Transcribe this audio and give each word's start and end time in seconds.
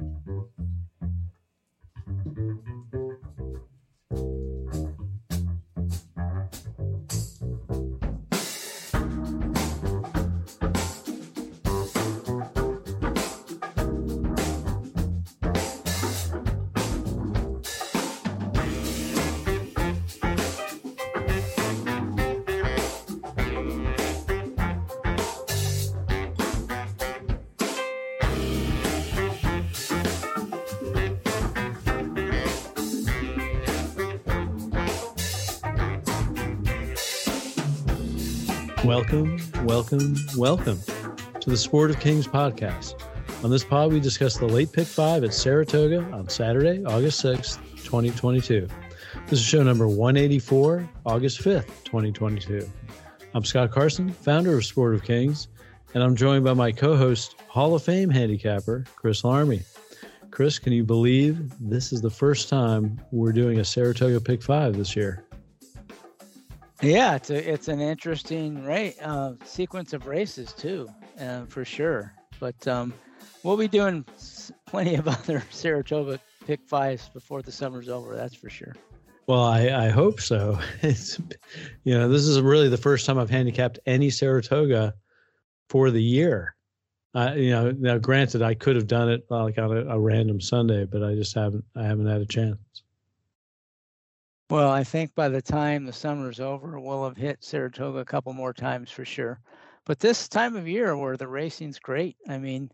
Thank 0.00 0.24
you. 2.94 2.99
Welcome, 38.90 39.38
welcome, 39.66 40.16
welcome 40.36 40.80
to 41.40 41.48
the 41.48 41.56
Sport 41.56 41.90
of 41.90 42.00
Kings 42.00 42.26
podcast. 42.26 43.00
On 43.44 43.48
this 43.48 43.62
pod, 43.62 43.92
we 43.92 44.00
discuss 44.00 44.36
the 44.36 44.48
late 44.48 44.72
pick 44.72 44.88
five 44.88 45.22
at 45.22 45.32
Saratoga 45.32 46.02
on 46.10 46.28
Saturday, 46.28 46.84
August 46.84 47.24
6th, 47.24 47.58
2022. 47.84 48.66
This 49.28 49.38
is 49.38 49.44
show 49.44 49.62
number 49.62 49.86
184, 49.86 50.90
August 51.06 51.38
5th, 51.38 51.68
2022. 51.84 52.68
I'm 53.32 53.44
Scott 53.44 53.70
Carson, 53.70 54.10
founder 54.10 54.56
of 54.56 54.64
Sport 54.64 54.96
of 54.96 55.04
Kings, 55.04 55.46
and 55.94 56.02
I'm 56.02 56.16
joined 56.16 56.42
by 56.42 56.54
my 56.54 56.72
co 56.72 56.96
host, 56.96 57.36
Hall 57.46 57.76
of 57.76 57.84
Fame 57.84 58.10
handicapper, 58.10 58.84
Chris 58.96 59.22
Larmey. 59.22 59.62
Chris, 60.32 60.58
can 60.58 60.72
you 60.72 60.82
believe 60.82 61.52
this 61.60 61.92
is 61.92 62.00
the 62.00 62.10
first 62.10 62.48
time 62.48 63.00
we're 63.12 63.30
doing 63.30 63.60
a 63.60 63.64
Saratoga 63.64 64.20
pick 64.20 64.42
five 64.42 64.76
this 64.76 64.96
year? 64.96 65.24
Yeah, 66.82 67.14
it's 67.14 67.28
a, 67.28 67.52
it's 67.52 67.68
an 67.68 67.80
interesting 67.80 68.66
uh, 69.02 69.34
sequence 69.44 69.92
of 69.92 70.06
races 70.06 70.54
too, 70.54 70.88
uh, 71.20 71.44
for 71.44 71.62
sure. 71.62 72.14
But 72.38 72.66
um, 72.66 72.94
we'll 73.42 73.58
be 73.58 73.68
doing 73.68 74.04
plenty 74.66 74.94
of 74.94 75.06
other 75.08 75.44
Saratoga 75.50 76.18
pick 76.46 76.60
fives 76.66 77.10
before 77.10 77.42
the 77.42 77.52
summer's 77.52 77.90
over. 77.90 78.16
That's 78.16 78.34
for 78.34 78.48
sure. 78.48 78.74
Well, 79.26 79.44
I, 79.44 79.68
I 79.68 79.88
hope 79.90 80.20
so. 80.20 80.58
It's 80.82 81.20
you 81.84 81.96
know 81.96 82.08
this 82.08 82.22
is 82.22 82.40
really 82.40 82.68
the 82.68 82.78
first 82.78 83.04
time 83.04 83.18
I've 83.18 83.30
handicapped 83.30 83.78
any 83.84 84.08
Saratoga 84.08 84.94
for 85.68 85.90
the 85.90 86.02
year. 86.02 86.56
Uh, 87.14 87.34
you 87.36 87.50
know, 87.50 87.72
now 87.72 87.98
granted, 87.98 88.40
I 88.40 88.54
could 88.54 88.76
have 88.76 88.86
done 88.86 89.10
it 89.10 89.26
like 89.28 89.58
on 89.58 89.76
a, 89.76 89.84
a 89.96 89.98
random 89.98 90.40
Sunday, 90.40 90.86
but 90.86 91.02
I 91.02 91.14
just 91.14 91.34
haven't. 91.34 91.64
I 91.76 91.82
haven't 91.82 92.06
had 92.06 92.22
a 92.22 92.26
chance. 92.26 92.58
Well, 94.50 94.68
I 94.68 94.82
think 94.82 95.14
by 95.14 95.28
the 95.28 95.40
time 95.40 95.86
the 95.86 95.92
summer's 95.92 96.40
over, 96.40 96.80
we'll 96.80 97.04
have 97.04 97.16
hit 97.16 97.44
Saratoga 97.44 98.00
a 98.00 98.04
couple 98.04 98.32
more 98.32 98.52
times 98.52 98.90
for 98.90 99.04
sure. 99.04 99.40
But 99.86 100.00
this 100.00 100.28
time 100.28 100.56
of 100.56 100.66
year 100.66 100.96
where 100.96 101.16
the 101.16 101.28
racing's 101.28 101.78
great, 101.78 102.16
I 102.28 102.38
mean, 102.38 102.68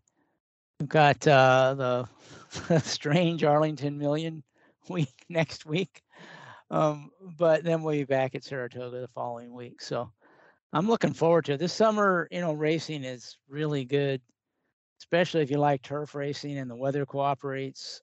we've 0.81 0.89
got 0.89 1.27
uh, 1.27 2.07
the 2.59 2.81
strange 2.83 3.45
Arlington 3.45 3.99
Million 3.99 4.43
week 4.89 5.27
next 5.29 5.67
week. 5.67 6.03
Um, 6.71 7.11
but 7.37 7.63
then 7.63 7.83
we'll 7.83 7.93
be 7.93 8.05
back 8.05 8.35
at 8.35 8.43
Saratoga 8.43 9.01
the 9.01 9.09
following 9.09 9.53
week. 9.53 9.83
So 9.83 10.11
I'm 10.73 10.89
looking 10.89 11.13
forward 11.13 11.45
to 11.45 11.53
it. 11.53 11.59
This 11.59 11.75
summer, 11.75 12.27
you 12.31 12.41
know, 12.41 12.55
racing 12.55 13.05
is 13.05 13.37
really 13.51 13.85
good, 13.85 14.23
especially 15.03 15.43
if 15.43 15.51
you 15.51 15.59
like 15.59 15.83
turf 15.83 16.15
racing 16.15 16.57
and 16.57 16.71
the 16.71 16.75
weather 16.75 17.05
cooperates. 17.05 18.01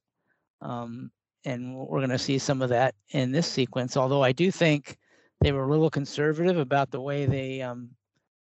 Um, 0.61 1.09
and 1.45 1.75
we're 1.75 1.99
going 1.99 2.09
to 2.09 2.17
see 2.17 2.37
some 2.37 2.61
of 2.61 2.69
that 2.69 2.95
in 3.09 3.31
this 3.31 3.47
sequence. 3.47 3.97
Although 3.97 4.23
I 4.23 4.31
do 4.31 4.51
think 4.51 4.97
they 5.41 5.51
were 5.51 5.63
a 5.63 5.69
little 5.69 5.89
conservative 5.89 6.57
about 6.57 6.91
the 6.91 7.01
way 7.01 7.25
they, 7.25 7.61
um, 7.61 7.89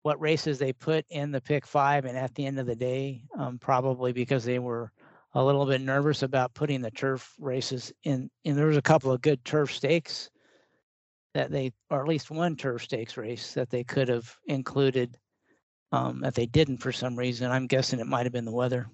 what 0.03 0.21
races 0.21 0.59
they 0.59 0.73
put 0.73 1.05
in 1.11 1.31
the 1.31 1.41
pick 1.41 1.67
five, 1.67 2.05
and 2.05 2.17
at 2.17 2.35
the 2.35 2.47
end 2.47 2.59
of 2.59 2.67
the 2.67 2.77
day, 2.77 3.23
um, 3.39 3.59
probably 3.59 4.13
because 4.13 4.45
they 4.45 4.59
were 4.59 4.93
a 5.35 5.45
little 5.45 5.67
bit 5.67 5.81
nervous 5.81 6.23
about 6.23 6.55
putting 6.55 6.81
the 6.81 6.91
turf 6.91 7.35
races 7.39 7.93
in. 8.05 8.31
And 8.45 8.57
there 8.57 8.67
was 8.67 8.77
a 8.77 8.83
couple 8.83 9.13
of 9.13 9.21
good 9.21 9.45
turf 9.45 9.73
stakes 9.73 10.31
that 11.35 11.51
they, 11.51 11.73
or 11.91 12.01
at 12.01 12.09
least 12.09 12.31
one 12.31 12.57
turf 12.57 12.85
stakes 12.85 13.17
race 13.17 13.53
that 13.55 13.71
they 13.71 13.85
could 13.85 14.09
have 14.09 14.35
included 14.47 15.19
um, 15.93 16.21
that 16.21 16.35
they 16.35 16.47
didn't 16.47 16.79
for 16.79 16.93
some 16.93 17.17
reason. 17.17 17.51
I'm 17.51 17.67
guessing 17.67 18.01
it 18.01 18.07
might 18.07 18.25
have 18.27 18.33
been 18.33 18.45
the 18.45 18.53
weather. 18.53 18.89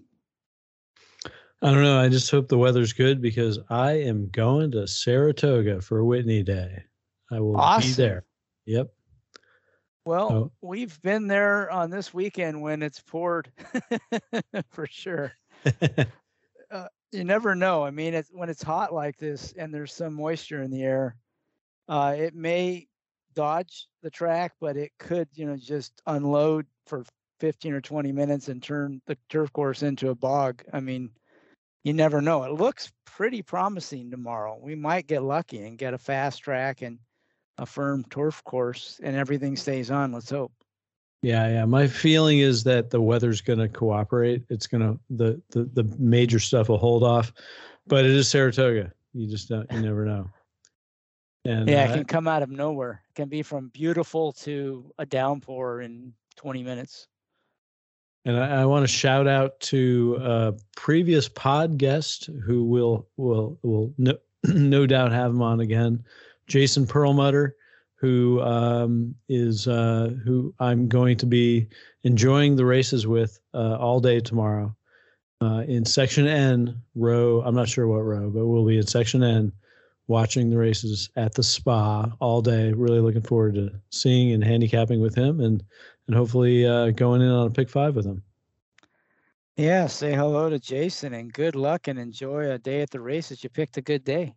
I 1.64 1.72
don't 1.72 1.82
know. 1.82 1.98
I 1.98 2.10
just 2.10 2.30
hope 2.30 2.48
the 2.48 2.58
weather's 2.58 2.92
good 2.92 3.22
because 3.22 3.58
I 3.70 3.92
am 3.92 4.28
going 4.28 4.72
to 4.72 4.86
Saratoga 4.86 5.80
for 5.80 6.04
Whitney 6.04 6.42
Day. 6.42 6.84
I 7.32 7.40
will 7.40 7.56
awesome. 7.56 7.88
be 7.88 7.94
there. 7.94 8.26
Yep. 8.66 8.92
Well, 10.04 10.30
oh. 10.30 10.52
we've 10.60 11.00
been 11.00 11.26
there 11.26 11.70
on 11.70 11.88
this 11.88 12.12
weekend 12.12 12.60
when 12.60 12.82
it's 12.82 13.00
poured 13.00 13.50
for 14.72 14.86
sure. 14.86 15.32
uh, 16.70 16.88
you 17.12 17.24
never 17.24 17.54
know. 17.54 17.82
I 17.82 17.90
mean, 17.90 18.12
it's 18.12 18.28
when 18.30 18.50
it's 18.50 18.62
hot 18.62 18.92
like 18.92 19.16
this 19.16 19.54
and 19.56 19.72
there's 19.72 19.94
some 19.94 20.12
moisture 20.12 20.60
in 20.60 20.70
the 20.70 20.82
air, 20.82 21.16
uh, 21.88 22.14
it 22.14 22.34
may 22.34 22.88
dodge 23.32 23.86
the 24.02 24.10
track, 24.10 24.52
but 24.60 24.76
it 24.76 24.92
could, 24.98 25.28
you 25.32 25.46
know, 25.46 25.56
just 25.56 26.02
unload 26.06 26.66
for 26.84 27.06
15 27.40 27.72
or 27.72 27.80
20 27.80 28.12
minutes 28.12 28.48
and 28.48 28.62
turn 28.62 29.00
the 29.06 29.16
turf 29.30 29.50
course 29.54 29.82
into 29.82 30.10
a 30.10 30.14
bog. 30.14 30.62
I 30.70 30.80
mean, 30.80 31.08
you 31.84 31.92
never 31.92 32.20
know. 32.20 32.42
It 32.44 32.52
looks 32.52 32.92
pretty 33.04 33.42
promising 33.42 34.10
tomorrow. 34.10 34.58
We 34.60 34.74
might 34.74 35.06
get 35.06 35.22
lucky 35.22 35.64
and 35.64 35.78
get 35.78 35.94
a 35.94 35.98
fast 35.98 36.42
track 36.42 36.82
and 36.82 36.98
a 37.58 37.66
firm 37.66 38.04
turf 38.10 38.42
course 38.44 39.00
and 39.02 39.14
everything 39.14 39.56
stays 39.56 39.90
on. 39.90 40.12
Let's 40.12 40.30
hope. 40.30 40.52
Yeah, 41.22 41.48
yeah. 41.48 41.64
My 41.64 41.86
feeling 41.86 42.40
is 42.40 42.64
that 42.64 42.90
the 42.90 43.00
weather's 43.00 43.40
going 43.40 43.58
to 43.58 43.68
cooperate. 43.68 44.42
It's 44.50 44.66
going 44.66 44.82
to 44.82 44.98
the, 45.08 45.40
the 45.50 45.64
the 45.72 45.84
major 45.98 46.38
stuff 46.38 46.68
will 46.68 46.76
hold 46.76 47.02
off, 47.02 47.32
but 47.86 48.04
it 48.04 48.10
is 48.10 48.28
Saratoga. 48.28 48.92
You 49.14 49.30
just 49.30 49.48
don't. 49.48 49.70
You 49.72 49.80
never 49.80 50.04
know. 50.04 50.28
And 51.46 51.68
yeah, 51.68 51.84
uh, 51.84 51.90
it 51.92 51.94
can 51.94 52.04
come 52.04 52.28
out 52.28 52.42
of 52.42 52.50
nowhere. 52.50 53.02
It 53.08 53.14
can 53.14 53.28
be 53.28 53.42
from 53.42 53.68
beautiful 53.68 54.32
to 54.32 54.92
a 54.98 55.06
downpour 55.06 55.82
in 55.82 56.12
20 56.36 56.62
minutes. 56.62 57.08
And 58.24 58.38
I, 58.38 58.62
I 58.62 58.64
want 58.64 58.84
to 58.84 58.88
shout 58.88 59.26
out 59.26 59.60
to 59.60 60.18
a 60.20 60.54
previous 60.76 61.28
pod 61.28 61.78
guest 61.78 62.30
who 62.44 62.64
will 62.64 63.06
will 63.16 63.58
will 63.62 63.92
no, 63.98 64.14
no 64.44 64.86
doubt 64.86 65.12
have 65.12 65.30
him 65.30 65.42
on 65.42 65.60
again, 65.60 66.04
Jason 66.46 66.86
Perlmutter, 66.86 67.56
who 67.96 68.40
um, 68.42 69.14
is 69.28 69.68
uh, 69.68 70.14
who 70.24 70.54
I'm 70.58 70.88
going 70.88 71.16
to 71.18 71.26
be 71.26 71.68
enjoying 72.02 72.56
the 72.56 72.64
races 72.64 73.06
with 73.06 73.40
uh, 73.52 73.76
all 73.76 74.00
day 74.00 74.20
tomorrow. 74.20 74.74
Uh, 75.40 75.64
in 75.66 75.84
section 75.84 76.26
N 76.26 76.80
row, 76.94 77.42
I'm 77.44 77.54
not 77.54 77.68
sure 77.68 77.86
what 77.86 77.98
row, 77.98 78.30
but 78.30 78.46
we'll 78.46 78.64
be 78.64 78.78
in 78.78 78.86
section 78.86 79.22
N 79.22 79.52
watching 80.06 80.50
the 80.50 80.58
races 80.58 81.10
at 81.16 81.34
the 81.34 81.42
spa 81.42 82.10
all 82.20 82.40
day. 82.40 82.72
Really 82.72 83.00
looking 83.00 83.22
forward 83.22 83.54
to 83.56 83.70
seeing 83.90 84.32
and 84.32 84.44
handicapping 84.44 85.00
with 85.00 85.14
him 85.14 85.40
and 85.40 85.62
and 86.06 86.16
hopefully 86.16 86.66
uh, 86.66 86.90
going 86.90 87.22
in 87.22 87.28
on 87.28 87.46
a 87.46 87.50
pick 87.50 87.68
five 87.68 87.96
with 87.96 88.06
him. 88.06 88.22
Yeah, 89.56 89.86
say 89.86 90.14
hello 90.14 90.50
to 90.50 90.58
Jason 90.58 91.14
and 91.14 91.32
good 91.32 91.54
luck 91.54 91.86
and 91.86 91.98
enjoy 91.98 92.50
a 92.50 92.58
day 92.58 92.80
at 92.80 92.90
the 92.90 93.00
races. 93.00 93.44
You 93.44 93.50
picked 93.50 93.76
a 93.76 93.82
good 93.82 94.04
day. 94.04 94.34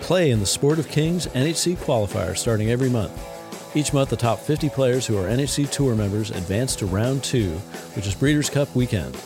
Play 0.00 0.32
in 0.32 0.40
the 0.40 0.46
Sport 0.46 0.78
of 0.78 0.88
Kings 0.88 1.26
NHC 1.28 1.76
qualifier 1.76 2.36
starting 2.36 2.70
every 2.70 2.90
month. 2.90 3.12
Each 3.76 3.92
month, 3.92 4.10
the 4.10 4.16
top 4.16 4.38
50 4.38 4.68
players 4.68 5.06
who 5.06 5.16
are 5.16 5.28
NHC 5.28 5.70
Tour 5.70 5.94
members 5.96 6.30
advance 6.30 6.76
to 6.76 6.86
round 6.86 7.24
two, 7.24 7.50
which 7.96 8.06
is 8.06 8.14
Breeders' 8.14 8.50
Cup 8.50 8.74
weekend. 8.76 9.16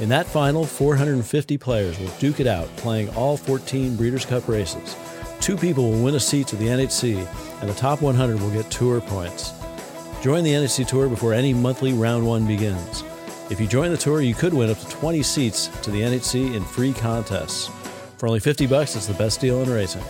In 0.00 0.08
that 0.08 0.26
final, 0.26 0.66
450 0.66 1.56
players 1.58 1.98
will 1.98 2.10
duke 2.18 2.40
it 2.40 2.46
out, 2.46 2.74
playing 2.76 3.08
all 3.10 3.36
14 3.36 3.96
Breeders' 3.96 4.26
Cup 4.26 4.48
races. 4.48 4.96
Two 5.40 5.56
people 5.56 5.90
will 5.90 6.04
win 6.04 6.14
a 6.14 6.20
seat 6.20 6.46
to 6.48 6.56
the 6.56 6.66
NHC, 6.66 7.26
and 7.60 7.70
the 7.70 7.74
top 7.74 8.02
100 8.02 8.40
will 8.40 8.50
get 8.50 8.70
tour 8.70 9.00
points. 9.00 9.52
Join 10.22 10.44
the 10.44 10.52
NHC 10.52 10.86
Tour 10.86 11.08
before 11.08 11.32
any 11.32 11.54
monthly 11.54 11.94
round 11.94 12.26
one 12.26 12.46
begins. 12.46 13.02
If 13.48 13.58
you 13.58 13.66
join 13.66 13.90
the 13.90 13.96
tour, 13.96 14.20
you 14.20 14.34
could 14.34 14.52
win 14.52 14.68
up 14.68 14.78
to 14.78 14.88
20 14.88 15.22
seats 15.22 15.68
to 15.82 15.90
the 15.90 16.02
NHC 16.02 16.54
in 16.54 16.62
free 16.62 16.92
contests. 16.92 17.70
For 18.18 18.26
only 18.26 18.38
50 18.38 18.66
bucks, 18.66 18.94
it's 18.96 19.06
the 19.06 19.14
best 19.14 19.40
deal 19.40 19.62
in 19.62 19.70
racing. 19.70 20.04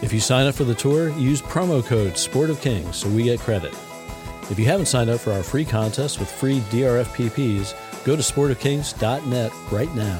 If 0.00 0.12
you 0.12 0.20
sign 0.20 0.46
up 0.46 0.54
for 0.54 0.64
the 0.64 0.74
tour, 0.74 1.10
use 1.18 1.42
promo 1.42 1.84
code 1.84 2.16
Sport 2.16 2.48
of 2.48 2.60
Kings 2.62 2.96
so 2.96 3.10
we 3.10 3.24
get 3.24 3.40
credit. 3.40 3.74
If 4.50 4.58
you 4.58 4.64
haven't 4.64 4.86
signed 4.86 5.10
up 5.10 5.20
for 5.20 5.32
our 5.32 5.42
free 5.42 5.66
contest 5.66 6.18
with 6.18 6.30
free 6.30 6.60
DRFPPs, 6.70 8.04
go 8.04 8.16
to 8.16 8.22
sportofkings.net 8.22 9.52
right 9.70 9.94
now. 9.94 10.18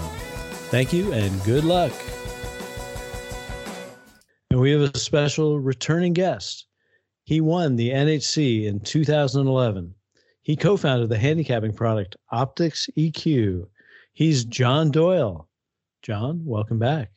Thank 0.68 0.92
you 0.92 1.12
and 1.12 1.42
good 1.44 1.64
luck. 1.64 1.92
And 4.56 4.62
we 4.62 4.70
have 4.70 4.80
a 4.80 4.98
special 4.98 5.60
returning 5.60 6.14
guest. 6.14 6.64
He 7.24 7.42
won 7.42 7.76
the 7.76 7.90
NHC 7.90 8.64
in 8.64 8.80
2011. 8.80 9.94
He 10.40 10.56
co 10.56 10.78
founded 10.78 11.10
the 11.10 11.18
handicapping 11.18 11.74
product 11.74 12.16
Optix 12.32 12.88
EQ. 12.96 13.66
He's 14.14 14.46
John 14.46 14.90
Doyle. 14.90 15.46
John, 16.00 16.40
welcome 16.42 16.78
back. 16.78 17.10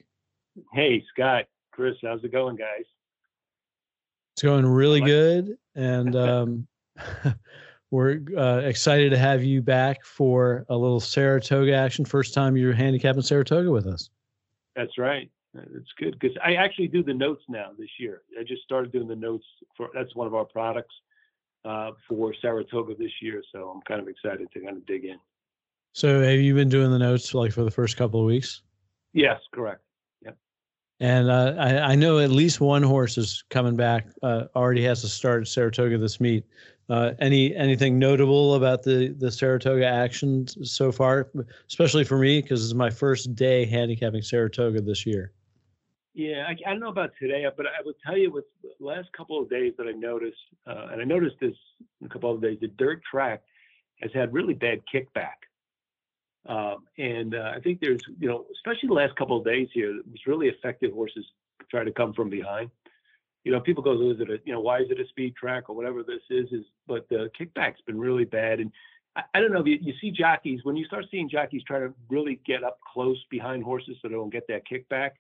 Hey, 0.74 1.02
Scott, 1.14 1.46
Chris, 1.72 1.96
how's 2.04 2.22
it 2.26 2.34
going, 2.34 2.58
guys? 2.58 2.84
It's 4.34 4.44
going 4.44 4.66
really 4.66 5.00
good. 5.00 5.58
And 5.76 6.16
um, 6.18 6.68
we're 7.90 8.20
uh, 8.38 8.64
excited 8.66 9.12
to 9.12 9.18
have 9.18 9.46
you 9.46 9.62
back 9.62 10.04
for 10.04 10.66
a 10.68 10.76
little 10.76 11.00
Saratoga 11.00 11.74
action. 11.74 12.04
First 12.04 12.34
time 12.34 12.58
you're 12.58 12.74
handicapping 12.74 13.22
Saratoga 13.22 13.72
with 13.72 13.88
us. 13.88 14.10
That's 14.76 14.98
right. 14.98 15.32
It's 15.56 15.92
good 15.98 16.18
because 16.20 16.38
I 16.44 16.56
actually 16.56 16.88
do 16.88 17.04
the 17.04 17.14
notes 17.14 17.44
now 17.50 17.72
this 17.78 17.90
year. 18.00 18.22
I 18.40 18.44
just 18.44 18.62
started 18.62 18.92
doing 18.92 19.08
the 19.08 19.16
notes 19.16 19.46
for 19.76 19.90
that's 19.94 20.16
one 20.16 20.28
of 20.28 20.36
our 20.36 20.46
products 20.46 20.94
uh, 21.66 21.92
for 22.08 22.34
Saratoga 22.42 22.94
this 22.96 23.12
year. 23.22 23.42
So 23.52 23.70
I'm 23.70 23.82
kind 23.82 24.00
of 24.00 24.08
excited 24.08 24.48
to 24.54 24.60
kind 24.60 24.78
of 24.78 24.86
dig 24.86 25.06
in. 25.06 25.18
So 25.94 26.22
have 26.22 26.40
you 26.40 26.54
been 26.54 26.70
doing 26.70 26.92
the 26.92 27.00
notes 27.00 27.34
like 27.34 27.52
for 27.52 27.64
the 27.64 27.72
first 27.72 27.98
couple 27.98 28.20
of 28.20 28.28
weeks? 28.28 28.62
Yes, 29.14 29.40
correct. 29.52 29.82
Yep. 30.24 30.38
And 31.00 31.32
uh, 31.32 31.56
I, 31.58 31.80
I, 31.80 31.96
know 31.96 32.20
at 32.20 32.30
least 32.30 32.62
one 32.62 32.84
horse 32.84 33.18
is 33.18 33.44
coming 33.50 33.76
back. 33.76 34.08
Uh, 34.22 34.44
already 34.56 34.84
has 34.84 35.02
to 35.02 35.08
start 35.08 35.42
at 35.42 35.48
Saratoga 35.48 35.98
this 35.98 36.20
meet. 36.20 36.46
Uh, 36.90 37.14
any 37.20 37.56
anything 37.56 38.00
notable 38.00 38.56
about 38.56 38.84
the 38.84 39.10
the 39.18 39.32
Saratoga 39.32 39.86
action 39.86 40.48
so 40.48 40.92
far, 40.92 41.30
especially 41.68 42.04
for 42.04 42.18
me 42.18 42.42
because 42.42 42.64
it's 42.64 42.74
my 42.74 42.90
first 42.90 43.36
day 43.36 43.66
handicapping 43.66 44.22
Saratoga 44.22 44.82
this 44.82 45.06
year. 45.06 45.32
Yeah, 46.20 46.44
I, 46.50 46.52
I, 46.68 46.72
don't 46.72 46.82
know 46.82 46.90
about 46.90 47.12
today, 47.18 47.46
but 47.56 47.66
I 47.66 47.82
would 47.86 47.96
tell 48.06 48.18
you 48.18 48.30
with 48.30 48.44
the 48.62 48.86
last 48.86 49.08
couple 49.16 49.42
of 49.42 49.50
days 49.50 49.72
that 49.78 49.88
I 49.88 49.94
noticed, 49.94 50.36
uh, 50.68 50.88
and 50.92 51.02
I 51.02 51.06
noticed 51.06 51.38
this 51.40 51.56
a 52.04 52.10
couple 52.10 52.30
of 52.30 52.42
days, 52.42 52.58
the 52.60 52.68
dirt 52.68 53.02
track 53.10 53.42
has 54.02 54.12
had 54.14 54.34
really 54.34 54.54
bad 54.54 54.82
kickback. 54.94 55.40
Um, 56.46 56.80
and 56.98 57.36
uh, 57.36 57.54
I 57.56 57.62
think 57.62 57.80
there's, 57.80 58.02
you 58.20 58.28
know, 58.28 58.46
especially 58.54 58.90
the 58.90 58.96
last 58.96 59.16
couple 59.16 59.38
of 59.38 59.46
days 59.46 59.70
here, 59.74 59.92
it 59.92 60.06
was 60.12 60.20
really 60.28 60.50
affected 60.50 60.92
horses 60.92 61.26
try 61.72 61.86
to 61.86 61.92
come 61.94 62.14
from 62.14 62.30
behind. 62.30 62.70
You 63.46 63.54
know, 63.54 63.62
people 63.62 63.82
go, 63.82 63.94
is 64.12 64.20
it 64.20 64.30
a, 64.30 64.40
you 64.44 64.52
know, 64.52 64.60
why 64.60 64.80
is 64.80 64.92
it 64.92 65.00
a 65.00 65.08
speed 65.08 65.38
track 65.38 65.70
or 65.70 65.76
whatever 65.78 66.04
this 66.04 66.20
is, 66.30 66.52
is, 66.52 66.66
but 66.86 67.08
the 67.08 67.32
kickback's 67.40 67.80
been 67.88 67.98
really 67.98 68.26
bad. 68.26 68.60
And 68.60 68.74
I, 69.16 69.22
I 69.36 69.40
don't 69.40 69.54
know, 69.54 69.64
you, 69.66 69.78
you 69.82 69.94
see 70.02 70.12
jockeys, 70.12 70.60
when 70.64 70.76
you 70.76 70.84
start 70.84 71.06
seeing 71.10 71.30
jockeys 71.30 71.64
try 71.66 71.80
to 71.80 71.94
really 72.10 72.42
get 72.46 72.66
up 72.66 72.78
close 72.94 73.24
behind 73.32 73.64
horses 73.64 73.96
so 74.02 74.10
they 74.10 74.16
don't 74.16 74.34
get 74.34 74.50
that 74.50 74.64
kickback, 74.68 75.12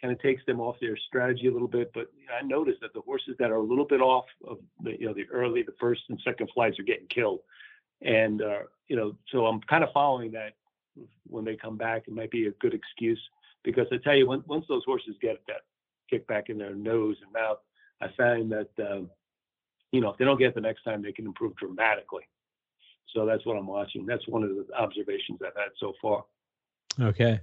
kind 0.00 0.12
of 0.12 0.20
takes 0.20 0.44
them 0.46 0.60
off 0.60 0.76
their 0.80 0.96
strategy 0.96 1.46
a 1.46 1.52
little 1.52 1.68
bit. 1.68 1.90
But 1.92 2.06
I 2.34 2.42
noticed 2.42 2.80
that 2.80 2.94
the 2.94 3.00
horses 3.00 3.36
that 3.38 3.50
are 3.50 3.56
a 3.56 3.62
little 3.62 3.84
bit 3.84 4.00
off 4.00 4.26
of 4.46 4.58
the, 4.82 4.98
you 4.98 5.06
know, 5.06 5.14
the 5.14 5.26
early, 5.32 5.62
the 5.62 5.74
first 5.80 6.02
and 6.08 6.20
second 6.24 6.48
flights 6.54 6.78
are 6.78 6.84
getting 6.84 7.06
killed. 7.08 7.40
And, 8.02 8.42
uh, 8.42 8.60
you 8.88 8.96
know, 8.96 9.16
so 9.30 9.46
I'm 9.46 9.60
kind 9.62 9.84
of 9.84 9.90
following 9.92 10.32
that 10.32 10.54
when 11.26 11.44
they 11.44 11.56
come 11.56 11.76
back. 11.76 12.04
It 12.06 12.14
might 12.14 12.30
be 12.30 12.46
a 12.46 12.52
good 12.52 12.74
excuse 12.74 13.20
because 13.62 13.86
I 13.92 13.96
tell 13.98 14.16
you, 14.16 14.26
when, 14.26 14.42
once 14.46 14.64
those 14.68 14.84
horses 14.84 15.16
get 15.20 15.40
that 15.48 15.62
kick 16.08 16.26
back 16.26 16.48
in 16.48 16.58
their 16.58 16.74
nose 16.74 17.16
and 17.22 17.32
mouth, 17.32 17.58
I 18.00 18.08
find 18.16 18.50
that, 18.52 18.70
uh, 18.78 19.02
you 19.92 20.00
know, 20.00 20.10
if 20.10 20.18
they 20.18 20.24
don't 20.24 20.38
get 20.38 20.54
the 20.54 20.60
next 20.60 20.82
time, 20.82 21.02
they 21.02 21.12
can 21.12 21.26
improve 21.26 21.56
dramatically. 21.56 22.22
So 23.14 23.26
that's 23.26 23.44
what 23.44 23.56
I'm 23.56 23.66
watching. 23.66 24.06
That's 24.06 24.26
one 24.28 24.42
of 24.42 24.50
the 24.50 24.66
observations 24.78 25.40
I've 25.44 25.56
had 25.56 25.72
so 25.78 25.92
far. 26.00 26.24
Okay. 27.00 27.40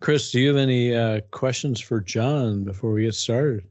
Chris, 0.00 0.30
do 0.30 0.40
you 0.40 0.48
have 0.48 0.56
any 0.56 0.94
uh, 0.94 1.20
questions 1.32 1.80
for 1.80 2.00
John 2.00 2.64
before 2.64 2.92
we 2.92 3.02
get 3.02 3.14
started? 3.14 3.64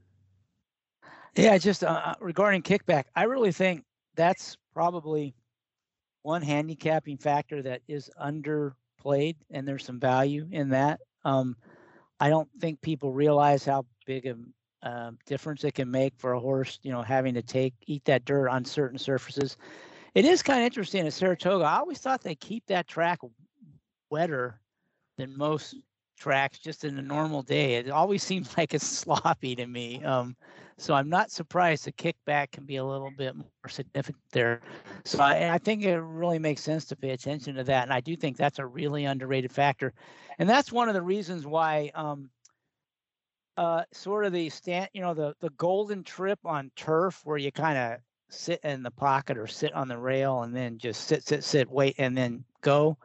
Yeah, 1.36 1.58
just 1.58 1.84
uh, 1.84 2.02
uh, 2.04 2.14
regarding 2.20 2.64
kickback, 2.64 3.06
I 3.16 3.24
really 3.24 3.52
think 3.52 3.84
that's 4.16 4.58
probably 4.74 5.36
one 6.24 6.42
handicapping 6.42 7.18
factor 7.18 7.62
that 7.62 7.82
is 7.88 8.10
underplayed, 8.22 9.36
and 9.52 9.68
there's 9.68 9.86
some 9.86 10.00
value 10.00 10.48
in 10.52 10.70
that. 10.70 11.00
Um, 11.24 11.56
I 12.20 12.30
don't 12.30 12.50
think 12.60 12.82
people 12.82 13.14
realize 13.14 13.64
how 13.64 13.86
big 14.06 14.26
a 14.26 14.36
uh, 14.84 15.12
difference 15.26 15.64
it 15.64 15.76
can 15.76 15.90
make 15.90 16.14
for 16.18 16.34
a 16.34 16.40
horse, 16.40 16.80
you 16.82 16.92
know, 16.92 17.02
having 17.02 17.34
to 17.36 17.42
take 17.42 17.74
eat 17.86 18.04
that 18.06 18.26
dirt 18.26 18.50
on 18.50 18.66
certain 18.66 18.98
surfaces. 18.98 19.58
It 20.16 20.26
is 20.26 20.42
kind 20.42 20.60
of 20.60 20.66
interesting 20.66 21.06
at 21.06 21.14
Saratoga. 21.14 21.66
I 21.66 21.78
always 21.78 22.00
thought 22.00 22.22
they 22.22 22.36
keep 22.36 22.66
that 22.68 22.88
track 22.88 23.20
wetter 24.10 24.60
than 25.18 25.38
most 25.38 25.76
tracks 26.18 26.60
just 26.60 26.84
in 26.84 26.98
a 26.98 27.02
normal 27.02 27.42
day. 27.42 27.76
It 27.76 27.90
always 27.90 28.24
seems 28.32 28.58
like 28.58 28.74
it's 28.74 28.86
sloppy 28.86 29.56
to 29.56 29.66
me. 29.66 30.04
Um, 30.04 30.36
so 30.80 30.94
I'm 30.94 31.10
not 31.10 31.32
surprised 31.32 31.86
the 31.86 31.92
kickback 31.92 32.52
can 32.52 32.66
be 32.66 32.76
a 32.76 32.86
little 32.86 33.12
bit 33.18 33.36
more 33.36 33.46
significant 33.68 34.24
there. 34.32 34.62
So 35.06 35.20
I, 35.20 35.56
I, 35.56 35.58
think 35.58 35.84
it 35.84 35.98
really 35.98 36.38
makes 36.38 36.62
sense 36.62 36.86
to 36.86 36.96
pay 36.96 37.12
attention 37.12 37.56
to 37.56 37.64
that. 37.64 37.84
And 37.84 37.94
I 37.94 38.00
do 38.00 38.16
think 38.16 38.38
that's 38.38 38.60
a 38.60 38.66
really 38.66 39.06
underrated 39.06 39.52
factor. 39.52 39.94
And 40.38 40.48
that's 40.48 40.72
one 40.72 40.88
of 40.88 40.94
the 40.94 41.02
reasons 41.02 41.48
why 41.48 41.90
um, 41.96 42.30
uh, 43.58 43.84
sort 43.92 44.26
of 44.26 44.34
the 44.34 44.50
stand, 44.50 44.90
you 44.94 45.02
know, 45.02 45.16
the, 45.16 45.34
the 45.40 45.50
golden 45.52 46.04
trip 46.04 46.40
on 46.46 46.72
turf 46.76 47.22
where 47.24 47.38
you 47.38 47.52
kind 47.52 47.78
of 47.78 48.00
sit 48.30 48.60
in 48.64 48.84
the 48.84 48.92
pocket 48.92 49.36
or 49.36 49.48
sit 49.48 49.74
on 49.74 49.88
the 49.88 49.98
rail 49.98 50.44
and 50.44 50.56
then 50.56 50.78
just 50.78 51.08
sit, 51.08 51.24
sit, 51.24 51.44
sit, 51.44 51.72
wait, 51.72 51.96
and 51.98 52.16
then 52.16 52.44
go 52.62 52.98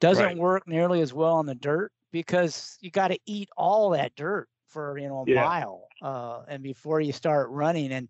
doesn't 0.00 0.24
right. 0.24 0.36
work 0.36 0.68
nearly 0.68 1.00
as 1.00 1.14
well 1.14 1.34
on 1.34 1.46
the 1.46 1.54
dirt 1.54 1.90
because 2.16 2.78
you 2.80 2.90
got 2.90 3.08
to 3.08 3.18
eat 3.26 3.50
all 3.58 3.90
that 3.90 4.16
dirt 4.16 4.48
for 4.68 4.96
you 4.96 5.06
know 5.06 5.22
a 5.26 5.30
yeah. 5.30 5.44
mile 5.44 5.86
uh, 6.00 6.40
and 6.48 6.62
before 6.62 6.98
you 6.98 7.12
start 7.12 7.50
running 7.50 7.92
and 7.92 8.08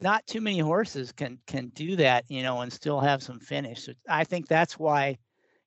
not 0.00 0.26
too 0.26 0.40
many 0.40 0.58
horses 0.58 1.12
can 1.12 1.38
can 1.46 1.68
do 1.74 1.96
that 1.96 2.24
you 2.28 2.42
know 2.42 2.62
and 2.62 2.72
still 2.72 2.98
have 2.98 3.22
some 3.22 3.38
finish 3.38 3.84
so 3.84 3.92
i 4.08 4.24
think 4.24 4.48
that's 4.48 4.78
why 4.78 5.16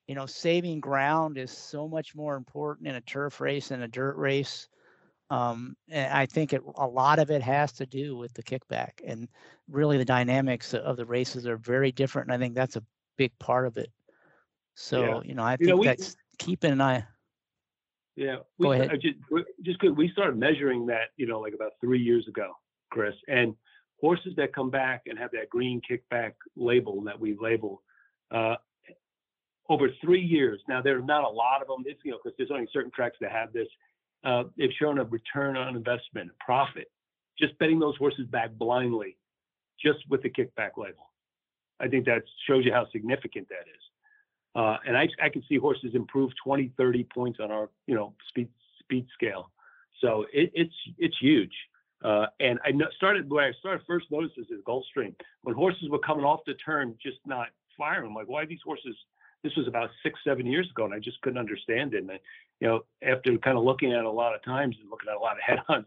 you 0.08 0.16
know 0.16 0.26
saving 0.26 0.80
ground 0.80 1.38
is 1.38 1.52
so 1.52 1.86
much 1.86 2.12
more 2.16 2.34
important 2.34 2.88
in 2.88 2.96
a 2.96 3.00
turf 3.02 3.40
race 3.40 3.68
than 3.68 3.82
a 3.82 3.88
dirt 3.88 4.16
race 4.16 4.68
um, 5.30 5.76
and 5.88 6.12
i 6.12 6.26
think 6.26 6.52
it, 6.52 6.62
a 6.74 6.86
lot 6.86 7.20
of 7.20 7.30
it 7.30 7.40
has 7.40 7.70
to 7.70 7.86
do 7.86 8.16
with 8.16 8.34
the 8.34 8.42
kickback 8.42 8.94
and 9.06 9.28
really 9.68 9.96
the 9.96 10.04
dynamics 10.04 10.74
of 10.74 10.96
the 10.96 11.06
races 11.06 11.46
are 11.46 11.56
very 11.56 11.92
different 11.92 12.26
and 12.26 12.34
i 12.34 12.38
think 12.38 12.56
that's 12.56 12.74
a 12.74 12.82
big 13.16 13.30
part 13.38 13.64
of 13.64 13.76
it 13.76 13.92
so 14.74 15.00
yeah. 15.04 15.20
you 15.24 15.34
know 15.34 15.44
i 15.44 15.56
think 15.56 15.60
you 15.60 15.68
know, 15.68 15.76
we, 15.76 15.86
that's 15.86 16.16
keeping 16.38 16.72
an 16.72 16.80
eye 16.80 17.04
yeah, 18.20 18.36
we, 18.58 18.66
Go 18.66 18.72
ahead. 18.72 18.90
Just, 19.00 19.16
just 19.62 19.78
good. 19.78 19.96
We 19.96 20.10
started 20.12 20.36
measuring 20.36 20.84
that, 20.86 21.08
you 21.16 21.26
know, 21.26 21.40
like 21.40 21.54
about 21.54 21.72
three 21.80 22.02
years 22.02 22.28
ago, 22.28 22.52
Chris. 22.90 23.14
And 23.28 23.54
horses 23.98 24.34
that 24.36 24.54
come 24.54 24.68
back 24.68 25.04
and 25.06 25.18
have 25.18 25.30
that 25.30 25.48
green 25.48 25.80
kickback 25.90 26.32
label 26.54 27.00
that 27.04 27.18
we 27.18 27.34
label 27.40 27.82
uh, 28.30 28.56
over 29.70 29.88
three 30.02 30.20
years. 30.20 30.60
Now 30.68 30.82
there 30.82 30.98
are 30.98 31.02
not 31.02 31.24
a 31.24 31.30
lot 31.30 31.62
of 31.62 31.68
them. 31.68 31.84
It's 31.86 31.98
you 32.04 32.10
know 32.10 32.18
because 32.22 32.36
there's 32.36 32.50
only 32.50 32.68
certain 32.74 32.90
tracks 32.94 33.16
that 33.22 33.32
have 33.32 33.54
this. 33.54 33.68
Uh, 34.22 34.44
they've 34.58 34.68
shown 34.78 34.98
a 34.98 35.04
return 35.04 35.56
on 35.56 35.74
investment, 35.74 36.30
profit, 36.44 36.90
just 37.38 37.58
betting 37.58 37.78
those 37.78 37.96
horses 37.96 38.26
back 38.26 38.52
blindly, 38.52 39.16
just 39.82 40.00
with 40.10 40.22
the 40.22 40.28
kickback 40.28 40.72
label. 40.76 41.10
I 41.80 41.88
think 41.88 42.04
that 42.04 42.22
shows 42.46 42.66
you 42.66 42.72
how 42.72 42.86
significant 42.92 43.48
that 43.48 43.64
is. 43.74 43.82
Uh, 44.54 44.76
and 44.86 44.96
I, 44.96 45.08
I 45.22 45.28
can 45.28 45.42
see 45.48 45.56
horses 45.56 45.94
improve 45.94 46.32
20, 46.42 46.72
30 46.76 47.04
points 47.04 47.38
on 47.40 47.50
our, 47.50 47.70
you 47.86 47.94
know, 47.94 48.14
speed 48.28 48.48
speed 48.80 49.06
scale. 49.14 49.50
So 50.00 50.26
it, 50.32 50.50
it's 50.54 50.74
it's 50.98 51.16
huge. 51.20 51.52
Uh, 52.02 52.26
and 52.40 52.58
I 52.64 52.72
started 52.96 53.30
when 53.30 53.44
I 53.44 53.52
started 53.60 53.84
first 53.86 54.06
noticed 54.10 54.34
this 54.36 54.46
is 54.46 54.64
Gulfstream 54.66 55.14
when 55.42 55.54
horses 55.54 55.88
were 55.90 55.98
coming 55.98 56.24
off 56.24 56.40
the 56.46 56.54
turn, 56.54 56.96
just 57.02 57.18
not 57.26 57.48
firing. 57.76 58.06
I'm 58.06 58.14
like, 58.14 58.28
why 58.28 58.44
these 58.46 58.60
horses? 58.64 58.96
This 59.42 59.56
was 59.56 59.66
about 59.66 59.88
six, 60.02 60.20
seven 60.22 60.44
years 60.44 60.68
ago, 60.70 60.84
and 60.84 60.92
I 60.92 60.98
just 60.98 61.18
couldn't 61.22 61.38
understand 61.38 61.94
it. 61.94 62.02
And 62.02 62.10
I, 62.10 62.20
you 62.60 62.68
know, 62.68 62.80
after 63.02 63.36
kind 63.38 63.56
of 63.56 63.64
looking 63.64 63.90
at 63.92 64.04
a 64.04 64.10
lot 64.10 64.34
of 64.34 64.44
times 64.44 64.76
and 64.78 64.90
looking 64.90 65.08
at 65.08 65.16
a 65.16 65.18
lot 65.18 65.32
of 65.32 65.42
head-ons, 65.46 65.86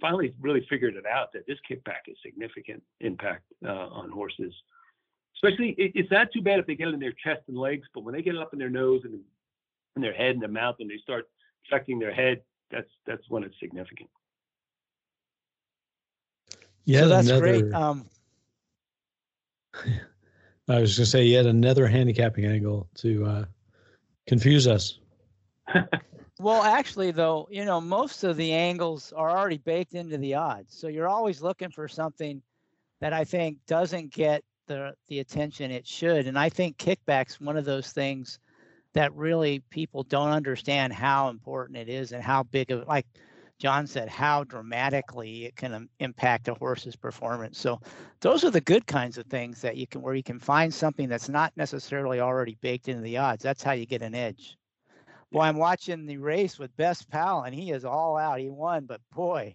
finally 0.00 0.34
really 0.40 0.66
figured 0.70 0.94
it 0.94 1.04
out 1.04 1.32
that 1.34 1.46
this 1.46 1.58
kickback 1.70 2.08
is 2.08 2.16
significant 2.24 2.82
impact 3.00 3.44
uh, 3.66 3.88
on 3.88 4.10
horses 4.10 4.54
especially 5.42 5.70
it, 5.78 5.92
it's 5.94 6.10
not 6.10 6.28
too 6.32 6.42
bad 6.42 6.58
if 6.58 6.66
they 6.66 6.74
get 6.74 6.88
it 6.88 6.94
in 6.94 7.00
their 7.00 7.12
chest 7.12 7.42
and 7.48 7.56
legs, 7.56 7.86
but 7.94 8.04
when 8.04 8.14
they 8.14 8.22
get 8.22 8.34
it 8.34 8.40
up 8.40 8.52
in 8.52 8.58
their 8.58 8.70
nose 8.70 9.02
and 9.04 9.20
in 9.96 10.02
their 10.02 10.12
head 10.12 10.30
and 10.30 10.42
their 10.42 10.48
mouth 10.48 10.76
and 10.80 10.90
they 10.90 10.98
start 11.02 11.28
affecting 11.66 11.98
their 11.98 12.12
head, 12.12 12.42
that's 12.70 12.88
that's 13.06 13.22
when 13.28 13.42
it's 13.44 13.58
significant. 13.60 14.08
Yeah, 16.84 17.00
so 17.00 17.08
that's 17.08 17.28
another, 17.28 17.60
great. 17.60 17.74
Um, 17.74 18.06
I 20.68 20.80
was 20.80 20.96
going 20.96 21.04
to 21.04 21.06
say 21.06 21.24
yet 21.24 21.46
another 21.46 21.86
handicapping 21.86 22.44
angle 22.44 22.88
to 22.96 23.24
uh, 23.26 23.44
confuse 24.26 24.66
us. 24.66 24.98
well, 26.40 26.62
actually, 26.62 27.10
though, 27.10 27.48
you 27.50 27.64
know, 27.64 27.80
most 27.80 28.24
of 28.24 28.36
the 28.36 28.52
angles 28.52 29.12
are 29.12 29.30
already 29.30 29.58
baked 29.58 29.94
into 29.94 30.18
the 30.18 30.34
odds, 30.34 30.76
so 30.76 30.88
you're 30.88 31.08
always 31.08 31.42
looking 31.42 31.70
for 31.70 31.88
something 31.88 32.42
that 33.00 33.12
I 33.12 33.24
think 33.24 33.58
doesn't 33.66 34.12
get 34.12 34.42
the 34.66 34.94
the 35.08 35.20
attention 35.20 35.70
it 35.70 35.86
should. 35.86 36.26
And 36.26 36.38
I 36.38 36.48
think 36.48 36.78
kickbacks 36.78 37.40
one 37.40 37.56
of 37.56 37.64
those 37.64 37.92
things 37.92 38.38
that 38.94 39.14
really 39.14 39.60
people 39.70 40.02
don't 40.02 40.30
understand 40.30 40.92
how 40.92 41.28
important 41.28 41.78
it 41.78 41.88
is 41.88 42.12
and 42.12 42.22
how 42.22 42.42
big 42.44 42.70
of 42.70 42.86
like 42.86 43.06
John 43.62 43.86
said, 43.86 44.08
how 44.08 44.42
dramatically 44.42 45.44
it 45.44 45.54
can 45.54 45.88
impact 46.00 46.48
a 46.48 46.54
horse's 46.54 46.96
performance. 46.96 47.60
So 47.60 47.80
those 48.20 48.42
are 48.42 48.50
the 48.50 48.60
good 48.60 48.88
kinds 48.88 49.18
of 49.18 49.26
things 49.26 49.60
that 49.60 49.76
you 49.76 49.86
can, 49.86 50.02
where 50.02 50.16
you 50.16 50.22
can 50.24 50.40
find 50.40 50.74
something 50.74 51.08
that's 51.08 51.28
not 51.28 51.52
necessarily 51.56 52.18
already 52.18 52.56
baked 52.60 52.88
into 52.88 53.02
the 53.02 53.18
odds. 53.18 53.40
That's 53.40 53.62
how 53.62 53.70
you 53.70 53.86
get 53.86 54.02
an 54.02 54.16
edge. 54.16 54.56
Boy, 55.30 55.42
I'm 55.42 55.58
watching 55.58 56.06
the 56.06 56.16
race 56.16 56.58
with 56.58 56.76
Best 56.76 57.08
Pal, 57.08 57.42
and 57.42 57.54
he 57.54 57.70
is 57.70 57.84
all 57.84 58.16
out. 58.16 58.40
He 58.40 58.50
won, 58.50 58.84
but 58.84 59.00
boy, 59.14 59.54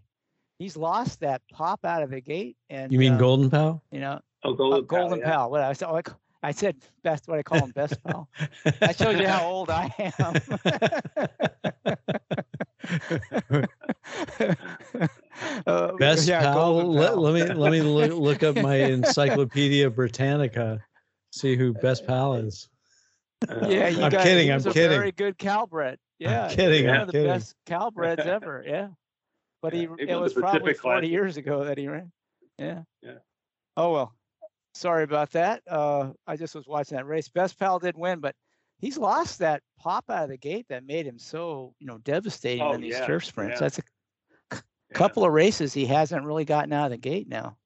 he's 0.57 0.77
lost 0.77 1.19
that 1.19 1.41
pop 1.51 1.83
out 1.83 2.01
of 2.01 2.09
the 2.09 2.21
gate. 2.21 2.55
And 2.69 2.91
you 2.93 2.99
mean 2.99 3.13
uh, 3.13 3.17
Golden 3.17 3.49
Pal? 3.49 3.83
You 3.91 3.99
know, 3.99 4.21
oh, 4.43 4.53
Golden, 4.53 4.79
uh, 4.79 4.81
Golden 4.81 5.21
Pal. 5.21 5.31
Pal. 5.31 5.49
What 5.51 5.61
I 5.61 5.73
said, 5.73 5.87
I 6.43 6.51
said 6.51 6.75
best. 7.03 7.27
What 7.27 7.39
I 7.39 7.43
call 7.43 7.59
him, 7.59 7.71
Best 7.71 8.01
Pal. 8.03 8.29
I 8.81 8.91
showed 8.93 9.19
you 9.19 9.27
how 9.27 9.45
old 9.45 9.69
I 9.69 9.93
am. 9.97 10.35
uh, 15.65 15.91
Best 15.97 16.27
yeah, 16.27 16.41
pal. 16.41 16.91
Let, 16.91 17.17
let, 17.17 17.33
me 17.33 17.43
let 17.53 17.71
me 17.71 17.81
look, 17.81 18.11
look 18.41 18.43
up 18.43 18.55
my 18.55 18.75
Encyclopedia 18.75 19.89
Britannica, 19.89 20.79
see 21.31 21.55
who 21.55 21.73
Best 21.73 22.05
Pal 22.07 22.35
is. 22.35 22.69
Uh, 23.47 23.67
yeah, 23.67 23.87
you 23.87 24.03
I'm 24.03 24.11
got, 24.11 24.23
kidding. 24.23 24.51
I'm 24.51 24.63
kidding. 24.63 24.97
Very 24.97 25.11
good 25.11 25.37
Calbred. 25.37 25.97
Yeah, 26.19 26.45
I'm 26.45 26.55
kidding. 26.55 26.87
One 26.87 26.95
I'm 26.95 27.01
of 27.01 27.07
the 27.07 27.13
kidding. 27.13 27.27
best 27.27 27.55
Calbreds 27.67 28.19
ever. 28.25 28.63
Yeah, 28.65 28.89
but 29.61 29.73
he 29.73 29.83
it, 29.83 30.09
it 30.09 30.15
was, 30.15 30.33
was 30.33 30.41
probably 30.41 30.73
40 30.73 31.07
years 31.07 31.37
ago 31.37 31.65
that 31.65 31.77
he 31.77 31.87
ran. 31.87 32.11
Yeah. 32.57 32.81
Yeah. 33.01 33.19
Oh 33.75 33.91
well. 33.91 34.16
Sorry 34.77 35.03
about 35.03 35.31
that. 35.31 35.63
Uh, 35.67 36.11
I 36.27 36.37
just 36.37 36.53
was 36.53 36.67
watching 36.67 36.97
that 36.97 37.05
race. 37.05 37.27
Best 37.29 37.57
Pal 37.57 37.79
did 37.79 37.97
win, 37.97 38.19
but 38.19 38.35
he's 38.79 38.97
lost 38.97 39.39
that 39.39 39.63
pop 39.79 40.05
out 40.09 40.23
of 40.23 40.29
the 40.29 40.37
gate 40.37 40.67
that 40.69 40.85
made 40.85 41.05
him 41.05 41.17
so 41.17 41.73
you 41.79 41.87
know 41.87 41.97
devastating 41.99 42.61
oh, 42.61 42.73
in 42.73 42.81
these 42.81 42.93
yeah, 42.93 43.05
turf 43.05 43.25
sprints. 43.25 43.55
Yeah. 43.55 43.59
That's 43.59 43.79
a 43.79 43.81
c- 43.81 43.87
yeah. 44.51 44.59
couple 44.93 45.25
of 45.25 45.33
races 45.33 45.73
he 45.73 45.85
hasn't 45.85 46.25
really 46.25 46.45
gotten 46.45 46.73
out 46.73 46.85
of 46.85 46.91
the 46.91 46.97
gate 46.97 47.27
now. 47.27 47.57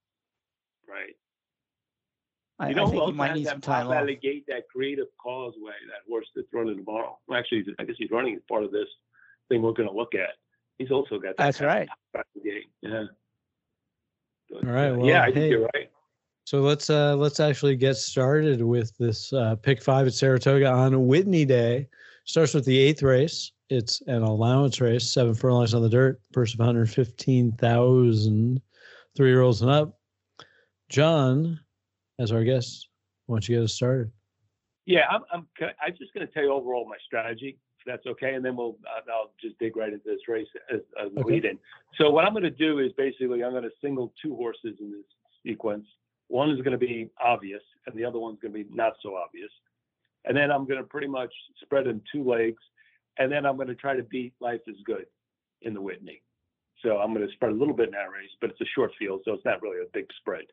Right. 0.87 1.15
I, 2.59 2.69
you 2.69 2.75
know, 2.75 2.87
I 2.87 2.91
think 2.91 3.03
he 3.03 3.11
might 3.11 3.33
need 3.33 3.47
some 3.47 3.59
time 3.59 3.87
pop 3.87 3.95
out 3.95 4.01
of 4.03 4.07
the 4.07 4.15
gate, 4.15 4.45
that 4.47 4.69
creative 4.73 5.07
causeway, 5.21 5.73
that 5.87 6.09
horse 6.09 6.27
that's 6.35 6.47
running 6.53 6.77
tomorrow. 6.77 7.17
Well, 7.27 7.37
actually, 7.37 7.65
I 7.77 7.83
guess 7.83 7.95
he's 7.97 8.11
running 8.11 8.35
as 8.35 8.41
part 8.47 8.63
of 8.63 8.71
this 8.71 8.87
thing 9.49 9.61
we're 9.61 9.73
going 9.73 9.89
to 9.89 9.95
look 9.95 10.15
at. 10.15 10.29
He's 10.77 10.91
also 10.91 11.19
got 11.19 11.35
that. 11.35 11.43
That's 11.43 11.61
right. 11.61 11.89
Yeah. 12.41 13.03
But, 14.49 14.65
All 14.65 14.73
right. 14.73 14.89
Uh, 14.89 14.95
well, 14.95 15.07
yeah, 15.07 15.23
I 15.23 15.25
hey, 15.27 15.33
think 15.33 15.51
you're 15.51 15.69
right. 15.73 15.89
So 16.51 16.59
let's 16.59 16.89
uh 16.89 17.15
let's 17.15 17.39
actually 17.39 17.77
get 17.77 17.95
started 17.95 18.61
with 18.61 18.97
this 18.97 19.31
uh, 19.31 19.55
pick 19.55 19.81
five 19.81 20.05
at 20.05 20.13
Saratoga 20.13 20.69
on 20.69 21.07
Whitney 21.07 21.45
Day. 21.45 21.87
Starts 22.25 22.53
with 22.53 22.65
the 22.65 22.77
eighth 22.77 23.03
race. 23.03 23.53
It's 23.69 24.01
an 24.07 24.21
allowance 24.21 24.81
race, 24.81 25.13
seven 25.13 25.33
furlongs 25.33 25.73
on 25.73 25.81
the 25.81 25.87
dirt, 25.87 26.19
purse 26.33 26.53
of 26.53 26.59
115,000, 26.59 28.61
three 29.15 29.29
year 29.29 29.41
olds 29.41 29.61
and 29.61 29.71
up. 29.71 29.97
John, 30.89 31.57
as 32.19 32.33
our 32.33 32.43
guest, 32.43 32.89
why 33.27 33.35
don't 33.35 33.47
you 33.47 33.55
get 33.55 33.63
us 33.63 33.73
started? 33.73 34.11
Yeah, 34.85 35.07
I'm 35.09 35.21
I'm 35.31 35.47
I'm 35.61 35.95
just 35.97 36.13
going 36.13 36.27
to 36.27 36.33
tell 36.33 36.43
you 36.43 36.51
overall 36.51 36.85
my 36.85 36.97
strategy, 37.05 37.59
if 37.79 37.85
that's 37.85 38.05
okay, 38.07 38.33
and 38.33 38.43
then 38.43 38.57
we'll 38.57 38.75
uh, 38.85 39.09
I'll 39.09 39.31
just 39.41 39.57
dig 39.57 39.77
right 39.77 39.93
into 39.93 40.03
this 40.05 40.27
race 40.27 40.49
as, 40.69 40.81
as 41.01 41.11
okay. 41.17 41.23
lead 41.23 41.45
in. 41.45 41.57
So 41.97 42.09
what 42.09 42.25
I'm 42.25 42.33
going 42.33 42.43
to 42.43 42.49
do 42.49 42.79
is 42.79 42.91
basically 42.97 43.41
I'm 43.41 43.51
going 43.51 43.63
to 43.63 43.71
single 43.81 44.11
two 44.21 44.35
horses 44.35 44.75
in 44.81 44.91
this 44.91 45.05
sequence 45.45 45.85
one 46.31 46.49
is 46.49 46.57
going 46.57 46.71
to 46.71 46.77
be 46.77 47.09
obvious, 47.23 47.61
and 47.85 47.95
the 47.95 48.05
other 48.05 48.19
one's 48.19 48.39
going 48.41 48.53
to 48.53 48.63
be 48.63 48.69
not 48.73 48.93
so 49.03 49.15
obvious. 49.15 49.51
And 50.25 50.35
then 50.35 50.51
I'm 50.51 50.65
going 50.65 50.79
to 50.79 50.87
pretty 50.87 51.07
much 51.07 51.33
spread 51.61 51.87
in 51.87 52.01
two 52.11 52.23
legs, 52.23 52.61
and 53.17 53.31
then 53.31 53.45
I'm 53.45 53.55
going 53.55 53.67
to 53.67 53.75
try 53.75 53.95
to 53.95 54.03
beat 54.03 54.33
Life 54.39 54.61
is 54.67 54.77
Good 54.85 55.05
in 55.61 55.73
the 55.73 55.81
Whitney. 55.81 56.21
So 56.81 56.97
I'm 56.97 57.13
going 57.13 57.27
to 57.27 57.33
spread 57.33 57.51
a 57.51 57.55
little 57.55 57.73
bit 57.73 57.87
in 57.87 57.91
that 57.93 58.11
race, 58.11 58.29
but 58.39 58.49
it's 58.49 58.61
a 58.61 58.65
short 58.73 58.91
field, 58.97 59.21
so 59.25 59.33
it's 59.33 59.45
not 59.45 59.61
really 59.61 59.83
a 59.83 59.89
big 59.93 60.05
spread. 60.17 60.45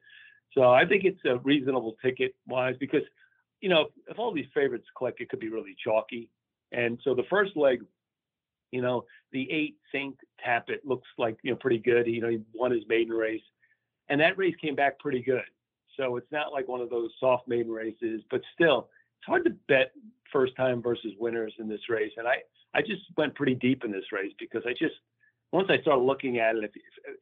So 0.53 0.71
I 0.71 0.85
think 0.85 1.05
it's 1.05 1.21
a 1.25 1.39
reasonable 1.39 1.97
ticket 2.03 2.35
wise 2.47 2.75
because, 2.81 3.03
you 3.61 3.69
know, 3.69 3.87
if 4.09 4.19
all 4.19 4.33
these 4.33 4.47
favorites 4.55 4.87
click, 4.97 5.17
it 5.21 5.29
could 5.29 5.41
be 5.41 5.49
really 5.49 5.77
chalky. 5.83 6.29
And 6.73 6.99
so 7.05 7.15
the 7.15 7.25
first 7.31 7.57
leg, 7.57 7.83
you 8.73 8.83
know, 8.83 9.05
the 9.33 9.51
eight 9.51 9.77
Saint 9.93 10.17
Tapit 10.45 10.81
looks 10.85 11.09
like 11.17 11.37
you 11.43 11.51
know 11.51 11.57
pretty 11.57 11.79
good. 11.79 12.07
You 12.07 12.21
know, 12.21 12.29
he 12.29 12.41
won 12.55 12.71
his 12.71 12.83
maiden 12.89 13.13
race, 13.13 13.43
and 14.09 14.21
that 14.21 14.37
race 14.39 14.55
came 14.61 14.75
back 14.75 14.99
pretty 14.99 15.23
good. 15.23 15.45
So 15.99 16.17
it's 16.17 16.31
not 16.31 16.53
like 16.53 16.69
one 16.69 16.81
of 16.81 16.91
those 16.91 17.11
soft 17.19 17.49
maiden 17.49 17.73
races, 17.73 18.23
but 18.31 18.41
still, 18.55 18.89
it's 19.19 19.27
hard 19.27 19.45
to 19.45 19.51
bet 19.67 19.93
first 20.33 20.57
time 20.57 20.81
versus 20.81 21.13
winners 21.19 21.53
in 21.59 21.69
this 21.69 21.89
race. 21.89 22.13
And 22.17 22.27
I, 22.27 22.37
I 22.75 22.81
just 22.81 23.03
went 23.17 23.35
pretty 23.35 23.55
deep 23.55 23.85
in 23.85 23.91
this 23.91 24.13
race 24.13 24.33
because 24.39 24.63
I 24.67 24.73
just, 24.73 24.95
once 25.53 25.69
I 25.71 25.81
started 25.81 26.03
looking 26.03 26.39
at 26.39 26.57
it, 26.57 26.65
if, 26.65 26.71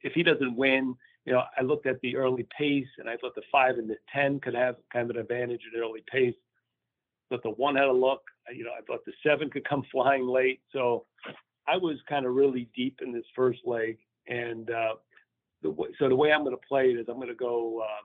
if, 0.03 0.13
he 0.13 0.21
doesn't 0.21 0.55
win, 0.55 0.95
you 1.25 1.33
know, 1.33 1.43
I 1.57 1.63
looked 1.63 1.87
at 1.87 1.99
the 2.01 2.15
early 2.15 2.45
pace 2.55 2.87
and 2.99 3.09
I 3.09 3.17
thought 3.17 3.35
the 3.35 3.41
five 3.51 3.77
and 3.77 3.89
the 3.89 3.97
10 4.13 4.41
could 4.41 4.53
have 4.53 4.75
kind 4.93 5.09
of 5.09 5.15
an 5.15 5.21
advantage 5.21 5.61
in 5.73 5.79
early 5.79 6.03
pace. 6.11 6.35
But 7.29 7.43
the 7.43 7.51
one 7.51 7.75
had 7.75 7.85
a 7.85 7.91
look, 7.91 8.21
you 8.53 8.63
know, 8.63 8.71
I 8.77 8.81
thought 8.81 9.05
the 9.05 9.13
seven 9.25 9.49
could 9.49 9.67
come 9.67 9.83
flying 9.91 10.27
late. 10.27 10.61
So 10.71 11.05
I 11.67 11.77
was 11.77 11.97
kind 12.07 12.25
of 12.25 12.35
really 12.35 12.69
deep 12.75 12.99
in 13.01 13.11
this 13.11 13.25
first 13.35 13.59
leg. 13.65 13.97
And 14.27 14.69
uh, 14.69 14.95
the, 15.63 15.75
so 15.97 16.09
the 16.09 16.15
way 16.15 16.31
I'm 16.31 16.43
going 16.43 16.55
to 16.55 16.67
play 16.67 16.91
it 16.91 16.99
is 16.99 17.07
I'm 17.09 17.15
going 17.15 17.27
to 17.27 17.33
go, 17.33 17.81
uh, 17.83 18.03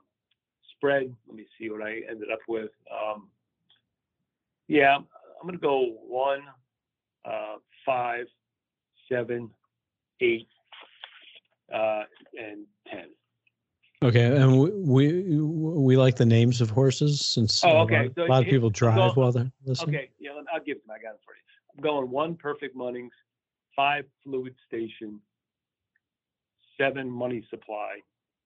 spread. 0.83 1.15
Let 1.29 1.37
me 1.37 1.47
see 1.59 1.71
what 1.71 1.83
I 1.83 2.01
ended 2.11 2.29
up 2.33 2.41
with. 2.49 2.71
Um, 2.91 3.29
yeah, 4.67 4.97
I'm 4.97 5.05
going 5.43 5.55
to 5.55 5.61
go 5.61 5.95
one, 6.09 6.41
uh, 7.25 7.57
five, 7.87 8.27
seven, 9.11 9.51
eight, 10.21 10.49
uh, 11.73 12.03
and 12.39 12.67
ten. 12.91 13.07
Okay, 14.03 14.25
and 14.25 14.59
we, 14.59 14.71
we 14.73 15.41
we 15.41 15.97
like 15.97 16.17
the 16.17 16.27
names 16.27 16.61
of 16.61 16.71
horses 16.71 17.25
since 17.25 17.63
oh, 17.65 17.83
okay. 17.83 17.95
a, 17.95 18.03
lot, 18.03 18.13
so 18.17 18.25
a 18.25 18.27
lot 18.27 18.43
of 18.43 18.49
people 18.49 18.69
drive 18.69 18.97
going, 18.97 19.13
while 19.13 19.31
they're 19.31 19.53
listening. 19.65 19.95
Okay, 19.95 20.11
yeah, 20.19 20.31
I'll 20.53 20.61
give 20.61 20.79
them. 20.79 20.91
I 20.91 21.01
got 21.01 21.15
it 21.15 21.21
for 21.25 21.35
you. 21.35 21.43
I'm 21.77 21.83
going 21.83 22.11
one 22.11 22.35
perfect 22.35 22.77
Munnings, 22.77 23.11
five 23.77 24.05
fluid 24.25 24.57
station, 24.67 25.21
seven 26.77 27.09
money 27.09 27.47
supply, 27.49 27.99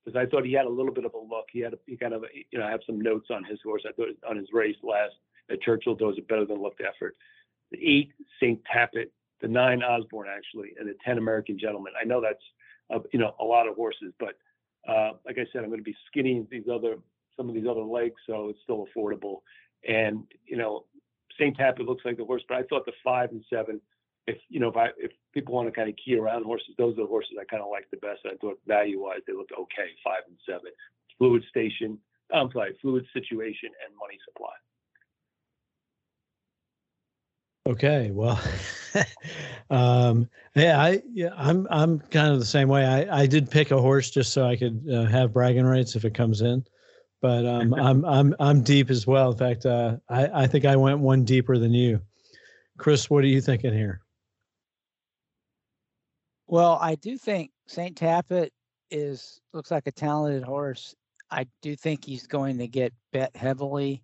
because 0.07 0.19
I 0.19 0.31
thought 0.31 0.47
he 0.47 0.53
had 0.53 0.67
a 0.67 0.71
little 0.71 0.93
bit 0.93 1.05
of 1.05 1.15
a 1.15 1.19
look. 1.19 1.47
He 1.51 1.61
had 1.61 1.73
a, 1.75 1.79
he 1.87 1.97
kind 1.97 2.15
of 2.15 2.25
you 2.51 2.59
know 2.59 2.67
I 2.67 2.71
have 2.71 2.81
some 2.87 3.01
notes 3.01 3.29
on 3.31 3.45
his 3.45 3.59
horse. 3.63 3.83
I 3.89 3.93
thought 3.93 4.09
on 4.29 4.37
his 4.37 4.49
race 4.53 4.77
last 4.83 5.15
at 5.51 5.61
Churchill 5.63 5.95
does 5.95 6.15
a 6.19 6.23
better 6.23 6.47
than 6.47 6.63
looked 6.63 6.81
effort. 6.81 7.17
The 7.73 7.79
eight 7.85 8.13
Saint 8.41 8.61
Tapit, 8.73 9.11
the 9.41 9.49
nine 9.49 9.83
Osborne 9.83 10.29
actually, 10.29 10.75
and 10.79 10.89
the 10.89 10.95
ten 11.05 11.19
American 11.19 11.59
Gentleman. 11.59 11.93
I 12.01 12.05
know 12.05 12.21
that's 12.21 12.43
uh, 12.95 13.01
you 13.13 13.19
know 13.19 13.35
a 13.41 13.45
lot 13.45 13.67
of 13.67 13.75
horses, 13.75 14.13
but 14.21 14.39
uh, 14.89 15.13
like 15.27 15.39
I 15.39 15.47
said, 15.53 15.63
I'm 15.63 15.71
going 15.71 15.81
to 15.81 15.85
be 15.85 15.97
skinny 16.07 16.47
these 16.51 16.69
other 16.73 16.99
some 17.37 17.49
of 17.49 17.55
these 17.55 17.67
other 17.69 17.83
legs, 17.83 18.15
so 18.27 18.49
it's 18.49 18.61
still 18.63 18.87
affordable. 18.87 19.41
And 19.89 20.23
you 20.47 20.57
know 20.57 20.85
Saint 21.39 21.59
Tapit 21.59 21.85
looks 21.85 22.05
like 22.05 22.17
the 22.17 22.25
horse, 22.25 22.43
but 22.49 22.59
I 22.59 22.63
thought 22.63 22.87
the 22.87 22.93
five 23.03 23.31
and 23.31 23.45
seven 23.51 23.81
if 24.27 24.39
you 24.49 24.61
know 24.61 24.69
if 24.69 24.77
I 24.77 24.89
if 24.99 25.13
people 25.33 25.55
want 25.55 25.69
to 25.69 25.73
kind 25.73 25.89
of 25.89 25.95
key 26.03 26.17
around 26.17 26.45
horses, 26.45 26.75
those 26.79 26.95
are 26.95 27.03
the 27.03 27.07
horses 27.07 27.33
I 27.41 27.45
kind 27.45 27.63
of 27.63 27.71
like 27.71 27.87
the 27.91 27.99
best. 27.99 28.21
I 28.25 28.37
thought 28.41 28.59
value 28.67 29.03
wise 29.03 29.21
they 29.27 29.33
looked 29.33 29.53
okay, 29.53 29.91
five 30.05 30.23
and 30.27 30.37
seven. 30.47 30.71
Fluid 31.19 31.45
station, 31.49 31.99
I'm 32.33 32.51
sorry, 32.53 32.77
fluid 32.83 33.07
situation 33.13 33.71
and 33.87 33.97
money 33.99 34.19
supply. 34.29 34.53
Okay, 37.69 38.11
well, 38.13 38.41
um, 39.71 40.29
yeah, 40.55 40.81
I 40.81 41.03
yeah, 41.13 41.31
I'm 41.37 41.67
I'm 41.71 41.99
kind 41.99 42.33
of 42.33 42.39
the 42.39 42.45
same 42.47 42.69
way. 42.69 42.85
I 42.85 43.23
I 43.23 43.27
did 43.27 43.51
pick 43.51 43.71
a 43.71 43.81
horse 43.81 44.11
just 44.11 44.33
so 44.33 44.45
I 44.45 44.57
could 44.57 44.85
uh, 44.93 45.07
have 45.07 45.33
bragging 45.33 45.65
rights 45.65 45.97
if 45.97 46.05
it 46.05 46.15
comes 46.15 46.43
in, 46.43 46.65
but 47.21 47.45
um, 47.47 47.75
I'm 47.79 48.05
I'm 48.05 48.35
I'm 48.39 48.63
deep 48.63 48.91
as 48.91 49.07
well. 49.07 49.33
In 49.33 49.39
fact, 49.39 49.67
uh, 49.67 49.97
I 50.09 50.43
I 50.43 50.47
think 50.47 50.65
I 50.65 50.77
went 50.77 51.01
one 51.01 51.25
deeper 51.25 51.59
than 51.59 51.73
you. 51.73 52.01
Chris, 52.79 53.09
what 53.09 53.25
are 53.25 53.29
you 53.29 53.41
thinking 53.41 53.73
here? 53.73 54.03
Well, 56.47 56.79
I 56.81 56.95
do 56.97 57.19
think 57.19 57.51
St. 57.67 57.97
Tapit 57.97 58.51
is 58.91 59.41
looks 59.53 59.71
like 59.71 59.87
a 59.87 59.93
talented 59.93 60.45
horse. 60.45 60.95
I 61.31 61.47
do 61.61 61.75
think 61.77 62.05
he's 62.05 62.27
going 62.27 62.59
to 62.59 62.69
get 62.69 62.93
bet 63.13 63.35
heavily. 63.37 64.03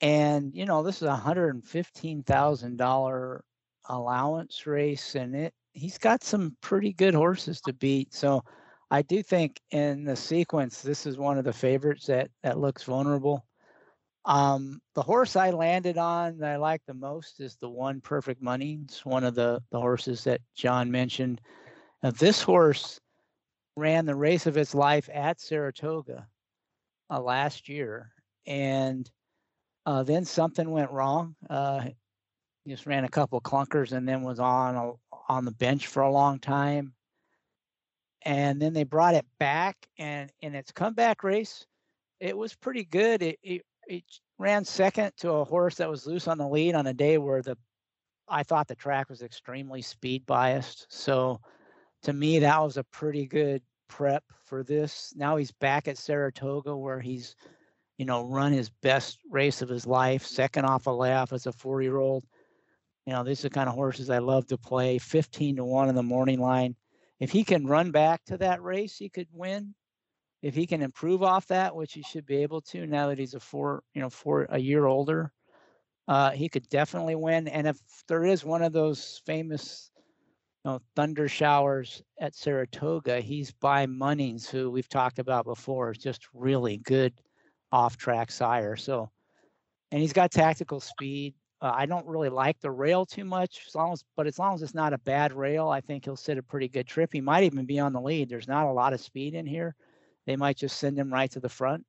And 0.00 0.54
you 0.54 0.66
know, 0.66 0.82
this 0.82 0.96
is 0.96 1.08
a 1.08 1.16
hundred 1.16 1.54
and 1.54 1.64
fifteen 1.64 2.22
thousand 2.22 2.76
dollar 2.76 3.44
allowance 3.88 4.66
race, 4.66 5.14
and 5.14 5.34
it 5.34 5.54
he's 5.72 5.98
got 5.98 6.22
some 6.22 6.56
pretty 6.60 6.92
good 6.92 7.14
horses 7.14 7.60
to 7.62 7.72
beat. 7.72 8.12
So 8.14 8.42
I 8.90 9.02
do 9.02 9.22
think 9.22 9.60
in 9.70 10.04
the 10.04 10.16
sequence, 10.16 10.82
this 10.82 11.06
is 11.06 11.16
one 11.18 11.38
of 11.38 11.44
the 11.44 11.52
favorites 11.52 12.06
that 12.06 12.30
that 12.42 12.58
looks 12.58 12.82
vulnerable. 12.84 13.46
Um, 14.26 14.80
the 14.94 15.02
horse 15.02 15.36
I 15.36 15.50
landed 15.50 15.98
on 15.98 16.38
that 16.38 16.50
I 16.52 16.56
like 16.56 16.82
the 16.86 16.94
most 16.94 17.40
is 17.40 17.56
the 17.56 17.70
one 17.70 18.00
Perfect 18.00 18.42
Money. 18.42 18.80
It's 18.84 19.06
one 19.06 19.24
of 19.24 19.34
the, 19.36 19.62
the 19.70 19.80
horses 19.80 20.24
that 20.24 20.40
John 20.56 20.90
mentioned. 20.90 21.40
Now, 22.02 22.10
this 22.10 22.42
horse 22.42 23.00
ran 23.76 24.06
the 24.06 24.16
race 24.16 24.46
of 24.46 24.56
its 24.56 24.74
life 24.74 25.08
at 25.12 25.40
Saratoga 25.40 26.26
uh, 27.10 27.20
last 27.20 27.68
year, 27.68 28.12
and 28.46 29.10
uh, 29.86 30.02
then 30.02 30.24
something 30.24 30.70
went 30.70 30.90
wrong. 30.90 31.36
Uh, 31.48 31.86
just 32.66 32.86
ran 32.86 33.04
a 33.04 33.08
couple 33.08 33.40
clunkers 33.40 33.92
and 33.92 34.08
then 34.08 34.22
was 34.22 34.40
on 34.40 34.74
a, 34.76 34.92
on 35.28 35.44
the 35.44 35.52
bench 35.52 35.86
for 35.86 36.02
a 36.02 36.10
long 36.12 36.40
time. 36.40 36.94
and 38.22 38.60
then 38.60 38.72
they 38.72 38.84
brought 38.84 39.14
it 39.14 39.24
back, 39.38 39.76
and 39.98 40.32
in 40.40 40.54
its 40.54 40.72
comeback 40.72 41.22
race, 41.22 41.64
it 42.18 42.36
was 42.36 42.54
pretty 42.56 42.84
good. 42.84 43.22
It, 43.22 43.38
it 43.42 43.62
it 43.86 44.04
ran 44.38 44.64
second 44.64 45.12
to 45.18 45.30
a 45.32 45.44
horse 45.44 45.76
that 45.76 45.90
was 45.90 46.06
loose 46.06 46.28
on 46.28 46.38
the 46.38 46.48
lead 46.48 46.74
on 46.74 46.86
a 46.86 46.94
day 46.94 47.18
where 47.18 47.42
the 47.42 47.56
I 48.28 48.42
thought 48.42 48.66
the 48.66 48.74
track 48.74 49.08
was 49.08 49.22
extremely 49.22 49.82
speed 49.82 50.26
biased. 50.26 50.86
So 50.88 51.40
to 52.02 52.12
me, 52.12 52.40
that 52.40 52.60
was 52.60 52.76
a 52.76 52.84
pretty 52.84 53.26
good 53.26 53.62
prep 53.88 54.24
for 54.44 54.64
this. 54.64 55.12
Now 55.16 55.36
he's 55.36 55.52
back 55.52 55.86
at 55.86 55.96
Saratoga 55.96 56.76
where 56.76 57.00
he's, 57.00 57.36
you 57.98 58.04
know, 58.04 58.26
run 58.26 58.52
his 58.52 58.68
best 58.68 59.20
race 59.30 59.62
of 59.62 59.68
his 59.68 59.86
life, 59.86 60.26
second 60.26 60.64
off 60.64 60.86
a 60.86 60.90
layoff 60.90 61.32
as 61.32 61.46
a 61.46 61.52
four 61.52 61.82
year 61.82 61.98
old. 61.98 62.24
You 63.06 63.12
know, 63.12 63.22
these 63.22 63.44
are 63.44 63.48
the 63.48 63.54
kind 63.54 63.68
of 63.68 63.76
horses 63.76 64.10
I 64.10 64.18
love 64.18 64.48
to 64.48 64.58
play. 64.58 64.98
15 64.98 65.56
to 65.56 65.64
1 65.64 65.88
in 65.88 65.94
the 65.94 66.02
morning 66.02 66.40
line. 66.40 66.74
If 67.20 67.30
he 67.30 67.44
can 67.44 67.66
run 67.66 67.92
back 67.92 68.24
to 68.26 68.38
that 68.38 68.60
race, 68.62 68.96
he 68.96 69.08
could 69.08 69.28
win 69.32 69.74
if 70.46 70.54
he 70.54 70.64
can 70.64 70.80
improve 70.80 71.24
off 71.24 71.44
that, 71.48 71.74
which 71.74 71.92
he 71.92 72.02
should 72.02 72.24
be 72.24 72.36
able 72.36 72.60
to 72.60 72.86
now 72.86 73.08
that 73.08 73.18
he's 73.18 73.34
a 73.34 73.40
four, 73.40 73.82
you 73.94 74.00
know, 74.00 74.08
four 74.08 74.46
a 74.50 74.58
year 74.60 74.86
older, 74.86 75.32
uh, 76.06 76.30
he 76.30 76.48
could 76.48 76.68
definitely 76.68 77.16
win. 77.16 77.48
And 77.48 77.66
if 77.66 77.80
there 78.06 78.24
is 78.24 78.44
one 78.44 78.62
of 78.62 78.72
those 78.72 79.20
famous, 79.26 79.90
you 80.64 80.70
know, 80.70 80.80
thunder 80.94 81.26
showers 81.26 82.00
at 82.20 82.36
Saratoga, 82.36 83.20
he's 83.20 83.50
by 83.50 83.86
Munnings, 83.86 84.48
who 84.48 84.70
we've 84.70 84.88
talked 84.88 85.18
about 85.18 85.46
before, 85.46 85.90
is 85.90 85.98
just 85.98 86.28
really 86.32 86.76
good 86.76 87.12
off 87.72 87.96
track 87.96 88.30
sire. 88.30 88.76
So, 88.76 89.10
and 89.90 90.00
he's 90.00 90.12
got 90.12 90.30
tactical 90.30 90.78
speed. 90.78 91.34
Uh, 91.60 91.72
I 91.74 91.86
don't 91.86 92.06
really 92.06 92.28
like 92.28 92.60
the 92.60 92.70
rail 92.70 93.04
too 93.04 93.24
much, 93.24 93.64
as 93.66 93.74
long 93.74 93.92
as, 93.92 94.04
but 94.16 94.28
as 94.28 94.38
long 94.38 94.54
as 94.54 94.62
it's 94.62 94.74
not 94.74 94.92
a 94.92 94.98
bad 94.98 95.32
rail, 95.32 95.70
I 95.70 95.80
think 95.80 96.04
he'll 96.04 96.14
sit 96.14 96.38
a 96.38 96.42
pretty 96.42 96.68
good 96.68 96.86
trip. 96.86 97.10
He 97.12 97.20
might 97.20 97.42
even 97.42 97.66
be 97.66 97.80
on 97.80 97.92
the 97.92 98.00
lead. 98.00 98.28
There's 98.28 98.46
not 98.46 98.66
a 98.66 98.72
lot 98.72 98.92
of 98.92 99.00
speed 99.00 99.34
in 99.34 99.44
here 99.44 99.74
they 100.26 100.36
might 100.36 100.56
just 100.56 100.78
send 100.78 100.98
him 100.98 101.12
right 101.12 101.30
to 101.30 101.40
the 101.40 101.48
front. 101.48 101.84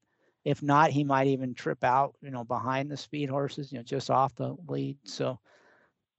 If 0.45 0.63
not, 0.63 0.91
he 0.91 1.03
might 1.03 1.27
even 1.27 1.53
trip 1.53 1.83
out, 1.83 2.15
you 2.21 2.31
know, 2.31 2.43
behind 2.43 2.89
the 2.89 2.97
speed 2.97 3.29
horses, 3.29 3.71
you 3.71 3.79
know, 3.79 3.83
just 3.83 4.09
off 4.09 4.33
the 4.35 4.55
lead. 4.67 4.97
So 5.03 5.39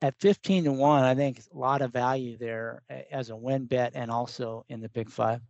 at 0.02 0.18
15 0.20 0.64
to 0.64 0.72
1, 0.72 1.04
I 1.04 1.14
think 1.14 1.40
a 1.52 1.58
lot 1.58 1.80
of 1.80 1.92
value 1.92 2.36
there 2.36 2.82
as 3.10 3.30
a 3.30 3.36
win 3.36 3.64
bet 3.64 3.92
and 3.94 4.10
also 4.10 4.64
in 4.68 4.80
the 4.80 4.88
big 4.90 5.08
five. 5.08 5.40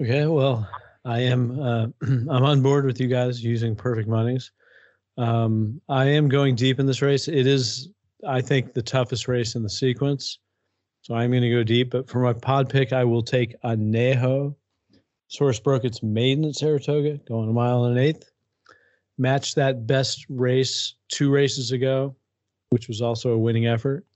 Okay, 0.00 0.26
well, 0.26 0.68
I 1.04 1.20
am 1.20 1.60
uh, 1.60 1.86
I'm 2.02 2.44
on 2.44 2.62
board 2.62 2.84
with 2.84 3.00
you 3.00 3.08
guys 3.08 3.42
using 3.42 3.74
perfect 3.74 4.08
Munnings. 4.08 4.50
Um, 5.18 5.80
I 5.88 6.06
am 6.06 6.28
going 6.28 6.54
deep 6.54 6.80
in 6.80 6.86
this 6.86 7.02
race. 7.02 7.28
It 7.28 7.46
is, 7.46 7.90
I 8.26 8.40
think, 8.40 8.72
the 8.72 8.82
toughest 8.82 9.28
race 9.28 9.54
in 9.54 9.62
the 9.62 9.70
sequence. 9.70 10.38
So 11.02 11.16
I'm 11.16 11.30
going 11.30 11.42
to 11.42 11.50
go 11.50 11.64
deep, 11.64 11.90
but 11.90 12.08
for 12.08 12.20
my 12.20 12.32
pod 12.32 12.70
pick, 12.70 12.92
I 12.92 13.02
will 13.02 13.22
take 13.22 13.60
Anejo. 13.62 14.54
Source 15.26 15.58
broke 15.58 15.84
its 15.84 16.00
maiden 16.00 16.44
at 16.44 16.54
Saratoga, 16.54 17.18
going 17.26 17.48
a 17.48 17.52
mile 17.52 17.84
and 17.84 17.98
an 17.98 18.04
eighth. 18.04 18.30
Matched 19.18 19.56
that 19.56 19.86
best 19.86 20.24
race 20.28 20.94
two 21.08 21.30
races 21.30 21.72
ago, 21.72 22.14
which 22.70 22.86
was 22.86 23.02
also 23.02 23.32
a 23.32 23.38
winning 23.38 23.66
effort, 23.66 24.06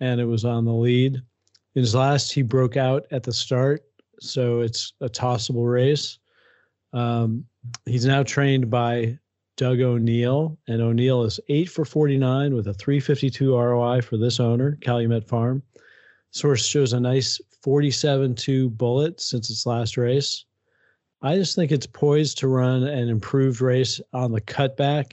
and 0.00 0.20
it 0.20 0.24
was 0.24 0.44
on 0.44 0.64
the 0.64 0.72
lead. 0.72 1.14
In 1.14 1.82
his 1.82 1.94
last, 1.94 2.32
he 2.32 2.42
broke 2.42 2.76
out 2.76 3.06
at 3.12 3.22
the 3.22 3.32
start, 3.32 3.84
so 4.20 4.60
it's 4.60 4.92
a 5.00 5.08
tossable 5.08 5.66
race. 5.66 6.18
Um, 6.92 7.44
he's 7.86 8.06
now 8.06 8.24
trained 8.24 8.70
by 8.70 9.18
Doug 9.56 9.80
O'Neill, 9.80 10.58
and 10.66 10.82
O'Neill 10.82 11.22
is 11.22 11.38
eight 11.48 11.68
for 11.68 11.84
49 11.84 12.54
with 12.54 12.66
a 12.66 12.74
352 12.74 13.56
ROI 13.56 14.00
for 14.02 14.16
this 14.16 14.40
owner, 14.40 14.76
Calumet 14.80 15.28
Farm. 15.28 15.62
Source 16.34 16.66
shows 16.66 16.92
a 16.92 16.98
nice 16.98 17.40
47 17.62 18.34
2 18.34 18.70
bullet 18.70 19.20
since 19.20 19.50
its 19.50 19.66
last 19.66 19.96
race. 19.96 20.44
I 21.22 21.36
just 21.36 21.54
think 21.54 21.70
it's 21.70 21.86
poised 21.86 22.38
to 22.38 22.48
run 22.48 22.82
an 22.82 23.08
improved 23.08 23.60
race 23.60 24.00
on 24.12 24.32
the 24.32 24.40
cutback. 24.40 25.12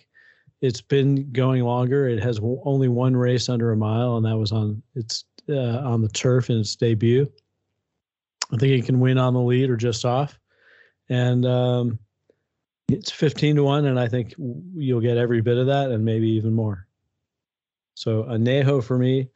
It's 0.61 0.81
been 0.81 1.31
going 1.31 1.63
longer. 1.63 2.09
It 2.09 2.21
has 2.23 2.39
only 2.65 2.87
one 2.87 3.15
race 3.15 3.49
under 3.49 3.71
a 3.71 3.77
mile, 3.77 4.17
and 4.17 4.25
that 4.25 4.35
was 4.35 4.51
on 4.51 4.81
its 4.95 5.23
uh, 5.47 5.79
on 5.79 6.01
the 6.01 6.09
turf 6.09 6.49
in 6.49 6.59
its 6.59 6.75
debut. 6.75 7.31
I 8.51 8.57
think 8.57 8.73
it 8.73 8.87
can 8.87 8.99
win 8.99 9.19
on 9.19 9.35
the 9.35 9.41
lead 9.41 9.69
or 9.69 9.77
just 9.77 10.03
off, 10.05 10.39
and 11.07 11.45
um, 11.45 11.99
it's 12.89 13.11
15 13.11 13.57
to 13.57 13.63
one, 13.63 13.85
and 13.85 13.99
I 13.99 14.07
think 14.07 14.33
you'll 14.75 15.01
get 15.01 15.17
every 15.17 15.41
bit 15.41 15.57
of 15.57 15.67
that 15.67 15.91
and 15.91 16.03
maybe 16.03 16.29
even 16.29 16.53
more. 16.53 16.87
So 17.93 18.23
Anejo 18.23 18.83
for 18.83 18.97
me. 18.97 19.29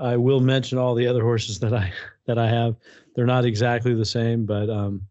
I 0.00 0.16
will 0.16 0.40
mention 0.40 0.78
all 0.78 0.94
the 0.94 1.06
other 1.06 1.22
horses 1.22 1.60
that 1.60 1.74
I 1.74 1.92
that 2.26 2.38
I 2.38 2.48
have. 2.48 2.76
They're 3.14 3.26
not 3.26 3.44
exactly 3.44 3.94
the 3.94 4.04
same, 4.04 4.46
but 4.46 4.70
um, 4.70 5.02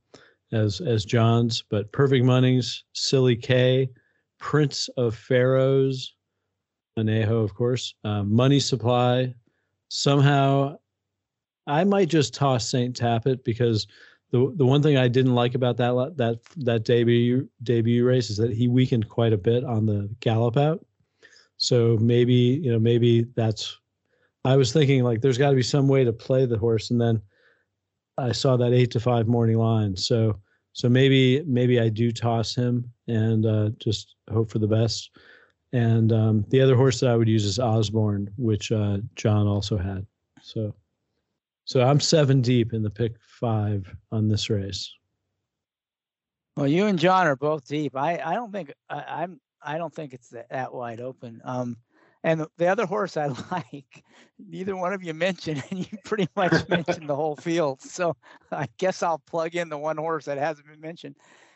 as 0.51 0.81
as 0.81 1.05
John's. 1.05 1.63
But 1.69 1.91
Perfect 1.91 2.25
Munnings, 2.25 2.83
Silly 2.93 3.35
K, 3.35 3.89
Prince 4.39 4.89
of 4.97 5.15
Pharaohs, 5.15 6.15
Anejo, 6.97 7.43
of 7.43 7.53
course, 7.53 7.93
uh, 8.03 8.23
Money 8.23 8.59
Supply. 8.59 9.33
Somehow, 9.89 10.77
I 11.67 11.83
might 11.83 12.09
just 12.09 12.33
toss 12.33 12.69
Saint 12.69 12.99
Tapit 12.99 13.43
because 13.43 13.87
the 14.31 14.51
the 14.55 14.65
one 14.65 14.81
thing 14.81 14.97
I 14.97 15.07
didn't 15.07 15.35
like 15.35 15.55
about 15.55 15.77
that 15.77 16.13
that 16.17 16.39
that 16.57 16.83
debut 16.83 17.47
debut 17.63 18.05
race 18.05 18.29
is 18.29 18.37
that 18.37 18.53
he 18.53 18.67
weakened 18.67 19.09
quite 19.09 19.33
a 19.33 19.37
bit 19.37 19.63
on 19.63 19.85
the 19.85 20.09
gallop 20.19 20.57
out. 20.57 20.85
So 21.57 21.97
maybe 21.99 22.33
you 22.33 22.71
know 22.71 22.79
maybe 22.79 23.25
that's 23.35 23.77
I 24.45 24.55
was 24.55 24.71
thinking 24.71 25.03
like 25.03 25.21
there's 25.21 25.37
got 25.37 25.49
to 25.49 25.55
be 25.55 25.63
some 25.63 25.87
way 25.87 26.03
to 26.03 26.13
play 26.13 26.45
the 26.45 26.57
horse, 26.57 26.91
and 26.91 26.99
then 26.99 27.21
I 28.17 28.31
saw 28.31 28.57
that 28.57 28.73
eight 28.73 28.91
to 28.91 28.99
five 28.99 29.27
morning 29.27 29.57
line. 29.57 29.95
So 29.95 30.39
so 30.73 30.89
maybe 30.89 31.43
maybe 31.45 31.79
I 31.79 31.89
do 31.89 32.11
toss 32.11 32.55
him 32.55 32.91
and 33.07 33.45
uh, 33.45 33.69
just 33.79 34.15
hope 34.31 34.49
for 34.49 34.59
the 34.59 34.67
best. 34.67 35.11
And 35.71 36.11
um, 36.11 36.45
the 36.49 36.61
other 36.61 36.75
horse 36.75 36.99
that 36.99 37.09
I 37.09 37.15
would 37.15 37.27
use 37.27 37.45
is 37.45 37.59
Osborne, 37.59 38.31
which 38.37 38.71
uh, 38.71 38.97
John 39.15 39.47
also 39.47 39.77
had. 39.77 40.05
So 40.41 40.73
so 41.65 41.81
I'm 41.81 41.99
seven 41.99 42.41
deep 42.41 42.73
in 42.73 42.81
the 42.81 42.89
pick 42.89 43.13
five 43.19 43.93
on 44.11 44.27
this 44.27 44.49
race. 44.49 44.91
Well, 46.55 46.67
you 46.67 46.87
and 46.87 46.97
John 46.97 47.27
are 47.27 47.35
both 47.35 47.67
deep. 47.67 47.95
I, 47.95 48.19
I 48.23 48.33
don't 48.33 48.51
think 48.51 48.73
I, 48.89 49.03
I'm 49.07 49.39
I 49.61 49.77
don't 49.77 49.93
think 49.93 50.13
it's 50.13 50.33
that, 50.49 50.73
wide 50.73 51.01
open. 51.01 51.41
Um, 51.43 51.77
and 52.23 52.45
the 52.57 52.67
other 52.67 52.85
horse 52.85 53.15
I 53.17 53.27
like, 53.51 54.03
neither 54.37 54.75
one 54.75 54.93
of 54.93 55.03
you 55.03 55.13
mentioned, 55.13 55.63
and 55.69 55.79
you 55.79 55.97
pretty 56.05 56.27
much 56.35 56.67
mentioned 56.67 57.07
the 57.07 57.15
whole 57.15 57.35
field. 57.35 57.81
So 57.81 58.15
I 58.51 58.67
guess 58.77 59.01
I'll 59.03 59.19
plug 59.19 59.55
in 59.55 59.69
the 59.69 59.77
one 59.77 59.97
horse 59.97 60.25
that 60.25 60.37
hasn't 60.37 60.67
been 60.67 60.81
mentioned, 60.81 61.15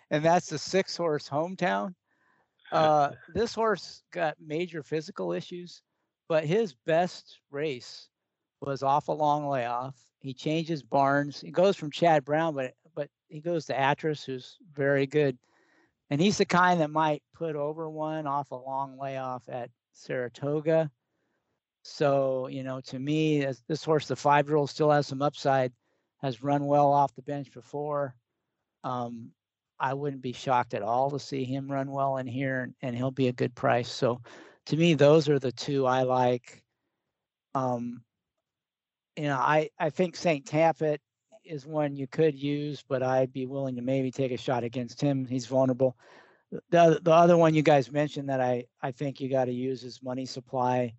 and 0.09 0.23
that's 0.23 0.47
the 0.47 0.57
six 0.57 0.95
horse 0.95 1.27
hometown. 1.27 1.93
Uh, 2.71 3.11
this 3.33 3.53
horse 3.53 4.03
got 4.11 4.35
major 4.39 4.83
physical 4.83 5.33
issues, 5.33 5.81
but 6.29 6.45
his 6.45 6.73
best 6.85 7.39
race 7.51 8.09
was 8.61 8.83
off 8.83 9.09
a 9.09 9.11
long 9.11 9.47
layoff. 9.47 9.95
He 10.19 10.33
changes 10.33 10.81
barns. 10.81 11.41
He 11.41 11.51
goes 11.51 11.75
from 11.75 11.91
Chad 11.91 12.23
Brown, 12.23 12.55
but 12.55 12.73
but 12.95 13.09
he 13.27 13.41
goes 13.41 13.65
to 13.65 13.77
Atras, 13.77 14.23
who's 14.23 14.57
very 14.73 15.05
good. 15.05 15.37
And 16.09 16.21
he's 16.21 16.37
the 16.37 16.45
kind 16.45 16.79
that 16.79 16.91
might 16.91 17.23
put 17.33 17.55
over 17.55 17.89
one 17.89 18.27
off 18.27 18.51
a 18.51 18.55
long 18.55 18.97
layoff 18.99 19.49
at 19.49 19.69
Saratoga. 19.93 20.91
So, 21.83 22.47
you 22.47 22.63
know, 22.63 22.81
to 22.81 22.99
me, 22.99 23.45
this 23.67 23.83
horse, 23.83 24.07
the 24.07 24.15
five 24.15 24.47
year 24.47 24.57
old, 24.57 24.69
still 24.69 24.91
has 24.91 25.07
some 25.07 25.21
upside, 25.21 25.71
has 26.21 26.43
run 26.43 26.65
well 26.65 26.91
off 26.91 27.15
the 27.15 27.21
bench 27.21 27.51
before. 27.51 28.15
Um, 28.83 29.31
I 29.79 29.93
wouldn't 29.93 30.21
be 30.21 30.33
shocked 30.33 30.73
at 30.73 30.81
all 30.81 31.11
to 31.11 31.19
see 31.19 31.43
him 31.43 31.69
run 31.69 31.91
well 31.91 32.17
in 32.17 32.27
here, 32.27 32.61
and, 32.61 32.73
and 32.81 32.95
he'll 32.95 33.11
be 33.11 33.27
a 33.27 33.33
good 33.33 33.53
price. 33.53 33.91
So, 33.91 34.21
to 34.67 34.77
me, 34.77 34.93
those 34.93 35.27
are 35.27 35.39
the 35.39 35.51
two 35.51 35.85
I 35.85 36.03
like. 36.03 36.63
Um, 37.53 38.01
you 39.17 39.23
know, 39.23 39.37
I, 39.37 39.69
I 39.77 39.89
think 39.89 40.15
St. 40.15 40.45
Tapit 40.45 40.99
is 41.43 41.65
one 41.65 41.97
you 41.97 42.07
could 42.07 42.35
use, 42.35 42.83
but 42.87 43.03
I'd 43.03 43.33
be 43.33 43.45
willing 43.45 43.75
to 43.75 43.81
maybe 43.81 44.09
take 44.09 44.31
a 44.31 44.37
shot 44.37 44.63
against 44.63 45.01
him. 45.01 45.25
He's 45.25 45.45
vulnerable 45.45 45.97
the 46.69 46.99
the 47.01 47.11
other 47.11 47.37
one 47.37 47.53
you 47.53 47.61
guys 47.61 47.91
mentioned 47.91 48.29
that 48.29 48.41
I 48.41 48.65
I 48.81 48.91
think 48.91 49.19
you 49.19 49.29
got 49.29 49.45
to 49.45 49.53
use 49.53 49.83
is 49.83 50.03
money 50.03 50.25
supply. 50.25 50.93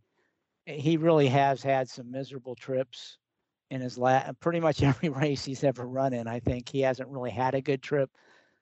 He 0.66 0.96
really 0.96 1.28
has 1.28 1.62
had 1.62 1.88
some 1.88 2.10
miserable 2.10 2.54
trips 2.54 3.18
in 3.70 3.80
his 3.80 3.98
la- 3.98 4.32
pretty 4.40 4.60
much 4.60 4.82
every 4.82 5.08
race 5.08 5.44
he's 5.44 5.64
ever 5.64 5.86
run 5.86 6.12
in. 6.12 6.26
I 6.26 6.40
think 6.40 6.68
he 6.68 6.80
hasn't 6.80 7.08
really 7.08 7.30
had 7.30 7.54
a 7.54 7.60
good 7.60 7.82
trip, 7.82 8.10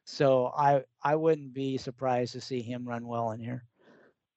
so 0.05 0.52
I 0.57 0.83
I 1.02 1.16
wouldn't 1.16 1.55
be 1.55 1.78
surprised 1.78 2.33
to 2.33 2.40
see 2.40 2.62
him 2.62 2.88
run 2.88 3.07
well 3.07 3.33
in 3.33 3.40
here. 3.40 3.64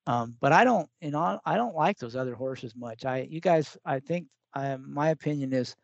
Um, 0.08 0.36
but 0.40 0.52
I 0.52 0.64
don't, 0.64 0.88
you 1.02 1.12
know, 1.12 1.40
I 1.46 1.56
don't 1.56 1.76
like 1.76 1.98
those 1.98 2.16
other 2.16 2.36
horses 2.36 2.76
much. 2.76 3.06
I 3.06 3.28
you 3.30 3.42
guys, 3.42 3.78
I 3.86 4.00
think 4.00 4.28
I, 4.54 4.78
my 4.78 5.10
opinion 5.10 5.52
is 5.54 5.76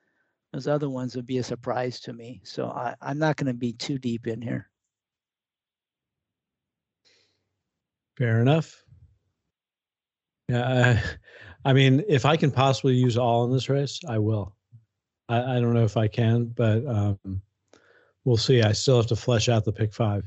those 0.54 0.68
other 0.68 0.90
ones 0.90 1.16
would 1.16 1.26
be 1.26 1.40
a 1.40 1.44
surprise 1.44 2.00
to 2.02 2.14
me. 2.14 2.42
So 2.44 2.68
I, 2.68 2.96
I'm 3.02 3.18
not 3.18 3.38
going 3.38 3.48
to 3.48 3.54
be 3.54 3.74
too 3.74 3.98
deep 3.98 4.28
in 4.28 4.42
here. 4.42 4.71
Fair 8.18 8.42
enough. 8.42 8.84
Yeah, 10.50 10.68
I, 10.68 11.04
I 11.70 11.74
mean, 11.74 12.04
if 12.08 12.26
I 12.26 12.38
can 12.38 12.52
possibly 12.52 12.96
use 12.96 13.18
all 13.18 13.46
in 13.46 13.52
this 13.52 13.70
race, 13.70 14.00
I 14.08 14.18
will. 14.18 14.56
I, 15.30 15.58
I 15.58 15.60
don't 15.60 15.74
know 15.74 15.84
if 15.84 15.98
I 15.98 16.08
can, 16.08 16.46
but 16.46 16.86
um, 16.88 17.42
we'll 18.26 18.38
see. 18.38 18.62
I 18.62 18.72
still 18.72 18.98
have 18.98 19.08
to 19.08 19.16
flesh 19.16 19.48
out 19.48 19.66
the 19.66 19.72
pick 19.72 19.94
five. 19.94 20.24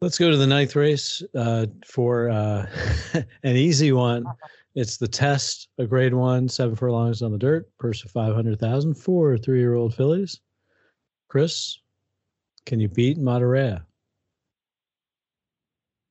Let's 0.00 0.18
go 0.18 0.30
to 0.30 0.36
the 0.36 0.46
ninth 0.46 0.76
race 0.76 1.22
uh, 1.34 1.66
for 1.84 2.30
uh, 2.30 2.66
an 3.42 3.56
easy 3.56 3.92
one. 3.92 4.24
It's 4.74 4.96
the 4.96 5.08
test, 5.08 5.68
a 5.78 5.86
grade 5.86 6.14
one, 6.14 6.48
seven 6.48 6.76
furlongs 6.76 7.20
on 7.20 7.32
the 7.32 7.38
dirt, 7.38 7.68
purse 7.78 8.04
of 8.04 8.12
500,000 8.12 8.94
for 8.94 9.36
three 9.36 9.58
year 9.58 9.74
old 9.74 9.94
fillies. 9.94 10.40
Chris, 11.28 11.80
can 12.64 12.78
you 12.78 12.88
beat 12.88 13.18
Matareya? 13.18 13.84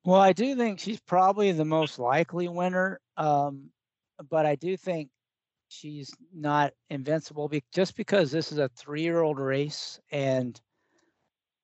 Well, 0.08 0.22
I 0.22 0.32
do 0.32 0.56
think 0.56 0.80
she's 0.80 1.02
probably 1.02 1.52
the 1.52 1.66
most 1.66 2.00
likely 2.00 2.48
winner, 2.48 3.02
um, 3.18 3.72
but 4.30 4.46
I 4.46 4.56
do 4.56 4.78
think 4.78 5.10
she's 5.68 6.14
not 6.34 6.72
invincible 6.90 7.50
be- 7.50 7.66
just 7.74 7.98
because 7.98 8.32
this 8.32 8.54
is 8.54 8.58
a 8.58 8.70
three-year-old 8.70 9.38
race, 9.38 10.00
and 10.10 10.58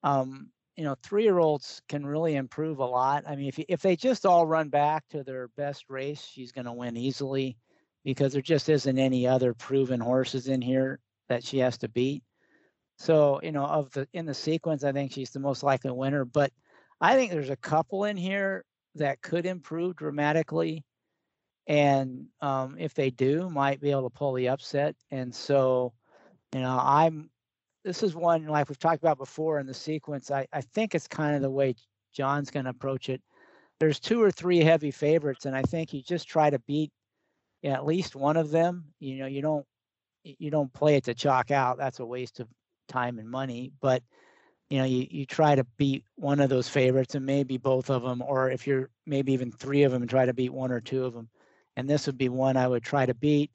um, 0.03 0.49
you 0.75 0.83
know, 0.83 0.95
three-year-olds 1.03 1.81
can 1.87 2.05
really 2.05 2.35
improve 2.35 2.79
a 2.79 2.85
lot. 2.85 3.23
I 3.25 3.37
mean, 3.37 3.47
if 3.47 3.59
if 3.69 3.81
they 3.81 3.95
just 3.95 4.25
all 4.25 4.45
run 4.45 4.67
back 4.67 5.07
to 5.11 5.23
their 5.23 5.47
best 5.55 5.85
race, 5.87 6.21
she's 6.21 6.51
going 6.51 6.65
to 6.65 6.73
win 6.73 6.97
easily 6.97 7.57
because 8.03 8.33
there 8.33 8.41
just 8.41 8.67
isn't 8.67 8.99
any 8.99 9.25
other 9.25 9.53
proven 9.53 10.01
horses 10.01 10.49
in 10.49 10.61
here 10.61 10.99
that 11.29 11.45
she 11.45 11.59
has 11.59 11.77
to 11.77 11.87
beat. 11.87 12.23
So, 12.97 13.39
you 13.43 13.51
know, 13.53 13.65
of 13.65 13.91
the 13.91 14.07
in 14.13 14.25
the 14.25 14.33
sequence, 14.33 14.83
I 14.83 14.91
think 14.91 15.13
she's 15.13 15.31
the 15.31 15.39
most 15.39 15.63
likely 15.63 15.91
winner, 15.91 16.25
but 16.25 16.51
I 17.03 17.15
think 17.15 17.33
there's 17.33 17.49
a 17.49 17.57
couple 17.57 18.05
in 18.05 18.15
here 18.15 18.63
that 18.95 19.21
could 19.21 19.45
improve 19.45 19.97
dramatically. 19.97 20.85
And 21.67 22.27
um, 22.39 22.77
if 22.79 22.93
they 22.93 23.09
do, 23.09 23.49
might 23.49 23.81
be 23.81 23.91
able 23.91 24.09
to 24.09 24.17
pull 24.17 24.31
the 24.31 24.47
upset. 24.47 24.95
And 25.11 25.35
so, 25.35 25.93
you 26.53 26.61
know, 26.61 26.79
I'm 26.81 27.29
this 27.83 28.03
is 28.03 28.15
one 28.15 28.47
like 28.47 28.69
we've 28.69 28.79
talked 28.79 29.03
about 29.03 29.17
before 29.17 29.59
in 29.59 29.67
the 29.67 29.73
sequence. 29.73 30.31
I, 30.31 30.47
I 30.53 30.61
think 30.61 30.95
it's 30.95 31.07
kind 31.07 31.35
of 31.35 31.41
the 31.41 31.51
way 31.51 31.75
John's 32.13 32.49
going 32.49 32.63
to 32.63 32.69
approach 32.69 33.09
it. 33.09 33.21
There's 33.81 33.99
two 33.99 34.23
or 34.23 34.31
three 34.31 34.59
heavy 34.59 34.91
favorites, 34.91 35.45
and 35.45 35.57
I 35.57 35.63
think 35.63 35.91
you 35.91 36.01
just 36.01 36.29
try 36.29 36.49
to 36.49 36.59
beat 36.59 36.91
at 37.65 37.85
least 37.85 38.15
one 38.15 38.37
of 38.37 38.49
them. 38.49 38.85
You 39.01 39.17
know, 39.17 39.25
you 39.25 39.41
don't 39.41 39.65
you 40.23 40.49
don't 40.49 40.71
play 40.71 40.95
it 40.95 41.03
to 41.05 41.13
chalk 41.13 41.51
out. 41.51 41.77
That's 41.77 41.99
a 41.99 42.05
waste 42.05 42.39
of 42.39 42.47
time 42.87 43.19
and 43.19 43.29
money. 43.29 43.73
But 43.81 44.03
you 44.69 44.79
know, 44.79 44.85
you, 44.85 45.07
you 45.09 45.25
try 45.25 45.55
to 45.55 45.65
beat 45.77 46.03
one 46.15 46.39
of 46.39 46.49
those 46.49 46.67
favorites 46.67 47.15
and 47.15 47.25
maybe 47.25 47.57
both 47.57 47.89
of 47.89 48.01
them, 48.01 48.21
or 48.21 48.49
if 48.49 48.65
you're 48.65 48.89
maybe 49.05 49.33
even 49.33 49.51
three 49.51 49.83
of 49.83 49.91
them 49.91 50.01
and 50.01 50.09
try 50.09 50.25
to 50.25 50.33
beat 50.33 50.53
one 50.53 50.71
or 50.71 50.81
two 50.81 51.05
of 51.05 51.13
them. 51.13 51.29
And 51.75 51.89
this 51.89 52.05
would 52.05 52.17
be 52.17 52.29
one 52.29 52.57
I 52.57 52.67
would 52.67 52.83
try 52.83 53.05
to 53.05 53.13
beat, 53.13 53.51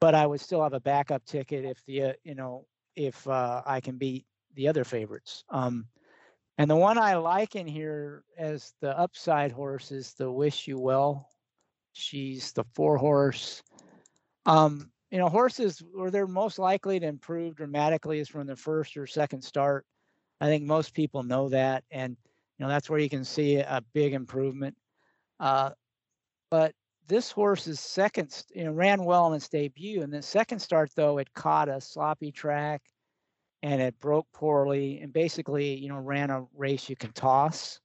but 0.00 0.14
I 0.14 0.26
would 0.26 0.40
still 0.40 0.62
have 0.62 0.72
a 0.72 0.80
backup 0.80 1.24
ticket 1.24 1.64
if 1.64 1.84
the, 1.86 2.02
uh, 2.02 2.12
you 2.24 2.34
know, 2.34 2.66
if 2.96 3.26
uh, 3.28 3.62
I 3.64 3.80
can 3.80 3.96
beat 3.96 4.26
the 4.54 4.68
other 4.68 4.84
favorites. 4.84 5.44
Um, 5.50 5.86
and 6.58 6.70
the 6.70 6.76
one 6.76 6.98
I 6.98 7.14
like 7.14 7.56
in 7.56 7.66
here 7.66 8.22
as 8.36 8.74
the 8.80 8.98
upside 8.98 9.52
horse 9.52 9.92
is 9.92 10.12
the 10.14 10.30
Wish 10.30 10.66
You 10.66 10.78
Well. 10.78 11.26
She's 11.92 12.52
the 12.52 12.64
four 12.74 12.98
horse. 12.98 13.62
Um, 14.46 14.90
you 15.10 15.18
know, 15.18 15.28
horses 15.28 15.82
where 15.92 16.10
they're 16.10 16.26
most 16.26 16.58
likely 16.58 17.00
to 17.00 17.06
improve 17.06 17.56
dramatically 17.56 18.20
is 18.20 18.28
from 18.28 18.46
the 18.46 18.56
first 18.56 18.96
or 18.96 19.06
second 19.06 19.42
start. 19.42 19.86
I 20.40 20.46
think 20.46 20.64
most 20.64 20.94
people 20.94 21.22
know 21.22 21.48
that, 21.50 21.84
and 21.90 22.16
you 22.58 22.64
know 22.64 22.68
that's 22.68 22.88
where 22.88 22.98
you 22.98 23.10
can 23.10 23.24
see 23.24 23.56
a 23.56 23.82
big 23.92 24.14
improvement. 24.14 24.76
Uh, 25.38 25.70
but 26.50 26.74
this 27.08 27.30
horse's 27.30 27.80
second, 27.80 28.44
you 28.54 28.64
know, 28.64 28.72
ran 28.72 29.04
well 29.04 29.28
in 29.28 29.34
its 29.34 29.48
debut, 29.48 30.02
and 30.02 30.12
the 30.12 30.22
second 30.22 30.60
start 30.60 30.90
though 30.96 31.18
it 31.18 31.32
caught 31.34 31.68
a 31.68 31.80
sloppy 31.80 32.32
track, 32.32 32.82
and 33.62 33.82
it 33.82 33.98
broke 34.00 34.26
poorly, 34.32 35.00
and 35.00 35.12
basically, 35.12 35.74
you 35.74 35.88
know, 35.88 35.98
ran 35.98 36.30
a 36.30 36.46
race 36.56 36.88
you 36.88 36.96
can 36.96 37.12
toss, 37.12 37.80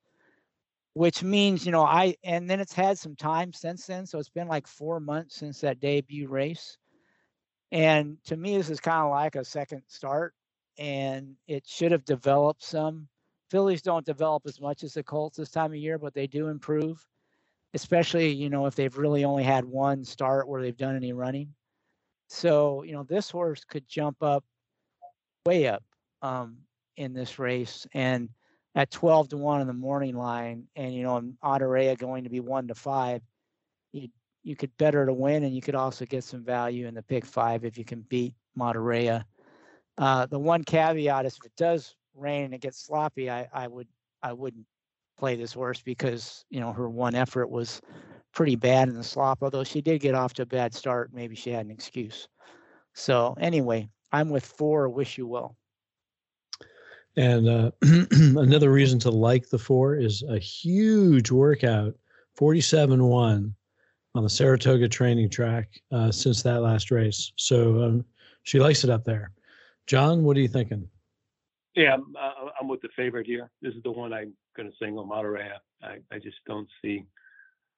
which 0.94 1.24
means, 1.24 1.66
you 1.66 1.72
know, 1.74 1.84
I 1.84 2.16
and 2.24 2.50
then 2.50 2.62
it's 2.62 2.74
had 2.74 2.98
some 2.98 3.16
time 3.16 3.52
since 3.52 3.86
then, 3.86 4.06
so 4.06 4.18
it's 4.20 4.30
been 4.30 4.48
like 4.48 4.68
four 4.68 5.00
months 5.02 5.36
since 5.36 5.60
that 5.62 5.82
debut 5.82 6.30
race, 6.30 6.78
and 7.72 8.18
to 8.26 8.38
me, 8.38 8.58
this 8.58 8.70
is 8.70 8.80
kind 8.80 9.04
of 9.04 9.12
like 9.12 9.36
a 9.36 9.44
second 9.44 9.82
start 9.88 10.34
and 10.78 11.36
it 11.48 11.66
should 11.68 11.92
have 11.92 12.06
developed 12.06 12.64
some. 12.64 13.08
Fillies 13.50 13.82
don't 13.82 14.06
develop 14.06 14.44
as 14.46 14.60
much 14.60 14.84
as 14.84 14.94
the 14.94 15.04
Colts 15.04 15.38
this 15.38 15.52
time 15.52 15.72
of 15.72 15.78
year, 15.78 15.98
but 15.98 16.14
they 16.14 16.28
do 16.28 16.48
improve, 16.48 17.06
especially 17.74 18.30
you 18.30 18.50
know 18.50 18.66
if 18.66 18.76
they've 18.76 18.98
really 18.98 19.24
only 19.24 19.44
had 19.44 19.66
one 19.66 20.04
start 20.04 20.48
where 20.48 20.62
they've 20.62 20.78
done 20.78 20.96
any 20.96 21.14
running. 21.14 21.54
So 22.28 22.84
you 22.84 22.94
know 22.94 23.04
this 23.04 23.30
horse 23.30 23.64
could 23.64 23.88
jump 23.88 24.22
up 24.22 24.44
way 25.46 25.68
up 25.68 25.84
um, 26.22 26.58
in 26.98 27.14
this 27.14 27.38
race, 27.38 27.86
and 27.94 28.30
at 28.74 28.92
12 28.92 29.30
to 29.30 29.38
one 29.38 29.62
in 29.62 29.68
the 29.68 29.74
morning 29.74 30.18
line, 30.18 30.68
and 30.76 30.94
you 30.94 31.04
know 31.04 31.22
Matareya 31.44 31.98
going 31.98 32.24
to 32.24 32.30
be 32.30 32.40
one 32.40 32.68
to 32.68 32.76
five, 32.76 33.22
you 33.94 34.10
you 34.44 34.56
could 34.56 34.76
better 34.78 35.06
to 35.06 35.14
win, 35.14 35.44
and 35.44 35.56
you 35.56 35.62
could 35.62 35.76
also 35.76 36.06
get 36.06 36.24
some 36.24 36.44
value 36.44 36.88
in 36.88 36.94
the 36.94 37.04
pick 37.04 37.26
five 37.26 37.64
if 37.64 37.78
you 37.78 37.86
can 37.86 38.02
beat 38.02 38.34
Matareya. 38.58 39.24
Uh, 39.98 40.26
the 40.26 40.40
one 40.40 40.64
caveat 40.64 41.26
is 41.26 41.38
if 41.38 41.46
it 41.46 41.56
does 41.56 41.96
rain 42.16 42.46
and 42.46 42.54
it 42.54 42.62
gets 42.62 42.86
sloppy, 42.86 43.30
I, 43.30 43.48
I 43.54 43.68
would 43.68 43.88
I 44.22 44.34
wouldn't 44.34 44.66
play 45.18 45.36
this 45.36 45.54
horse 45.54 45.82
because 45.82 46.46
you 46.50 46.60
know 46.60 46.74
her 46.74 46.90
one 46.90 47.16
effort 47.16 47.48
was 47.48 47.82
pretty 48.34 48.56
bad 48.56 48.90
in 48.90 48.96
the 48.96 49.04
slop. 49.04 49.40
Although 49.42 49.64
she 49.64 49.82
did 49.82 50.02
get 50.02 50.16
off 50.16 50.34
to 50.36 50.44
a 50.44 50.46
bad 50.46 50.74
start, 50.74 51.12
maybe 51.14 51.36
she 51.36 51.52
had 51.52 51.66
an 51.66 51.72
excuse. 51.72 52.28
So 52.94 53.36
anyway, 53.40 53.90
I'm 54.12 54.30
with 54.30 54.46
four. 54.46 54.90
Wish 54.90 55.18
you 55.18 55.28
well. 55.28 55.56
And 57.18 57.48
uh, 57.48 57.72
another 58.12 58.72
reason 58.72 59.00
to 59.00 59.10
like 59.10 59.50
the 59.50 59.58
four 59.58 59.96
is 59.96 60.24
a 60.24 60.38
huge 60.38 61.32
workout, 61.32 61.94
47-1 62.38 63.54
on 64.16 64.24
the 64.24 64.30
Saratoga 64.30 64.90
training 64.90 65.30
track 65.30 65.82
uh, 65.92 66.12
since 66.12 66.44
that 66.44 66.62
last 66.62 66.92
race. 66.92 67.32
So 67.38 67.84
um, 67.84 68.06
she 68.44 68.60
likes 68.60 68.84
it 68.84 68.90
up 68.90 69.06
there. 69.06 69.32
John, 69.88 70.24
what 70.24 70.38
are 70.38 70.40
you 70.40 70.48
thinking? 70.48 70.90
Yeah, 71.76 71.94
I'm, 71.94 72.16
uh, 72.16 72.50
I'm 72.60 72.68
with 72.68 72.82
the 72.82 72.90
favorite 72.96 73.28
here. 73.28 73.52
This 73.62 73.74
is 73.74 73.84
the 73.84 73.92
one 73.92 74.14
I'm 74.14 74.34
going 74.56 74.70
to 74.70 74.76
sing 74.82 74.98
on 74.98 75.10
Matareya. 75.10 75.58
I, 75.84 75.98
I 76.12 76.20
just 76.20 76.38
don't 76.48 76.68
see. 76.82 77.06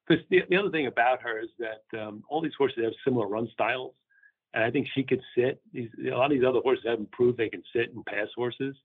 Because 0.08 0.24
the, 0.30 0.44
the 0.50 0.56
other 0.56 0.70
thing 0.70 0.88
about 0.88 1.22
her 1.22 1.40
is 1.40 1.50
that 1.60 2.00
um, 2.00 2.24
all 2.30 2.42
these 2.42 2.54
horses 2.58 2.84
have 2.84 2.94
similar 3.04 3.28
run 3.28 3.50
styles. 3.52 3.94
And 4.54 4.64
I 4.64 4.72
think 4.72 4.88
she 4.94 5.04
could 5.04 5.22
sit. 5.36 5.62
These, 5.74 5.90
a 6.06 6.16
lot 6.16 6.32
of 6.32 6.32
these 6.32 6.48
other 6.48 6.62
horses 6.62 6.86
haven't 6.88 7.12
proved 7.12 7.38
they 7.38 7.50
can 7.50 7.64
sit 7.76 7.94
and 7.94 8.06
pass 8.06 8.28
horses. 8.36 8.76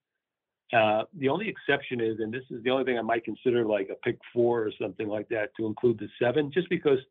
Uh, 0.73 1.05
the 1.19 1.29
only 1.29 1.49
exception 1.49 2.01
is, 2.01 2.19
and 2.19 2.33
this 2.33 2.45
is 2.51 2.63
the 2.65 2.71
only 2.71 2.85
thing 2.85 2.99
I 2.99 3.03
might 3.03 3.25
consider 3.25 3.65
like 3.65 3.91
a 3.91 3.95
pick 3.97 4.19
four 4.33 4.63
or 4.63 4.73
something 4.81 5.07
like 5.07 5.29
that 5.29 5.51
to 5.59 5.67
include 5.67 5.99
the 5.99 6.09
seven, 6.19 6.51
just 6.53 6.69
because– 6.69 6.99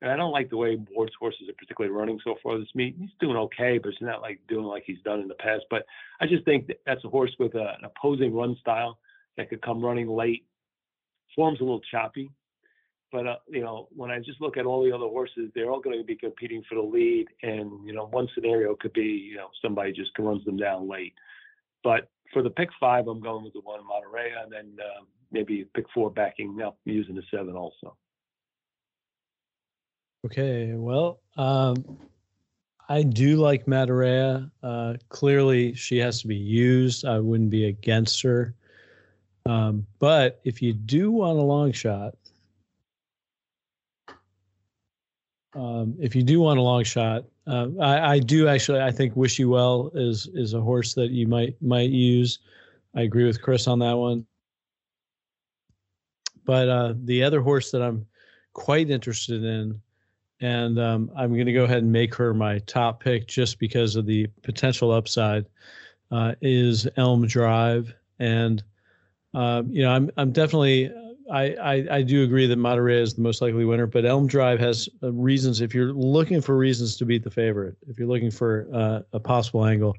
and 0.00 0.10
I 0.12 0.16
don't 0.16 0.32
like 0.32 0.48
the 0.48 0.56
way 0.56 0.78
Ward's 0.94 1.14
horses 1.18 1.48
are 1.48 1.54
particularly 1.54 1.94
running 1.94 2.20
so 2.22 2.36
far 2.42 2.58
this 2.58 2.68
meet. 2.74 2.96
He's 2.98 3.10
doing 3.20 3.36
okay, 3.36 3.78
but 3.78 3.88
it's 3.88 4.00
not 4.00 4.22
like 4.22 4.40
doing 4.48 4.64
like 4.64 4.84
he's 4.86 5.02
done 5.04 5.20
in 5.20 5.28
the 5.28 5.34
past. 5.34 5.64
But 5.70 5.84
I 6.20 6.26
just 6.26 6.44
think 6.44 6.68
that 6.68 6.80
that's 6.86 7.04
a 7.04 7.08
horse 7.08 7.34
with 7.38 7.54
a, 7.54 7.74
an 7.78 7.84
opposing 7.84 8.34
run 8.34 8.56
style 8.60 8.98
that 9.36 9.50
could 9.50 9.62
come 9.62 9.84
running 9.84 10.08
late. 10.08 10.44
Form's 11.34 11.60
a 11.60 11.64
little 11.64 11.80
choppy, 11.90 12.30
but 13.10 13.26
uh, 13.26 13.36
you 13.48 13.60
know 13.60 13.88
when 13.94 14.10
I 14.10 14.18
just 14.20 14.40
look 14.40 14.56
at 14.56 14.66
all 14.66 14.84
the 14.84 14.92
other 14.92 15.06
horses, 15.06 15.50
they're 15.54 15.70
all 15.70 15.80
going 15.80 15.98
to 15.98 16.04
be 16.04 16.16
competing 16.16 16.62
for 16.68 16.76
the 16.76 16.82
lead. 16.82 17.26
And 17.42 17.84
you 17.84 17.92
know 17.92 18.06
one 18.06 18.28
scenario 18.34 18.76
could 18.76 18.92
be 18.92 19.28
you 19.30 19.36
know 19.36 19.48
somebody 19.60 19.92
just 19.92 20.10
runs 20.18 20.44
them 20.44 20.56
down 20.56 20.88
late. 20.88 21.14
But 21.82 22.08
for 22.32 22.42
the 22.42 22.50
pick 22.50 22.68
five, 22.78 23.08
I'm 23.08 23.20
going 23.20 23.42
with 23.42 23.52
the 23.52 23.60
one 23.60 23.80
Matareya, 23.80 24.44
and 24.44 24.52
then 24.52 24.76
uh, 24.80 25.02
maybe 25.32 25.66
pick 25.74 25.86
four 25.92 26.08
backing 26.10 26.60
up 26.64 26.78
using 26.84 27.16
the 27.16 27.22
seven 27.32 27.56
also. 27.56 27.96
Okay, 30.26 30.72
well, 30.74 31.20
um, 31.36 31.98
I 32.88 33.02
do 33.02 33.36
like 33.36 33.66
Matareya. 33.66 34.50
Uh, 34.62 34.94
clearly, 35.10 35.74
she 35.74 35.98
has 35.98 36.20
to 36.22 36.26
be 36.26 36.36
used. 36.36 37.04
I 37.04 37.20
wouldn't 37.20 37.50
be 37.50 37.66
against 37.66 38.22
her. 38.22 38.54
Um, 39.46 39.86
but 39.98 40.40
if 40.44 40.60
you 40.60 40.72
do 40.72 41.12
want 41.12 41.38
a 41.38 41.42
long 41.42 41.70
shot, 41.70 42.14
um, 45.54 45.94
if 46.00 46.16
you 46.16 46.22
do 46.22 46.40
want 46.40 46.58
a 46.58 46.62
long 46.62 46.82
shot, 46.82 47.24
uh, 47.46 47.68
I, 47.80 48.14
I, 48.14 48.18
do 48.18 48.48
actually. 48.48 48.80
I 48.80 48.90
think 48.90 49.16
Wish 49.16 49.38
You 49.38 49.48
Well 49.48 49.90
is 49.94 50.28
is 50.34 50.52
a 50.52 50.60
horse 50.60 50.94
that 50.94 51.10
you 51.10 51.26
might 51.26 51.60
might 51.62 51.90
use. 51.90 52.40
I 52.94 53.02
agree 53.02 53.24
with 53.24 53.40
Chris 53.40 53.66
on 53.66 53.78
that 53.78 53.96
one. 53.96 54.26
But 56.44 56.68
uh, 56.68 56.94
the 57.04 57.22
other 57.22 57.40
horse 57.40 57.70
that 57.70 57.82
I'm 57.82 58.06
quite 58.52 58.90
interested 58.90 59.44
in 59.44 59.80
and 60.40 60.78
um, 60.78 61.10
I'm 61.16 61.34
going 61.34 61.46
to 61.46 61.52
go 61.52 61.64
ahead 61.64 61.78
and 61.78 61.92
make 61.92 62.14
her 62.14 62.32
my 62.32 62.58
top 62.60 63.02
pick 63.02 63.26
just 63.26 63.58
because 63.58 63.96
of 63.96 64.06
the 64.06 64.26
potential 64.42 64.92
upside. 64.92 65.46
Uh, 66.10 66.34
is 66.40 66.88
Elm 66.96 67.26
Drive, 67.26 67.92
and 68.18 68.62
uh, 69.34 69.62
you 69.68 69.82
know 69.82 69.90
I'm 69.90 70.10
I'm 70.16 70.32
definitely 70.32 70.90
I, 71.30 71.54
I, 71.54 71.86
I 71.90 72.02
do 72.02 72.22
agree 72.22 72.46
that 72.46 72.58
Matareya 72.58 73.00
is 73.00 73.14
the 73.14 73.22
most 73.22 73.42
likely 73.42 73.64
winner, 73.64 73.86
but 73.86 74.04
Elm 74.04 74.26
Drive 74.26 74.58
has 74.60 74.88
uh, 75.02 75.12
reasons. 75.12 75.60
If 75.60 75.74
you're 75.74 75.92
looking 75.92 76.40
for 76.40 76.56
reasons 76.56 76.96
to 76.96 77.04
beat 77.04 77.22
the 77.22 77.30
favorite, 77.30 77.76
if 77.86 77.98
you're 77.98 78.08
looking 78.08 78.30
for 78.30 78.66
uh, 78.72 79.00
a 79.12 79.20
possible 79.20 79.66
angle, 79.66 79.94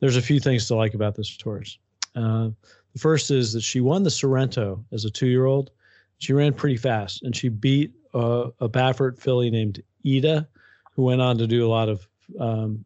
there's 0.00 0.16
a 0.16 0.22
few 0.22 0.40
things 0.40 0.66
to 0.68 0.74
like 0.74 0.94
about 0.94 1.14
this 1.14 1.36
horse. 1.40 1.78
Uh, 2.16 2.50
the 2.92 2.98
first 2.98 3.30
is 3.30 3.52
that 3.52 3.62
she 3.62 3.80
won 3.80 4.02
the 4.02 4.10
Sorrento 4.10 4.84
as 4.92 5.04
a 5.04 5.10
two-year-old. 5.10 5.70
She 6.18 6.32
ran 6.32 6.52
pretty 6.52 6.76
fast, 6.76 7.22
and 7.22 7.34
she 7.34 7.48
beat 7.48 7.92
a, 8.14 8.48
a 8.60 8.68
Baffert 8.68 9.18
filly 9.18 9.50
named 9.50 9.82
Ida, 10.06 10.48
who 10.94 11.02
went 11.04 11.20
on 11.20 11.38
to 11.38 11.46
do 11.46 11.66
a 11.66 11.68
lot 11.68 11.88
of 11.88 12.06
um, 12.38 12.84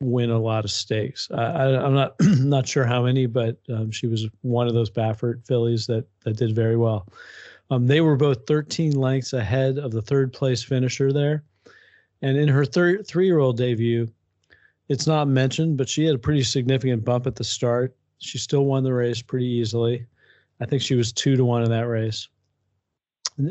win 0.00 0.30
a 0.30 0.38
lot 0.38 0.64
of 0.64 0.70
stakes. 0.70 1.28
I, 1.30 1.70
am 1.70 1.94
not 1.94 2.14
not 2.20 2.68
sure 2.68 2.84
how 2.84 3.04
many, 3.04 3.26
but 3.26 3.58
um, 3.68 3.90
she 3.90 4.06
was 4.06 4.28
one 4.42 4.68
of 4.68 4.74
those 4.74 4.90
Baffert 4.90 5.46
fillies 5.46 5.86
that 5.86 6.06
that 6.24 6.36
did 6.36 6.54
very 6.54 6.76
well. 6.76 7.06
Um, 7.70 7.86
they 7.86 8.00
were 8.00 8.16
both 8.16 8.46
13 8.46 8.92
lengths 8.92 9.32
ahead 9.32 9.78
of 9.78 9.92
the 9.92 10.02
third 10.02 10.32
place 10.32 10.62
finisher 10.62 11.12
there, 11.12 11.44
and 12.20 12.36
in 12.36 12.48
her 12.48 12.64
thir- 12.64 13.02
three 13.02 13.26
year 13.26 13.38
old 13.38 13.56
debut, 13.56 14.08
it's 14.88 15.06
not 15.06 15.28
mentioned, 15.28 15.76
but 15.76 15.88
she 15.88 16.04
had 16.04 16.14
a 16.14 16.18
pretty 16.18 16.42
significant 16.42 17.04
bump 17.04 17.26
at 17.26 17.36
the 17.36 17.44
start. 17.44 17.96
She 18.18 18.38
still 18.38 18.66
won 18.66 18.84
the 18.84 18.92
race 18.92 19.22
pretty 19.22 19.46
easily. 19.46 20.06
I 20.60 20.66
think 20.66 20.82
she 20.82 20.94
was 20.94 21.12
two 21.12 21.34
to 21.36 21.44
one 21.44 21.64
in 21.64 21.70
that 21.70 21.88
race 21.88 22.28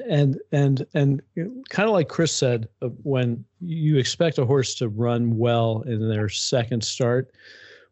and 0.09 0.39
and 0.51 0.85
and 0.93 1.21
kind 1.69 1.89
of 1.89 1.93
like 1.93 2.07
Chris 2.07 2.31
said, 2.31 2.67
uh, 2.81 2.87
when 3.03 3.43
you 3.59 3.97
expect 3.97 4.37
a 4.37 4.45
horse 4.45 4.75
to 4.75 4.89
run 4.89 5.37
well 5.37 5.81
in 5.87 6.07
their 6.07 6.29
second 6.29 6.83
start, 6.83 7.31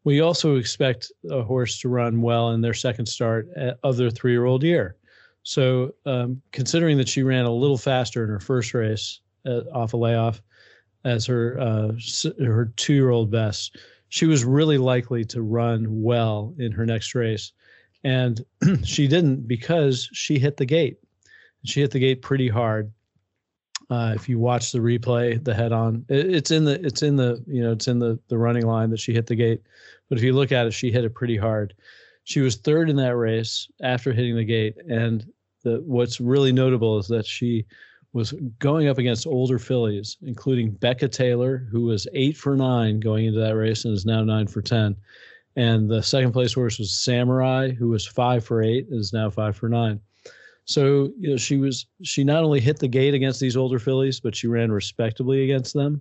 we 0.03 0.21
also 0.21 0.55
expect 0.55 1.11
a 1.29 1.41
horse 1.41 1.79
to 1.79 1.89
run 1.89 2.21
well 2.21 2.51
in 2.51 2.61
their 2.61 2.73
second 2.73 3.07
start 3.07 3.49
of 3.83 3.97
their 3.97 4.09
three-year-old 4.09 4.63
year. 4.63 4.95
So, 5.43 5.93
um, 6.05 6.41
considering 6.51 6.97
that 6.97 7.09
she 7.09 7.23
ran 7.23 7.45
a 7.45 7.51
little 7.51 7.77
faster 7.77 8.23
in 8.23 8.29
her 8.29 8.39
first 8.39 8.73
race 8.73 9.21
uh, 9.45 9.61
off 9.73 9.93
a 9.93 9.97
layoff 9.97 10.41
as 11.05 11.25
her 11.25 11.59
uh, 11.59 11.91
her 12.39 12.71
two-year-old 12.75 13.31
best, 13.31 13.77
she 14.09 14.25
was 14.25 14.45
really 14.45 14.77
likely 14.77 15.25
to 15.25 15.41
run 15.41 15.85
well 16.01 16.53
in 16.59 16.71
her 16.71 16.85
next 16.85 17.15
race, 17.15 17.51
and 18.03 18.45
she 18.83 19.07
didn't 19.07 19.47
because 19.47 20.09
she 20.13 20.39
hit 20.39 20.57
the 20.57 20.65
gate 20.65 20.97
she 21.65 21.81
hit 21.81 21.91
the 21.91 21.99
gate 21.99 22.21
pretty 22.21 22.47
hard. 22.47 22.91
Uh, 23.89 24.13
if 24.15 24.29
you 24.29 24.37
watch 24.37 24.71
the 24.71 24.79
replay, 24.79 25.43
the 25.43 25.53
head 25.53 25.71
on, 25.71 26.05
it, 26.09 26.31
it's 26.31 26.51
in 26.51 26.63
the 26.63 26.79
it's 26.85 27.01
in 27.01 27.15
the 27.15 27.43
you 27.47 27.61
know 27.61 27.71
it's 27.71 27.87
in 27.87 27.97
the 27.97 28.19
the 28.27 28.37
running 28.37 28.65
line 28.65 28.89
that 28.91 28.99
she 28.99 29.13
hit 29.13 29.25
the 29.25 29.35
gate. 29.35 29.61
But 30.09 30.17
if 30.17 30.23
you 30.23 30.33
look 30.33 30.51
at 30.51 30.67
it, 30.67 30.71
she 30.71 30.91
hit 30.91 31.05
it 31.05 31.15
pretty 31.15 31.37
hard. 31.37 31.73
She 32.23 32.41
was 32.41 32.55
third 32.55 32.89
in 32.89 32.95
that 32.97 33.15
race 33.15 33.67
after 33.81 34.13
hitting 34.13 34.35
the 34.35 34.45
gate, 34.45 34.75
and 34.87 35.25
the 35.63 35.81
what's 35.85 36.19
really 36.19 36.51
notable 36.51 36.99
is 36.99 37.07
that 37.07 37.25
she 37.25 37.65
was 38.13 38.33
going 38.59 38.87
up 38.87 38.97
against 38.97 39.27
older 39.27 39.59
fillies, 39.59 40.17
including 40.21 40.71
Becca 40.71 41.07
Taylor, 41.07 41.67
who 41.71 41.81
was 41.81 42.07
eight 42.13 42.37
for 42.37 42.55
nine 42.55 42.99
going 42.99 43.25
into 43.25 43.39
that 43.39 43.55
race 43.55 43.85
and 43.85 43.93
is 43.93 44.05
now 44.05 44.23
nine 44.23 44.47
for 44.47 44.61
ten. 44.61 44.95
And 45.55 45.89
the 45.89 46.01
second 46.01 46.31
place 46.31 46.53
horse 46.53 46.79
was 46.79 46.91
Samurai, 46.91 47.71
who 47.71 47.89
was 47.89 48.05
five 48.05 48.43
for 48.45 48.61
eight, 48.61 48.87
and 48.87 48.99
is 48.99 49.13
now 49.13 49.29
five 49.29 49.55
for 49.55 49.67
nine. 49.67 49.99
So 50.69 51.11
you 51.17 51.31
know, 51.31 51.37
she 51.37 51.57
was 51.57 51.87
she 52.03 52.23
not 52.23 52.43
only 52.43 52.59
hit 52.59 52.77
the 52.77 52.87
gate 52.87 53.15
against 53.15 53.39
these 53.39 53.57
older 53.57 53.79
fillies, 53.79 54.19
but 54.19 54.35
she 54.35 54.45
ran 54.45 54.71
respectably 54.71 55.43
against 55.43 55.73
them. 55.73 55.99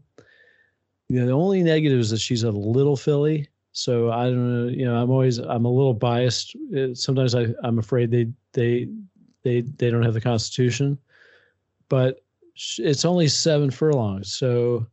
You 1.09 1.21
know, 1.21 1.27
the 1.27 1.33
only 1.33 1.63
negative 1.63 1.99
is 1.99 2.11
that 2.11 2.21
she's 2.21 2.43
a 2.43 2.51
little 2.51 2.95
filly. 2.95 3.49
So 3.73 4.11
I 4.11 4.25
don't 4.25 4.67
know. 4.67 4.69
You 4.69 4.85
know, 4.85 4.95
I'm 4.95 5.11
always 5.11 5.39
I'm 5.39 5.65
a 5.65 5.73
little 5.73 5.95
biased. 5.95 6.55
Sometimes 6.93 7.35
I 7.35 7.47
I'm 7.63 7.79
afraid 7.79 8.11
they 8.11 8.29
they 8.53 8.89
they 9.43 9.63
they 9.63 9.91
don't 9.91 10.03
have 10.03 10.13
the 10.13 10.21
constitution, 10.21 10.99
but 11.89 12.23
it's 12.77 13.07
only 13.07 13.29
seven 13.29 13.71
furlongs. 13.71 14.35
So 14.35 14.87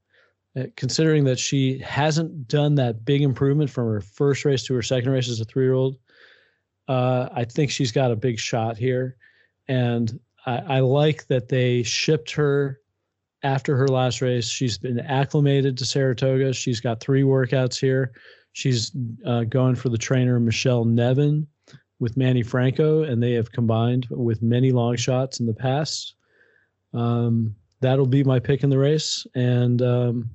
uh, 0.57 0.67
considering 0.77 1.25
that 1.25 1.37
she 1.37 1.79
hasn't 1.79 2.47
done 2.47 2.75
that 2.75 3.03
big 3.03 3.23
improvement 3.23 3.69
from 3.69 3.87
her 3.87 3.99
first 3.99 4.45
race 4.45 4.63
to 4.67 4.73
her 4.73 4.81
second 4.81 5.11
race 5.11 5.27
as 5.27 5.41
a 5.41 5.45
three 5.45 5.65
year 5.65 5.73
old, 5.73 5.97
uh, 6.87 7.27
I 7.33 7.43
think 7.43 7.71
she's 7.71 7.91
got 7.91 8.11
a 8.11 8.15
big 8.15 8.39
shot 8.39 8.77
here 8.77 9.17
and 9.67 10.19
I, 10.45 10.57
I 10.57 10.79
like 10.79 11.27
that 11.27 11.49
they 11.49 11.83
shipped 11.83 12.31
her 12.31 12.79
after 13.43 13.75
her 13.77 13.87
last 13.87 14.21
race. 14.21 14.47
She's 14.47 14.77
been 14.77 14.99
acclimated 14.99 15.77
to 15.77 15.85
Saratoga. 15.85 16.53
She's 16.53 16.79
got 16.79 16.99
three 16.99 17.23
workouts 17.23 17.79
here. 17.79 18.13
She's 18.53 18.91
uh, 19.25 19.43
going 19.43 19.75
for 19.75 19.89
the 19.89 19.97
trainer 19.97 20.39
Michelle 20.39 20.85
Nevin 20.85 21.47
with 21.99 22.17
Manny 22.17 22.43
Franco, 22.43 23.03
and 23.03 23.21
they 23.21 23.33
have 23.33 23.51
combined 23.51 24.07
with 24.09 24.41
many 24.41 24.71
long 24.71 24.95
shots 24.95 25.39
in 25.39 25.45
the 25.45 25.53
past. 25.53 26.15
Um, 26.93 27.55
that'll 27.81 28.07
be 28.07 28.23
my 28.23 28.39
pick 28.39 28.63
in 28.63 28.69
the 28.69 28.77
race, 28.77 29.27
and 29.35 29.81
um, 29.81 30.29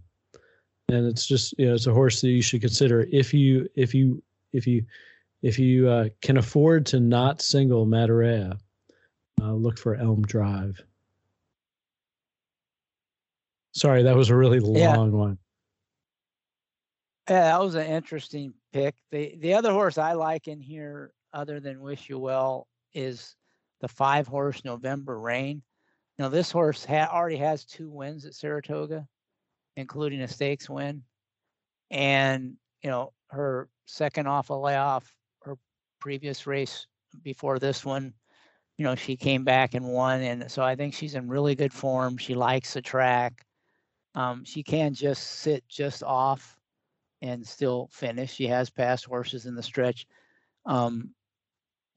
and 0.88 1.06
it's 1.06 1.26
just 1.26 1.54
you 1.58 1.66
know 1.66 1.74
it's 1.74 1.86
a 1.86 1.94
horse 1.94 2.20
that 2.20 2.28
you 2.28 2.42
should 2.42 2.60
consider 2.60 3.06
if 3.10 3.32
you 3.32 3.68
if 3.74 3.94
you 3.94 4.22
if 4.52 4.66
you 4.66 4.84
if 5.42 5.58
you 5.58 5.88
uh, 5.88 6.08
can 6.20 6.36
afford 6.36 6.84
to 6.86 7.00
not 7.00 7.40
single 7.40 7.86
Matareya 7.86 8.58
uh, 9.40 9.52
look 9.52 9.78
for 9.78 9.94
Elm 9.94 10.22
Drive. 10.22 10.82
Sorry, 13.72 14.02
that 14.02 14.16
was 14.16 14.30
a 14.30 14.36
really 14.36 14.60
long 14.60 14.76
yeah. 14.76 14.96
one. 14.96 15.38
Yeah, 17.28 17.42
that 17.42 17.60
was 17.60 17.76
an 17.76 17.86
interesting 17.86 18.52
pick. 18.72 18.96
The 19.12 19.36
the 19.38 19.54
other 19.54 19.72
horse 19.72 19.98
I 19.98 20.14
like 20.14 20.48
in 20.48 20.60
here, 20.60 21.12
other 21.32 21.60
than 21.60 21.80
Wish 21.80 22.08
You 22.08 22.18
Well, 22.18 22.66
is 22.92 23.36
the 23.80 23.88
five 23.88 24.26
horse 24.26 24.64
November 24.64 25.18
Rain. 25.18 25.62
Now 26.18 26.28
this 26.28 26.50
horse 26.50 26.84
ha- 26.84 27.08
already 27.12 27.36
has 27.36 27.64
two 27.64 27.88
wins 27.88 28.26
at 28.26 28.34
Saratoga, 28.34 29.06
including 29.76 30.22
a 30.22 30.28
stakes 30.28 30.68
win, 30.68 31.04
and 31.90 32.56
you 32.82 32.90
know 32.90 33.12
her 33.28 33.68
second 33.86 34.26
off 34.26 34.50
a 34.50 34.54
layoff, 34.54 35.14
her 35.42 35.56
previous 36.00 36.46
race 36.48 36.86
before 37.22 37.60
this 37.60 37.84
one 37.84 38.12
you 38.80 38.84
know, 38.84 38.94
she 38.94 39.14
came 39.14 39.44
back 39.44 39.74
and 39.74 39.84
won. 39.84 40.22
And 40.22 40.50
so 40.50 40.62
I 40.62 40.74
think 40.74 40.94
she's 40.94 41.14
in 41.14 41.28
really 41.28 41.54
good 41.54 41.70
form. 41.70 42.16
She 42.16 42.34
likes 42.34 42.72
the 42.72 42.80
track. 42.80 43.44
Um, 44.14 44.42
she 44.42 44.62
can 44.62 44.94
just 44.94 45.22
sit 45.22 45.68
just 45.68 46.02
off 46.02 46.56
and 47.20 47.46
still 47.46 47.90
finish. 47.92 48.32
She 48.32 48.46
has 48.46 48.70
passed 48.70 49.04
horses 49.04 49.44
in 49.44 49.54
the 49.54 49.62
stretch. 49.62 50.06
Um, 50.64 51.10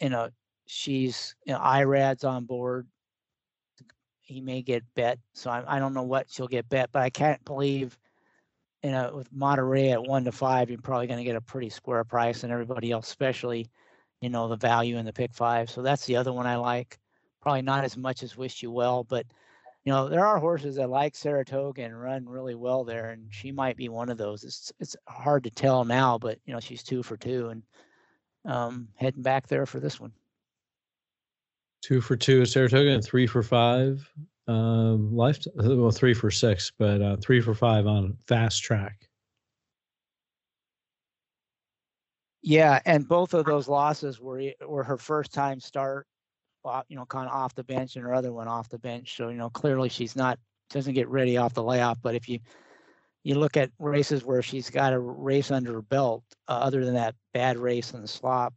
you 0.02 0.10
know, 0.10 0.28
she's, 0.66 1.36
you 1.46 1.54
know, 1.54 1.60
Irad's 1.60 2.26
on 2.26 2.44
board. 2.44 2.86
He 4.20 4.42
may 4.42 4.62
get 4.62 4.84
bet. 4.94 5.20
So 5.32 5.52
I, 5.52 5.64
I 5.66 5.80
don't 5.80 5.94
know 5.94 6.04
what 6.04 6.30
she'll 6.30 6.50
get 6.50 6.68
bet, 6.68 6.90
but 6.92 7.02
I 7.02 7.10
can't 7.10 7.46
believe, 7.46 7.98
you 8.84 8.92
know, 8.92 9.14
with 9.16 9.34
Matareya 9.34 9.94
at 9.94 10.04
one 10.04 10.26
to 10.26 10.34
five, 10.34 10.70
you're 10.70 10.80
probably 10.80 11.08
going 11.08 11.20
to 11.20 11.24
get 11.24 11.38
a 11.38 11.42
pretty 11.42 11.70
square 11.70 12.04
price 12.04 12.44
and 12.44 12.52
everybody 12.52 12.92
else, 12.92 13.08
especially 13.08 13.70
you 14.24 14.30
know, 14.30 14.48
the 14.48 14.56
value 14.56 14.98
in 14.98 15.06
the 15.06 15.14
pick 15.14 15.34
five. 15.34 15.70
So 15.70 15.82
that's 15.82 16.06
the 16.06 16.16
other 16.16 16.32
one 16.32 16.48
I 16.48 16.56
like. 16.56 17.00
Probably 17.42 17.62
not 17.62 17.84
as 17.84 17.98
much 17.98 18.24
as 18.24 18.38
Wish 18.38 18.64
You 18.64 18.72
Well, 18.72 19.04
but 19.04 19.26
you 19.84 19.92
know, 19.92 20.08
there 20.08 20.26
are 20.26 20.40
horses 20.40 20.78
that 20.78 20.90
like 20.90 21.14
Saratoga 21.14 21.84
and 21.84 22.02
run 22.02 22.26
really 22.28 22.56
well 22.56 22.86
there, 22.86 23.10
and 23.10 23.28
she 23.32 23.52
might 23.52 23.76
be 23.76 23.90
one 23.90 24.10
of 24.10 24.18
those. 24.18 24.46
It's 24.46 24.72
it's 24.80 24.96
hard 25.08 25.44
to 25.44 25.50
tell 25.50 25.84
now, 25.84 26.18
but 26.18 26.40
you 26.46 26.54
know, 26.54 26.62
she's 26.62 26.84
two 26.84 27.04
for 27.04 27.18
two 27.18 27.50
and 27.50 27.64
um, 28.46 28.88
heading 28.96 29.24
back 29.24 29.48
there 29.48 29.66
for 29.66 29.82
this 29.82 30.00
one. 30.00 30.14
Two 31.82 32.00
for 32.00 32.16
two 32.16 32.42
at 32.42 32.48
Saratoga 32.48 32.92
and 32.92 33.04
three 33.04 33.28
for 33.28 33.44
five. 33.44 34.10
Um, 34.48 35.16
life 35.16 35.40
well, 35.56 35.92
three 35.92 36.14
for 36.14 36.32
six, 36.32 36.72
but 36.78 37.02
uh, 37.02 37.18
three 37.18 37.42
for 37.42 37.54
five 37.54 37.86
on 37.86 38.18
fast 38.26 38.64
track. 38.64 39.10
Yeah, 42.44 42.82
and 42.86 43.08
both 43.08 43.34
of 43.34 43.46
those 43.46 43.70
losses 43.70 44.20
were 44.20 44.52
were 44.68 44.84
her 44.84 44.98
first 44.98 45.34
time 45.34 45.62
start, 45.62 46.06
you 46.90 46.98
know, 46.98 47.06
kind 47.06 47.28
of 47.28 47.34
off 47.34 47.56
the 47.56 47.64
bench, 47.64 47.96
and 47.96 48.04
her 48.04 48.14
other 48.14 48.34
one 48.34 48.50
off 48.50 48.68
the 48.68 48.78
bench. 48.78 49.16
So 49.16 49.30
you 49.30 49.38
know, 49.38 49.50
clearly 49.50 49.88
she's 49.88 50.18
not 50.18 50.38
doesn't 50.70 50.94
get 50.94 51.08
ready 51.08 51.38
off 51.38 51.54
the 51.54 51.64
layoff. 51.64 52.02
But 52.02 52.16
if 52.16 52.28
you 52.28 52.40
you 53.24 53.36
look 53.36 53.56
at 53.56 53.72
races 53.80 54.26
where 54.26 54.42
she's 54.42 54.70
got 54.70 54.92
a 54.92 55.00
race 55.00 55.52
under 55.52 55.74
her 55.76 55.82
belt, 55.82 56.26
uh, 56.50 56.60
other 56.62 56.84
than 56.84 56.96
that 56.96 57.16
bad 57.34 57.58
race 57.58 57.94
in 57.94 58.02
the 58.02 58.08
slop, 58.10 58.54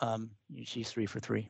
um, 0.00 0.30
she's 0.64 0.90
three 0.90 1.06
for 1.06 1.20
three. 1.20 1.48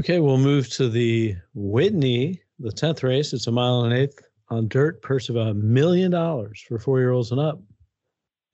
Okay, 0.00 0.18
we'll 0.18 0.38
move 0.38 0.68
to 0.70 0.88
the 0.88 1.36
Whitney, 1.54 2.42
the 2.58 2.72
tenth 2.72 3.04
race. 3.04 3.32
It's 3.32 3.46
a 3.46 3.52
mile 3.52 3.82
and 3.82 3.92
an 3.92 4.00
eighth 4.00 4.20
on 4.48 4.66
dirt, 4.66 5.02
purse 5.02 5.28
of 5.28 5.36
a 5.36 5.54
million 5.54 6.10
dollars 6.10 6.64
for 6.66 6.80
four 6.80 6.98
year 6.98 7.12
olds 7.12 7.30
and 7.30 7.40
up. 7.40 7.60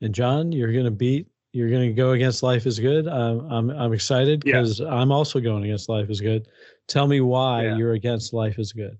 And 0.04 0.14
John, 0.14 0.52
you're 0.52 0.70
going 0.70 0.84
to 0.84 0.90
beat. 0.90 1.28
You're 1.54 1.70
going 1.70 1.88
to 1.88 1.94
go 1.94 2.10
against 2.10 2.42
Life 2.42 2.66
is 2.66 2.78
Good. 2.78 3.08
Um, 3.08 3.50
I'm 3.50 3.70
I'm 3.70 3.94
excited 3.94 4.44
because 4.44 4.80
yeah. 4.80 4.88
I'm 4.88 5.10
also 5.10 5.40
going 5.40 5.64
against 5.64 5.88
Life 5.88 6.10
is 6.10 6.20
Good. 6.20 6.46
Tell 6.88 7.06
me 7.06 7.22
why 7.22 7.64
yeah. 7.64 7.76
you're 7.76 7.94
against 7.94 8.34
Life 8.34 8.58
is 8.58 8.70
Good. 8.70 8.98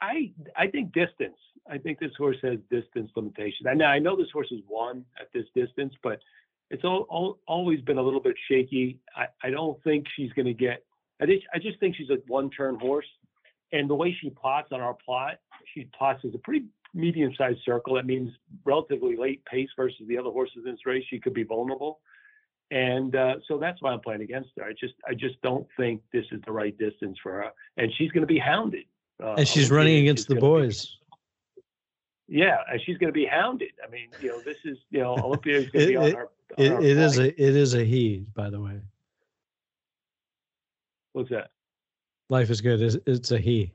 I 0.00 0.32
I 0.56 0.66
think 0.66 0.92
distance. 0.92 1.36
I 1.70 1.78
think 1.78 2.00
this 2.00 2.10
horse 2.18 2.38
has 2.42 2.58
distance 2.72 3.12
limitations. 3.14 3.68
I 3.70 3.74
know 3.74 3.84
I 3.84 4.00
know 4.00 4.16
this 4.16 4.32
horse 4.32 4.48
has 4.50 4.58
won 4.68 5.04
at 5.20 5.28
this 5.32 5.44
distance, 5.54 5.94
but 6.02 6.18
it's 6.70 6.82
all, 6.82 7.06
all, 7.08 7.38
always 7.46 7.80
been 7.82 7.98
a 7.98 8.02
little 8.02 8.18
bit 8.20 8.34
shaky. 8.50 8.98
I, 9.14 9.26
I 9.44 9.50
don't 9.50 9.80
think 9.84 10.06
she's 10.16 10.32
going 10.32 10.46
to 10.46 10.54
get. 10.54 10.82
I 11.20 11.26
think 11.26 11.44
I 11.54 11.60
just 11.60 11.78
think 11.78 11.94
she's 11.94 12.10
a 12.10 12.16
one-turn 12.26 12.80
horse, 12.80 13.06
and 13.70 13.88
the 13.88 13.94
way 13.94 14.16
she 14.20 14.28
plots 14.30 14.70
on 14.72 14.80
our 14.80 14.94
plot, 14.94 15.38
she 15.72 15.88
plots 15.96 16.24
as 16.24 16.34
a 16.34 16.38
pretty 16.38 16.64
medium-sized 16.94 17.60
circle. 17.64 17.94
That 17.94 18.06
means 18.06 18.30
relatively 18.64 19.16
late 19.16 19.44
pace 19.44 19.68
versus 19.76 20.06
the 20.08 20.18
other 20.18 20.30
horses 20.30 20.62
in 20.64 20.72
this 20.72 20.86
race. 20.86 21.04
She 21.08 21.18
could 21.18 21.34
be 21.34 21.44
vulnerable, 21.44 22.00
and 22.70 23.14
uh, 23.14 23.34
so 23.48 23.58
that's 23.58 23.80
why 23.82 23.92
I'm 23.92 24.00
playing 24.00 24.22
against 24.22 24.50
her. 24.58 24.64
I 24.64 24.72
just 24.72 24.94
I 25.08 25.14
just 25.14 25.40
don't 25.42 25.66
think 25.76 26.02
this 26.12 26.24
is 26.32 26.40
the 26.44 26.52
right 26.52 26.76
distance 26.78 27.18
for 27.22 27.32
her, 27.32 27.44
and 27.76 27.92
she's 27.96 28.10
going 28.10 28.22
to 28.22 28.32
be 28.32 28.38
hounded. 28.38 28.84
Uh, 29.22 29.34
and 29.34 29.48
she's 29.48 29.70
running 29.70 29.98
against 30.00 30.28
the 30.28 30.36
boys. 30.36 30.96
Be, 32.28 32.38
yeah, 32.38 32.56
and 32.70 32.80
she's 32.84 32.96
going 32.98 33.12
to 33.12 33.18
be 33.18 33.26
hounded. 33.26 33.72
I 33.86 33.90
mean, 33.90 34.08
you 34.20 34.28
know, 34.28 34.40
this 34.44 34.56
is 34.64 34.78
you 34.90 35.00
know 35.00 35.16
Olympiad 35.16 35.64
is 35.64 35.70
going 35.70 35.86
to 35.86 35.90
be 35.90 35.96
on 35.96 36.12
her. 36.12 36.28
On 36.58 36.64
it, 36.64 36.72
it 36.84 36.98
is 36.98 37.18
a 37.18 37.28
it 37.28 37.56
is 37.56 37.74
a 37.74 37.84
he, 37.84 38.26
by 38.34 38.50
the 38.50 38.60
way. 38.60 38.80
What's 41.12 41.30
that? 41.30 41.50
Life 42.30 42.48
is 42.48 42.62
good. 42.62 42.80
It's, 42.80 42.96
it's 43.06 43.30
a 43.32 43.38
he. 43.38 43.72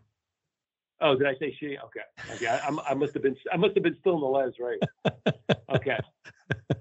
Oh, 1.00 1.16
did 1.16 1.28
I 1.28 1.36
say 1.40 1.56
she? 1.60 1.78
Okay. 1.78 2.34
Okay. 2.34 2.48
I, 2.48 2.76
I, 2.90 2.94
must 2.94 3.14
have 3.14 3.24
been 3.24 3.36
I 3.52 3.58
must 3.58 3.76
have 3.76 3.84
been 3.84 3.98
still 4.00 4.16
in 4.16 4.22
the 4.22 4.28
les, 4.28 4.52
right? 4.60 5.36
okay. 5.76 5.98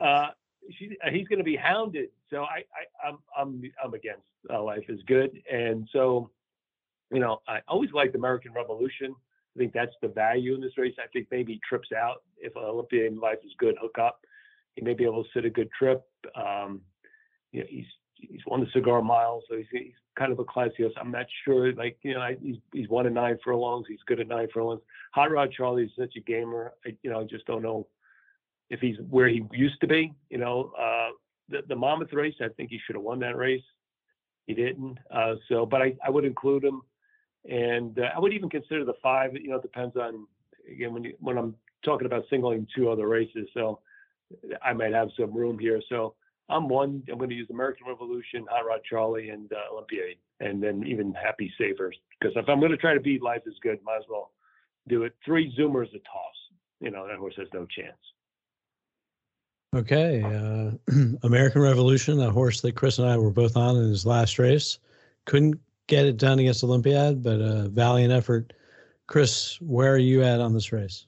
Uh, 0.00 0.28
she, 0.78 0.96
uh, 1.04 1.10
he's 1.10 1.28
going 1.28 1.38
to 1.38 1.44
be 1.44 1.56
hounded. 1.56 2.08
So 2.30 2.42
I, 2.42 2.64
I 2.74 3.08
I'm 3.08 3.18
I'm 3.36 3.62
I'm 3.82 3.94
against 3.94 4.22
uh, 4.50 4.62
life 4.62 4.84
is 4.88 5.00
good, 5.06 5.30
and 5.50 5.88
so 5.92 6.30
you 7.12 7.20
know 7.20 7.40
I 7.46 7.60
always 7.68 7.92
liked 7.92 8.14
American 8.14 8.52
Revolution. 8.52 9.14
I 9.54 9.58
think 9.58 9.72
that's 9.72 9.94
the 10.02 10.08
value 10.08 10.54
in 10.54 10.60
this 10.60 10.76
race. 10.76 10.94
I 10.98 11.06
think 11.12 11.28
maybe 11.30 11.54
he 11.54 11.60
trips 11.66 11.88
out 11.96 12.22
if 12.38 12.56
Olympiad 12.56 13.16
life 13.16 13.38
is 13.44 13.52
good, 13.58 13.76
hook 13.80 13.98
up. 13.98 14.20
He 14.74 14.82
may 14.82 14.92
be 14.92 15.04
able 15.04 15.24
to 15.24 15.30
sit 15.32 15.44
a 15.46 15.50
good 15.50 15.70
trip. 15.78 16.02
Um, 16.34 16.82
you 17.52 17.60
know, 17.60 17.66
he's 17.68 17.86
he's 18.18 18.40
won 18.46 18.60
the 18.60 18.66
cigar 18.72 19.02
mile, 19.02 19.42
so 19.48 19.56
he's, 19.56 19.66
he's 19.70 19.92
kind 20.18 20.32
of 20.32 20.38
a 20.38 20.44
classy 20.44 20.82
horse. 20.82 20.94
I'm 20.98 21.10
not 21.10 21.26
sure, 21.44 21.72
like 21.74 21.98
you 22.02 22.14
know, 22.14 22.20
I, 22.20 22.36
he's 22.42 22.56
he's 22.72 22.88
won 22.88 23.06
a 23.06 23.10
nine 23.10 23.38
furlongs. 23.44 23.86
He's 23.88 24.00
good 24.06 24.20
at 24.20 24.28
nine 24.28 24.48
furlongs. 24.52 24.82
Hot 25.12 25.30
Rod 25.30 25.52
Charlie 25.52 25.84
is 25.84 25.90
such 25.98 26.16
a 26.16 26.20
gamer. 26.20 26.72
I, 26.84 26.96
you 27.02 27.10
know, 27.10 27.20
I 27.20 27.24
just 27.24 27.46
don't 27.46 27.62
know 27.62 27.86
if 28.70 28.80
he's 28.80 28.96
where 29.08 29.28
he 29.28 29.42
used 29.52 29.80
to 29.80 29.86
be. 29.86 30.12
You 30.30 30.38
know, 30.38 30.72
uh, 30.78 31.10
the 31.48 31.62
the 31.68 31.76
Monmouth 31.76 32.12
race, 32.12 32.34
I 32.40 32.48
think 32.56 32.70
he 32.70 32.80
should 32.86 32.96
have 32.96 33.04
won 33.04 33.20
that 33.20 33.36
race. 33.36 33.62
He 34.46 34.54
didn't. 34.54 34.98
Uh, 35.10 35.34
so, 35.48 35.66
but 35.66 35.82
I, 35.82 35.94
I 36.04 36.10
would 36.10 36.24
include 36.24 36.64
him, 36.64 36.82
and 37.48 37.98
uh, 37.98 38.10
I 38.14 38.20
would 38.20 38.32
even 38.32 38.48
consider 38.48 38.84
the 38.84 38.94
five. 39.02 39.34
You 39.34 39.50
know, 39.50 39.56
it 39.56 39.62
depends 39.62 39.96
on 39.96 40.26
again 40.70 40.92
when 40.92 41.04
you 41.04 41.14
when 41.20 41.38
I'm 41.38 41.54
talking 41.84 42.06
about 42.06 42.24
singling 42.30 42.66
two 42.74 42.90
other 42.90 43.08
races. 43.08 43.48
So 43.54 43.80
I 44.62 44.72
might 44.72 44.92
have 44.92 45.08
some 45.18 45.32
room 45.32 45.58
here. 45.58 45.80
So 45.88 46.14
I'm 46.48 46.68
one. 46.68 47.02
I'm 47.10 47.18
going 47.18 47.30
to 47.30 47.36
use 47.36 47.48
American 47.50 47.86
Revolution, 47.88 48.46
Hot 48.50 48.66
Rod 48.66 48.80
Charlie, 48.88 49.30
and 49.30 49.50
uh, 49.52 49.72
Olympiad, 49.72 50.16
and 50.40 50.62
then 50.62 50.84
even 50.86 51.12
Happy 51.14 51.52
Savers. 51.58 51.96
Because 52.20 52.36
if 52.36 52.48
I'm 52.48 52.60
going 52.60 52.70
to 52.70 52.76
try 52.76 52.94
to 52.94 53.00
beat 53.00 53.22
Life 53.22 53.42
is 53.46 53.54
Good, 53.62 53.78
might 53.84 53.98
as 53.98 54.04
well 54.08 54.30
do 54.88 55.02
it. 55.02 55.14
Three 55.24 55.52
Zoomers 55.58 55.88
a 55.88 55.98
toss. 55.98 56.36
You 56.80 56.90
know 56.90 57.06
that 57.08 57.16
horse 57.16 57.34
has 57.38 57.48
no 57.52 57.66
chance. 57.66 57.96
Okay, 59.74 60.22
uh, 60.22 60.70
American 61.22 61.62
Revolution, 61.62 62.20
a 62.20 62.30
horse 62.30 62.60
that 62.60 62.76
Chris 62.76 62.98
and 62.98 63.08
I 63.08 63.16
were 63.18 63.30
both 63.30 63.56
on 63.56 63.76
in 63.76 63.88
his 63.88 64.06
last 64.06 64.38
race, 64.38 64.78
couldn't 65.24 65.60
get 65.86 66.06
it 66.06 66.16
done 66.16 66.38
against 66.38 66.64
Olympiad, 66.64 67.22
but 67.22 67.40
a 67.40 67.68
valiant 67.68 68.12
effort. 68.12 68.52
Chris, 69.06 69.60
where 69.60 69.92
are 69.92 69.98
you 69.98 70.22
at 70.22 70.40
on 70.40 70.54
this 70.54 70.72
race? 70.72 71.06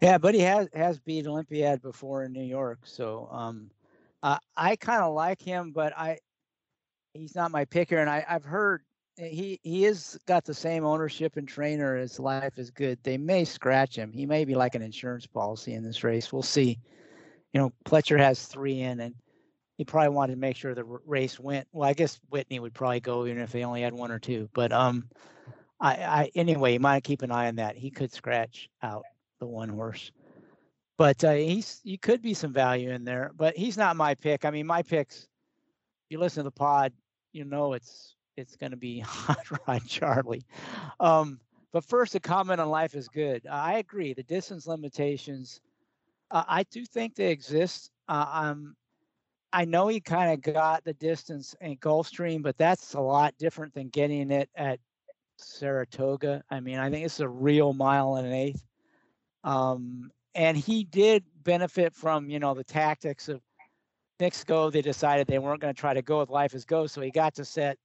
Yeah, 0.00 0.16
but 0.18 0.34
he 0.34 0.40
has 0.40 0.68
has 0.74 0.98
beat 0.98 1.26
Olympiad 1.26 1.82
before 1.82 2.24
in 2.24 2.32
New 2.32 2.44
York, 2.44 2.80
so 2.84 3.28
um, 3.30 3.70
uh, 4.22 4.38
I 4.56 4.76
kind 4.76 5.02
of 5.02 5.14
like 5.14 5.42
him, 5.42 5.72
but 5.72 5.96
I 5.96 6.18
he's 7.12 7.34
not 7.34 7.50
my 7.50 7.66
picker, 7.66 7.98
and 7.98 8.08
I 8.08 8.24
I've 8.28 8.44
heard 8.44 8.82
he 9.16 9.60
he 9.62 9.84
is 9.84 10.18
got 10.26 10.44
the 10.44 10.54
same 10.54 10.86
ownership 10.86 11.36
and 11.36 11.46
trainer 11.46 11.96
as 11.96 12.18
Life 12.18 12.58
is 12.58 12.70
Good. 12.70 12.98
They 13.02 13.18
may 13.18 13.44
scratch 13.44 13.96
him. 13.96 14.10
He 14.12 14.24
may 14.24 14.46
be 14.46 14.54
like 14.54 14.74
an 14.74 14.82
insurance 14.82 15.26
policy 15.26 15.74
in 15.74 15.82
this 15.82 16.02
race. 16.02 16.32
We'll 16.32 16.42
see. 16.42 16.78
You 17.52 17.60
know, 17.60 17.72
Pletcher 17.84 18.18
has 18.18 18.46
three 18.46 18.80
in, 18.80 19.00
and 19.00 19.14
he 19.76 19.84
probably 19.84 20.10
wanted 20.10 20.34
to 20.34 20.40
make 20.40 20.56
sure 20.56 20.74
the 20.74 20.84
race 20.84 21.38
went. 21.38 21.66
Well, 21.72 21.88
I 21.88 21.92
guess 21.92 22.20
Whitney 22.30 22.60
would 22.60 22.72
probably 22.72 23.00
go 23.00 23.26
even 23.26 23.42
if 23.42 23.52
they 23.52 23.64
only 23.64 23.82
had 23.82 23.92
one 23.92 24.12
or 24.12 24.18
two. 24.18 24.48
But 24.54 24.72
um, 24.72 25.08
I, 25.80 25.94
I 25.94 26.30
anyway, 26.34 26.74
you 26.74 26.80
might 26.80 27.04
keep 27.04 27.20
an 27.20 27.32
eye 27.32 27.48
on 27.48 27.56
that. 27.56 27.76
He 27.76 27.90
could 27.90 28.12
scratch 28.12 28.70
out 28.82 29.04
the 29.40 29.46
one 29.46 29.68
horse. 29.68 30.12
But 30.96 31.24
uh, 31.24 31.32
he's 31.32 31.80
you 31.82 31.98
could 31.98 32.22
be 32.22 32.34
some 32.34 32.52
value 32.52 32.90
in 32.90 33.04
there, 33.04 33.32
but 33.36 33.56
he's 33.56 33.76
not 33.76 33.96
my 33.96 34.14
pick. 34.14 34.44
I 34.44 34.50
mean, 34.50 34.66
my 34.66 34.82
picks. 34.82 35.26
You 36.10 36.18
listen 36.18 36.44
to 36.44 36.48
the 36.48 36.50
pod, 36.50 36.92
you 37.32 37.44
know 37.44 37.72
it's 37.72 38.16
it's 38.36 38.56
going 38.56 38.70
to 38.70 38.76
be 38.76 39.00
Hot 39.06 39.44
Rod 39.66 39.82
Charlie. 39.86 40.44
Um, 40.98 41.40
but 41.72 41.84
first, 41.84 42.14
a 42.14 42.20
comment 42.20 42.60
on 42.60 42.68
life 42.68 42.94
is 42.94 43.08
good. 43.08 43.46
I 43.46 43.78
agree. 43.78 44.12
The 44.12 44.24
distance 44.24 44.66
limitations, 44.66 45.60
uh, 46.30 46.44
I 46.48 46.64
do 46.64 46.84
think 46.84 47.14
they 47.14 47.30
exist. 47.30 47.90
Uh, 48.08 48.26
um, 48.32 48.76
I 49.52 49.64
know 49.64 49.88
he 49.88 50.00
kind 50.00 50.32
of 50.32 50.54
got 50.54 50.84
the 50.84 50.94
distance 50.94 51.54
in 51.60 51.76
Gulfstream, 51.76 52.42
but 52.42 52.58
that's 52.58 52.94
a 52.94 53.00
lot 53.00 53.34
different 53.38 53.74
than 53.74 53.88
getting 53.88 54.30
it 54.30 54.48
at 54.54 54.80
Saratoga. 55.38 56.42
I 56.50 56.60
mean, 56.60 56.78
I 56.78 56.90
think 56.90 57.04
it's 57.04 57.20
a 57.20 57.28
real 57.28 57.72
mile 57.72 58.16
and 58.16 58.26
an 58.26 58.32
eighth. 58.32 58.64
Um, 59.44 60.10
and 60.34 60.56
he 60.56 60.84
did 60.84 61.24
benefit 61.42 61.94
from, 61.94 62.30
you 62.30 62.38
know, 62.38 62.54
the 62.54 62.64
tactics 62.64 63.28
of 63.28 63.40
Go. 64.46 64.70
They 64.70 64.82
decided 64.82 65.26
they 65.26 65.38
weren't 65.38 65.62
going 65.62 65.74
to 65.74 65.80
try 65.80 65.94
to 65.94 66.02
go 66.02 66.20
with 66.20 66.28
Life 66.28 66.54
as 66.54 66.64
Go, 66.64 66.86
so 66.86 67.00
he 67.00 67.10
got 67.10 67.34
to 67.36 67.44
set, 67.44 67.78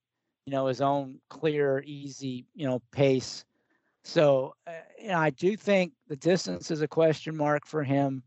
you 0.44 0.52
know, 0.52 0.66
his 0.66 0.82
own 0.82 1.18
clear, 1.30 1.82
easy, 1.86 2.44
you 2.54 2.66
know, 2.66 2.82
pace. 2.92 3.44
So, 4.04 4.54
uh, 4.66 4.72
you 5.00 5.08
know, 5.08 5.18
I 5.18 5.30
do 5.30 5.56
think 5.56 5.92
the 6.08 6.16
distance 6.16 6.70
is 6.70 6.82
a 6.82 6.88
question 6.88 7.36
mark 7.36 7.66
for 7.66 7.82
him. 7.82 8.22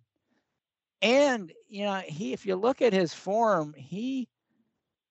And 1.01 1.53
you 1.69 1.85
know, 1.85 2.01
he 2.05 2.33
if 2.33 2.45
you 2.45 2.55
look 2.55 2.81
at 2.81 2.91
his 2.91 3.13
form, 3.13 3.73
he 3.77 4.27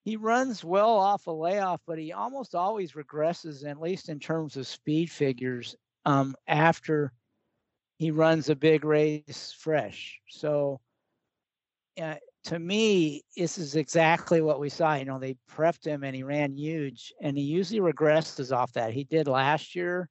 he 0.05 0.17
runs 0.17 0.65
well 0.65 0.91
off 0.91 1.27
a 1.27 1.31
layoff, 1.31 1.81
but 1.87 1.99
he 1.99 2.13
almost 2.13 2.55
always 2.55 2.93
regresses, 2.93 3.67
at 3.67 3.81
least 3.81 4.09
in 4.09 4.19
terms 4.19 4.57
of 4.57 4.67
speed 4.67 5.11
figures, 5.11 5.77
um, 6.05 6.35
after 6.47 7.13
he 7.99 8.11
runs 8.11 8.49
a 8.49 8.57
big 8.57 8.85
race 8.85 9.55
fresh. 9.59 10.21
So 10.29 10.81
uh, 12.01 12.15
to 12.45 12.59
me, 12.59 13.23
this 13.37 13.59
is 13.59 13.77
exactly 13.77 14.41
what 14.41 14.61
we 14.61 14.69
saw. 14.69 14.95
You 14.95 15.05
know, 15.05 15.19
they 15.19 15.37
prepped 15.51 15.85
him 15.85 16.05
and 16.05 16.15
he 16.15 16.23
ran 16.23 16.57
huge, 16.57 17.13
and 17.21 17.37
he 17.37 17.45
usually 17.45 17.81
regresses 17.81 18.57
off 18.57 18.73
that. 18.73 18.93
He 18.93 19.05
did 19.05 19.27
last 19.27 19.75
year. 19.75 20.09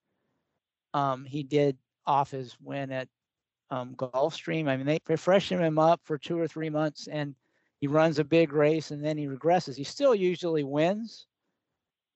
Um, 0.93 1.26
he 1.26 1.43
did 1.43 1.78
off 2.06 2.32
his 2.32 2.56
win 2.62 2.91
at 2.91 3.08
um, 3.71 3.95
Gulfstream. 3.95 4.67
I 4.67 4.78
mean, 4.78 4.86
they, 4.86 5.00
they 5.06 5.15
freshen 5.15 5.62
him 5.62 5.80
up 5.80 6.02
for 6.04 6.17
two 6.17 6.39
or 6.39 6.47
three 6.47 6.69
months, 6.69 7.08
and 7.08 7.36
he 7.80 7.88
runs 7.88 8.19
a 8.19 8.23
big 8.23 8.54
race, 8.54 8.91
and 8.91 9.04
then 9.04 9.17
he 9.17 9.28
regresses. 9.28 9.76
He 9.76 9.84
still 9.84 10.15
usually 10.15 10.63
wins, 10.63 11.28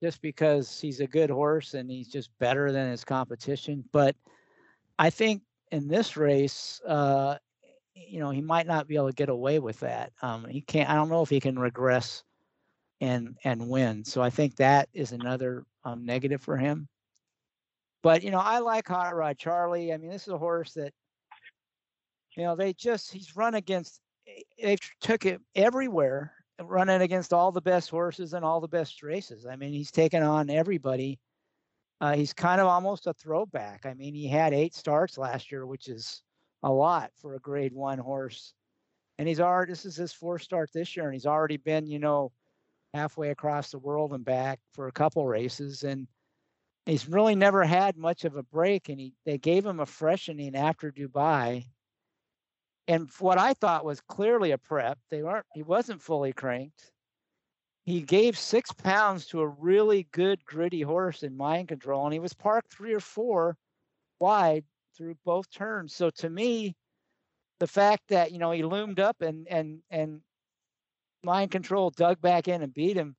just 0.01 0.21
because 0.21 0.79
he's 0.79 0.99
a 0.99 1.07
good 1.07 1.29
horse 1.29 1.75
and 1.75 1.89
he's 1.89 2.07
just 2.07 2.31
better 2.39 2.71
than 2.71 2.89
his 2.89 3.03
competition. 3.03 3.83
But 3.91 4.15
I 4.97 5.09
think 5.09 5.43
in 5.71 5.87
this 5.87 6.17
race, 6.17 6.81
uh, 6.85 7.37
you 7.95 8.19
know, 8.19 8.29
he 8.29 8.41
might 8.41 8.67
not 8.67 8.87
be 8.87 8.95
able 8.95 9.07
to 9.07 9.15
get 9.15 9.29
away 9.29 9.59
with 9.59 9.79
that. 9.79 10.11
Um, 10.21 10.45
he 10.45 10.61
can't. 10.61 10.89
I 10.89 10.95
don't 10.95 11.09
know 11.09 11.21
if 11.21 11.29
he 11.29 11.39
can 11.39 11.57
regress 11.57 12.23
and 12.99 13.35
and 13.43 13.69
win. 13.69 14.03
So 14.03 14.21
I 14.21 14.29
think 14.29 14.55
that 14.57 14.89
is 14.93 15.11
another 15.11 15.65
um, 15.83 16.05
negative 16.05 16.41
for 16.41 16.57
him. 16.57 16.87
But 18.03 18.23
you 18.23 18.31
know, 18.31 18.39
I 18.39 18.59
like 18.59 18.87
Hot 18.87 19.15
Rod 19.15 19.37
Charlie. 19.37 19.93
I 19.93 19.97
mean, 19.97 20.09
this 20.09 20.23
is 20.23 20.33
a 20.33 20.37
horse 20.37 20.73
that 20.73 20.93
you 22.35 22.43
know 22.43 22.55
they 22.55 22.73
just 22.73 23.11
he's 23.11 23.35
run 23.35 23.55
against. 23.55 23.99
Eh, 24.27 24.41
they 24.61 24.77
took 25.01 25.25
it 25.25 25.41
everywhere, 25.55 26.33
running 26.61 27.01
against 27.01 27.33
all 27.33 27.51
the 27.51 27.61
best 27.61 27.89
horses 27.89 28.33
and 28.33 28.45
all 28.45 28.61
the 28.61 28.67
best 28.67 29.03
races. 29.03 29.45
I 29.45 29.55
mean, 29.55 29.73
he's 29.73 29.91
taken 29.91 30.23
on 30.23 30.49
everybody 30.49 31.19
uh, 32.01 32.15
he's 32.15 32.33
kind 32.33 32.59
of 32.59 32.67
almost 32.67 33.05
a 33.05 33.13
throwback. 33.13 33.85
I 33.85 33.93
mean, 33.93 34.15
he 34.15 34.27
had 34.27 34.53
eight 34.53 34.73
starts 34.73 35.19
last 35.19 35.51
year, 35.51 35.67
which 35.67 35.87
is 35.87 36.23
a 36.63 36.71
lot 36.71 37.11
for 37.21 37.35
a 37.35 37.39
grade 37.39 37.73
one 37.73 37.99
horse. 37.99 38.53
And 39.19 39.27
he's 39.27 39.39
already, 39.39 39.71
this 39.71 39.85
is 39.85 39.97
his 39.97 40.11
fourth 40.11 40.41
start 40.41 40.71
this 40.73 40.95
year, 40.97 41.05
and 41.05 41.13
he's 41.13 41.27
already 41.27 41.57
been, 41.57 41.85
you 41.85 41.99
know, 41.99 42.31
halfway 42.95 43.29
across 43.29 43.69
the 43.69 43.77
world 43.77 44.13
and 44.13 44.25
back 44.25 44.59
for 44.73 44.87
a 44.87 44.91
couple 44.91 45.27
races. 45.27 45.83
And 45.83 46.07
he's 46.87 47.07
really 47.07 47.35
never 47.35 47.63
had 47.63 47.95
much 47.97 48.25
of 48.25 48.35
a 48.35 48.43
break. 48.43 48.89
And 48.89 48.99
he, 48.99 49.13
they 49.25 49.37
gave 49.37 49.63
him 49.63 49.79
a 49.79 49.85
freshening 49.85 50.55
after 50.55 50.91
Dubai. 50.91 51.65
And 52.87 53.09
what 53.19 53.37
I 53.37 53.53
thought 53.53 53.85
was 53.85 54.01
clearly 54.01 54.51
a 54.51 54.57
prep, 54.57 54.97
they 55.11 55.21
weren't, 55.21 55.45
he 55.53 55.61
wasn't 55.61 56.01
fully 56.01 56.33
cranked 56.33 56.91
he 57.91 58.01
gave 58.01 58.37
six 58.37 58.71
pounds 58.71 59.25
to 59.25 59.41
a 59.41 59.47
really 59.47 60.07
good 60.11 60.43
gritty 60.45 60.81
horse 60.81 61.23
in 61.23 61.35
mind 61.35 61.67
control 61.67 62.05
and 62.05 62.13
he 62.13 62.19
was 62.19 62.33
parked 62.33 62.71
three 62.71 62.93
or 62.93 62.99
four 62.99 63.57
wide 64.19 64.63
through 64.95 65.15
both 65.25 65.49
turns 65.51 65.93
so 65.93 66.09
to 66.09 66.29
me 66.29 66.75
the 67.59 67.67
fact 67.67 68.03
that 68.07 68.31
you 68.31 68.39
know 68.39 68.51
he 68.51 68.63
loomed 68.63 68.99
up 68.99 69.21
and 69.21 69.47
and 69.47 69.79
and 69.89 70.21
mind 71.23 71.51
control 71.51 71.89
dug 71.89 72.19
back 72.21 72.47
in 72.47 72.61
and 72.61 72.73
beat 72.73 72.95
him 72.95 73.15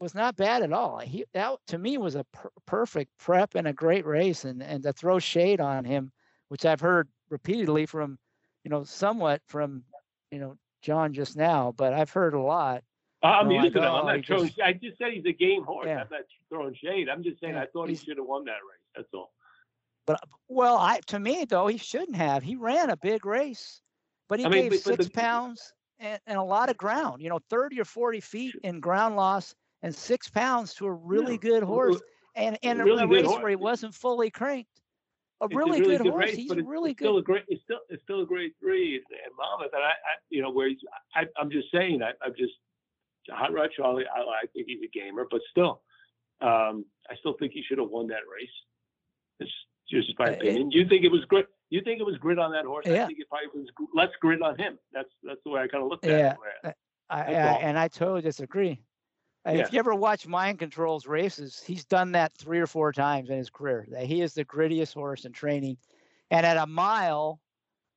was 0.00 0.14
not 0.14 0.36
bad 0.36 0.62
at 0.62 0.72
all. 0.72 0.98
He 0.98 1.24
that 1.32 1.58
to 1.68 1.78
me 1.78 1.98
was 1.98 2.14
a 2.14 2.24
per- 2.32 2.50
perfect 2.66 3.10
prep 3.18 3.54
and 3.54 3.66
a 3.66 3.72
great 3.72 4.06
race, 4.06 4.44
and 4.44 4.62
and 4.62 4.82
to 4.84 4.92
throw 4.92 5.18
shade 5.18 5.60
on 5.60 5.84
him, 5.84 6.12
which 6.48 6.64
I've 6.64 6.80
heard 6.80 7.08
repeatedly 7.30 7.86
from, 7.86 8.18
you 8.64 8.70
know, 8.70 8.84
somewhat 8.84 9.42
from, 9.46 9.82
you 10.30 10.38
know, 10.38 10.56
John 10.82 11.12
just 11.12 11.36
now, 11.36 11.74
but 11.76 11.92
I've 11.92 12.10
heard 12.10 12.34
a 12.34 12.40
lot. 12.40 12.82
I'm 13.22 13.50
used 13.50 13.74
to 13.74 13.80
that. 13.80 13.90
I'm 13.90 14.06
not 14.06 14.24
throwing. 14.24 14.46
Just, 14.46 14.60
I 14.60 14.72
just 14.72 14.98
said 14.98 15.12
he's 15.12 15.24
a 15.26 15.32
game 15.32 15.64
horse. 15.64 15.86
Yeah. 15.86 16.02
I'm 16.02 16.06
not 16.10 16.20
throwing 16.48 16.74
shade. 16.74 17.08
I'm 17.08 17.22
just 17.22 17.40
saying 17.40 17.54
yeah, 17.54 17.62
I 17.62 17.66
thought 17.66 17.88
he 17.88 17.96
should 17.96 18.16
have 18.16 18.26
won 18.26 18.44
that 18.44 18.52
race. 18.52 18.86
That's 18.94 19.08
all. 19.12 19.32
But 20.06 20.16
uh, 20.22 20.26
well, 20.48 20.76
I 20.76 21.00
to 21.08 21.18
me 21.18 21.44
though 21.44 21.66
he 21.66 21.78
shouldn't 21.78 22.16
have. 22.16 22.42
He 22.42 22.56
ran 22.56 22.90
a 22.90 22.96
big 22.96 23.26
race, 23.26 23.82
but 24.28 24.38
he 24.38 24.46
I 24.46 24.48
mean, 24.48 24.62
gave 24.62 24.70
but, 24.70 24.80
six 24.80 25.06
the, 25.06 25.10
pounds 25.10 25.72
and, 25.98 26.20
and, 26.26 26.38
a 26.38 26.42
lot 26.42 26.70
of 26.70 26.76
ground. 26.76 27.20
You 27.20 27.28
know, 27.28 27.40
thirty 27.50 27.80
or 27.80 27.84
forty 27.84 28.20
feet 28.20 28.54
in 28.62 28.80
ground 28.80 29.16
loss 29.16 29.54
and 29.82 29.94
six 29.94 30.28
pounds 30.28 30.74
to 30.74 30.86
a 30.86 30.92
really 30.92 31.32
yeah. 31.32 31.50
good 31.50 31.62
horse, 31.64 32.00
and 32.36 32.56
and 32.62 32.78
really 32.82 33.02
a, 33.02 33.06
race 33.06 33.26
horse. 33.26 33.42
where 33.42 33.50
he 33.50 33.56
wasn't 33.56 33.94
fully 33.94 34.30
cranked. 34.30 34.70
A 35.40 35.48
really, 35.48 35.78
a 35.78 35.82
really, 35.82 35.96
good, 35.96 36.02
good 36.04 36.10
horse. 36.10 36.24
Race, 36.24 36.36
he's 36.36 36.50
it's, 36.50 36.62
really 36.66 36.90
it's 36.92 36.98
good. 36.98 37.04
Still 37.06 37.18
a 37.18 37.22
great. 37.22 37.44
It's 37.48 37.62
still 37.64 37.80
it's 37.88 38.02
still 38.04 38.22
a 38.22 38.26
great 38.26 38.54
three 38.60 38.96
and 38.96 39.34
Monmouth. 39.36 39.72
And 39.74 39.82
I, 39.82 39.88
I 39.88 40.16
you 40.30 40.40
know 40.40 40.50
where 40.50 40.68
he's. 40.68 40.78
I, 41.14 41.26
I'm 41.36 41.50
just 41.50 41.70
saying. 41.72 42.02
I, 42.02 42.12
I'm 42.24 42.34
just 42.36 42.54
Hot 43.30 43.52
Rod 43.52 43.70
Charlie. 43.76 44.04
I, 44.14 44.20
I 44.20 44.46
think 44.52 44.66
he's 44.66 44.80
a 44.82 44.98
gamer, 44.98 45.26
but 45.30 45.40
still, 45.50 45.82
um, 46.40 46.84
I 47.10 47.14
still 47.20 47.34
think 47.38 47.52
he 47.52 47.62
should 47.66 47.78
have 47.78 47.90
won 47.90 48.08
that 48.08 48.22
race. 48.32 48.48
It's 49.40 49.50
just 49.90 50.18
my 50.18 50.26
uh, 50.26 50.32
opinion. 50.32 50.70
You 50.70 50.88
think 50.88 51.04
it 51.04 51.12
was 51.12 51.24
grit? 51.26 51.46
You 51.70 51.82
think 51.82 52.00
it 52.00 52.06
was 52.06 52.16
grit 52.16 52.38
on 52.38 52.52
that 52.52 52.64
horse? 52.64 52.86
Yeah. 52.86 53.04
I 53.04 53.06
think 53.06 53.18
it 53.20 53.28
probably 53.28 53.48
was 53.54 53.68
less 53.94 54.10
grit 54.20 54.42
on 54.42 54.58
him. 54.58 54.78
That's 54.92 55.10
that's 55.22 55.40
the 55.44 55.50
way 55.50 55.60
I 55.60 55.68
kind 55.68 55.84
of 55.84 55.90
looked 55.90 56.06
at 56.06 56.10
yeah. 56.10 56.34
it. 56.64 56.76
I, 57.10 57.20
I, 57.20 57.58
and 57.60 57.78
I 57.78 57.88
totally 57.88 58.22
disagree. 58.22 58.80
Yeah. 59.46 59.52
If 59.52 59.72
you 59.72 59.78
ever 59.78 59.94
watch 59.94 60.26
Mind 60.26 60.58
Control's 60.58 61.06
races, 61.06 61.62
he's 61.64 61.84
done 61.86 62.12
that 62.12 62.36
three 62.36 62.58
or 62.58 62.66
four 62.66 62.92
times 62.92 63.30
in 63.30 63.38
his 63.38 63.48
career. 63.48 63.86
That 63.90 64.04
he 64.04 64.20
is 64.20 64.34
the 64.34 64.44
grittiest 64.44 64.92
horse 64.92 65.24
in 65.24 65.32
training, 65.32 65.78
and 66.30 66.44
at 66.44 66.58
a 66.58 66.66
mile, 66.66 67.40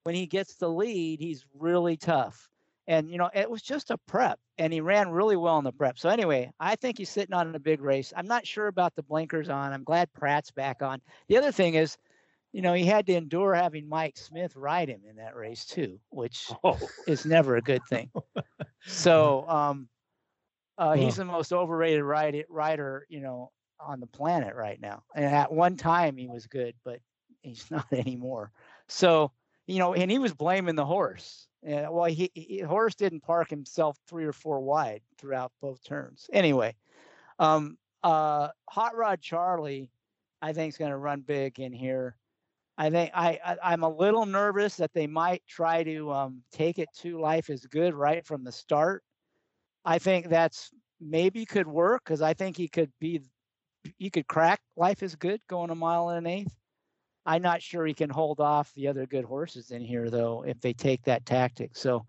when 0.04 0.16
he 0.16 0.28
gets 0.28 0.56
the 0.56 0.70
lead, 0.70 1.20
he's 1.20 1.46
really 1.54 1.98
tough. 1.98 2.50
And 2.92 3.10
you 3.10 3.18
know, 3.18 3.30
it 3.34 3.50
was 3.50 3.62
just 3.62 3.90
a 3.90 3.98
prep, 3.98 4.38
and 4.58 4.74
he 4.74 4.82
ran 4.82 5.12
really 5.12 5.38
well 5.38 5.58
in 5.58 5.64
the 5.64 5.72
prep. 5.72 5.98
So 5.98 6.10
anyway, 6.10 6.52
I 6.60 6.76
think 6.76 6.98
he's 6.98 7.10
sitting 7.10 7.34
on 7.34 7.56
a 7.56 7.60
big 7.60 7.82
race. 7.82 8.12
I'm 8.18 8.28
not 8.28 8.46
sure 8.46 8.68
about 8.68 8.96
the 8.96 9.04
blinkers 9.04 9.48
on. 9.48 9.72
I'm 9.72 9.86
glad 9.86 10.12
Prat's 10.12 10.52
back 10.52 10.82
on. 10.82 11.02
The 11.30 11.38
other 11.38 11.54
thing 11.54 11.76
is, 11.76 11.98
you 12.52 12.62
know, 12.62 12.74
he 12.74 12.84
had 12.84 13.06
to 13.06 13.14
endure 13.14 13.54
having 13.54 13.88
Mike 13.88 14.18
Smith 14.18 14.58
ride 14.58 14.90
him 14.90 15.04
in 15.10 15.16
that 15.16 15.38
race 15.38 15.66
too, 15.66 16.02
which 16.10 16.52
oh. 16.66 16.78
is 17.08 17.26
never 17.26 17.56
a 17.56 17.62
good 17.62 17.82
thing. 17.90 18.12
So 18.84 19.48
um, 19.48 19.88
uh, 20.76 20.94
he's 20.94 21.18
the 21.18 21.24
most 21.24 21.54
overrated 21.54 22.02
ride, 22.02 22.46
rider, 22.50 23.06
you 23.10 23.20
know, 23.20 23.52
on 23.80 24.00
the 24.00 24.08
planet 24.08 24.56
right 24.56 24.82
now. 24.82 25.04
And 25.14 25.24
at 25.24 25.54
one 25.54 25.78
time 25.78 26.18
he 26.18 26.28
was 26.28 26.48
good, 26.48 26.74
but 26.84 27.00
he's 27.42 27.64
not 27.72 27.86
anymore. 27.94 28.52
So, 28.88 29.32
you 29.68 29.78
know, 29.78 29.94
and 29.94 30.10
he 30.10 30.18
was 30.18 30.34
blaming 30.34 30.76
the 30.76 30.84
horse. 30.84 31.48
And 31.64 31.92
well, 31.92 32.06
he, 32.06 32.32
he 32.34 32.60
horse 32.60 32.96
didn't 32.96 33.22
park 33.22 33.50
himself 33.50 33.98
three 34.08 34.26
or 34.26 34.34
four 34.34 34.60
wide 34.60 35.02
throughout 35.18 35.52
both 35.62 35.84
turns. 35.84 36.28
Anyway, 36.34 36.76
um, 37.40 37.78
uh, 38.04 38.50
Hot 38.70 38.96
Rod 38.96 39.22
Charlie, 39.22 39.92
I 40.42 40.54
think 40.54 40.74
is 40.74 40.78
going 40.78 40.92
to 40.92 40.98
run 40.98 41.22
big 41.22 41.60
in 41.60 41.72
here. 41.72 42.16
I 42.78 42.90
think 42.90 43.12
I, 43.14 43.40
I 43.64 43.74
am 43.74 43.84
a 43.84 43.90
little 43.90 44.26
nervous 44.26 44.76
that 44.78 44.94
they 44.94 45.06
might 45.06 45.44
try 45.48 45.84
to 45.84 46.12
um, 46.12 46.42
take 46.52 46.80
it 46.80 46.90
to 47.00 47.20
life 47.20 47.50
is 47.50 47.66
good 47.68 47.94
right 47.94 48.26
from 48.26 48.44
the 48.44 48.52
start 48.52 49.04
I 49.86 50.00
think 50.00 50.30
that's 50.30 50.72
maybe 51.00 51.46
could 51.46 51.68
work 51.68 52.04
because 52.06 52.22
I 52.22 52.34
think 52.34 52.58
he 52.58 52.68
could 52.68 52.92
be, 53.00 53.22
he 53.98 54.10
could 54.10 54.28
crack 54.28 54.62
life 54.78 55.02
is 55.02 55.16
good 55.16 55.42
going 55.48 55.72
a 55.72 55.76
mile 55.76 56.10
and 56.10 56.26
an 56.26 56.32
eighth. 56.32 56.56
I'm 57.26 57.42
not 57.42 57.62
sure 57.62 57.86
he 57.86 57.94
can 57.94 58.10
hold 58.10 58.40
off 58.40 58.74
the 58.74 58.88
other 58.88 59.06
good 59.06 59.26
horses 59.26 59.72
in 59.72 59.82
here 59.82 60.10
though 60.10 60.44
if 60.46 60.60
they 60.60 60.74
take 60.74 61.04
that 61.04 61.26
tactic. 61.26 61.76
So 61.76 62.06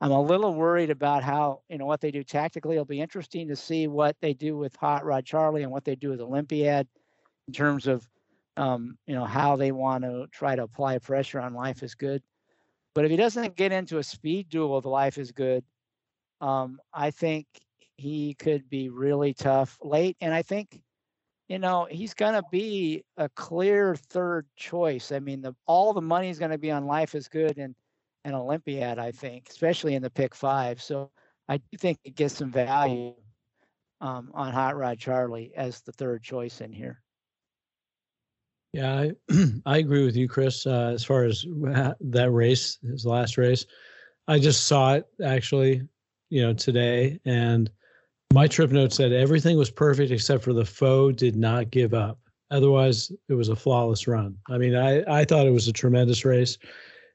I'm 0.00 0.10
a 0.12 0.20
little 0.20 0.54
worried 0.54 0.90
about 0.90 1.22
how 1.22 1.62
you 1.68 1.78
know 1.78 1.86
what 1.86 2.00
they 2.00 2.10
do 2.10 2.22
tactically. 2.22 2.76
It'll 2.76 2.84
be 2.84 3.00
interesting 3.00 3.48
to 3.48 3.56
see 3.56 3.86
what 3.86 4.16
they 4.20 4.34
do 4.34 4.56
with 4.56 4.76
Hot 4.76 5.04
Rod 5.04 5.24
Charlie 5.24 5.62
and 5.62 5.72
what 5.72 5.84
they 5.84 5.94
do 5.94 6.10
with 6.10 6.20
Olympiad 6.20 6.86
in 7.48 7.54
terms 7.54 7.86
of 7.86 8.06
um, 8.56 8.98
you 9.06 9.14
know 9.14 9.24
how 9.24 9.56
they 9.56 9.72
want 9.72 10.04
to 10.04 10.26
try 10.32 10.56
to 10.56 10.62
apply 10.62 10.98
pressure 10.98 11.40
on 11.40 11.54
Life 11.54 11.82
is 11.82 11.94
Good. 11.94 12.22
But 12.94 13.04
if 13.04 13.10
he 13.10 13.16
doesn't 13.16 13.56
get 13.56 13.72
into 13.72 13.98
a 13.98 14.02
speed 14.02 14.48
duel 14.48 14.74
with 14.74 14.86
Life 14.86 15.18
is 15.18 15.32
Good, 15.32 15.64
um, 16.40 16.78
I 16.92 17.10
think 17.10 17.46
he 17.96 18.34
could 18.34 18.68
be 18.68 18.88
really 18.88 19.34
tough 19.34 19.78
late. 19.82 20.16
And 20.20 20.32
I 20.32 20.42
think, 20.42 20.82
you 21.48 21.58
know, 21.58 21.86
he's 21.90 22.14
going 22.14 22.34
to 22.34 22.42
be 22.50 23.04
a 23.16 23.28
clear 23.30 23.96
third 23.96 24.46
choice. 24.56 25.12
I 25.12 25.20
mean, 25.20 25.42
the, 25.42 25.54
all 25.66 25.92
the 25.92 26.00
money 26.00 26.28
is 26.28 26.38
going 26.38 26.50
to 26.50 26.58
be 26.58 26.70
on 26.70 26.86
Life 26.86 27.14
is 27.14 27.28
Good 27.28 27.58
and, 27.58 27.74
and 28.24 28.34
Olympiad, 28.34 28.98
I 28.98 29.12
think, 29.12 29.48
especially 29.48 29.94
in 29.94 30.02
the 30.02 30.10
pick 30.10 30.34
five. 30.34 30.82
So 30.82 31.10
I 31.48 31.58
do 31.58 31.78
think 31.78 31.98
it 32.04 32.16
gets 32.16 32.34
some 32.34 32.50
value 32.50 33.14
um, 34.00 34.30
on 34.34 34.52
Hot 34.52 34.76
Rod 34.76 34.98
Charlie 34.98 35.52
as 35.56 35.80
the 35.82 35.92
third 35.92 36.22
choice 36.22 36.60
in 36.60 36.72
here. 36.72 37.00
Yeah, 38.72 38.92
I, 38.92 39.12
I 39.66 39.78
agree 39.78 40.04
with 40.04 40.16
you, 40.16 40.28
Chris. 40.28 40.66
Uh, 40.66 40.92
as 40.94 41.04
far 41.04 41.24
as 41.24 41.46
that 42.00 42.30
race, 42.32 42.78
his 42.82 43.06
last 43.06 43.38
race, 43.38 43.64
I 44.28 44.38
just 44.40 44.66
saw 44.66 44.94
it 44.94 45.06
actually 45.24 45.82
you 46.28 46.42
know, 46.42 46.52
today, 46.52 47.20
and 47.24 47.70
my 48.32 48.46
trip 48.46 48.70
note 48.70 48.92
said 48.92 49.12
everything 49.12 49.56
was 49.56 49.70
perfect 49.70 50.10
except 50.10 50.42
for 50.44 50.52
the 50.52 50.64
foe 50.64 51.12
did 51.12 51.36
not 51.36 51.70
give 51.70 51.94
up. 51.94 52.18
Otherwise, 52.50 53.10
it 53.28 53.34
was 53.34 53.48
a 53.48 53.56
flawless 53.56 54.06
run. 54.06 54.36
I 54.48 54.58
mean, 54.58 54.76
I 54.76 55.02
I 55.20 55.24
thought 55.24 55.46
it 55.46 55.52
was 55.52 55.68
a 55.68 55.72
tremendous 55.72 56.24
race, 56.24 56.58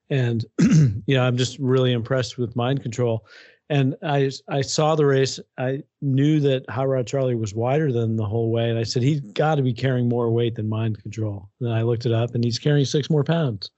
and 0.09 0.45
you 0.59 1.15
know, 1.15 1.23
I'm 1.23 1.37
just 1.37 1.57
really 1.59 1.93
impressed 1.93 2.37
with 2.37 2.55
mind 2.55 2.81
control. 2.81 3.25
And 3.69 3.95
I 4.03 4.29
I 4.49 4.61
saw 4.61 4.95
the 4.95 5.05
race. 5.05 5.39
I 5.57 5.83
knew 6.01 6.41
that 6.41 6.69
Hot 6.69 6.89
Rod 6.89 7.07
Charlie 7.07 7.35
was 7.35 7.55
wider 7.55 7.91
than 7.91 8.17
the 8.17 8.25
whole 8.25 8.51
way, 8.51 8.69
and 8.69 8.77
I 8.77 8.83
said 8.83 9.03
he's 9.03 9.21
got 9.21 9.55
to 9.55 9.61
be 9.61 9.73
carrying 9.73 10.09
more 10.09 10.29
weight 10.29 10.55
than 10.55 10.67
mind 10.67 11.01
control. 11.01 11.49
And 11.61 11.71
I 11.71 11.83
looked 11.83 12.05
it 12.05 12.11
up, 12.11 12.35
and 12.35 12.43
he's 12.43 12.59
carrying 12.59 12.85
six 12.85 13.09
more 13.09 13.23
pounds. 13.23 13.71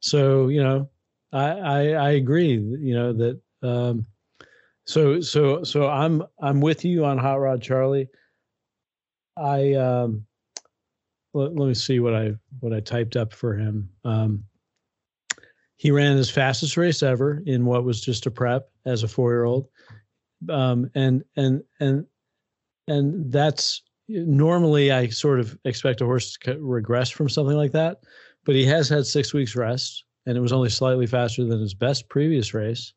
So 0.00 0.48
you 0.48 0.62
know, 0.62 0.90
I 1.32 1.50
I, 1.50 1.80
I 1.90 2.10
agree. 2.10 2.54
You 2.54 2.94
know 2.94 3.12
that 3.12 3.40
um, 3.62 4.06
so 4.86 5.20
so 5.20 5.62
so 5.62 5.88
I'm 5.88 6.22
I'm 6.40 6.60
with 6.60 6.84
you 6.84 7.04
on 7.04 7.18
Hot 7.18 7.40
Rod 7.40 7.62
Charlie. 7.62 8.08
I 9.36 9.74
um 9.74 10.26
let, 11.32 11.54
let 11.54 11.68
me 11.68 11.74
see 11.74 12.00
what 12.00 12.14
I 12.14 12.32
what 12.60 12.72
I 12.72 12.80
typed 12.80 13.16
up 13.16 13.32
for 13.32 13.54
him. 13.54 13.88
Um 14.04 14.44
he 15.76 15.90
ran 15.90 16.16
his 16.16 16.30
fastest 16.30 16.76
race 16.76 17.02
ever 17.02 17.42
in 17.46 17.64
what 17.64 17.84
was 17.84 18.00
just 18.00 18.26
a 18.26 18.30
prep 18.30 18.70
as 18.84 19.02
a 19.02 19.08
four 19.08 19.32
year 19.32 19.44
old. 19.44 19.68
Um 20.48 20.90
and 20.94 21.22
and 21.36 21.62
and 21.78 22.06
and 22.88 23.32
that's 23.32 23.82
normally 24.08 24.90
I 24.90 25.08
sort 25.08 25.40
of 25.40 25.56
expect 25.64 26.00
a 26.00 26.04
horse 26.04 26.36
to 26.42 26.58
regress 26.58 27.10
from 27.10 27.28
something 27.28 27.56
like 27.56 27.72
that, 27.72 28.00
but 28.44 28.56
he 28.56 28.66
has 28.66 28.88
had 28.88 29.06
six 29.06 29.32
weeks 29.32 29.54
rest 29.54 30.04
and 30.26 30.36
it 30.36 30.40
was 30.40 30.52
only 30.52 30.68
slightly 30.68 31.06
faster 31.06 31.44
than 31.44 31.60
his 31.60 31.74
best 31.74 32.08
previous 32.08 32.52
race. 32.52 32.92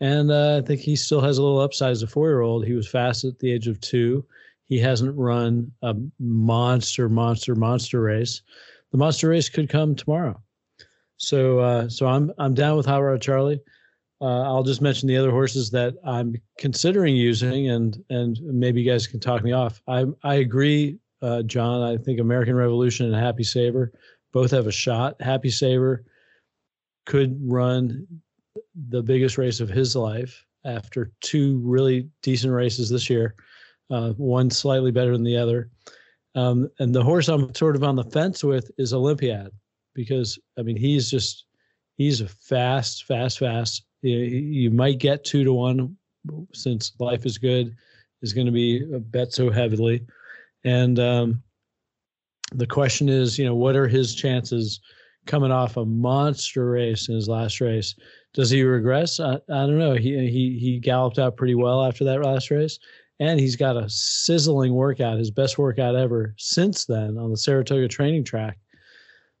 And 0.00 0.30
uh, 0.30 0.60
I 0.62 0.66
think 0.66 0.80
he 0.80 0.94
still 0.94 1.20
has 1.20 1.38
a 1.38 1.42
little 1.42 1.60
upside 1.60 1.90
as 1.90 2.02
a 2.02 2.06
four 2.06 2.28
year 2.28 2.40
old. 2.40 2.64
He 2.64 2.74
was 2.74 2.88
fast 2.88 3.24
at 3.24 3.38
the 3.38 3.50
age 3.50 3.66
of 3.66 3.80
two. 3.80 4.24
He 4.64 4.78
hasn't 4.78 5.16
run 5.16 5.72
a 5.82 5.96
monster, 6.20 7.08
monster, 7.08 7.54
monster 7.54 8.00
race. 8.02 8.42
The 8.92 8.98
monster 8.98 9.28
race 9.28 9.48
could 9.48 9.68
come 9.68 9.94
tomorrow. 9.94 10.40
So, 11.16 11.58
uh, 11.58 11.88
so 11.88 12.06
I'm 12.06 12.32
I'm 12.38 12.54
down 12.54 12.76
with 12.76 12.86
Hot 12.86 12.98
Rod 12.98 13.20
Charlie. 13.20 13.60
Uh, 14.20 14.42
I'll 14.42 14.62
just 14.62 14.82
mention 14.82 15.08
the 15.08 15.16
other 15.16 15.30
horses 15.30 15.70
that 15.70 15.94
I'm 16.04 16.36
considering 16.58 17.16
using, 17.16 17.70
and 17.70 18.02
and 18.10 18.38
maybe 18.42 18.82
you 18.82 18.90
guys 18.90 19.06
can 19.06 19.20
talk 19.20 19.42
me 19.42 19.52
off. 19.52 19.80
I 19.88 20.06
I 20.22 20.36
agree, 20.36 20.98
uh, 21.22 21.42
John. 21.42 21.82
I 21.82 21.96
think 21.96 22.20
American 22.20 22.54
Revolution 22.54 23.06
and 23.06 23.14
Happy 23.14 23.44
Saver 23.44 23.92
both 24.32 24.50
have 24.50 24.66
a 24.66 24.72
shot. 24.72 25.20
Happy 25.20 25.50
Saver 25.50 26.04
could 27.06 27.38
run 27.42 28.06
the 28.88 29.02
biggest 29.02 29.38
race 29.38 29.60
of 29.60 29.68
his 29.68 29.96
life 29.96 30.44
after 30.64 31.12
two 31.20 31.58
really 31.64 32.08
decent 32.22 32.52
races 32.52 32.90
this 32.90 33.08
year, 33.08 33.34
uh, 33.90 34.10
one 34.12 34.50
slightly 34.50 34.90
better 34.90 35.12
than 35.12 35.24
the 35.24 35.36
other. 35.36 35.70
Um, 36.34 36.68
and 36.78 36.94
the 36.94 37.02
horse 37.02 37.28
I'm 37.28 37.54
sort 37.54 37.76
of 37.76 37.84
on 37.84 37.96
the 37.96 38.04
fence 38.04 38.44
with 38.44 38.70
is 38.78 38.92
Olympiad 38.92 39.50
because 39.94 40.38
I 40.58 40.62
mean 40.62 40.76
he's 40.76 41.10
just 41.10 41.46
he's 41.96 42.20
a 42.20 42.28
fast, 42.28 43.04
fast, 43.04 43.38
fast. 43.38 43.84
You, 44.02 44.18
you 44.18 44.70
might 44.70 44.98
get 44.98 45.24
two 45.24 45.42
to 45.44 45.52
one 45.52 45.96
since 46.52 46.92
life 47.00 47.24
is 47.26 47.38
good 47.38 47.74
is 48.20 48.32
going 48.32 48.46
to 48.46 48.52
be 48.52 48.84
a 48.94 48.98
bet 48.98 49.32
so 49.32 49.50
heavily, 49.50 50.04
and 50.64 50.98
um, 50.98 51.42
the 52.52 52.66
question 52.66 53.08
is, 53.08 53.38
you 53.38 53.44
know, 53.44 53.54
what 53.54 53.76
are 53.76 53.88
his 53.88 54.14
chances 54.14 54.80
coming 55.28 55.52
off 55.52 55.76
a 55.76 55.84
monster 55.84 56.70
race 56.70 57.08
in 57.08 57.14
his 57.14 57.28
last 57.28 57.60
race. 57.60 57.94
Does 58.34 58.50
he 58.50 58.62
regress? 58.62 59.20
I, 59.20 59.34
I 59.34 59.38
don't 59.66 59.78
know. 59.78 59.94
He 59.94 60.28
he 60.28 60.58
he 60.58 60.78
galloped 60.78 61.18
out 61.18 61.36
pretty 61.36 61.54
well 61.54 61.84
after 61.84 62.04
that 62.04 62.22
last 62.22 62.50
race, 62.50 62.78
and 63.18 63.40
he's 63.40 63.56
got 63.56 63.76
a 63.76 63.88
sizzling 63.88 64.74
workout, 64.74 65.18
his 65.18 65.30
best 65.30 65.58
workout 65.58 65.96
ever 65.96 66.34
since 66.38 66.84
then 66.84 67.18
on 67.18 67.30
the 67.30 67.36
Saratoga 67.36 67.88
training 67.88 68.24
track. 68.24 68.58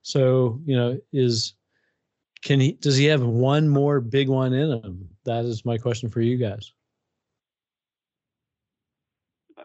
So 0.02 0.60
you 0.64 0.76
know, 0.76 0.98
is 1.12 1.54
can 2.42 2.60
he? 2.60 2.72
Does 2.72 2.96
he 2.96 3.06
have 3.06 3.22
one 3.22 3.68
more 3.68 4.00
big 4.00 4.28
one 4.28 4.52
in 4.52 4.70
him? 4.70 5.08
That 5.24 5.44
is 5.44 5.64
my 5.64 5.76
question 5.76 6.08
for 6.08 6.20
you 6.20 6.36
guys. 6.36 6.72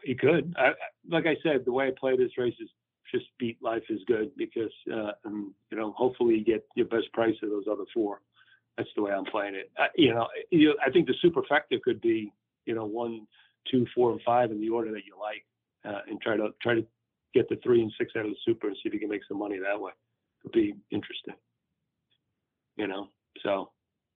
He 0.03 0.15
could. 0.15 0.53
I, 0.57 0.71
like 1.09 1.25
I 1.27 1.37
said, 1.43 1.63
the 1.65 1.71
way 1.71 1.87
I 1.87 1.91
play 1.97 2.17
this 2.17 2.37
race 2.37 2.55
is 2.59 2.69
just 3.13 3.25
beat 3.39 3.57
life 3.61 3.83
is 3.89 4.01
good 4.07 4.31
because 4.37 4.71
uh, 4.91 5.11
and, 5.25 5.51
you 5.71 5.77
know 5.77 5.93
hopefully 5.95 6.35
you 6.35 6.43
get 6.43 6.65
your 6.75 6.87
best 6.87 7.11
price 7.13 7.35
of 7.43 7.49
those 7.49 7.65
other 7.71 7.85
four. 7.93 8.21
That's 8.77 8.89
the 8.95 9.03
way 9.03 9.11
I'm 9.11 9.25
playing 9.25 9.55
it. 9.55 9.71
I, 9.77 9.87
you 9.95 10.13
know, 10.13 10.27
you, 10.49 10.75
I 10.85 10.89
think 10.89 11.07
the 11.07 11.15
superfecta 11.23 11.81
could 11.81 12.01
be 12.01 12.33
you 12.65 12.75
know 12.75 12.85
one, 12.85 13.27
two, 13.69 13.85
four, 13.93 14.11
and 14.11 14.21
five 14.25 14.51
in 14.51 14.59
the 14.59 14.69
order 14.69 14.91
that 14.91 15.05
you 15.05 15.15
like, 15.19 15.45
uh, 15.85 16.01
and 16.07 16.19
try 16.21 16.37
to 16.37 16.49
try 16.61 16.75
to 16.75 16.85
get 17.33 17.49
the 17.49 17.57
three 17.63 17.81
and 17.81 17.91
six 17.97 18.13
out 18.15 18.25
of 18.25 18.31
the 18.31 18.37
super 18.45 18.67
and 18.67 18.75
see 18.77 18.87
if 18.87 18.93
you 18.93 18.99
can 18.99 19.09
make 19.09 19.21
some 19.27 19.39
money 19.39 19.59
that 19.59 19.79
way. 19.79 19.91
Could 20.41 20.51
be 20.51 20.75
interesting. 20.91 21.35
You 22.77 22.87
know, 22.87 23.09
so 23.43 23.71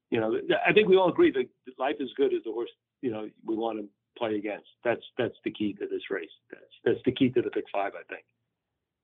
you 0.09 0.19
know, 0.19 0.39
I 0.65 0.73
think 0.73 0.87
we 0.87 0.97
all 0.97 1.09
agree 1.09 1.31
that 1.31 1.77
life 1.77 1.97
is 1.99 2.09
good 2.17 2.33
as 2.33 2.43
the 2.43 2.51
horse. 2.51 2.71
You 3.01 3.11
know, 3.11 3.29
we 3.45 3.55
want 3.55 3.79
to 3.79 3.87
play 4.17 4.35
against. 4.35 4.67
That's 4.83 5.03
that's 5.17 5.37
the 5.43 5.51
key 5.51 5.73
to 5.73 5.87
this 5.87 6.09
race. 6.09 6.29
That's 6.49 6.63
that's 6.83 6.99
the 7.05 7.11
key 7.11 7.29
to 7.29 7.41
the 7.41 7.51
pick 7.51 7.65
five, 7.71 7.93
I 7.93 8.03
think 8.11 8.25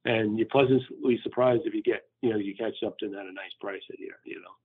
and 0.06 0.38
you're 0.38 0.47
pleasantly 0.47 1.20
surprised 1.24 1.64
if 1.66 1.74
you 1.74 1.82
get, 1.82 2.04
you 2.22 2.30
know, 2.30 2.38
you 2.38 2.56
catch 2.56 2.74
something 2.82 3.14
at 3.14 3.26
a 3.26 3.34
nice 3.34 3.54
price 3.62 3.82
at 3.89 3.97
here, 3.97 4.20
you 4.26 4.36
know, 4.36 4.56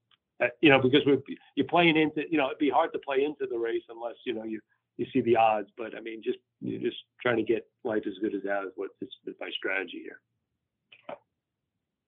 you 0.60 0.70
know, 0.70 0.80
because 0.80 1.00
we're 1.06 1.18
you're 1.54 1.66
playing 1.66 1.96
into, 1.96 2.22
you 2.30 2.38
know, 2.38 2.46
it'd 2.46 2.58
be 2.58 2.70
hard 2.70 2.92
to 2.92 2.98
play 2.98 3.24
into 3.24 3.46
the 3.50 3.58
race 3.58 3.82
unless 3.88 4.14
you 4.24 4.34
know 4.34 4.44
you 4.44 4.60
you 4.96 5.06
see 5.12 5.20
the 5.20 5.36
odds. 5.36 5.68
But 5.76 5.96
I 5.96 6.00
mean, 6.00 6.22
just 6.22 6.38
you're 6.60 6.80
just 6.80 6.98
trying 7.20 7.36
to 7.36 7.42
get 7.42 7.66
life 7.84 8.02
as 8.06 8.14
good 8.20 8.34
as 8.34 8.42
that 8.44 8.64
is 8.64 8.72
what 8.76 8.90
is, 9.00 9.08
is 9.26 9.34
my 9.40 9.50
strategy 9.50 10.02
here. 10.02 10.20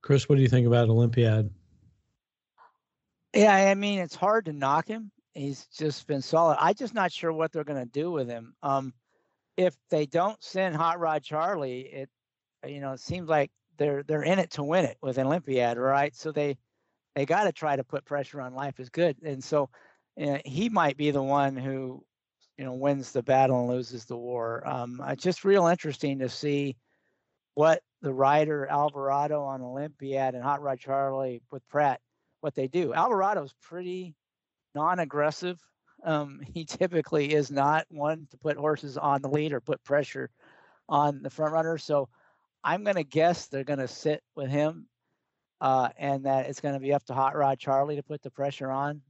Chris, 0.03 0.28
what 0.28 0.37
do 0.37 0.43
you 0.43 0.49
think 0.49 0.66
about 0.66 0.89
Olympiad? 0.89 1.51
Yeah, 3.35 3.55
I 3.55 3.74
mean, 3.74 3.99
it's 4.01 4.14
hard 4.14 4.47
to 4.47 4.53
knock 4.53 4.89
him. 4.89 5.11
He's 5.35 5.66
just 5.66 6.07
been 6.07 6.22
solid. 6.22 6.57
I'm 6.59 6.74
just 6.74 6.95
not 6.95 7.12
sure 7.12 7.33
what 7.33 7.53
they're 7.53 7.64
going 7.64 7.85
to 7.85 7.91
do 7.91 8.11
with 8.11 8.28
him. 8.28 8.55
Um, 8.62 8.93
if 9.57 9.76
they 9.91 10.07
don't 10.07 10.43
send 10.43 10.74
Hot 10.74 10.99
Rod 10.99 11.22
Charlie, 11.22 11.81
it 11.81 12.11
you 12.66 12.81
know, 12.81 12.93
it 12.93 13.01
seems 13.01 13.28
like 13.28 13.51
they're 13.76 14.03
they're 14.03 14.22
in 14.22 14.39
it 14.39 14.51
to 14.53 14.62
win 14.62 14.85
it 14.85 14.99
with 15.03 15.18
Olympiad, 15.18 15.78
right? 15.78 16.14
So 16.14 16.33
they 16.33 16.59
they 17.20 17.26
got 17.26 17.44
to 17.44 17.52
try 17.52 17.76
to 17.76 17.84
put 17.84 18.06
pressure 18.06 18.40
on 18.40 18.54
life 18.54 18.80
is 18.80 18.88
good, 18.88 19.14
and 19.22 19.44
so 19.44 19.68
uh, 20.18 20.38
he 20.46 20.70
might 20.70 20.96
be 20.96 21.10
the 21.10 21.22
one 21.22 21.54
who 21.54 22.02
you 22.56 22.64
know 22.64 22.72
wins 22.72 23.12
the 23.12 23.22
battle 23.22 23.60
and 23.60 23.68
loses 23.68 24.06
the 24.06 24.16
war. 24.16 24.66
Um, 24.66 25.02
it's 25.06 25.22
just 25.22 25.44
real 25.44 25.66
interesting 25.66 26.20
to 26.20 26.30
see 26.30 26.78
what 27.52 27.82
the 28.00 28.10
rider 28.10 28.66
Alvarado 28.70 29.42
on 29.42 29.60
Olympiad 29.60 30.34
and 30.34 30.42
Hot 30.42 30.62
Rod 30.62 30.78
Charlie 30.80 31.42
with 31.52 31.62
Prat, 31.68 32.00
what 32.40 32.54
they 32.54 32.68
do. 32.68 32.94
Alvarado's 32.94 33.54
pretty 33.60 34.14
non-aggressive. 34.74 35.60
Um, 36.02 36.40
he 36.54 36.64
typically 36.64 37.34
is 37.34 37.50
not 37.50 37.84
one 37.90 38.28
to 38.30 38.38
put 38.38 38.56
horses 38.56 38.96
on 38.96 39.20
the 39.20 39.28
lead 39.28 39.52
or 39.52 39.60
put 39.60 39.84
pressure 39.84 40.30
on 40.88 41.20
the 41.22 41.28
front 41.28 41.52
runner. 41.52 41.76
So 41.76 42.08
I'm 42.64 42.82
going 42.82 42.96
to 42.96 43.04
guess 43.04 43.48
they're 43.48 43.62
going 43.62 43.78
to 43.78 43.88
sit 43.88 44.22
with 44.34 44.48
him 44.48 44.86
uh, 45.61 45.88
and 45.98 46.24
that 46.24 46.46
it's 46.46 46.61
going 46.61 46.74
to 46.74 46.80
be 46.80 46.92
up 46.92 47.04
to 47.04 47.14
Hot 47.14 47.36
Rod 47.36 47.58
Charlie 47.58 47.96
to 47.96 48.02
put 48.02 48.22
the 48.22 48.30
pressure 48.30 48.70
on. 48.70 49.02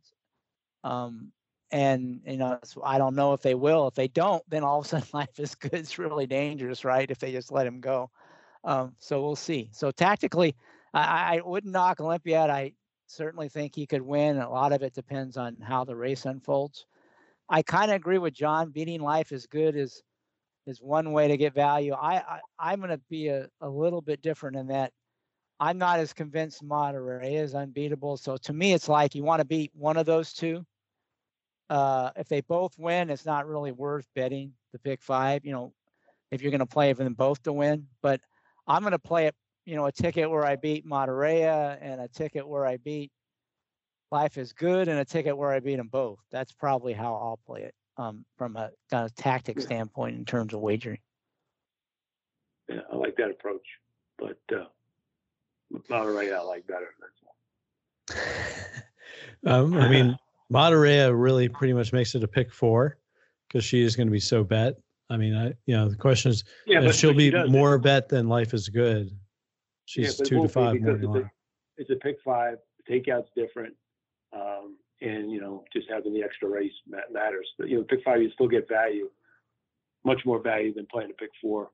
Um, 0.82 1.32
and, 1.70 2.20
you 2.26 2.36
know, 2.36 2.58
I 2.82 2.98
don't 2.98 3.14
know 3.14 3.32
if 3.32 3.42
they 3.42 3.54
will. 3.54 3.86
If 3.86 3.94
they 3.94 4.08
don't, 4.08 4.42
then 4.48 4.64
all 4.64 4.80
of 4.80 4.86
a 4.86 4.88
sudden 4.88 5.08
life 5.14 5.38
is 5.38 5.54
good. 5.54 5.74
It's 5.74 5.98
really 5.98 6.26
dangerous, 6.26 6.84
right? 6.84 7.10
If 7.10 7.18
they 7.18 7.32
just 7.32 7.52
let 7.52 7.66
him 7.66 7.80
go. 7.80 8.10
Um, 8.64 8.94
so 8.98 9.22
we'll 9.22 9.36
see. 9.36 9.70
So 9.72 9.90
tactically, 9.90 10.56
I, 10.92 11.36
I 11.36 11.40
wouldn't 11.44 11.72
knock 11.72 12.00
Olympiad. 12.00 12.50
I 12.50 12.72
certainly 13.06 13.48
think 13.48 13.74
he 13.74 13.86
could 13.86 14.02
win. 14.02 14.38
A 14.38 14.50
lot 14.50 14.72
of 14.72 14.82
it 14.82 14.94
depends 14.94 15.36
on 15.36 15.56
how 15.62 15.84
the 15.84 15.96
race 15.96 16.26
unfolds. 16.26 16.86
I 17.48 17.62
kind 17.62 17.90
of 17.90 17.96
agree 17.96 18.18
with 18.18 18.34
John. 18.34 18.70
Beating 18.70 19.00
life 19.00 19.32
is 19.32 19.46
good 19.46 19.76
is 19.76 20.02
is 20.66 20.80
one 20.80 21.12
way 21.12 21.26
to 21.26 21.36
get 21.36 21.54
value. 21.54 21.94
I, 21.94 22.40
I 22.58 22.72
am 22.72 22.80
going 22.80 22.90
to 22.90 23.00
be 23.08 23.28
a, 23.28 23.48
a 23.60 23.68
little 23.68 24.02
bit 24.02 24.22
different 24.22 24.56
in 24.56 24.68
that 24.68 24.92
I'm 25.60 25.76
not 25.76 26.00
as 26.00 26.14
convinced 26.14 26.62
Monterey 26.62 27.34
is 27.34 27.54
unbeatable. 27.54 28.16
So 28.16 28.38
to 28.38 28.52
me, 28.54 28.72
it's 28.72 28.88
like 28.88 29.14
you 29.14 29.22
want 29.22 29.40
to 29.40 29.44
beat 29.44 29.70
one 29.74 29.98
of 29.98 30.06
those 30.06 30.32
two. 30.32 30.64
Uh, 31.68 32.10
if 32.16 32.28
they 32.28 32.40
both 32.40 32.76
win, 32.78 33.10
it's 33.10 33.26
not 33.26 33.46
really 33.46 33.70
worth 33.70 34.06
betting 34.16 34.52
the 34.72 34.78
pick 34.78 35.02
five. 35.02 35.44
You 35.44 35.52
know, 35.52 35.74
if 36.30 36.40
you're 36.40 36.50
going 36.50 36.60
to 36.60 36.66
play 36.66 36.92
for 36.94 37.04
them 37.04 37.12
both 37.12 37.42
to 37.42 37.52
win, 37.52 37.86
but 38.02 38.20
I'm 38.66 38.80
going 38.80 38.92
to 38.92 38.98
play 38.98 39.26
it. 39.26 39.34
You 39.66 39.76
know, 39.76 39.84
a 39.84 39.92
ticket 39.92 40.28
where 40.28 40.44
I 40.44 40.56
beat 40.56 40.86
Monterey 40.86 41.42
and 41.42 42.00
a 42.00 42.08
ticket 42.08 42.48
where 42.48 42.66
I 42.66 42.78
beat 42.78 43.12
Life 44.10 44.38
is 44.38 44.52
Good 44.54 44.88
and 44.88 44.98
a 44.98 45.04
ticket 45.04 45.36
where 45.36 45.52
I 45.52 45.60
beat 45.60 45.76
them 45.76 45.88
both. 45.88 46.18
That's 46.32 46.52
probably 46.52 46.94
how 46.94 47.14
I'll 47.14 47.38
play 47.46 47.62
it 47.62 47.74
um, 47.98 48.24
from 48.38 48.56
a 48.56 48.70
kind 48.90 49.04
of 49.04 49.14
tactic 49.14 49.60
standpoint 49.60 50.16
in 50.16 50.24
terms 50.24 50.54
of 50.54 50.60
wagering. 50.60 50.98
Yeah, 52.68 52.80
I 52.90 52.96
like 52.96 53.16
that 53.16 53.30
approach, 53.30 53.66
but 54.18 54.38
uh, 54.52 54.64
Monterey 55.88 56.32
I 56.32 56.40
like 56.40 56.66
better. 56.66 56.94
Um, 59.46 59.72
I 59.72 59.88
mean, 59.88 60.18
Monterey 60.50 61.10
really 61.10 61.48
pretty 61.48 61.72
much 61.72 61.94
makes 61.94 62.14
it 62.14 62.22
a 62.22 62.28
pick 62.28 62.52
four 62.52 62.98
because 63.48 63.64
she 63.64 63.82
is 63.82 63.96
going 63.96 64.06
to 64.06 64.12
be 64.12 64.20
so 64.20 64.44
bet. 64.44 64.74
I 65.08 65.16
mean, 65.16 65.34
I 65.34 65.54
you 65.64 65.74
know 65.74 65.88
the 65.88 65.96
question 65.96 66.30
is, 66.30 66.44
yeah, 66.66 66.80
but, 66.80 66.94
she'll 66.94 67.12
but 67.12 67.16
be 67.16 67.48
more 67.48 67.78
bet 67.78 68.10
than 68.10 68.28
life 68.28 68.52
is 68.52 68.68
good. 68.68 69.10
She's 69.86 70.18
yeah, 70.18 70.26
two 70.26 70.42
to 70.42 70.48
five 70.48 70.78
more. 70.78 70.94
It's 70.96 71.04
a, 71.04 71.30
it's 71.78 71.90
a 71.90 71.96
pick 71.96 72.18
five. 72.22 72.58
The 72.86 72.92
takeout's 72.92 73.30
different. 73.34 73.74
Um, 74.32 74.76
and 75.00 75.30
you 75.30 75.40
know 75.40 75.64
just 75.72 75.88
having 75.90 76.12
the 76.12 76.22
extra 76.22 76.48
race 76.48 76.72
matters. 77.10 77.48
But 77.58 77.68
you 77.68 77.78
know, 77.78 77.84
pick 77.84 78.02
five 78.04 78.22
you 78.22 78.30
still 78.32 78.48
get 78.48 78.68
value, 78.68 79.10
much 80.04 80.20
more 80.24 80.40
value 80.40 80.74
than 80.74 80.86
playing 80.86 81.10
a 81.10 81.14
pick 81.14 81.30
four. 81.40 81.70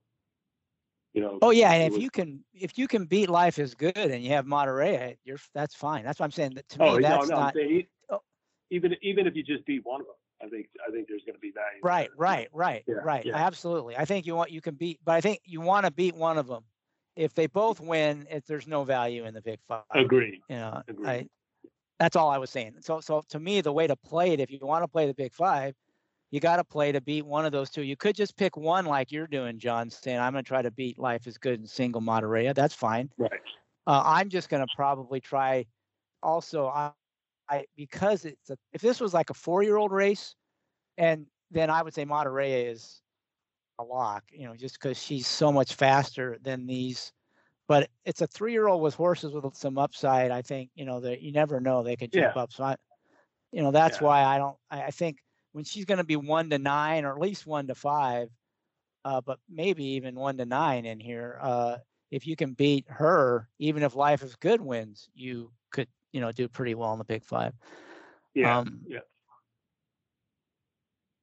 You 1.17 1.23
know. 1.23 1.39
Oh 1.41 1.51
yeah, 1.51 1.73
and 1.73 1.83
if 1.83 1.95
was, 1.95 2.03
you 2.03 2.11
can 2.11 2.45
if 2.53 2.77
you 2.77 2.87
can 2.87 3.07
beat 3.07 3.31
life 3.31 3.59
is 3.59 3.75
good 3.75 3.97
and 3.97 4.23
you 4.23 4.31
have 4.33 4.45
Monterey, 4.45 5.17
you're 5.25 5.39
that's 5.55 5.75
fine. 5.75 6.05
That's 6.05 6.21
what 6.21 6.27
I'm 6.27 6.31
saying. 6.31 6.55
That 6.55 6.69
to 6.69 6.83
oh, 6.83 6.97
me, 6.97 7.03
that's 7.03 7.29
no, 7.29 7.35
no, 7.35 7.41
not. 7.41 7.55
Saying, 7.55 7.87
oh. 8.11 8.21
even 8.71 8.95
even 9.03 9.27
if 9.27 9.35
you 9.35 9.43
just 9.43 9.65
beat 9.65 9.81
one 9.85 10.03
of 10.03 10.07
them. 10.07 10.17
I 10.43 10.49
think 10.51 10.67
I 10.87 10.93
think 10.93 11.09
there's 11.09 11.23
going 11.25 11.35
to 11.35 11.41
be 11.41 11.53
value. 11.53 11.81
Right, 11.83 12.11
right, 12.19 12.49
right, 12.53 12.85
yeah, 12.87 12.97
right. 12.97 13.25
Yeah. 13.25 13.35
Absolutely. 13.35 13.97
I 13.97 14.05
think 14.05 14.27
you 14.27 14.35
want 14.37 14.51
you 14.51 14.61
can 14.61 14.75
beat, 14.75 15.01
but 15.03 15.13
I 15.13 15.23
think 15.23 15.41
you 15.47 15.63
want 15.63 15.87
to 15.87 15.91
beat 15.91 16.15
one 16.15 16.37
of 16.37 16.47
them. 16.47 16.63
If 17.17 17.33
they 17.33 17.47
both 17.47 17.81
win, 17.81 18.27
if 18.31 18.45
there's 18.45 18.67
no 18.67 18.85
value 18.85 19.25
in 19.25 19.33
the 19.33 19.41
big 19.41 19.59
five. 19.67 19.85
Agree. 19.95 20.43
You 20.51 20.57
know, 20.57 20.83
Agreed. 20.87 21.09
I 21.09 21.27
that's 21.99 22.17
all 22.17 22.29
I 22.29 22.39
was 22.39 22.51
saying. 22.51 22.75
So, 22.81 23.01
so 23.01 23.23
to 23.31 23.41
me, 23.41 23.61
the 23.61 23.73
way 23.73 23.87
to 23.87 23.97
play 23.97 24.33
it, 24.33 24.41
if 24.41 24.51
you 24.51 24.59
want 24.61 24.85
to 24.85 24.89
play 24.89 25.07
the 25.07 25.15
Big 25.15 25.33
Five, 25.33 25.75
you 26.37 26.41
got 26.41 26.57
to 26.57 26.65
play 26.65 26.93
to 26.93 27.01
beat 27.01 27.25
one 27.25 27.47
of 27.47 27.53
those 27.53 27.71
two. 27.71 27.81
You 27.81 27.97
could 27.97 28.15
just 28.15 28.37
pick 28.37 28.59
one, 28.59 28.85
like 28.85 29.11
you're 29.11 29.27
doing, 29.27 29.59
John, 29.59 29.89
saying 29.89 30.19
I'm 30.19 30.35
going 30.35 30.45
to 30.45 30.47
try 30.47 30.61
to 30.61 30.71
beat 30.71 30.99
Life 30.99 31.27
is 31.27 31.39
Good 31.39 31.61
and 31.61 31.69
single 31.69 32.03
Monterey. 32.03 32.53
That's 32.53 32.75
fine. 32.75 33.09
Right. 33.17 33.31
Uh, 33.87 34.03
I'm 34.05 34.29
just 34.29 34.51
going 34.51 34.61
to 34.61 34.71
probably 34.77 35.19
try. 35.19 35.65
Also, 36.23 36.67
I, 36.67 36.91
I 37.49 37.65
because 37.75 38.27
it's 38.27 38.51
a, 38.51 38.59
if 38.75 38.83
this 38.83 39.01
was 39.01 39.15
like 39.15 39.31
a 39.31 39.35
four 39.35 39.63
year 39.63 39.79
old 39.79 39.93
race, 39.93 40.35
and 40.99 41.25
then 41.51 41.71
I 41.71 41.81
would 41.81 41.95
say 41.95 42.05
Monterey 42.05 42.67
is 42.67 43.01
a 43.79 43.83
lock. 43.83 44.25
You 44.31 44.47
know, 44.47 44.57
just 44.57 44.79
because 44.79 45.03
she's 45.03 45.27
so 45.27 45.51
much 45.51 45.73
faster 45.73 46.37
than 46.43 46.67
these 46.67 47.13
but 47.67 47.89
it's 48.05 48.21
a 48.21 48.27
three-year-old 48.27 48.81
with 48.81 48.95
horses 48.95 49.33
with 49.33 49.57
some 49.57 49.79
upside. 49.79 50.31
I 50.31 50.43
think 50.43 50.69
you 50.75 50.85
know 50.85 51.01
that 51.01 51.23
you 51.23 51.33
never 51.33 51.61
know 51.61 51.83
they 51.83 51.97
could 51.97 52.13
jump 52.13 52.37
yeah. 52.37 52.43
up. 52.43 52.53
So 52.53 52.63
I, 52.63 52.77
you 53.53 53.63
know, 53.63 53.71
that's 53.71 54.01
yeah. 54.01 54.07
why 54.07 54.23
I 54.23 54.39
don't. 54.39 54.57
I, 54.71 54.83
I 54.83 54.91
think 54.91 55.17
when 55.57 55.65
she's 55.65 55.87
going 55.87 55.97
to 55.97 56.05
be 56.05 56.17
one 56.17 56.51
to 56.51 56.59
nine 56.59 57.07
or 57.07 57.13
at 57.13 57.19
least 57.19 57.47
one 57.47 57.67
to 57.67 57.75
five, 57.75 58.29
uh, 59.07 59.23
but 59.23 59.39
maybe 59.49 59.83
even 59.85 60.15
one 60.15 60.37
to 60.37 60.45
nine 60.45 60.85
in 60.85 61.01
here. 61.01 61.39
Uh, 61.41 61.79
if 62.11 62.27
you 62.27 62.37
can 62.37 62.53
beat 62.53 62.85
her, 62.91 63.49
even 63.59 63.83
if 63.83 63.97
Life 63.97 64.23
is 64.23 64.37
Good 64.37 64.61
wins, 64.61 65.09
you 65.15 65.51
could 65.73 65.89
you 66.13 66.21
know 66.21 66.31
do 66.31 66.47
pretty 66.47 66.75
well 66.75 66.93
in 66.93 66.99
the 66.99 67.07
Big 67.07 67.25
Five. 67.25 67.55
Yeah. 68.35 68.59
Um, 68.59 68.83
yeah. 68.87 68.99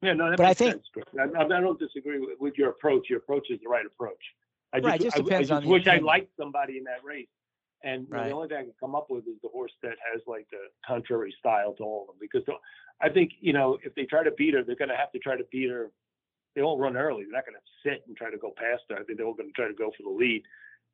Yeah, 0.01 0.13
no, 0.13 0.31
that 0.31 0.37
but 0.37 0.47
I 0.47 0.55
think. 0.55 0.81
I, 1.19 1.43
I, 1.43 1.47
don't 1.47 1.79
disagree 1.79 2.19
with, 2.19 2.39
with 2.39 2.57
your 2.57 2.71
approach. 2.71 3.11
Your 3.11 3.19
approach 3.19 3.51
is 3.51 3.59
the 3.63 3.69
right 3.69 3.85
approach. 3.85 4.17
I 4.73 4.79
just, 4.79 4.87
right, 4.87 4.99
just 4.99 5.15
I, 5.15 5.35
I, 5.35 5.43
just 5.43 5.67
wish 5.67 5.87
I 5.87 5.97
liked 5.97 6.31
somebody 6.39 6.79
in 6.79 6.85
that 6.85 7.03
race. 7.05 7.27
And 7.83 8.07
right. 8.09 8.29
the 8.29 8.33
only 8.33 8.47
thing 8.47 8.57
I 8.57 8.63
can 8.63 8.73
come 8.79 8.95
up 8.95 9.07
with 9.09 9.27
is 9.27 9.35
the 9.41 9.49
horse 9.49 9.73
that 9.81 9.95
has 10.11 10.21
like 10.25 10.47
the 10.51 10.69
contrary 10.87 11.35
style 11.37 11.73
to 11.73 11.83
all 11.83 12.01
of 12.03 12.07
them. 12.07 12.15
Because 12.19 12.43
I 13.01 13.09
think, 13.09 13.31
you 13.41 13.53
know, 13.53 13.77
if 13.83 13.93
they 13.95 14.05
try 14.05 14.23
to 14.23 14.31
beat 14.31 14.53
her, 14.53 14.63
they're 14.63 14.75
going 14.75 14.89
to 14.89 14.95
have 14.95 15.11
to 15.11 15.19
try 15.19 15.35
to 15.35 15.43
beat 15.51 15.69
her. 15.69 15.91
They 16.55 16.61
won't 16.61 16.79
run 16.79 16.95
early. 16.95 17.23
They're 17.23 17.33
not 17.33 17.45
going 17.45 17.55
to 17.55 17.89
sit 17.89 18.03
and 18.07 18.15
try 18.15 18.31
to 18.31 18.37
go 18.37 18.53
past 18.55 18.83
her. 18.89 18.95
I 18.95 19.03
think 19.03 19.17
they're 19.17 19.27
all 19.27 19.33
going 19.33 19.49
to 19.49 19.53
try 19.53 19.67
to 19.67 19.73
go 19.73 19.91
for 19.97 20.03
the 20.03 20.09
lead. 20.09 20.43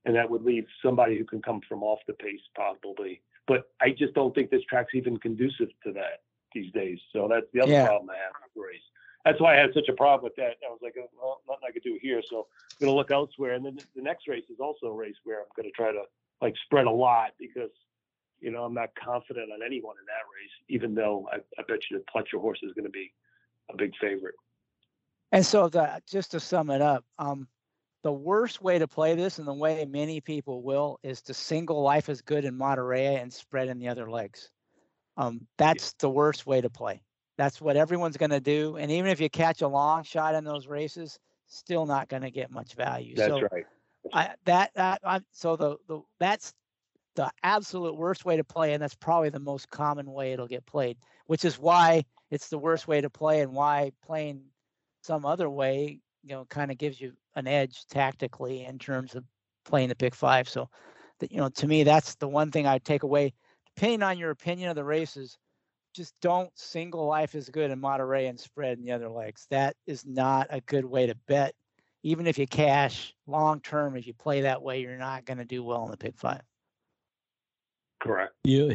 and 0.06 0.16
that 0.16 0.30
would 0.30 0.44
leave 0.44 0.66
somebody 0.84 1.18
who 1.18 1.26
can 1.26 1.42
come 1.42 1.62
from 1.68 1.84
off 1.84 2.00
the 2.08 2.14
pace 2.14 2.42
probably. 2.56 3.22
But 3.48 3.70
I 3.82 3.90
just 3.92 4.14
don't 4.14 4.34
think 4.34 4.50
this 4.50 4.64
track's 4.70 4.94
even 4.94 5.18
conducive 5.18 5.70
to 5.86 5.92
that 5.94 6.22
these 6.54 6.72
days. 6.72 7.00
So 7.14 7.28
that's 7.30 7.48
the 7.54 7.62
other 7.62 7.72
yeah. 7.72 7.88
problem 7.88 8.10
I 8.10 8.18
have 8.18 8.34
with 8.56 8.66
race. 8.66 8.82
That's 9.26 9.42
why 9.42 9.56
I 9.56 9.60
had 9.60 9.74
such 9.74 9.90
a 9.90 9.94
problem 9.94 10.24
with 10.24 10.36
that. 10.38 10.58
I 10.66 10.70
was 10.70 10.80
like, 10.82 10.96
oh, 10.98 11.10
well, 11.22 11.42
nothing 11.48 11.66
I 11.68 11.72
could 11.72 11.84
do 11.84 12.00
here. 12.02 12.22
So 12.30 12.48
I'm 12.72 12.86
going 12.86 12.92
to 12.92 12.96
look 12.96 13.12
elsewhere. 13.12 13.54
And 13.54 13.66
then 13.66 13.78
the 13.96 14.02
next 14.02 14.28
race 14.28 14.46
is 14.50 14.60
also 14.60 14.88
a 14.88 14.94
race 14.94 15.16
where 15.26 15.42
I'm 15.42 15.48
going 15.56 15.70
to 15.70 15.72
try 15.72 15.92
to 15.92 16.04
like 16.42 16.54
spread 16.66 16.86
a 16.86 16.92
lot 16.92 17.32
because, 17.40 17.72
you 18.40 18.52
know, 18.52 18.64
I'm 18.64 18.74
not 18.74 18.90
confident 19.02 19.52
on 19.52 19.60
anyone 19.66 19.96
in 20.00 20.06
that 20.06 20.26
race, 20.34 20.52
even 20.70 20.96
though 20.96 21.28
I, 21.32 21.38
I 21.60 21.64
bet 21.68 21.80
you 21.90 21.98
the 21.98 22.04
Pletcher 22.12 22.42
horse 22.42 22.60
is 22.64 22.74
going 22.74 22.86
to 22.86 22.92
be 22.92 23.12
a 23.72 23.78
big 23.78 23.92
favorite. 24.02 24.36
And 25.32 25.46
so 25.46 25.70
the, 25.70 26.02
just 26.10 26.32
to 26.32 26.40
sum 26.40 26.70
it 26.70 26.82
up, 26.82 27.04
um, 27.18 27.48
the 28.04 28.12
worst 28.12 28.62
way 28.62 28.80
to 28.80 28.88
play 28.88 29.16
this 29.16 29.40
and 29.40 29.48
the 29.48 29.54
way 29.54 29.86
many 29.86 30.22
people 30.22 30.64
will 30.64 31.00
is 31.04 31.22
to 31.24 31.34
single 31.34 31.82
life 31.82 32.08
is 32.10 32.22
good 32.22 32.46
in 32.46 32.56
Monterey 32.56 33.18
and 33.18 33.32
spread 33.32 33.68
in 33.68 33.78
the 33.78 33.90
other 33.90 34.10
legs. 34.10 34.50
Um, 35.18 35.42
that's 35.58 35.94
the 36.00 36.10
worst 36.10 36.48
way 36.48 36.62
to 36.62 36.70
play. 36.70 37.02
That's 37.38 37.60
what 37.60 37.76
everyone's 37.76 38.18
going 38.18 38.32
to 38.32 38.40
do. 38.40 38.78
And 38.78 38.90
even 38.92 39.12
if 39.12 39.20
you 39.20 39.30
catch 39.30 39.62
a 39.62 39.68
long 39.68 40.04
shot 40.04 40.34
in 40.36 40.46
those 40.46 40.68
races, 40.68 41.20
still 41.48 41.86
not 41.86 42.08
going 42.08 42.22
to 42.22 42.32
get 42.32 42.52
much 42.52 42.74
value. 42.74 43.16
That's 43.16 43.30
so 43.30 43.42
right. 43.52 43.66
I, 44.14 44.30
that 44.46 44.72
that 44.76 45.02
I, 45.04 45.22
so 45.32 45.56
the 45.56 45.78
the 45.88 46.02
that's 46.20 46.54
the 47.16 47.32
absolute 47.44 47.96
worst 47.96 48.26
way 48.26 48.38
to 48.38 48.44
play, 48.44 48.74
and 48.74 48.82
that's 48.82 48.96
probably 48.96 49.30
the 49.30 49.40
most 49.40 49.70
common 49.70 50.12
way 50.12 50.34
it'll 50.34 50.48
get 50.48 50.66
played. 50.66 50.98
Which 51.28 51.46
is 51.46 51.60
why 51.60 52.04
it's 52.32 52.50
the 52.50 52.58
worst 52.58 52.88
way 52.88 53.02
to 53.02 53.10
play, 53.10 53.42
and 53.42 53.54
why 53.54 53.92
playing 54.06 54.44
some 55.04 55.26
other 55.26 55.50
way, 55.50 56.00
you 56.24 56.36
know, 56.36 56.46
kind 56.46 56.72
of 56.72 56.78
gives 56.78 57.00
you 57.00 57.14
an 57.36 57.48
edge 57.48 57.86
tactically 57.88 58.66
in 58.66 58.80
terms 58.80 59.16
of 59.16 59.24
playing 59.66 59.90
the 59.90 59.96
pick 59.96 60.16
five. 60.16 60.50
So, 60.50 60.70
that 61.20 61.32
you 61.32 61.38
know, 61.38 61.50
to 61.50 61.68
me, 61.68 61.84
that's 61.84 62.16
the 62.16 62.28
one 62.28 62.52
thing 62.52 62.68
I 62.68 62.80
take 62.80 63.04
away 63.04 63.34
depending 63.80 64.04
on 64.04 64.18
your 64.18 64.32
opinion 64.32 64.70
of 64.70 64.76
the 64.76 64.84
races, 64.84 65.38
just 65.94 66.14
don't 66.22 66.52
single 66.58 67.06
life 67.06 67.34
is 67.34 67.50
good 67.50 67.72
in 67.72 67.80
Monterey 67.80 68.28
and 68.28 68.38
spread 68.38 68.78
in 68.78 68.84
the 68.84 68.92
other 68.92 69.10
legs. 69.10 69.48
That 69.50 69.76
is 69.88 70.06
not 70.06 70.48
a 70.50 70.60
good 70.62 70.84
way 70.84 71.08
to 71.08 71.16
bet. 71.28 71.56
Even 72.04 72.28
if 72.28 72.38
you 72.38 72.48
cash 72.48 73.14
long 73.28 73.60
term, 73.62 73.96
if 73.98 74.08
you 74.08 74.14
play 74.14 74.42
that 74.42 74.62
way, 74.62 74.82
you're 74.82 74.98
not 74.98 75.26
going 75.26 75.38
to 75.38 75.46
do 75.46 75.64
well 75.64 75.84
in 75.86 75.92
the 75.92 75.98
pick 75.98 76.18
five. 76.18 76.42
Correct. 78.02 78.34
You 78.46 78.74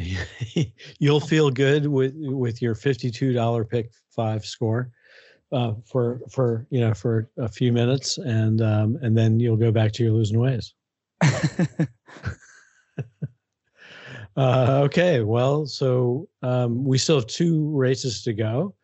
you'll 0.99 1.19
feel 1.19 1.49
good 1.49 1.87
with 1.87 2.13
with 2.15 2.61
your 2.61 2.75
fifty 2.75 3.09
two 3.09 3.33
dollar 3.33 3.65
pick 3.65 3.91
five 4.15 4.45
score 4.45 4.91
uh, 5.51 5.73
for 5.85 6.21
for 6.29 6.67
you 6.69 6.79
know 6.79 6.93
for 6.93 7.29
a 7.37 7.49
few 7.49 7.73
minutes, 7.73 8.17
and 8.19 8.61
um, 8.61 8.97
and 9.01 9.17
then 9.17 9.39
you'll 9.39 9.57
go 9.57 9.71
back 9.71 9.91
to 9.93 10.03
your 10.03 10.13
losing 10.13 10.39
ways. 10.39 10.73
Uh, 14.37 14.81
okay, 14.83 15.21
well, 15.21 15.65
so 15.65 16.27
um, 16.41 16.83
we 16.83 16.97
still 16.97 17.15
have 17.15 17.27
two 17.27 17.69
races 17.75 18.21
to 18.23 18.33
go. 18.33 18.75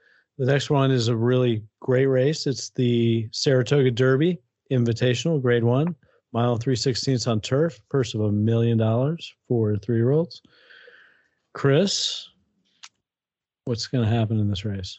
The 0.41 0.47
next 0.47 0.71
one 0.71 0.89
is 0.89 1.07
a 1.07 1.15
really 1.15 1.61
great 1.81 2.07
race. 2.07 2.47
It's 2.47 2.71
the 2.71 3.29
Saratoga 3.31 3.91
Derby 3.91 4.41
Invitational, 4.71 5.39
Grade 5.39 5.63
One, 5.63 5.95
mile 6.33 6.57
three 6.57 6.75
sixteenths 6.75 7.27
on 7.27 7.41
turf, 7.41 7.79
purse 7.91 8.15
of 8.15 8.21
a 8.21 8.31
million 8.31 8.75
dollars 8.75 9.31
for 9.47 9.77
three 9.77 9.97
year 9.97 10.09
olds. 10.09 10.41
Chris, 11.53 12.27
what's 13.65 13.85
going 13.85 14.03
to 14.03 14.09
happen 14.09 14.39
in 14.39 14.49
this 14.49 14.65
race? 14.65 14.97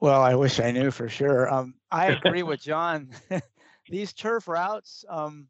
Well, 0.00 0.20
I 0.20 0.34
wish 0.34 0.58
I 0.58 0.72
knew 0.72 0.90
for 0.90 1.08
sure. 1.08 1.48
Um, 1.54 1.74
I 1.92 2.06
agree 2.24 2.42
with 2.42 2.60
John. 2.60 3.10
These 3.88 4.14
turf 4.14 4.48
routes, 4.48 5.04
um, 5.08 5.46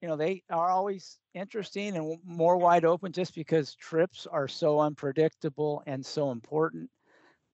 you 0.00 0.08
know, 0.08 0.16
they 0.16 0.42
are 0.50 0.70
always 0.70 1.20
interesting 1.34 1.96
and 1.96 2.18
more 2.24 2.56
wide 2.56 2.84
open 2.84 3.12
just 3.12 3.32
because 3.36 3.76
trips 3.76 4.26
are 4.26 4.48
so 4.48 4.80
unpredictable 4.80 5.84
and 5.86 6.04
so 6.04 6.32
important. 6.32 6.90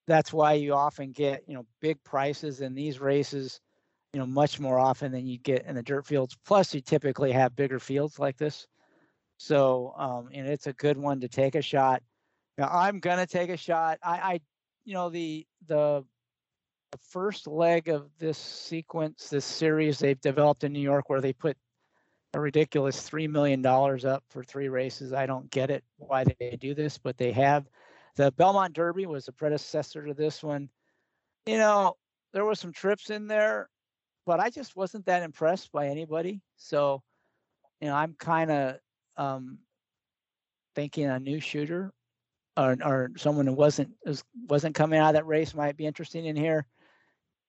That's 0.08 0.32
why 0.32 0.54
you 0.54 0.74
often 0.74 1.12
get, 1.12 1.44
you 1.46 1.54
know, 1.54 1.66
big 1.80 2.02
prices 2.02 2.62
in 2.62 2.74
these 2.74 2.98
races, 2.98 3.60
you 4.14 4.18
know, 4.18 4.26
much 4.26 4.58
more 4.58 4.78
often 4.78 5.12
than 5.12 5.26
you 5.26 5.38
get 5.38 5.66
in 5.66 5.74
the 5.76 5.82
dirt 5.82 6.06
fields. 6.06 6.36
Plus, 6.46 6.74
you 6.74 6.80
typically 6.80 7.30
have 7.30 7.54
bigger 7.54 7.78
fields 7.78 8.18
like 8.18 8.38
this. 8.38 8.66
So, 9.36 9.94
um, 9.96 10.30
and 10.32 10.48
it's 10.48 10.66
a 10.66 10.72
good 10.72 10.96
one 10.96 11.20
to 11.20 11.28
take 11.28 11.54
a 11.54 11.62
shot. 11.62 12.02
Now, 12.56 12.68
I'm 12.72 13.00
gonna 13.00 13.26
take 13.26 13.50
a 13.50 13.56
shot. 13.56 13.98
I, 14.02 14.16
I, 14.18 14.40
you 14.84 14.94
know, 14.94 15.10
the 15.10 15.46
the 15.68 16.04
first 17.10 17.46
leg 17.46 17.88
of 17.88 18.08
this 18.18 18.38
sequence, 18.38 19.28
this 19.28 19.44
series 19.44 19.98
they've 19.98 20.20
developed 20.20 20.64
in 20.64 20.72
New 20.72 20.80
York, 20.80 21.10
where 21.10 21.20
they 21.20 21.34
put 21.34 21.56
a 22.34 22.40
ridiculous 22.40 23.00
three 23.02 23.28
million 23.28 23.62
dollars 23.62 24.06
up 24.06 24.24
for 24.30 24.42
three 24.42 24.68
races. 24.68 25.12
I 25.12 25.26
don't 25.26 25.50
get 25.50 25.70
it 25.70 25.84
why 25.98 26.24
they 26.24 26.56
do 26.58 26.74
this, 26.74 26.96
but 26.98 27.18
they 27.18 27.32
have. 27.32 27.66
The 28.18 28.32
Belmont 28.32 28.74
Derby 28.74 29.06
was 29.06 29.28
a 29.28 29.32
predecessor 29.32 30.04
to 30.04 30.12
this 30.12 30.42
one. 30.42 30.68
You 31.46 31.56
know, 31.56 31.96
there 32.32 32.44
was 32.44 32.58
some 32.58 32.72
trips 32.72 33.10
in 33.10 33.28
there, 33.28 33.70
but 34.26 34.40
I 34.40 34.50
just 34.50 34.74
wasn't 34.74 35.06
that 35.06 35.22
impressed 35.22 35.70
by 35.70 35.86
anybody. 35.86 36.42
So, 36.56 37.00
you 37.80 37.86
know, 37.86 37.94
I'm 37.94 38.16
kind 38.18 38.50
of 38.50 38.78
um, 39.16 39.58
thinking 40.74 41.06
a 41.06 41.20
new 41.20 41.38
shooter 41.38 41.92
or, 42.56 42.76
or 42.84 43.12
someone 43.16 43.46
who 43.46 43.52
wasn't 43.52 43.90
wasn't 44.48 44.74
coming 44.74 44.98
out 44.98 45.10
of 45.10 45.14
that 45.14 45.26
race 45.26 45.54
might 45.54 45.76
be 45.76 45.86
interesting 45.86 46.26
in 46.26 46.34
here. 46.34 46.66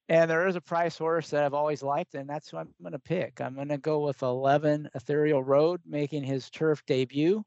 And 0.07 0.29
there 0.29 0.47
is 0.47 0.55
a 0.55 0.61
price 0.61 0.99
horse 0.99 1.31
that 1.31 1.43
I've 1.43 1.55
always 1.55 1.81
liked, 1.81 2.13
and 2.13 2.29
that's 2.29 2.49
who 2.49 2.57
I'm 2.57 2.69
going 2.79 2.93
to 2.93 2.99
pick. 2.99 3.41
I'm 3.41 3.55
going 3.55 3.69
to 3.69 3.79
go 3.79 4.01
with 4.01 4.21
11 4.21 4.87
Ethereal 4.93 5.43
Road 5.43 5.81
making 5.83 6.23
his 6.23 6.51
turf 6.51 6.83
debut. 6.85 7.43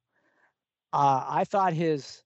Uh, 0.92 1.24
I 1.24 1.44
thought 1.44 1.72
his 1.72 2.24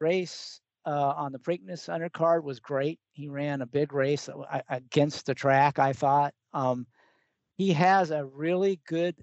race 0.00 0.60
uh, 0.84 1.14
on 1.16 1.32
the 1.32 1.38
Preakness 1.38 1.88
undercard 1.88 2.42
was 2.42 2.60
great. 2.60 2.98
He 3.12 3.28
ran 3.28 3.62
a 3.62 3.66
big 3.66 3.92
race 3.92 4.28
against 4.68 5.26
the 5.26 5.34
track, 5.34 5.78
I 5.78 5.92
thought. 5.92 6.32
Um, 6.52 6.86
he 7.56 7.72
has 7.72 8.10
a 8.10 8.24
really 8.24 8.80
good, 8.86 9.16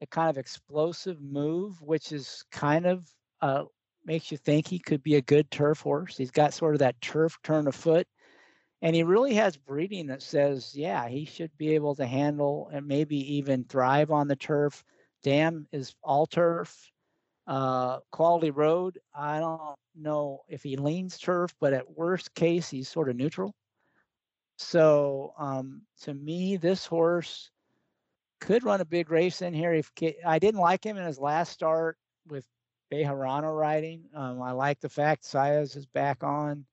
a 0.00 0.06
kind 0.06 0.30
of 0.30 0.38
explosive 0.38 1.20
move, 1.20 1.80
which 1.82 2.12
is 2.12 2.44
kind 2.52 2.86
of 2.86 3.06
uh, 3.40 3.64
makes 4.04 4.30
you 4.30 4.36
think 4.36 4.66
he 4.66 4.78
could 4.78 5.02
be 5.02 5.16
a 5.16 5.22
good 5.22 5.50
turf 5.50 5.80
horse. 5.80 6.16
He's 6.16 6.30
got 6.30 6.54
sort 6.54 6.74
of 6.74 6.80
that 6.80 7.00
turf 7.00 7.38
turn 7.42 7.66
of 7.66 7.74
foot 7.74 8.06
and 8.82 8.96
he 8.96 9.04
really 9.04 9.34
has 9.34 9.56
breeding 9.56 10.08
that 10.08 10.22
says, 10.22 10.74
yeah, 10.74 11.08
he 11.08 11.24
should 11.24 11.56
be 11.56 11.74
able 11.74 11.94
to 11.94 12.04
handle 12.04 12.68
and 12.72 12.86
maybe 12.86 13.36
even 13.36 13.64
thrive 13.64 14.10
on 14.10 14.26
the 14.26 14.34
turf. 14.34 14.82
Dam 15.22 15.68
is 15.70 15.94
all 16.02 16.26
turf. 16.26 16.90
Uh, 17.46 17.98
quality 18.12 18.50
road, 18.50 18.98
I 19.14 19.40
don't 19.40 19.76
know 19.96 20.42
if 20.48 20.62
he 20.62 20.76
leans 20.76 21.18
turf, 21.18 21.52
but 21.60 21.72
at 21.72 21.96
worst 21.96 22.34
case, 22.34 22.70
he's 22.70 22.88
sort 22.88 23.08
of 23.08 23.16
neutral. 23.16 23.54
So 24.58 25.34
um, 25.38 25.82
to 26.02 26.14
me, 26.14 26.56
this 26.56 26.86
horse 26.86 27.50
could 28.40 28.64
run 28.64 28.80
a 28.80 28.84
big 28.84 29.10
race 29.10 29.42
in 29.42 29.54
here. 29.54 29.72
If 29.72 29.90
I 30.24 30.38
didn't 30.38 30.60
like 30.60 30.84
him 30.84 30.96
in 30.96 31.04
his 31.04 31.18
last 31.18 31.52
start 31.52 31.96
with 32.28 32.44
Bejarano 32.92 33.56
riding, 33.56 34.04
um, 34.14 34.40
I 34.40 34.52
like 34.52 34.80
the 34.80 34.88
fact 34.88 35.24
Saez 35.24 35.76
is 35.76 35.86
back 35.86 36.22
on. 36.22 36.64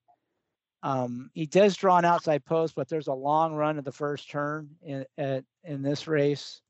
Um, 0.82 1.30
he 1.34 1.46
does 1.46 1.76
draw 1.76 1.98
an 1.98 2.04
outside 2.04 2.44
post, 2.44 2.74
but 2.74 2.88
there's 2.88 3.08
a 3.08 3.12
long 3.12 3.54
run 3.54 3.78
of 3.78 3.84
the 3.84 3.92
first 3.92 4.30
turn 4.30 4.70
in 4.82 5.04
at, 5.18 5.44
in 5.64 5.82
this 5.82 6.08
race, 6.08 6.62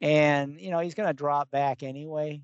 and 0.00 0.60
you 0.60 0.70
know 0.70 0.80
he's 0.80 0.94
going 0.94 1.08
to 1.08 1.12
drop 1.12 1.50
back 1.50 1.82
anyway. 1.82 2.42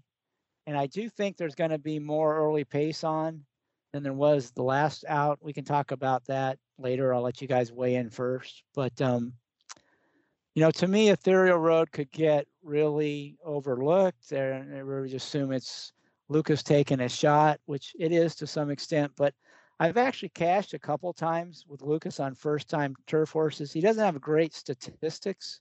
And 0.67 0.77
I 0.77 0.87
do 0.87 1.09
think 1.09 1.37
there's 1.37 1.55
going 1.55 1.71
to 1.71 1.79
be 1.79 1.99
more 1.99 2.37
early 2.37 2.65
pace 2.65 3.05
on 3.05 3.45
than 3.93 4.03
there 4.03 4.12
was 4.12 4.51
the 4.51 4.62
last 4.62 5.05
out. 5.09 5.39
We 5.41 5.53
can 5.53 5.65
talk 5.65 5.91
about 5.91 6.25
that 6.27 6.59
later. 6.79 7.15
I'll 7.15 7.23
let 7.23 7.41
you 7.41 7.49
guys 7.49 7.73
weigh 7.73 7.97
in 7.97 8.11
first, 8.11 8.65
but 8.75 9.01
um, 9.01 9.35
you 10.55 10.62
know, 10.62 10.71
to 10.73 10.87
me, 10.87 11.09
Ethereal 11.09 11.59
Road 11.59 11.91
could 11.91 12.11
get 12.12 12.47
really 12.62 13.37
overlooked. 13.45 14.31
There, 14.31 14.85
we 14.85 15.09
just 15.09 15.27
assume 15.27 15.53
it's 15.53 15.93
Lukas 16.29 16.62
taking 16.62 17.01
a 17.01 17.09
shot, 17.09 17.61
which 17.67 17.95
it 17.99 18.12
is 18.12 18.35
to 18.37 18.47
some 18.47 18.71
extent, 18.71 19.12
but 19.17 19.35
I've 19.81 19.97
actually 19.97 20.29
cashed 20.31 20.73
a 20.73 20.79
couple 20.79 21.12
times 21.12 21.65
with 21.69 21.83
Lukas 21.83 22.21
on 22.21 22.35
first 22.35 22.69
time 22.69 22.95
turf 23.07 23.31
horses. 23.31 23.73
He 23.73 23.81
doesn't 23.81 24.05
have 24.05 24.21
great 24.21 24.55
statistics, 24.55 25.61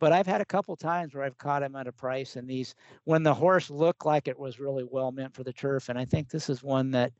but 0.00 0.12
I've 0.12 0.26
had 0.26 0.40
a 0.40 0.46
couple 0.46 0.76
times 0.76 1.14
where 1.14 1.24
I've 1.24 1.38
caught 1.38 1.62
him 1.62 1.76
at 1.76 1.86
a 1.86 1.92
price 1.92 2.36
and 2.36 2.48
these 2.48 2.74
when 3.04 3.22
the 3.22 3.34
horse 3.34 3.70
looked 3.70 4.06
like 4.06 4.28
it 4.28 4.38
was 4.38 4.60
really 4.60 4.84
well 4.84 5.12
meant 5.12 5.34
for 5.34 5.44
the 5.44 5.52
turf. 5.52 5.88
And 5.88 5.98
I 5.98 6.04
think 6.04 6.28
this 6.28 6.48
is 6.48 6.62
one 6.62 6.90
that 6.92 7.12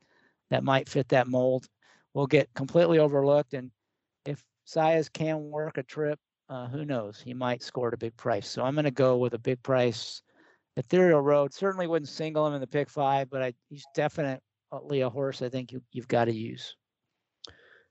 that 0.50 0.64
might 0.64 0.88
fit 0.88 1.08
that 1.08 1.28
mold. 1.28 1.66
Will 2.14 2.26
get 2.26 2.52
completely 2.54 2.98
overlooked. 2.98 3.54
And 3.54 3.70
if 4.24 4.42
Saez 4.66 5.12
can 5.12 5.50
work 5.50 5.78
a 5.78 5.82
trip, 5.82 6.18
uh, 6.48 6.66
who 6.66 6.84
knows? 6.84 7.20
He 7.20 7.34
might 7.34 7.62
score 7.62 7.88
at 7.88 7.94
a 7.94 7.98
big 7.98 8.16
price. 8.16 8.48
So 8.48 8.64
I'm 8.64 8.74
going 8.74 8.84
to 8.84 8.90
go 8.90 9.18
with 9.18 9.34
a 9.34 9.38
big 9.38 9.62
price. 9.62 10.22
Ethereal 10.76 11.20
Road 11.20 11.52
certainly 11.52 11.86
wouldn't 11.86 12.08
single 12.08 12.46
him 12.46 12.54
in 12.54 12.60
the 12.60 12.66
pick 12.66 12.88
five, 12.88 13.28
but 13.28 13.42
I, 13.42 13.52
he's 13.68 13.84
definitely 13.94 14.40
a 15.02 15.10
horse 15.10 15.42
I 15.42 15.48
think 15.48 15.70
you, 15.70 15.82
you've 15.92 16.08
got 16.08 16.24
to 16.26 16.32
use. 16.32 16.76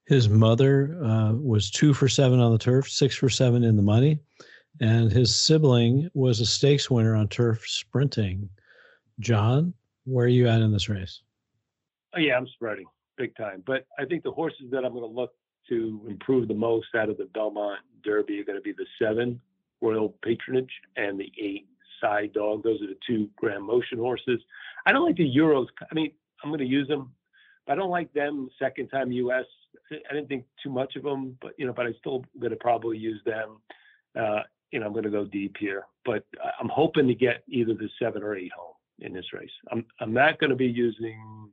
His 0.08 0.30
mother 0.30 0.98
uh, 1.04 1.34
was 1.34 1.70
two 1.70 1.94
for 1.94 2.08
seven 2.08 2.40
on 2.40 2.52
the 2.52 2.58
turf, 2.58 2.90
six 2.90 3.16
for 3.16 3.30
seven 3.30 3.64
in 3.64 3.76
the 3.76 3.82
money. 3.82 4.20
And 4.80 5.12
his 5.12 5.36
sibling 5.36 6.10
was 6.14 6.40
a 6.40 6.46
stakes 6.46 6.90
winner 6.90 7.16
on 7.16 7.28
turf 7.28 7.68
sprinting. 7.68 8.50
John, 9.20 9.74
where 10.06 10.26
are 10.26 10.30
you 10.30 10.48
at 10.48 10.62
in 10.62 10.72
this 10.72 10.90
race? 10.90 11.22
Oh, 12.16 12.20
yeah, 12.20 12.38
I'm 12.38 12.48
spreading 12.48 12.86
big 13.18 13.36
time. 13.36 13.64
But 13.66 13.86
I 14.00 14.06
think 14.06 14.24
the 14.24 14.32
horses 14.32 14.72
that 14.72 14.86
I'm 14.86 14.94
going 14.94 15.04
to 15.04 15.08
look 15.08 15.34
to 15.70 16.02
improve 16.08 16.48
the 16.48 16.54
most 16.54 16.88
out 16.96 17.10
of 17.10 17.18
the 17.18 17.26
Belmont 17.34 17.80
Derby 18.04 18.40
are 18.40 18.44
going 18.44 18.58
to 18.58 18.62
be 18.62 18.72
the 18.72 18.86
seven 19.02 19.42
Royal 19.82 20.16
Patronage 20.24 20.72
and 20.96 21.20
the 21.20 21.32
eight 21.40 21.68
Side 22.02 22.34
Dog. 22.34 22.64
Those 22.64 22.82
are 22.82 22.88
the 22.88 22.98
two 23.06 23.30
Graham 23.36 23.64
Motion 23.64 23.98
horses. 23.98 24.40
I 24.86 24.92
don't 24.92 25.06
like 25.06 25.18
the 25.18 25.30
Euros. 25.30 25.68
I 25.92 25.94
mean, 25.94 26.12
I'm 26.44 26.50
going 26.50 26.60
to 26.60 26.66
use 26.66 26.88
them, 26.88 27.12
but 27.66 27.74
I 27.74 27.76
don't 27.76 27.90
like 27.90 28.14
them 28.14 28.50
second 28.60 28.88
time 28.90 29.12
US. 29.12 29.46
I 29.92 30.14
didn't 30.14 30.28
think 30.28 30.46
too 30.62 30.70
much 30.70 30.96
of 30.96 31.04
them, 31.04 31.38
but 31.42 31.54
you 31.58 31.66
know, 31.66 31.74
but 31.74 31.86
I 31.86 31.92
still 32.00 32.24
going 32.40 32.52
to 32.52 32.58
probably 32.58 32.98
use 32.98 33.22
them. 33.26 33.58
Uh, 34.18 34.42
you 34.72 34.80
know, 34.80 34.86
I'm 34.86 34.94
going 34.94 35.06
to 35.06 35.10
go 35.10 35.26
deep 35.26 35.56
here, 35.60 35.86
but 36.06 36.24
I'm 36.60 36.70
hoping 36.70 37.08
to 37.08 37.16
get 37.16 37.44
either 37.48 37.74
the 37.74 37.90
seven 38.02 38.24
or 38.24 38.36
eight 38.36 38.52
home 38.52 38.74
in 39.00 39.14
this 39.14 39.34
race. 39.34 39.52
I'm 39.72 39.86
I'm 40.00 40.14
not 40.14 40.40
going 40.40 40.50
to 40.50 40.56
be 40.56 40.68
using. 40.68 41.50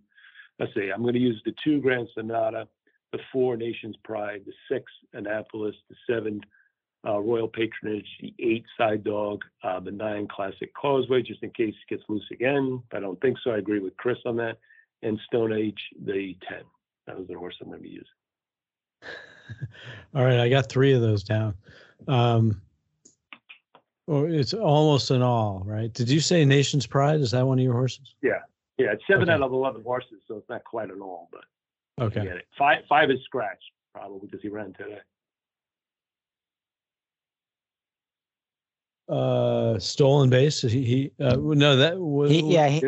Let's 0.59 0.75
see. 0.75 0.91
I'm 0.95 1.03
going 1.03 1.15
to 1.15 1.21
use 1.21 1.41
the 1.45 1.55
two 1.65 1.81
Grand 1.81 2.09
Sonata, 2.15 2.69
the 3.13 3.19
four 3.33 3.57
Nations 3.57 3.97
Pride, 4.05 4.43
the 4.47 4.53
six 4.71 4.85
Annapolis, 5.13 5.75
the 5.89 5.97
seven 6.09 6.41
uh, 7.07 7.19
Royal 7.19 7.49
Patronage, 7.49 8.07
the 8.21 8.35
eight 8.39 8.65
Side 8.79 9.05
Dog, 9.05 9.43
uh, 9.63 9.81
the 9.81 9.91
nine 9.91 10.27
Classic 10.29 10.73
Causeway, 10.75 11.23
just 11.23 11.43
in 11.43 11.51
case 11.51 11.75
it 11.75 11.95
gets 11.95 12.09
loose 12.09 12.27
again. 12.33 12.83
I 12.93 13.01
don't 13.01 13.21
think 13.21 13.37
so. 13.43 13.51
I 13.51 13.59
agree 13.59 13.81
with 13.81 13.97
Chris 13.97 14.19
on 14.27 14.37
that. 14.37 14.59
And 15.03 15.19
Stone 15.27 15.53
Age, 15.53 15.81
the 16.05 16.37
ten. 16.49 16.63
That 17.07 17.19
was 17.19 17.29
the 17.29 17.35
horse 17.35 17.57
I'm 17.61 17.69
going 17.69 17.81
to 17.81 17.83
be 17.83 17.91
using. 17.91 18.07
All 20.15 20.25
right, 20.25 20.41
I 20.41 20.49
got 20.49 20.71
three 20.71 20.95
of 20.95 21.03
those 21.03 21.23
down. 21.23 21.55
Um, 22.09 22.63
or 24.07 24.29
it's 24.29 24.55
almost 24.55 25.11
an 25.11 25.23
all, 25.23 25.63
right? 25.65 25.93
Did 25.93 26.11
you 26.11 26.21
say 26.21 26.45
Nation's 26.45 26.87
Pride? 26.87 27.21
Is 27.21 27.31
that 27.31 27.47
one 27.47 27.59
of 27.59 27.65
your 27.65 27.75
horses? 27.75 28.15
Yeah, 28.23 28.41
yeah. 28.79 28.93
It's 28.93 29.03
seven 29.07 29.25
okay. 29.25 29.33
out 29.33 29.43
of 29.43 29.53
eleven 29.53 29.83
horses, 29.83 30.21
so 30.29 30.37
it's 30.37 30.49
not 30.49 30.65
quite 30.65 30.91
an 30.91 31.01
all, 31.01 31.29
but 31.33 32.05
okay. 32.05 32.25
Get 32.25 32.37
it. 32.37 32.47
Five, 32.59 32.83
five 32.89 33.11
is 33.11 33.19
scratched 33.25 33.73
probably 33.95 34.21
because 34.23 34.43
he 34.43 34.49
ran 34.49 34.73
today. 34.75 34.99
Uh, 39.09 39.79
stolen 39.79 40.31
base. 40.31 40.63
He, 40.63 40.83
he 40.83 41.11
uh, 41.21 41.37
no, 41.37 41.77
that 41.77 41.99
was 41.99 42.31
he, 42.31 42.43
yeah. 42.43 42.69
He, 42.69 42.83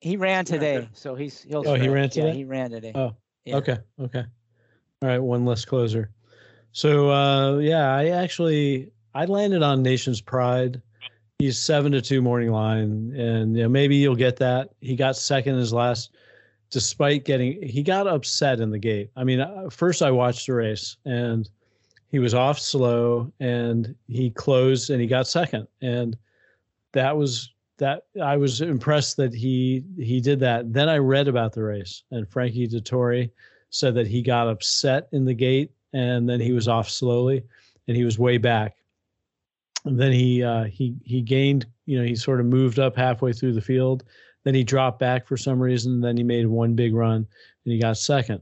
he 0.00 0.16
ran 0.16 0.44
today, 0.44 0.88
so 0.92 1.14
he's 1.14 1.42
he'll. 1.42 1.66
Oh, 1.66 1.74
he 1.74 1.88
ran 1.88 2.08
today. 2.08 2.28
Yeah, 2.28 2.34
he 2.34 2.44
ran 2.44 2.70
today. 2.70 2.92
Oh, 2.94 3.14
yeah. 3.44 3.56
okay, 3.56 3.78
okay. 4.00 4.24
All 5.02 5.08
right, 5.08 5.18
one 5.18 5.44
less 5.44 5.64
closer. 5.64 6.10
So 6.72 7.10
uh, 7.10 7.58
yeah, 7.58 7.94
I 7.94 8.08
actually 8.08 8.92
I 9.14 9.24
landed 9.24 9.62
on 9.62 9.82
Nation's 9.82 10.20
Pride. 10.20 10.80
He's 11.38 11.58
seven 11.58 11.92
to 11.92 12.02
two 12.02 12.22
morning 12.22 12.50
line, 12.50 13.12
and 13.16 13.56
you 13.56 13.62
know, 13.62 13.68
maybe 13.68 13.96
you'll 13.96 14.14
get 14.14 14.36
that. 14.36 14.70
He 14.80 14.94
got 14.94 15.16
second 15.16 15.54
in 15.54 15.60
his 15.60 15.72
last, 15.72 16.14
despite 16.70 17.24
getting 17.24 17.62
he 17.62 17.82
got 17.82 18.06
upset 18.06 18.60
in 18.60 18.70
the 18.70 18.78
gate. 18.78 19.10
I 19.16 19.24
mean, 19.24 19.40
uh, 19.40 19.70
first 19.70 20.02
I 20.02 20.10
watched 20.10 20.46
the 20.46 20.54
race 20.54 20.96
and 21.04 21.48
he 22.08 22.18
was 22.18 22.34
off 22.34 22.58
slow 22.58 23.32
and 23.40 23.94
he 24.06 24.30
closed 24.30 24.90
and 24.90 25.00
he 25.00 25.06
got 25.06 25.26
second, 25.26 25.66
and 25.80 26.16
that 26.92 27.16
was 27.16 27.52
that. 27.78 28.04
I 28.22 28.36
was 28.36 28.60
impressed 28.60 29.16
that 29.16 29.32
he 29.32 29.82
he 29.96 30.20
did 30.20 30.40
that. 30.40 30.72
Then 30.72 30.88
I 30.88 30.98
read 30.98 31.26
about 31.26 31.54
the 31.54 31.62
race, 31.62 32.02
and 32.10 32.28
Frankie 32.28 32.68
Dettori 32.68 33.30
said 33.70 33.94
that 33.94 34.06
he 34.06 34.20
got 34.20 34.48
upset 34.48 35.08
in 35.12 35.24
the 35.24 35.34
gate 35.34 35.70
and 35.92 36.28
then 36.28 36.40
he 36.40 36.52
was 36.52 36.68
off 36.68 36.90
slowly 36.90 37.42
and 37.86 37.96
he 37.96 38.04
was 38.04 38.18
way 38.18 38.36
back 38.36 38.76
then 39.84 40.12
he 40.12 40.42
uh, 40.42 40.64
he 40.64 40.96
he 41.04 41.22
gained 41.22 41.66
you 41.86 41.98
know 41.98 42.04
he 42.04 42.14
sort 42.14 42.40
of 42.40 42.46
moved 42.46 42.78
up 42.78 42.96
halfway 42.96 43.32
through 43.32 43.52
the 43.52 43.60
field. 43.60 44.04
Then 44.44 44.54
he 44.54 44.64
dropped 44.64 44.98
back 44.98 45.26
for 45.26 45.36
some 45.36 45.60
reason. 45.60 46.00
Then 46.00 46.16
he 46.16 46.22
made 46.22 46.46
one 46.46 46.74
big 46.74 46.94
run 46.94 47.26
and 47.64 47.72
he 47.72 47.78
got 47.78 47.98
second. 47.98 48.40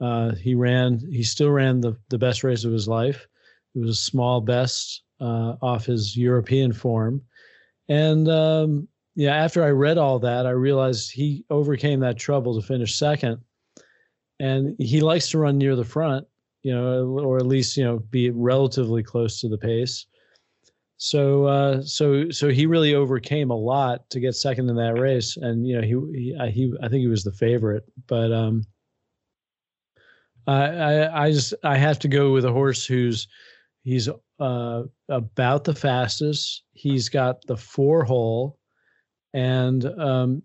Uh, 0.00 0.34
he 0.34 0.54
ran 0.54 0.98
he 1.10 1.22
still 1.22 1.50
ran 1.50 1.80
the, 1.80 1.96
the 2.08 2.18
best 2.18 2.42
race 2.42 2.64
of 2.64 2.72
his 2.72 2.88
life. 2.88 3.26
It 3.74 3.80
was 3.80 3.90
a 3.90 3.94
small 3.94 4.40
best 4.40 5.02
uh, 5.20 5.54
off 5.62 5.86
his 5.86 6.16
european 6.16 6.72
form. 6.72 7.22
And 7.88 8.28
um, 8.28 8.88
yeah 9.16 9.34
after 9.34 9.64
i 9.64 9.68
read 9.70 9.98
all 9.98 10.20
that 10.20 10.46
i 10.46 10.50
realized 10.50 11.10
he 11.10 11.44
overcame 11.50 12.00
that 12.00 12.16
trouble 12.16 12.60
to 12.60 12.66
finish 12.66 12.96
second. 12.96 13.38
And 14.38 14.74
he 14.78 15.00
likes 15.00 15.28
to 15.30 15.38
run 15.38 15.58
near 15.58 15.76
the 15.76 15.84
front 15.84 16.26
you 16.62 16.74
know 16.74 17.18
or 17.18 17.36
at 17.36 17.46
least 17.46 17.76
you 17.76 17.84
know 17.84 17.98
be 17.98 18.30
relatively 18.30 19.02
close 19.02 19.40
to 19.40 19.48
the 19.48 19.58
pace 19.58 20.06
so 21.02 21.46
uh, 21.46 21.82
so 21.82 22.28
so 22.28 22.50
he 22.50 22.66
really 22.66 22.94
overcame 22.94 23.50
a 23.50 23.56
lot 23.56 24.08
to 24.10 24.20
get 24.20 24.34
second 24.34 24.68
in 24.68 24.76
that 24.76 25.00
race, 25.00 25.38
and 25.38 25.66
you 25.66 25.74
know 25.74 25.80
he 25.80 26.18
he 26.18 26.36
I, 26.38 26.50
he, 26.50 26.74
I 26.82 26.90
think 26.90 27.00
he 27.00 27.06
was 27.06 27.24
the 27.24 27.32
favorite, 27.32 27.84
but 28.06 28.30
um, 28.30 28.66
I, 30.46 30.66
I 30.66 31.24
I 31.24 31.32
just 31.32 31.54
I 31.64 31.78
have 31.78 31.98
to 32.00 32.08
go 32.08 32.34
with 32.34 32.44
a 32.44 32.52
horse 32.52 32.84
who's 32.84 33.28
he's 33.82 34.10
uh, 34.40 34.82
about 35.08 35.64
the 35.64 35.74
fastest. 35.74 36.64
He's 36.72 37.08
got 37.08 37.46
the 37.46 37.56
four 37.56 38.04
hole, 38.04 38.58
and 39.32 39.86
um, 39.98 40.42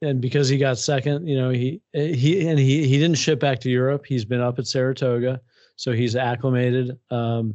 and 0.00 0.22
because 0.22 0.48
he 0.48 0.56
got 0.56 0.78
second, 0.78 1.26
you 1.26 1.36
know 1.36 1.50
he 1.50 1.82
he 1.92 2.48
and 2.48 2.58
he 2.58 2.88
he 2.88 2.98
didn't 2.98 3.18
ship 3.18 3.40
back 3.40 3.60
to 3.60 3.70
Europe. 3.70 4.06
He's 4.06 4.24
been 4.24 4.40
up 4.40 4.58
at 4.58 4.66
Saratoga, 4.66 5.42
so 5.76 5.92
he's 5.92 6.16
acclimated. 6.16 6.98
Um, 7.10 7.54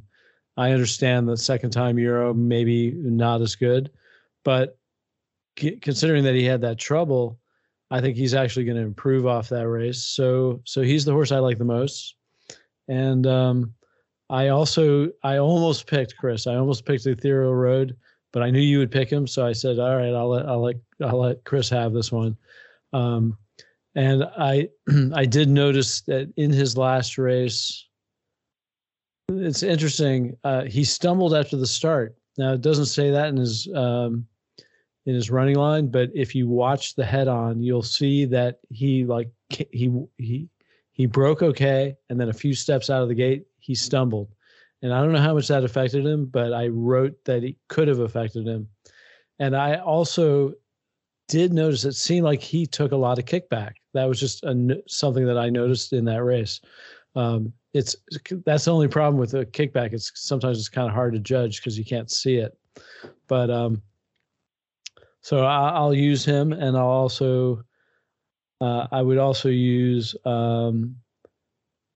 I 0.58 0.72
understand 0.72 1.28
the 1.28 1.38
second 1.38 1.72
time 1.72 1.98
Euro 2.00 2.34
maybe 2.34 2.92
not 2.92 3.42
as 3.42 3.56
good, 3.56 3.92
but 4.44 4.78
considering 5.82 6.24
that 6.24 6.36
he 6.36 6.44
had 6.44 6.62
that 6.62 6.78
trouble, 6.78 7.40
I 7.92 8.02
think 8.02 8.18
he's 8.18 8.34
actually 8.34 8.66
going 8.66 8.78
to 8.78 8.84
improve 8.84 9.26
off 9.26 9.50
that 9.50 9.68
race. 9.68 10.04
So 10.04 10.62
so 10.66 10.82
he's 10.82 11.06
the 11.06 11.12
horse 11.12 11.32
I 11.32 11.40
like 11.40 11.58
the 11.58 11.66
most. 11.66 12.16
And 12.88 13.26
um, 13.28 13.74
I 14.30 14.50
also 14.50 15.10
I 15.24 15.38
almost 15.38 15.88
picked 15.88 16.18
Chris. 16.18 16.48
I 16.48 16.56
almost 16.56 16.86
picked 16.86 17.06
Ethereal 17.06 17.54
Road, 17.54 17.96
but 18.32 18.44
I 18.44 18.50
knew 18.50 18.60
you 18.60 18.80
would 18.80 18.92
pick 18.92 19.12
him, 19.12 19.28
so 19.28 19.46
I 19.46 19.54
said, 19.54 19.80
"All 19.80 19.96
right, 19.96 20.14
I'll 20.14 20.30
let 20.30 20.48
I'll 20.48 20.62
let 20.62 20.76
I'll 21.02 21.20
let 21.20 21.44
Chris 21.44 21.70
have 21.70 21.94
this 21.94 22.12
one." 22.12 22.36
Um, 22.94 23.38
and 23.96 24.24
I 24.24 24.70
I 25.14 25.26
did 25.26 25.50
notice 25.50 26.02
that 26.02 26.34
in 26.36 26.52
his 26.52 26.76
last 26.78 27.18
race, 27.18 27.86
it's 29.40 29.64
interesting. 29.64 30.38
Uh, 30.44 30.64
he 30.64 30.84
stumbled 30.84 31.34
after 31.34 31.58
the 31.58 31.68
start. 31.68 32.16
Now 32.38 32.54
it 32.54 32.62
doesn't 32.62 32.88
say 32.88 33.12
that 33.12 33.30
in 33.30 33.38
his 33.38 33.68
um, 33.74 34.26
in 35.06 35.16
his 35.16 35.30
running 35.30 35.56
line, 35.56 35.88
but 35.88 36.10
if 36.14 36.34
you 36.34 36.48
watch 36.48 36.96
the 36.96 37.06
head 37.06 37.28
on, 37.28 37.62
you'll 37.62 37.84
see 37.84 38.26
that 38.26 38.60
he 38.70 39.06
like 39.06 39.30
he 39.50 39.92
he 40.18 40.48
he 40.92 41.06
broke 41.06 41.42
okay, 41.42 41.96
and 42.10 42.20
then 42.20 42.30
a 42.30 42.34
few 42.34 42.54
steps 42.54 42.90
out 42.90 43.02
of 43.02 43.10
the 43.10 43.16
gate, 43.16 43.46
he 43.60 43.76
stumbled. 43.76 44.30
And 44.82 44.94
I 44.94 45.02
don't 45.02 45.14
know 45.14 45.22
how 45.22 45.34
much 45.34 45.48
that 45.48 45.64
affected 45.64 46.06
him, 46.06 46.26
but 46.26 46.54
I 46.54 46.68
wrote 46.68 47.16
that 47.26 47.44
it 47.44 47.56
could 47.70 47.88
have 47.88 48.00
affected 48.00 48.46
him. 48.46 48.68
And 49.40 49.56
I 49.56 49.78
also 49.78 50.54
did 51.30 51.54
notice 51.54 51.86
it 51.86 51.94
seemed 51.94 52.26
like 52.26 52.42
he 52.42 52.66
took 52.66 52.92
a 52.92 52.98
lot 52.98 53.18
of 53.18 53.26
kickback. 53.26 53.74
That 53.94 54.06
was 54.06 54.20
just 54.20 54.44
a, 54.44 54.84
something 54.88 55.26
that 55.26 55.38
I 55.38 55.50
noticed 55.50 55.94
in 55.94 56.06
that 56.06 56.24
race. 56.24 56.60
Um, 57.16 57.54
it's 57.74 57.96
that's 58.46 58.66
the 58.66 58.74
only 58.74 58.88
problem 58.88 59.20
with 59.20 59.34
a 59.34 59.46
kickback. 59.46 59.94
It's 59.94 60.12
sometimes 60.16 60.60
it's 60.60 60.70
kind 60.70 60.88
of 60.88 60.94
hard 60.94 61.14
to 61.14 61.20
judge 61.20 61.58
because 61.58 61.78
you 61.78 61.86
can't 61.86 62.12
see 62.12 62.36
it. 62.36 62.58
But 63.28 63.50
um, 63.50 63.82
so 65.22 65.46
I, 65.46 65.80
will 65.80 65.94
use 65.94 66.24
him, 66.24 66.54
and 66.54 66.78
I'll 66.78 66.86
also 66.86 67.64
uh, 68.62 68.88
I 68.92 69.02
would 69.02 69.18
also 69.18 69.50
use 69.50 70.16
um, 70.26 70.96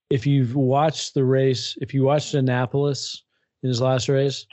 if 0.10 0.26
you've 0.26 0.56
watched 0.56 1.14
the 1.14 1.24
race, 1.24 1.78
if 1.82 1.94
you 1.94 2.04
watched 2.04 2.34
Annapolis 2.34 3.24
in 3.62 3.70
his 3.70 3.82
last 3.82 4.10
race, 4.10 4.48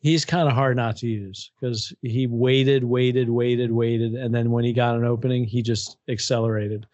he's 0.00 0.24
kind 0.24 0.48
of 0.48 0.54
hard 0.54 0.76
not 0.76 0.96
to 0.98 1.08
use 1.08 1.50
because 1.60 1.92
he 2.02 2.26
waited, 2.26 2.84
waited, 2.84 3.28
waited, 3.28 3.72
waited, 3.72 4.14
and 4.14 4.32
then 4.32 4.50
when 4.50 4.64
he 4.64 4.72
got 4.72 4.96
an 4.96 5.04
opening, 5.04 5.44
he 5.44 5.60
just 5.60 5.96
accelerated 6.08 6.86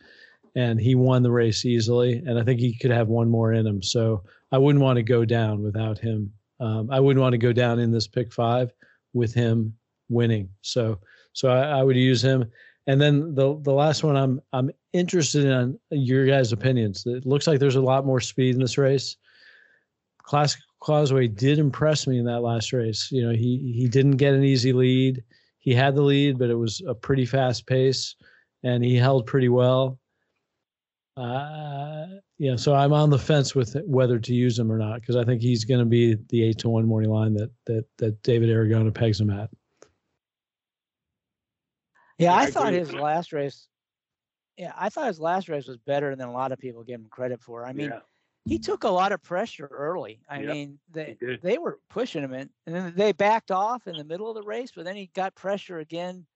and 0.54 0.80
he 0.80 0.94
won 0.94 1.22
the 1.22 1.30
race 1.30 1.64
easily. 1.64 2.22
And 2.26 2.38
I 2.38 2.44
think 2.44 2.60
he 2.60 2.74
could 2.78 2.90
have 2.90 3.08
one 3.08 3.28
more 3.28 3.52
in 3.52 3.66
him. 3.66 3.82
So 3.82 4.22
I 4.52 4.58
wouldn't 4.58 4.84
want 4.84 4.96
to 4.96 5.02
go 5.02 5.24
down 5.24 5.62
without 5.62 5.98
him. 5.98 6.32
Um, 6.60 6.88
I 6.90 7.00
wouldn't 7.00 7.22
want 7.22 7.32
to 7.32 7.38
go 7.38 7.52
down 7.52 7.78
in 7.80 7.90
this 7.90 8.06
pick 8.06 8.32
five 8.32 8.72
with 9.12 9.34
him 9.34 9.74
winning. 10.08 10.48
So 10.62 10.98
so 11.32 11.48
I, 11.48 11.80
I, 11.80 11.82
would 11.82 11.96
use 11.96 12.22
him. 12.22 12.44
And 12.86 13.00
then 13.00 13.34
the 13.34 13.58
the 13.62 13.72
last 13.72 14.04
one 14.04 14.16
I'm 14.16 14.40
I'm 14.52 14.70
interested 14.92 15.44
in 15.44 15.78
your 15.90 16.26
guys' 16.26 16.52
opinions. 16.52 17.04
It 17.06 17.26
looks 17.26 17.46
like 17.46 17.58
there's 17.58 17.76
a 17.76 17.80
lot 17.80 18.06
more 18.06 18.20
speed 18.20 18.54
in 18.54 18.60
this 18.60 18.78
race. 18.78 19.16
Classic 20.22 20.60
Causeway 20.80 21.26
did 21.26 21.58
impress 21.58 22.06
me 22.06 22.18
in 22.18 22.24
that 22.26 22.42
last 22.42 22.72
race. 22.72 23.10
You 23.10 23.26
know, 23.26 23.32
he 23.32 23.72
he 23.74 23.88
didn't 23.88 24.18
get 24.18 24.34
an 24.34 24.44
easy 24.44 24.72
lead. 24.72 25.24
He 25.58 25.74
had 25.74 25.96
the 25.96 26.02
lead, 26.02 26.38
but 26.38 26.50
it 26.50 26.56
was 26.56 26.82
a 26.86 26.94
pretty 26.94 27.24
fast 27.24 27.66
pace, 27.66 28.14
and 28.62 28.84
he 28.84 28.96
held 28.96 29.26
pretty 29.26 29.48
well 29.48 29.98
Uh, 31.16 32.06
yeah, 32.38 32.56
so 32.56 32.74
I'm 32.74 32.92
on 32.92 33.10
the 33.10 33.18
fence 33.18 33.54
with 33.54 33.76
whether 33.86 34.18
to 34.18 34.34
use 34.34 34.58
him 34.58 34.70
or 34.70 34.78
not 34.78 35.00
because 35.00 35.14
I 35.14 35.24
think 35.24 35.40
he's 35.40 35.64
going 35.64 35.78
to 35.78 35.86
be 35.86 36.16
the 36.28 36.42
eight 36.42 36.58
to 36.58 36.68
one 36.68 36.86
morning 36.86 37.10
line 37.10 37.34
that 37.34 37.50
that 37.66 37.84
that 37.98 38.20
David 38.22 38.48
Aragona 38.48 38.92
pegs 38.92 39.20
him 39.20 39.30
at. 39.30 39.50
Yeah, 42.18 42.34
I, 42.34 42.42
I 42.42 42.50
thought 42.50 42.72
his 42.72 42.92
last 42.92 43.32
race. 43.32 43.68
Yeah, 44.56 44.72
I 44.76 44.88
thought 44.88 45.06
his 45.06 45.20
last 45.20 45.48
race 45.48 45.68
was 45.68 45.78
better 45.78 46.16
than 46.16 46.28
a 46.28 46.32
lot 46.32 46.52
of 46.52 46.58
people 46.58 46.82
give 46.82 47.00
him 47.00 47.06
credit 47.10 47.40
for. 47.40 47.64
I 47.64 47.72
mean, 47.72 47.90
yeah. 47.90 48.00
he 48.44 48.58
took 48.58 48.84
a 48.84 48.88
lot 48.88 49.12
of 49.12 49.22
pressure 49.22 49.68
early. 49.72 50.20
I 50.28 50.40
yep, 50.40 50.52
mean, 50.52 50.78
they 50.90 51.16
they 51.42 51.58
were 51.58 51.78
pushing 51.90 52.24
him 52.24 52.34
in, 52.34 52.50
and 52.66 52.74
then 52.74 52.92
they 52.96 53.12
backed 53.12 53.52
off 53.52 53.86
in 53.86 53.96
the 53.96 54.04
middle 54.04 54.28
of 54.28 54.34
the 54.34 54.42
race, 54.42 54.72
but 54.74 54.84
then 54.84 54.96
he 54.96 55.10
got 55.14 55.36
pressure 55.36 55.78
again, 55.78 56.26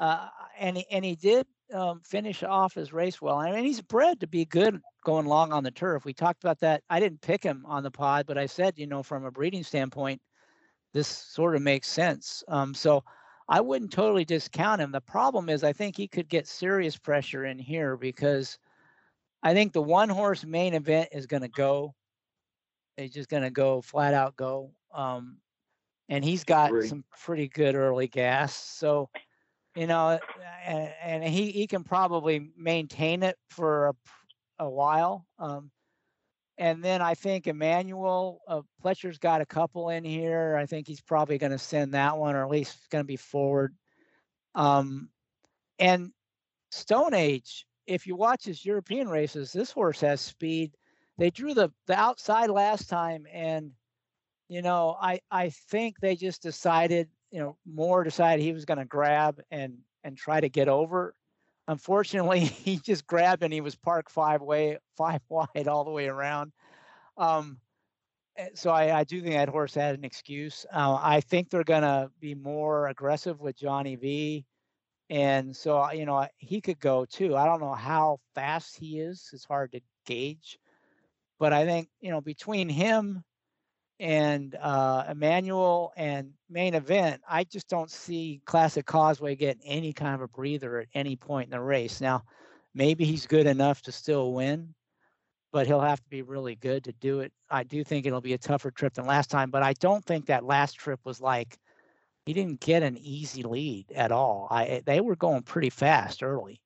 uh, 0.00 0.28
and 0.58 0.78
he, 0.78 0.86
and 0.90 1.04
he 1.04 1.14
did 1.14 1.46
um, 1.72 2.00
finish 2.04 2.42
off 2.42 2.74
his 2.74 2.92
race 2.92 3.20
well. 3.20 3.36
I 3.36 3.52
mean, 3.52 3.64
he's 3.64 3.80
bred 3.80 4.20
to 4.20 4.26
be 4.26 4.44
good 4.44 4.80
going 5.04 5.26
long 5.26 5.52
on 5.52 5.64
the 5.64 5.70
turf. 5.70 6.04
We 6.04 6.12
talked 6.12 6.44
about 6.44 6.60
that. 6.60 6.82
I 6.90 7.00
didn't 7.00 7.20
pick 7.20 7.42
him 7.42 7.64
on 7.66 7.82
the 7.82 7.90
pod, 7.90 8.26
but 8.26 8.38
I 8.38 8.46
said, 8.46 8.74
you 8.76 8.86
know, 8.86 9.02
from 9.02 9.24
a 9.24 9.30
breeding 9.30 9.62
standpoint, 9.62 10.20
this 10.92 11.08
sort 11.08 11.56
of 11.56 11.62
makes 11.62 11.88
sense. 11.88 12.44
Um, 12.48 12.74
so 12.74 13.02
I 13.48 13.60
wouldn't 13.60 13.92
totally 13.92 14.24
discount 14.24 14.80
him. 14.80 14.92
The 14.92 15.00
problem 15.00 15.48
is, 15.48 15.64
I 15.64 15.72
think 15.72 15.96
he 15.96 16.08
could 16.08 16.28
get 16.28 16.46
serious 16.46 16.96
pressure 16.96 17.44
in 17.46 17.58
here 17.58 17.96
because 17.96 18.58
I 19.42 19.52
think 19.52 19.72
the 19.72 19.82
one 19.82 20.08
horse 20.08 20.44
main 20.44 20.74
event 20.74 21.10
is 21.12 21.26
going 21.26 21.42
to 21.42 21.48
go. 21.48 21.94
He's 22.96 23.12
just 23.12 23.28
going 23.28 23.42
to 23.42 23.50
go 23.50 23.80
flat 23.82 24.14
out 24.14 24.36
go. 24.36 24.70
Um, 24.94 25.38
and 26.08 26.24
he's 26.24 26.44
got 26.44 26.70
some 26.84 27.04
pretty 27.24 27.48
good 27.48 27.74
early 27.74 28.06
gas. 28.06 28.54
So 28.54 29.10
you 29.74 29.86
know, 29.86 30.18
and, 30.64 30.90
and, 31.02 31.24
he, 31.24 31.50
he 31.50 31.66
can 31.66 31.84
probably 31.84 32.50
maintain 32.56 33.22
it 33.22 33.36
for 33.50 33.88
a, 33.88 33.94
a 34.64 34.70
while. 34.70 35.26
Um, 35.38 35.70
and 36.58 36.82
then 36.82 37.02
I 37.02 37.14
think 37.14 37.46
Emmanuel 37.46 38.40
uh, 38.46 38.62
Pletcher's 38.82 39.18
got 39.18 39.40
a 39.40 39.46
couple 39.46 39.88
in 39.88 40.04
here. 40.04 40.56
I 40.56 40.66
think 40.66 40.86
he's 40.86 41.00
probably 41.00 41.38
going 41.38 41.52
to 41.52 41.58
send 41.58 41.94
that 41.94 42.16
one, 42.16 42.36
or 42.36 42.44
at 42.44 42.50
least 42.50 42.88
going 42.90 43.02
to 43.02 43.06
be 43.06 43.16
forward. 43.16 43.74
Um, 44.54 45.08
and 45.80 46.12
Stone 46.70 47.14
Age, 47.14 47.66
if 47.86 48.06
you 48.06 48.14
watch 48.14 48.44
his 48.44 48.64
European 48.64 49.08
races, 49.08 49.52
this 49.52 49.72
horse 49.72 50.00
has 50.00 50.20
speed. 50.20 50.76
They 51.18 51.30
drew 51.30 51.54
the 51.54 51.70
the 51.86 51.98
outside 51.98 52.50
last 52.50 52.88
time, 52.88 53.26
and 53.32 53.72
you 54.48 54.62
know, 54.62 54.96
I 55.00 55.20
I 55.30 55.50
think 55.50 55.98
they 56.00 56.16
just 56.16 56.42
decided 56.42 57.08
you 57.34 57.40
know, 57.40 57.56
Moore 57.66 58.04
decided 58.04 58.44
he 58.44 58.52
was 58.52 58.64
going 58.64 58.78
to 58.78 58.84
grab 58.84 59.40
and 59.50 59.78
and 60.04 60.16
try 60.16 60.40
to 60.40 60.48
get 60.48 60.68
over. 60.68 61.16
Unfortunately, 61.66 62.38
he 62.44 62.76
just 62.76 63.08
grabbed 63.08 63.42
and 63.42 63.52
he 63.52 63.60
was 63.60 63.74
parked 63.74 64.12
five 64.12 64.40
way, 64.40 64.78
five 64.96 65.20
wide 65.28 65.66
all 65.66 65.82
the 65.82 65.90
way 65.90 66.06
around. 66.06 66.52
Um, 67.16 67.58
eh, 68.36 68.50
so 68.54 68.70
I, 68.70 69.00
I 69.00 69.04
do 69.04 69.20
think 69.20 69.34
that 69.34 69.48
horse 69.48 69.74
had 69.74 69.96
an 69.96 70.04
excuse. 70.04 70.64
Uh, 70.72 70.96
I 71.02 71.22
think 71.22 71.50
they're 71.50 71.64
going 71.64 71.82
to 71.82 72.08
be 72.20 72.36
more 72.36 72.86
aggressive 72.86 73.40
with 73.40 73.58
Johnny 73.58 73.96
V, 73.96 74.44
and 75.10 75.56
so 75.56 75.90
you 75.90 76.06
know 76.06 76.28
he 76.38 76.60
could 76.60 76.78
go 76.78 77.04
too. 77.04 77.36
I 77.36 77.46
don't 77.46 77.60
know 77.60 77.74
how 77.74 78.20
fast 78.36 78.76
he 78.76 79.00
is; 79.00 79.28
it's 79.32 79.44
hard 79.44 79.72
to 79.72 79.80
gauge. 80.06 80.60
But 81.40 81.52
I 81.52 81.66
think 81.66 81.88
you 82.00 82.12
know 82.12 82.20
between 82.20 82.68
him 82.68 83.24
and 84.00 84.56
uh, 84.60 85.04
Emmanuel 85.08 85.92
and 85.96 86.32
main 86.48 86.74
event, 86.74 87.22
I 87.28 87.44
just 87.44 87.68
don't 87.68 87.90
see 87.90 88.40
Classic 88.44 88.84
Causeway 88.84 89.36
getting 89.36 89.62
any 89.64 89.92
kind 89.92 90.14
of 90.14 90.20
a 90.20 90.28
breather 90.28 90.80
at 90.80 90.88
any 90.94 91.16
point 91.16 91.46
in 91.46 91.52
the 91.52 91.60
race. 91.60 92.00
Now, 92.00 92.22
maybe 92.74 93.04
he's 93.04 93.26
good 93.26 93.46
enough 93.46 93.82
to 93.82 93.92
still 93.92 94.32
win, 94.32 94.74
but 95.52 95.66
he'll 95.66 95.80
have 95.80 96.02
to 96.02 96.10
be 96.10 96.22
really 96.22 96.56
good 96.56 96.84
to 96.84 96.92
do 96.92 97.20
it. 97.20 97.32
I 97.50 97.62
do 97.62 97.84
think 97.84 98.06
it'll 98.06 98.20
be 98.20 98.32
a 98.32 98.38
tougher 98.38 98.70
trip 98.70 98.94
than 98.94 99.06
last 99.06 99.30
time, 99.30 99.50
but 99.50 99.62
I 99.62 99.74
don't 99.74 100.04
think 100.04 100.26
that 100.26 100.44
last 100.44 100.74
trip 100.74 101.00
was 101.04 101.20
like 101.20 101.58
he 102.26 102.32
didn't 102.32 102.60
get 102.60 102.82
an 102.82 102.96
easy 102.98 103.42
lead 103.42 103.92
at 103.94 104.10
all. 104.10 104.48
I 104.50 104.82
they 104.84 105.00
were 105.00 105.16
going 105.16 105.42
pretty 105.42 105.70
fast 105.70 106.22
early. 106.22 106.60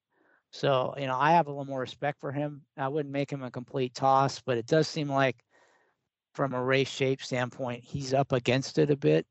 So, 0.51 0.95
you 0.97 1.07
know, 1.07 1.18
I 1.18 1.33
have 1.33 1.47
a 1.47 1.51
little 1.51 1.66
more 1.66 1.81
respect 1.81 2.20
for 2.20 2.33
him. 2.33 2.62
I 2.76 2.89
wouldn't 2.89 3.12
make 3.12 3.31
him 3.31 3.43
a 3.43 3.51
complete 3.51 3.95
toss, 3.95 4.41
but 4.41 4.57
it 4.57 4.66
does 4.66 4.89
seem 4.89 5.09
like 5.09 5.45
from 6.39 6.55
a 6.55 6.62
race 6.62 6.89
shape 6.89 7.20
standpoint, 7.20 7.82
he's 7.82 8.14
up 8.14 8.30
against 8.30 8.78
it 8.78 8.93
a 8.93 8.97
bit, 8.97 9.26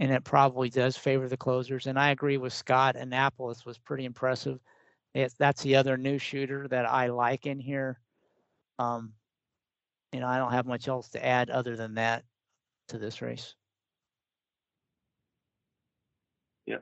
and 0.00 0.10
it 0.10 0.24
probably 0.24 0.68
does 0.68 0.96
favor 0.96 1.28
the 1.28 1.36
closers. 1.36 1.86
And 1.86 1.96
I 1.96 2.10
agree 2.10 2.38
with 2.38 2.52
Scott. 2.52 2.96
Annapolis 2.96 3.64
was 3.64 3.78
pretty 3.78 4.04
impressive. 4.04 4.58
It, 5.14 5.32
that's 5.38 5.62
the 5.62 5.76
other 5.76 5.96
new 5.96 6.18
shooter 6.18 6.66
that 6.66 6.90
I 6.90 7.06
like 7.06 7.46
in 7.46 7.60
here. 7.60 8.00
Um, 8.80 9.12
you 10.12 10.18
know, 10.18 10.26
I 10.26 10.38
don't 10.38 10.50
have 10.50 10.66
much 10.66 10.88
else 10.88 11.08
to 11.10 11.24
add 11.24 11.50
other 11.50 11.76
than 11.76 11.94
that 11.94 12.24
to 12.88 12.98
this 12.98 13.22
race. 13.22 13.54
Yeah, 16.66 16.78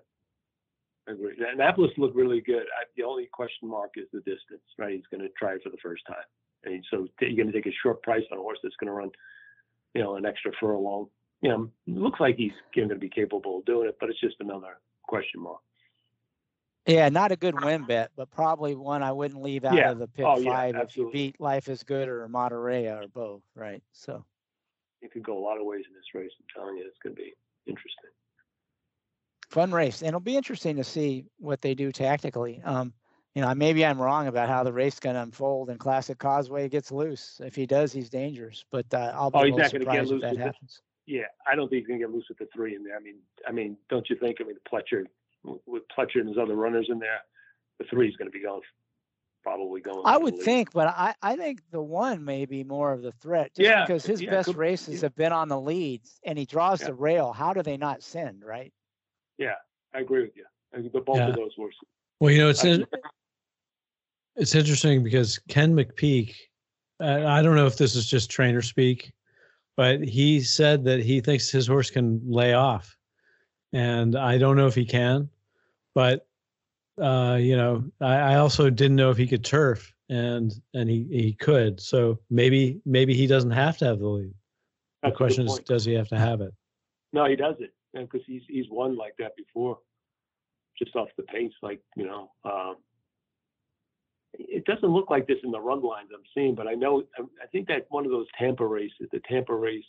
I 1.07 1.13
agree. 1.13 1.35
Annapolis 1.53 1.91
looked 1.99 2.17
really 2.17 2.41
good. 2.41 2.63
I, 2.63 2.85
the 2.97 3.03
only 3.03 3.29
question 3.35 3.69
mark 3.69 3.91
is 3.97 4.07
the 4.15 4.21
distance, 4.21 4.65
right? 4.79 4.95
He's 4.95 5.05
going 5.11 5.21
to 5.21 5.29
try 5.39 5.57
it 5.57 5.63
for 5.63 5.69
the 5.69 5.77
first 5.83 6.05
time. 6.07 6.17
And 6.65 6.83
so 6.91 7.07
you're 7.21 7.37
going 7.37 7.53
to 7.53 7.53
take 7.53 7.71
a 7.71 7.77
short 7.83 8.03
price 8.03 8.25
on 8.33 8.39
a 8.39 8.41
horse 8.41 8.61
that's 8.63 8.75
going 8.81 8.89
to 8.89 8.95
run 8.95 9.11
you 9.95 10.03
know, 10.03 10.17
an 10.17 10.27
extra 10.27 10.53
furlong. 10.61 11.09
You 11.41 11.51
know, 11.51 11.71
looks 11.87 12.19
like 12.21 12.37
he's 12.37 12.53
going 12.75 12.89
to 12.89 12.97
be 12.97 13.09
capable 13.09 13.59
of 13.59 13.65
doing 13.65 13.89
it, 13.89 13.97
but 14.01 14.11
it's 14.11 14.21
just 14.21 14.37
another 14.41 14.79
question 15.05 15.41
mark. 15.41 15.61
Yeah, 16.87 17.11
not 17.11 17.33
a 17.33 17.37
good 17.37 17.63
win 17.63 17.85
bet, 17.85 18.11
but 18.17 18.31
probably 18.31 18.75
one 18.75 19.03
I 19.03 19.13
wouldn't 19.13 19.43
leave 19.43 19.67
out 19.67 19.75
yeah. 19.75 19.91
of 19.91 19.99
the 19.99 20.09
pick 20.09 20.25
oh, 20.25 20.43
five 20.43 20.75
yeah, 20.75 20.83
if 20.83 20.97
you 20.97 21.11
beat 21.13 21.39
Life 21.39 21.69
is 21.69 21.83
Good 21.83 22.09
or 22.09 22.27
Monterey 22.29 22.87
or 22.87 23.05
both, 23.13 23.43
right? 23.55 23.83
So 23.93 24.25
it 25.03 25.13
could 25.13 25.23
go 25.23 25.39
a 25.39 25.45
lot 25.45 25.59
of 25.59 25.67
ways 25.67 25.85
in 25.87 25.95
this 25.95 26.15
race. 26.15 26.31
I'm 26.41 26.47
telling 26.55 26.79
you, 26.79 26.85
it's 26.87 26.97
going 27.03 27.15
to 27.15 27.21
be 27.21 27.35
interesting. 27.67 28.11
Fun 29.51 29.71
race, 29.71 30.01
and 30.01 30.09
it'll 30.09 30.21
be 30.21 30.37
interesting 30.37 30.77
to 30.77 30.85
see 30.85 31.27
what 31.39 31.61
they 31.61 31.75
do 31.75 31.93
tactically. 31.93 32.63
Um, 32.65 32.95
you 33.39 33.45
know, 33.45 33.55
maybe 33.55 33.87
I'm 33.87 34.03
wrong 34.03 34.27
about 34.27 34.49
how 34.49 34.65
the 34.65 34.73
race 34.73 34.99
going 34.99 35.15
to 35.15 35.23
unfold 35.23 35.71
and 35.71 35.79
Classic 35.79 36.19
Causeway 36.19 36.69
gets 36.69 36.91
loose. 36.91 37.41
If 37.45 37.55
he 37.55 37.67
does, 37.67 37.93
he's 37.93 38.11
dangerous. 38.11 38.65
But 38.69 38.93
uh, 38.93 39.13
I'll 39.15 39.31
be 39.31 39.39
oh, 39.39 39.45
he's 39.45 39.55
not 39.55 39.71
going 39.71 39.85
to 39.85 39.93
get 39.93 40.09
loose 40.09 40.25
if 40.25 40.37
that 40.37 40.37
happens. 40.37 40.83
The, 41.07 41.13
yeah, 41.13 41.27
I 41.47 41.55
don't 41.55 41.69
think 41.69 41.83
he's 41.83 41.87
going 41.87 42.01
to 42.01 42.07
get 42.07 42.13
loose 42.13 42.25
with 42.29 42.39
the 42.39 42.49
three 42.53 42.75
in 42.75 42.83
there. 42.83 42.97
I 42.97 43.01
mean, 43.01 43.19
I 43.47 43.53
mean, 43.53 43.77
don't 43.89 44.11
you 44.11 44.17
think? 44.17 44.39
I 44.41 44.45
mean, 44.45 44.57
Pletcher 44.69 45.05
with 45.67 45.85
Pletcher 45.97 46.17
and 46.17 46.29
his 46.29 46.37
other 46.37 46.57
runners 46.57 46.89
in 46.91 46.99
there, 46.99 47.21
the 47.79 47.85
three 47.85 48.09
is 48.09 48.17
going 48.17 48.27
to 48.27 48.37
be 48.37 48.43
going 48.43 48.61
probably 49.45 49.81
going. 49.83 50.03
I 50.05 50.19
would 50.19 50.37
think, 50.41 50.73
but 50.73 50.89
I, 50.89 51.15
I 51.23 51.37
think 51.37 51.63
the 51.71 51.81
one 51.81 52.25
may 52.25 52.45
be 52.45 52.65
more 52.65 52.93
of 52.93 53.03
the 53.03 53.13
threat. 53.13 53.53
Just 53.55 53.65
yeah, 53.65 53.85
because 53.87 54.05
his 54.05 54.21
yeah, 54.21 54.31
best 54.31 54.47
could, 54.47 54.57
races 54.57 54.95
yeah. 54.95 55.01
have 55.03 55.15
been 55.15 55.31
on 55.33 55.49
the 55.49 55.61
leads 55.61 56.19
and 56.25 56.37
he 56.37 56.45
draws 56.45 56.81
yeah. 56.81 56.89
the 56.89 56.95
rail. 56.95 57.33
How 57.33 57.53
do 57.53 57.63
they 57.63 57.77
not 57.77 58.03
send, 58.03 58.45
right? 58.45 58.73
Yeah, 59.39 59.55
I 59.95 60.01
agree 60.01 60.23
with 60.23 60.37
you. 60.37 60.45
I 60.75 60.81
think 60.81 60.93
the 60.93 61.01
both 61.01 61.19
yeah. 61.19 61.29
of 61.29 61.37
those 61.37 61.53
were. 61.57 61.71
Well, 62.19 62.33
you 62.33 62.39
know, 62.39 62.49
it's 62.49 62.65
in, 62.65 62.85
it's 64.39 64.55
interesting 64.55 65.03
because 65.03 65.39
Ken 65.49 65.75
McPeek, 65.75 66.35
uh, 67.01 67.27
I 67.27 67.43
don't 67.43 67.57
know 67.57 67.67
if 67.67 67.77
this 67.77 67.97
is 67.97 68.09
just 68.09 68.31
trainer 68.31 68.63
speak, 68.63 69.13
but 69.77 70.01
he 70.03 70.41
said 70.41 70.85
that 70.85 71.01
he 71.01 71.21
thinks 71.21 71.51
his 71.51 71.67
horse 71.67 71.91
can 71.91 72.21
lay 72.25 72.55
off. 72.55 72.97
And 73.73 74.17
I 74.17 74.39
don't 74.39 74.57
know 74.57 74.67
if 74.67 74.75
he 74.75 74.87
can, 74.87 75.29
but 75.95 76.27
uh, 77.01 77.37
you 77.41 77.57
know, 77.57 77.85
I, 78.01 78.15
I 78.15 78.35
also 78.37 78.71
didn't 78.71 78.97
know 78.97 79.11
if 79.11 79.17
he 79.17 79.27
could 79.27 79.45
turf 79.45 79.93
and 80.09 80.53
and 80.73 80.89
he, 80.89 81.07
he 81.11 81.33
could. 81.35 81.81
So 81.81 82.19
maybe 82.31 82.81
maybe 82.87 83.15
he 83.15 83.27
doesn't 83.27 83.51
have 83.51 83.77
to 83.79 83.85
have 83.85 83.99
the 83.99 84.07
lead. 84.07 84.35
That's 85.03 85.13
the 85.13 85.17
question 85.17 85.47
is, 85.47 85.61
does 85.67 85.85
he 85.85 85.95
have 85.95 86.09
to 86.09 86.19
have 86.19 86.41
it? 86.41 86.55
No, 87.13 87.27
he 87.27 87.37
doesn't, 87.37 87.71
because 87.93 88.23
he's 88.27 88.43
he's 88.49 88.67
won 88.71 88.97
like 88.97 89.15
that 89.19 89.37
before, 89.37 89.79
just 90.79 90.97
off 90.97 91.09
the 91.17 91.25
pace. 91.25 91.53
Like 91.63 91.81
you 91.95 92.07
know, 92.07 92.31
um, 92.45 92.77
it 94.39 94.65
doesn't 94.65 94.89
look 94.89 95.11
like 95.11 95.27
this 95.27 95.39
in 95.43 95.51
the 95.51 95.61
run 95.61 95.83
lines 95.83 96.11
I'm 96.15 96.23
seeing, 96.35 96.55
but 96.55 96.69
I 96.69 96.75
know 96.75 97.03
I 97.19 97.47
think 97.51 97.69
that 97.69 97.87
one 97.91 98.05
of 98.05 98.13
those 98.13 98.27
Tampa 98.39 98.65
races, 98.65 99.09
the 99.13 99.21
Tampa 99.29 99.55
race, 99.55 99.85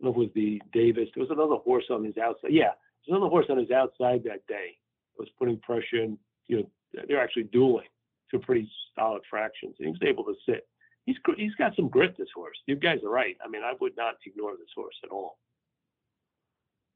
I 0.00 0.04
don't 0.04 0.16
know 0.16 0.22
if 0.22 0.28
it 0.28 0.34
was 0.34 0.34
the 0.34 0.62
Davis. 0.72 1.08
There 1.14 1.22
was 1.22 1.30
another 1.30 1.56
horse 1.56 1.84
on 1.90 2.04
his 2.04 2.16
outside. 2.16 2.52
Yeah, 2.52 2.72
there's 3.06 3.16
another 3.16 3.30
horse 3.30 3.46
on 3.50 3.58
his 3.58 3.70
outside 3.70 4.22
that 4.24 4.46
day. 4.46 4.76
Was 5.18 5.28
putting 5.38 5.58
pressure 5.58 6.02
and 6.02 6.16
you 6.46 6.56
know 6.56 7.04
they're 7.06 7.22
actually 7.22 7.44
dueling 7.44 7.86
to 8.30 8.38
pretty 8.38 8.68
solid 8.96 9.22
fractions. 9.28 9.76
And 9.78 9.86
he 9.86 9.92
was 9.92 10.02
able 10.02 10.24
to 10.24 10.34
sit. 10.48 10.66
He's 11.04 11.16
he's 11.36 11.54
got 11.56 11.76
some 11.76 11.88
grit. 11.88 12.16
This 12.16 12.28
horse. 12.34 12.56
You 12.66 12.76
guys 12.76 13.00
are 13.04 13.10
right. 13.10 13.36
I 13.44 13.48
mean, 13.48 13.62
I 13.62 13.74
would 13.80 13.96
not 13.96 14.14
ignore 14.24 14.52
this 14.52 14.70
horse 14.74 14.94
at 15.04 15.10
all. 15.10 15.38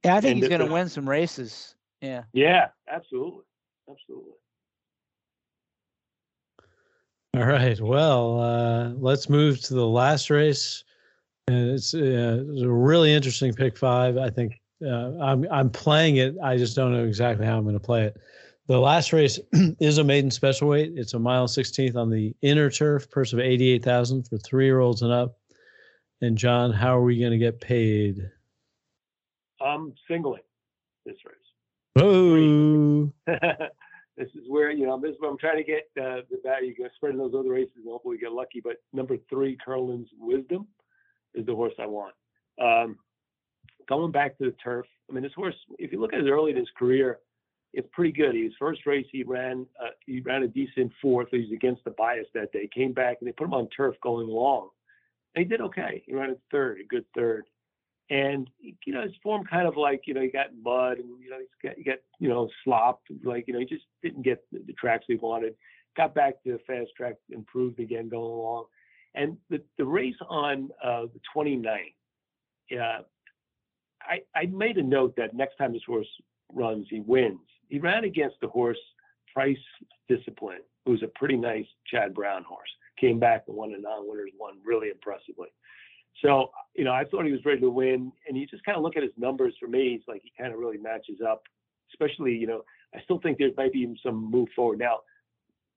Yeah, 0.04 0.16
I 0.16 0.20
think 0.20 0.32
and 0.32 0.40
he's 0.40 0.48
going 0.48 0.66
to 0.66 0.72
win 0.72 0.88
some 0.88 1.08
races. 1.08 1.74
Yeah. 2.00 2.22
Yeah, 2.32 2.68
absolutely, 2.88 3.44
absolutely. 3.90 4.34
All 7.36 7.44
right. 7.44 7.78
Well, 7.78 8.40
uh, 8.40 8.88
let's 8.98 9.28
move 9.28 9.60
to 9.64 9.74
the 9.74 9.86
last 9.86 10.30
race. 10.30 10.84
And 11.48 11.72
it's, 11.72 11.92
uh, 11.92 12.44
it's 12.48 12.62
a 12.62 12.70
really 12.70 13.12
interesting 13.12 13.52
pick 13.52 13.76
five. 13.76 14.16
I 14.16 14.30
think 14.30 14.58
uh, 14.82 15.18
I'm 15.20 15.46
I'm 15.50 15.68
playing 15.68 16.16
it. 16.16 16.34
I 16.42 16.56
just 16.56 16.74
don't 16.74 16.92
know 16.92 17.04
exactly 17.04 17.44
how 17.44 17.58
I'm 17.58 17.64
going 17.64 17.74
to 17.74 17.80
play 17.80 18.04
it. 18.04 18.16
The 18.68 18.80
last 18.80 19.12
race 19.12 19.38
is 19.52 19.98
a 19.98 20.04
maiden 20.04 20.30
special 20.30 20.68
weight. 20.68 20.94
It's 20.96 21.12
a 21.12 21.18
mile 21.18 21.46
16th 21.46 21.94
on 21.94 22.08
the 22.08 22.34
inner 22.40 22.70
turf, 22.70 23.10
purse 23.10 23.34
of 23.34 23.38
88,000 23.38 24.26
for 24.26 24.38
three 24.38 24.64
year 24.64 24.80
olds 24.80 25.02
and 25.02 25.12
up. 25.12 25.36
And 26.22 26.38
John, 26.38 26.72
how 26.72 26.96
are 26.96 27.02
we 27.02 27.20
going 27.20 27.32
to 27.32 27.38
get 27.38 27.60
paid? 27.60 28.30
I'm 29.60 29.92
singling 30.08 30.42
this 31.04 31.16
race. 31.26 32.02
Oh. 32.02 33.12
this 34.16 34.28
is 34.34 34.44
where 34.48 34.70
you 34.70 34.86
know 34.86 34.98
this 35.00 35.10
is 35.12 35.16
where 35.18 35.30
I'm 35.30 35.38
trying 35.38 35.58
to 35.58 35.64
get 35.64 35.88
uh, 36.00 36.22
the 36.30 36.40
value. 36.42 36.74
You're 36.78 36.90
spreading 36.96 37.18
those 37.18 37.34
other 37.38 37.50
races 37.50 37.72
and 37.76 37.86
hopefully 37.86 38.18
get 38.18 38.32
lucky. 38.32 38.60
But 38.62 38.76
number 38.92 39.16
three, 39.28 39.58
Curlin's 39.64 40.08
Wisdom, 40.18 40.66
is 41.34 41.46
the 41.46 41.54
horse 41.54 41.74
I 41.78 41.86
want. 41.86 42.14
Um, 42.60 42.98
going 43.88 44.12
back 44.12 44.38
to 44.38 44.44
the 44.44 44.56
turf, 44.62 44.86
I 45.08 45.12
mean, 45.12 45.22
this 45.22 45.34
horse, 45.34 45.54
if 45.78 45.92
you 45.92 46.00
look 46.00 46.14
at 46.14 46.20
it 46.20 46.30
early 46.30 46.50
in 46.50 46.56
his 46.56 46.70
career, 46.78 47.18
it's 47.72 47.88
pretty 47.92 48.12
good. 48.12 48.34
His 48.34 48.52
first 48.58 48.86
race, 48.86 49.06
he 49.12 49.22
ran 49.22 49.66
uh, 49.80 49.90
he 50.06 50.20
ran 50.20 50.42
a 50.42 50.48
decent 50.48 50.92
fourth. 51.02 51.28
He's 51.30 51.52
against 51.52 51.84
the 51.84 51.90
bias 51.90 52.26
that 52.34 52.52
day. 52.52 52.68
Came 52.74 52.92
back 52.92 53.18
and 53.20 53.28
they 53.28 53.32
put 53.32 53.44
him 53.44 53.54
on 53.54 53.68
turf 53.68 53.96
going 54.02 54.28
long, 54.28 54.70
and 55.34 55.44
he 55.44 55.48
did 55.48 55.60
okay. 55.60 56.02
He 56.06 56.14
ran 56.14 56.30
a 56.30 56.36
third, 56.50 56.80
a 56.80 56.84
good 56.84 57.04
third. 57.14 57.44
And 58.08 58.48
you 58.60 58.92
know 58.92 59.02
his 59.02 59.16
form 59.22 59.44
kind 59.44 59.66
of 59.66 59.76
like 59.76 60.02
you 60.06 60.14
know 60.14 60.20
he 60.20 60.28
got 60.28 60.54
mud 60.62 60.98
and 60.98 61.20
you 61.20 61.28
know 61.28 61.38
he's 61.38 61.48
got, 61.62 61.76
he 61.76 61.82
got 61.82 61.98
you 62.20 62.28
know 62.28 62.48
slopped 62.62 63.08
like 63.24 63.48
you 63.48 63.54
know 63.54 63.58
he 63.58 63.66
just 63.66 63.84
didn't 64.02 64.22
get 64.22 64.44
the, 64.52 64.60
the 64.66 64.72
tracks 64.74 65.04
he 65.08 65.16
wanted. 65.16 65.54
Got 65.96 66.14
back 66.14 66.42
to 66.44 66.52
the 66.52 66.58
fast 66.66 66.90
track, 66.96 67.14
improved 67.30 67.80
again 67.80 68.08
going 68.08 68.30
along, 68.30 68.66
and 69.16 69.36
the 69.50 69.60
the 69.76 69.84
race 69.84 70.14
on 70.28 70.70
uh, 70.84 71.06
the 71.12 71.20
29th. 71.34 71.94
Yeah, 72.70 72.98
I 74.02 74.20
I 74.38 74.46
made 74.46 74.76
a 74.76 74.82
note 74.82 75.16
that 75.16 75.34
next 75.34 75.56
time 75.56 75.72
this 75.72 75.82
horse 75.86 76.06
runs, 76.52 76.86
he 76.88 77.00
wins. 77.00 77.40
He 77.68 77.78
ran 77.78 78.04
against 78.04 78.36
the 78.40 78.48
horse 78.48 78.78
Price 79.36 79.58
Discipline, 80.08 80.60
who's 80.84 81.02
a 81.02 81.08
pretty 81.18 81.36
nice 81.36 81.66
Chad 81.86 82.14
Brown 82.14 82.44
horse. 82.44 82.70
Came 82.98 83.18
back 83.18 83.44
and 83.48 83.56
won 83.56 83.72
the 83.72 83.78
non-winners, 83.78 84.30
won 84.38 84.54
really 84.64 84.88
impressively. 84.88 85.48
So, 86.22 86.50
you 86.74 86.84
know, 86.84 86.92
I 86.92 87.04
thought 87.04 87.24
he 87.24 87.32
was 87.32 87.44
ready 87.44 87.60
to 87.60 87.70
win. 87.70 88.12
And 88.26 88.36
you 88.36 88.46
just 88.46 88.64
kind 88.64 88.76
of 88.76 88.82
look 88.82 88.96
at 88.96 89.02
his 89.02 89.12
numbers 89.16 89.54
for 89.60 89.68
me, 89.68 89.94
it's 89.94 90.08
like 90.08 90.22
he 90.22 90.32
kind 90.38 90.52
of 90.52 90.58
really 90.58 90.78
matches 90.78 91.18
up. 91.26 91.42
Especially, 91.92 92.34
you 92.34 92.46
know, 92.46 92.62
I 92.94 93.00
still 93.02 93.20
think 93.20 93.38
there 93.38 93.50
might 93.56 93.72
be 93.72 93.98
some 94.02 94.30
move 94.30 94.48
forward. 94.56 94.78
Now, 94.78 95.00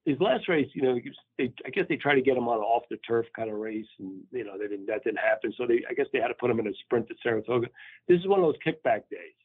his 0.06 0.20
last 0.20 0.48
race, 0.48 0.68
you 0.74 0.82
know, 0.82 0.98
they, 1.38 1.54
I 1.66 1.70
guess 1.70 1.86
they 1.88 1.98
tried 1.98 2.16
to 2.16 2.22
get 2.22 2.36
him 2.38 2.48
on 2.48 2.58
an 2.58 2.64
off 2.64 2.84
the 2.90 2.98
turf 2.98 3.28
kind 3.36 3.50
of 3.50 3.58
race, 3.58 3.86
and 4.00 4.22
you 4.32 4.44
know, 4.44 4.58
they 4.58 4.68
didn't, 4.68 4.88
that 4.88 5.04
didn't 5.04 5.20
happen. 5.20 5.54
So 5.58 5.68
they, 5.68 5.84
I 5.90 5.94
guess 5.94 6.08
they 6.12 6.20
had 6.20 6.30
to 6.30 6.34
put 6.34 6.50
him 6.50 6.60
in 6.60 6.68
a 6.68 6.72
sprint 6.84 7.12
at 7.12 7.18
Saratoga. 7.22 7.68
This 8.08 8.20
is 8.20 8.28
one 8.28 8.40
of 8.40 8.46
those 8.46 8.56
kickback 8.66 9.04
days. 9.12 9.36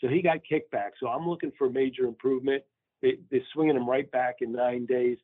So 0.00 0.08
he 0.08 0.22
got 0.22 0.38
kickback. 0.50 0.90
So 1.00 1.08
I'm 1.08 1.28
looking 1.28 1.52
for 1.58 1.68
major 1.68 2.04
improvement. 2.04 2.62
They, 3.02 3.18
they're 3.30 3.40
swinging 3.52 3.76
him 3.76 3.88
right 3.88 4.10
back 4.10 4.36
in 4.40 4.52
nine 4.52 4.86
days. 4.86 5.18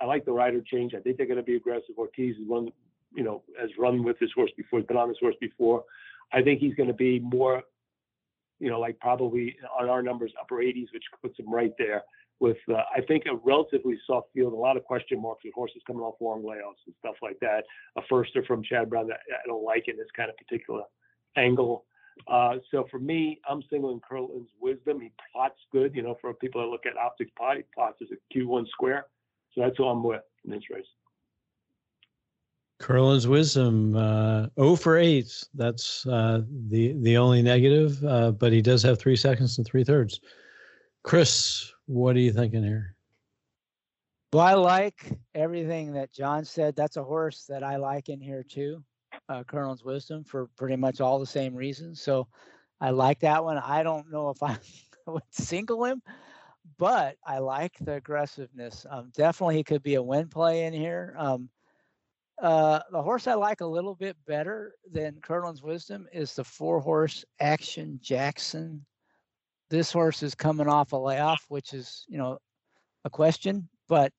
I 0.00 0.04
like 0.04 0.24
the 0.24 0.32
rider 0.32 0.62
change. 0.62 0.94
I 0.94 1.00
think 1.00 1.16
they're 1.16 1.26
going 1.26 1.36
to 1.36 1.42
be 1.42 1.56
aggressive. 1.56 1.98
Ortiz 1.98 2.36
is 2.36 2.46
one, 2.46 2.70
you 3.14 3.22
know, 3.22 3.42
has 3.60 3.70
run 3.78 4.04
with 4.04 4.18
this 4.18 4.30
horse 4.34 4.50
before. 4.56 4.80
He's 4.80 4.86
been 4.86 4.96
on 4.96 5.08
this 5.08 5.18
horse 5.20 5.36
before. 5.40 5.84
I 6.32 6.42
think 6.42 6.60
he's 6.60 6.74
going 6.74 6.88
to 6.88 6.94
be 6.94 7.18
more, 7.20 7.62
you 8.58 8.70
know, 8.70 8.78
like 8.78 8.98
probably 9.00 9.56
on 9.78 9.88
our 9.88 10.02
numbers, 10.02 10.32
upper 10.40 10.56
80s, 10.56 10.86
which 10.92 11.04
puts 11.22 11.38
him 11.38 11.52
right 11.52 11.72
there 11.78 12.02
with, 12.38 12.56
uh, 12.70 12.82
I 12.94 13.00
think, 13.06 13.24
a 13.26 13.36
relatively 13.44 13.98
soft 14.06 14.28
field, 14.32 14.52
a 14.52 14.56
lot 14.56 14.76
of 14.76 14.84
question 14.84 15.20
marks 15.20 15.44
with 15.44 15.54
horses 15.54 15.82
coming 15.86 16.02
off 16.02 16.14
long 16.20 16.42
layoffs 16.42 16.80
and 16.86 16.94
stuff 16.98 17.16
like 17.22 17.38
that. 17.40 17.64
A 17.96 18.02
firster 18.10 18.46
from 18.46 18.62
Chad 18.62 18.88
Brown 18.88 19.08
that 19.08 19.20
I 19.30 19.46
don't 19.46 19.64
like 19.64 19.88
in 19.88 19.96
this 19.96 20.08
kind 20.16 20.30
of 20.30 20.36
particular 20.36 20.82
angle. 21.36 21.84
Uh, 22.28 22.56
so 22.70 22.86
for 22.90 22.98
me, 22.98 23.40
I'm 23.48 23.62
singling 23.70 24.00
Curlin's 24.08 24.48
wisdom. 24.60 25.00
He 25.00 25.12
plots 25.32 25.58
good, 25.72 25.94
you 25.94 26.02
know, 26.02 26.16
for 26.20 26.32
people 26.34 26.60
that 26.60 26.68
look 26.68 26.86
at 26.86 26.94
Optix 26.94 27.28
pot, 27.36 27.56
he 27.56 27.62
plots 27.74 27.98
as 28.02 28.08
a 28.10 28.38
Q1 28.38 28.68
square. 28.68 29.06
So 29.54 29.62
that's 29.62 29.76
who 29.76 29.84
I'm 29.84 30.02
with 30.02 30.22
in 30.44 30.50
this 30.50 30.62
race. 30.70 30.84
Curlin's 32.80 33.28
wisdom, 33.28 33.94
uh, 33.94 34.48
0 34.58 34.74
for 34.74 34.96
8. 34.96 35.44
That's 35.54 36.06
uh, 36.06 36.42
the 36.68 36.94
the 37.02 37.16
only 37.16 37.42
negative, 37.42 38.02
uh, 38.04 38.32
but 38.32 38.52
he 38.52 38.62
does 38.62 38.82
have 38.82 38.98
three 38.98 39.16
seconds 39.16 39.58
and 39.58 39.66
three 39.66 39.84
thirds. 39.84 40.20
Chris, 41.04 41.72
what 41.86 42.16
are 42.16 42.20
you 42.20 42.32
thinking 42.32 42.64
here? 42.64 42.96
Well, 44.32 44.46
I 44.46 44.54
like 44.54 45.18
everything 45.34 45.92
that 45.94 46.12
John 46.12 46.44
said. 46.44 46.74
That's 46.74 46.96
a 46.96 47.04
horse 47.04 47.44
that 47.48 47.62
I 47.62 47.76
like 47.76 48.08
in 48.08 48.20
here 48.20 48.42
too 48.42 48.82
uh, 49.28 49.44
Curlin's 49.44 49.84
Wisdom 49.84 50.24
for 50.24 50.48
pretty 50.56 50.76
much 50.76 51.00
all 51.00 51.18
the 51.18 51.26
same 51.26 51.54
reasons. 51.54 52.00
So 52.02 52.26
I 52.80 52.90
like 52.90 53.20
that 53.20 53.42
one. 53.44 53.58
I 53.58 53.82
don't 53.82 54.10
know 54.10 54.30
if 54.30 54.42
I 54.42 54.56
would 55.06 55.22
single 55.30 55.84
him, 55.84 56.02
but 56.78 57.16
I 57.24 57.38
like 57.38 57.76
the 57.80 57.94
aggressiveness. 57.94 58.84
Um, 58.90 59.10
definitely, 59.14 59.56
he 59.56 59.64
could 59.64 59.82
be 59.82 59.94
a 59.94 60.02
win 60.02 60.28
play 60.28 60.64
in 60.64 60.72
here. 60.72 61.14
Um, 61.16 61.48
uh, 62.40 62.80
the 62.90 63.02
horse 63.02 63.26
I 63.26 63.34
like 63.34 63.60
a 63.60 63.66
little 63.66 63.94
bit 63.94 64.16
better 64.26 64.74
than 64.90 65.20
Curlin's 65.22 65.62
Wisdom 65.62 66.06
is 66.12 66.34
the 66.34 66.44
four 66.44 66.80
horse 66.80 67.24
Action 67.40 67.98
Jackson. 68.02 68.84
This 69.68 69.92
horse 69.92 70.22
is 70.22 70.34
coming 70.34 70.68
off 70.68 70.92
a 70.92 70.96
layoff, 70.96 71.44
which 71.48 71.74
is, 71.74 72.04
you 72.08 72.18
know, 72.18 72.38
a 73.04 73.10
question, 73.10 73.68
but 73.88 74.12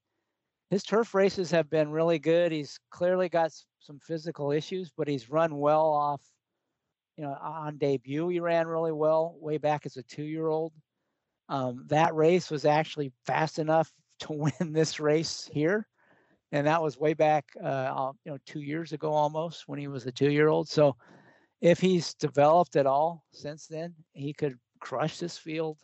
his 0.70 0.84
turf 0.84 1.14
races 1.14 1.52
have 1.52 1.70
been 1.70 1.92
really 1.92 2.18
good. 2.18 2.52
He's 2.52 2.80
clearly 2.92 3.28
got 3.28 3.52
some 3.80 4.00
physical 4.00 4.52
issues, 4.52 4.92
but 4.96 5.08
he's 5.08 5.30
run 5.30 5.58
well 5.58 5.86
off. 5.86 6.22
You 7.18 7.26
know, 7.26 7.38
on 7.42 7.78
debut, 7.78 8.30
he 8.30 8.40
ran 8.40 8.68
really 8.68 8.94
well 8.94 9.36
way 9.40 9.58
back 9.58 9.86
as 9.86 9.98
a 9.98 10.04
two-year-old. 10.04 10.72
Um, 11.50 11.84
that 11.88 12.16
race 12.16 12.50
was 12.50 12.64
actually 12.66 13.12
fast 13.26 13.60
enough 13.60 13.92
to 14.22 14.32
win 14.32 14.72
this 14.72 15.00
race 15.00 15.50
here, 15.52 15.88
and 16.52 16.68
that 16.68 16.82
was 16.82 16.98
way 16.98 17.14
back, 17.14 17.46
uh, 17.64 18.12
you 18.26 18.32
know, 18.32 18.38
two 18.46 18.62
years 18.62 18.94
ago 18.94 19.12
almost 19.12 19.68
when 19.68 19.80
he 19.80 19.88
was 19.88 20.06
a 20.06 20.12
two-year-old. 20.12 20.68
So, 20.68 20.96
if 21.62 21.80
he's 21.80 22.16
developed 22.16 22.76
at 22.76 22.88
all 22.88 23.24
since 23.32 23.68
then, 23.68 23.94
he 24.14 24.34
could 24.34 24.58
crush 24.80 25.20
this 25.20 25.38
field. 25.38 25.78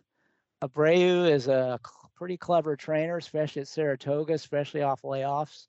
Abreu 0.63 1.29
is 1.29 1.47
a 1.47 1.79
pretty 2.15 2.35
clever 2.35 2.75
trainer, 2.75 3.17
especially 3.17 3.61
at 3.61 3.67
Saratoga, 3.67 4.33
especially 4.33 4.81
off 4.81 5.03
layoffs. 5.03 5.67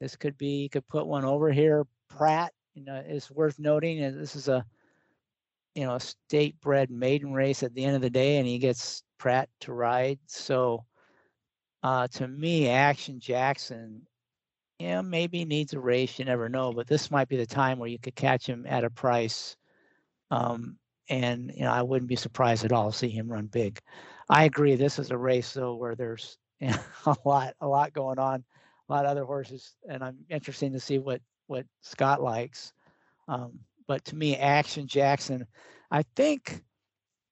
This 0.00 0.16
could 0.16 0.36
be, 0.36 0.62
you 0.62 0.68
could 0.68 0.86
put 0.86 1.06
one 1.06 1.24
over 1.24 1.50
here. 1.50 1.86
Prat, 2.10 2.52
you 2.74 2.84
know, 2.84 3.02
is 3.08 3.30
worth 3.30 3.58
noting. 3.58 4.00
And 4.00 4.20
this 4.20 4.36
is 4.36 4.48
a, 4.48 4.64
you 5.74 5.86
know, 5.86 5.94
a 5.94 6.00
state 6.00 6.60
bred 6.60 6.90
maiden 6.90 7.32
race 7.32 7.62
at 7.62 7.74
the 7.74 7.84
end 7.84 7.96
of 7.96 8.02
the 8.02 8.10
day, 8.10 8.36
and 8.36 8.46
he 8.46 8.58
gets 8.58 9.02
Prat 9.16 9.48
to 9.60 9.72
ride. 9.72 10.18
So, 10.26 10.84
uh, 11.82 12.06
to 12.08 12.28
me, 12.28 12.68
Action 12.68 13.18
Jackson, 13.18 14.02
yeah, 14.78 15.00
maybe 15.00 15.44
needs 15.44 15.72
a 15.74 15.80
race. 15.80 16.18
You 16.18 16.24
never 16.24 16.48
know, 16.48 16.72
but 16.72 16.86
this 16.86 17.10
might 17.10 17.28
be 17.28 17.36
the 17.36 17.46
time 17.46 17.78
where 17.78 17.88
you 17.88 17.98
could 17.98 18.14
catch 18.14 18.46
him 18.46 18.64
at 18.68 18.84
a 18.84 18.90
price. 18.90 19.56
Um, 20.30 20.78
and 21.08 21.52
you 21.54 21.62
know, 21.64 21.72
I 21.72 21.82
wouldn't 21.82 22.08
be 22.08 22.16
surprised 22.16 22.64
at 22.64 22.72
all 22.72 22.90
to 22.90 22.96
see 22.96 23.08
him 23.08 23.30
run 23.30 23.46
big. 23.46 23.80
I 24.28 24.44
agree. 24.44 24.76
This 24.76 24.98
is 24.98 25.10
a 25.10 25.16
race 25.18 25.52
though 25.52 25.74
where 25.74 25.94
there's 25.94 26.38
you 26.60 26.68
know, 26.68 26.78
a 27.06 27.16
lot, 27.24 27.54
a 27.60 27.66
lot 27.68 27.92
going 27.92 28.18
on 28.18 28.44
a 28.88 28.92
lot 28.92 29.04
of 29.04 29.10
other 29.10 29.24
horses, 29.24 29.74
and 29.88 30.02
I'm 30.02 30.16
interested 30.28 30.72
to 30.72 30.80
see 30.80 30.98
what 30.98 31.20
what 31.46 31.66
Scott 31.82 32.22
likes. 32.22 32.72
Um, 33.26 33.58
but 33.86 34.04
to 34.06 34.16
me, 34.16 34.36
Action 34.36 34.86
Jackson, 34.86 35.46
I 35.90 36.04
think 36.16 36.62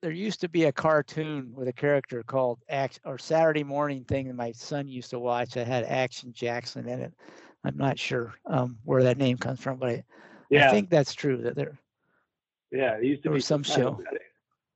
there 0.06 0.14
used 0.14 0.40
to 0.40 0.48
be 0.48 0.66
a 0.66 0.72
cartoon 0.72 1.50
with 1.52 1.66
a 1.66 1.72
character 1.72 2.22
called 2.22 2.60
Action 2.68 3.02
or 3.04 3.18
Saturday 3.18 3.64
morning 3.64 4.04
thing 4.04 4.28
that 4.28 4.36
my 4.36 4.52
son 4.52 4.86
used 4.86 5.10
to 5.10 5.18
watch 5.18 5.54
that 5.54 5.66
had 5.66 5.82
Action 5.82 6.32
Jackson 6.32 6.88
in 6.88 7.00
it. 7.00 7.12
I'm 7.64 7.76
not 7.76 7.98
sure 7.98 8.32
um, 8.46 8.78
where 8.84 9.02
that 9.02 9.18
name 9.18 9.36
comes 9.36 9.58
from, 9.58 9.78
but 9.78 9.88
I, 9.88 10.04
yeah. 10.48 10.68
I 10.68 10.70
think 10.70 10.90
that's 10.90 11.12
true 11.12 11.38
that 11.38 11.56
there. 11.56 11.76
Yeah, 12.70 12.98
it 12.98 13.02
used 13.02 13.24
to 13.24 13.30
be 13.30 13.40
some 13.40 13.64
show. 13.64 13.88
Of, 13.88 14.00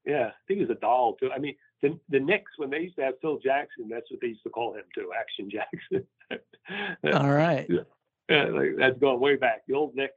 yeah, 0.04 0.30
I 0.30 0.32
think 0.48 0.58
it 0.58 0.68
was 0.68 0.76
a 0.76 0.80
doll 0.80 1.14
too. 1.14 1.30
I 1.32 1.38
mean, 1.38 1.54
the 1.80 1.96
the 2.08 2.18
Knicks 2.18 2.50
when 2.56 2.70
they 2.70 2.80
used 2.80 2.96
to 2.96 3.02
have 3.02 3.14
Phil 3.22 3.38
Jackson, 3.38 3.86
that's 3.88 4.10
what 4.10 4.20
they 4.20 4.26
used 4.26 4.42
to 4.42 4.50
call 4.50 4.74
him 4.74 4.82
too, 4.92 5.12
Action 5.16 5.48
Jackson. 5.48 6.08
All 7.14 7.30
right. 7.30 7.70
Yeah, 8.28 8.46
like, 8.46 8.70
that's 8.76 8.98
going 8.98 9.20
way 9.20 9.36
back. 9.36 9.62
The 9.68 9.74
old 9.74 9.94
Knicks 9.94 10.14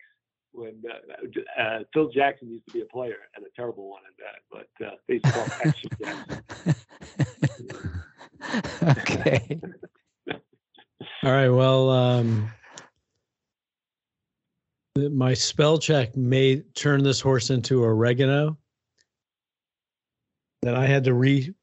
when 0.54 0.82
uh, 0.90 1.62
uh, 1.62 1.80
Phil 1.94 2.10
Jackson 2.10 2.50
used 2.50 2.66
to 2.68 2.74
be 2.74 2.82
a 2.82 2.86
player 2.86 3.18
and 3.36 3.46
a 3.46 3.50
terrible 3.56 3.90
one 3.90 4.02
at 4.08 4.16
that, 4.18 4.42
but 4.52 4.86
uh, 4.86 4.96
they 5.08 5.16
used 5.16 5.26
to 5.26 5.32
call 5.32 5.44
him 5.44 5.52
Action 5.66 5.90
Jackson. 6.02 6.44
okay. 9.00 9.60
All 11.24 11.32
right. 11.32 11.50
Well, 11.50 11.90
um, 11.90 12.52
my 14.96 15.34
spell 15.34 15.78
check 15.78 16.16
may 16.16 16.60
turn 16.76 17.04
this 17.04 17.20
horse 17.20 17.50
into 17.50 17.84
oregano 17.84 18.58
that 20.62 20.76
I 20.76 20.86
had 20.86 21.04
to 21.06 21.14
re 21.14 21.54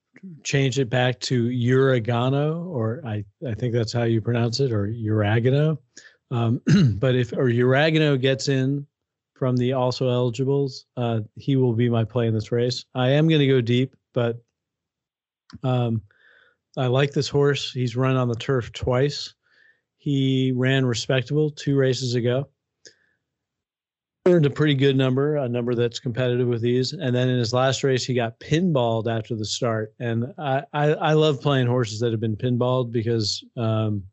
change 0.42 0.78
it 0.78 0.90
back 0.90 1.18
to 1.20 1.48
Uragano, 1.48 2.66
or 2.66 3.00
I, 3.06 3.24
I 3.46 3.54
think 3.54 3.72
that's 3.72 3.92
how 3.92 4.02
you 4.02 4.20
pronounce 4.20 4.60
it, 4.60 4.72
or 4.72 4.88
Uragano. 4.88 5.78
Um, 6.30 6.60
but 6.98 7.14
if 7.14 7.32
or 7.32 7.46
Uragano 7.46 8.20
gets 8.20 8.48
in 8.48 8.86
from 9.34 9.56
the 9.56 9.72
also 9.72 10.08
eligibles, 10.08 10.86
uh, 10.96 11.20
he 11.36 11.56
will 11.56 11.72
be 11.72 11.88
my 11.88 12.04
play 12.04 12.26
in 12.26 12.34
this 12.34 12.52
race. 12.52 12.84
I 12.94 13.10
am 13.10 13.28
going 13.28 13.40
to 13.40 13.46
go 13.46 13.60
deep, 13.60 13.96
but 14.12 14.42
um, 15.62 16.02
I 16.76 16.86
like 16.86 17.12
this 17.12 17.28
horse. 17.28 17.72
He's 17.72 17.96
run 17.96 18.16
on 18.16 18.28
the 18.28 18.34
turf 18.34 18.72
twice. 18.72 19.34
He 19.98 20.52
ran 20.54 20.86
respectable 20.86 21.50
two 21.50 21.76
races 21.76 22.14
ago. 22.14 22.48
Earned 24.26 24.46
a 24.46 24.50
pretty 24.50 24.74
good 24.74 24.96
number, 24.96 25.36
a 25.36 25.48
number 25.48 25.74
that's 25.74 25.98
competitive 25.98 26.46
with 26.46 26.60
these. 26.60 26.92
And 26.92 27.14
then 27.14 27.28
in 27.28 27.38
his 27.38 27.52
last 27.52 27.82
race, 27.82 28.04
he 28.04 28.14
got 28.14 28.38
pinballed 28.38 29.08
after 29.08 29.34
the 29.34 29.44
start. 29.44 29.94
And 29.98 30.32
I, 30.38 30.62
I, 30.72 30.92
I 30.92 31.12
love 31.14 31.40
playing 31.40 31.66
horses 31.66 32.00
that 32.00 32.12
have 32.12 32.20
been 32.20 32.36
pinballed 32.36 32.92
because 32.92 33.42
um, 33.56 34.04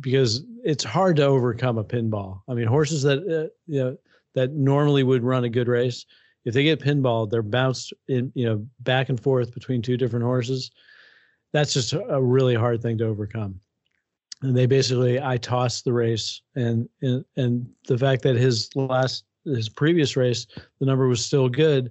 because 0.00 0.44
it's 0.64 0.84
hard 0.84 1.16
to 1.16 1.24
overcome 1.24 1.78
a 1.78 1.84
pinball. 1.84 2.40
I 2.48 2.54
mean, 2.54 2.66
horses 2.66 3.02
that 3.02 3.18
uh, 3.18 3.50
you 3.66 3.80
know 3.82 3.96
that 4.34 4.52
normally 4.52 5.02
would 5.02 5.22
run 5.22 5.44
a 5.44 5.48
good 5.48 5.68
race, 5.68 6.06
if 6.44 6.52
they 6.52 6.62
get 6.62 6.80
pinballed, 6.80 7.30
they're 7.30 7.42
bounced 7.42 7.92
in 8.08 8.30
you 8.34 8.46
know 8.46 8.66
back 8.80 9.08
and 9.08 9.20
forth 9.20 9.52
between 9.54 9.82
two 9.82 9.96
different 9.96 10.24
horses. 10.24 10.70
That's 11.52 11.72
just 11.72 11.92
a 11.92 12.20
really 12.20 12.54
hard 12.54 12.82
thing 12.82 12.98
to 12.98 13.06
overcome. 13.06 13.60
And 14.42 14.56
they 14.56 14.66
basically, 14.66 15.20
I 15.20 15.36
tossed 15.36 15.84
the 15.84 15.92
race, 15.92 16.42
and 16.54 16.88
and 17.00 17.24
and 17.36 17.66
the 17.86 17.98
fact 17.98 18.22
that 18.22 18.36
his 18.36 18.68
last 18.74 19.24
his 19.44 19.68
previous 19.68 20.16
race, 20.16 20.46
the 20.80 20.86
number 20.86 21.08
was 21.08 21.24
still 21.24 21.48
good, 21.48 21.90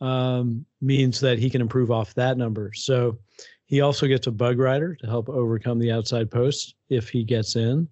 um, 0.00 0.64
means 0.80 1.20
that 1.20 1.38
he 1.38 1.50
can 1.50 1.60
improve 1.60 1.90
off 1.90 2.14
that 2.14 2.38
number. 2.38 2.72
So 2.74 3.18
he 3.66 3.80
also 3.80 4.06
gets 4.06 4.26
a 4.26 4.32
bug 4.32 4.58
rider 4.58 4.94
to 4.94 5.06
help 5.06 5.28
overcome 5.28 5.78
the 5.78 5.92
outside 5.92 6.30
post 6.30 6.74
if 6.88 7.08
he 7.08 7.24
gets 7.24 7.56
in. 7.56 7.88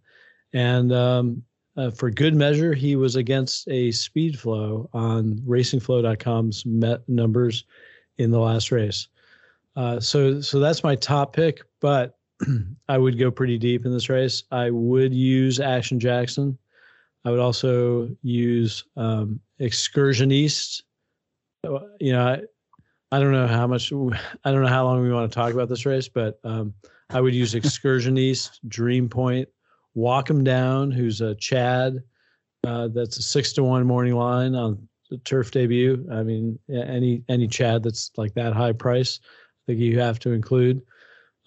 And 0.53 0.93
um, 0.93 1.43
uh, 1.77 1.91
for 1.91 2.11
good 2.11 2.35
measure, 2.35 2.75
he 2.75 2.95
was 2.97 3.17
against 3.17 3.69
a 3.69 3.91
speed 3.91 4.39
flow 4.39 4.89
on 4.93 5.35
racingflow.com's 5.47 6.65
met 6.65 7.07
numbers 7.09 7.65
in 8.19 8.31
the 8.31 8.39
last 8.39 8.71
race. 8.71 9.09
Uh, 9.75 9.99
so, 9.99 10.41
so 10.41 10.61
that's 10.61 10.85
my 10.85 10.95
top 10.95 11.33
pick, 11.35 11.63
but 11.81 12.19
I 12.89 12.97
would 12.97 13.19
go 13.19 13.33
pretty 13.33 13.59
deep 13.59 13.85
in 13.85 13.93
this 13.93 14.09
race. 14.09 14.45
I 14.53 14.71
would 14.71 15.13
use 15.13 15.59
Action 15.59 15.99
Jackson. 15.99 16.57
I 17.25 17.31
would 17.31 17.41
also 17.41 18.09
use 18.23 18.85
um, 18.97 19.41
Excursion 19.59 20.31
East. 20.31 20.85
You 21.65 22.13
know, 22.13 22.41
I 23.13 23.21
don't 23.21 23.33
know 23.33 23.47
how 23.47 23.67
much, 23.67 23.93
I 23.93 24.51
don't 24.51 24.63
know 24.63 24.69
how 24.69 24.85
long 24.85 25.03
we 25.03 25.13
want 25.13 25.31
to 25.31 25.35
talk 25.35 25.53
about 25.53 25.69
this 25.69 25.87
race, 25.87 26.09
but 26.09 26.41
um, 26.45 26.75
I 27.11 27.21
would 27.21 27.35
use 27.35 27.55
Excursion 27.55 28.19
East, 28.19 28.61
Dream 28.69 29.09
Point, 29.09 29.49
Walk 29.95 30.31
'em 30.31 30.43
Down, 30.43 30.91
who's 30.91 31.21
a 31.21 31.35
Chad. 31.37 32.03
Uh, 32.67 32.89
that's 32.89 33.19
a 33.19 33.23
six 33.23 33.53
to 33.53 33.63
one 33.63 33.87
morning 33.87 34.15
line 34.15 34.55
on 34.55 34.89
the 35.11 35.19
turf 35.19 35.51
debut. 35.51 36.07
I 36.11 36.23
mean, 36.23 36.59
any 36.69 37.23
any 37.29 37.47
Chad 37.47 37.83
that's 37.83 38.11
like 38.17 38.35
that 38.35 38.55
high 38.55 38.73
price, 38.73 39.21
I 39.23 39.63
think 39.67 39.81
you 39.81 39.99
have 40.01 40.19
to 40.21 40.33
include. 40.33 40.83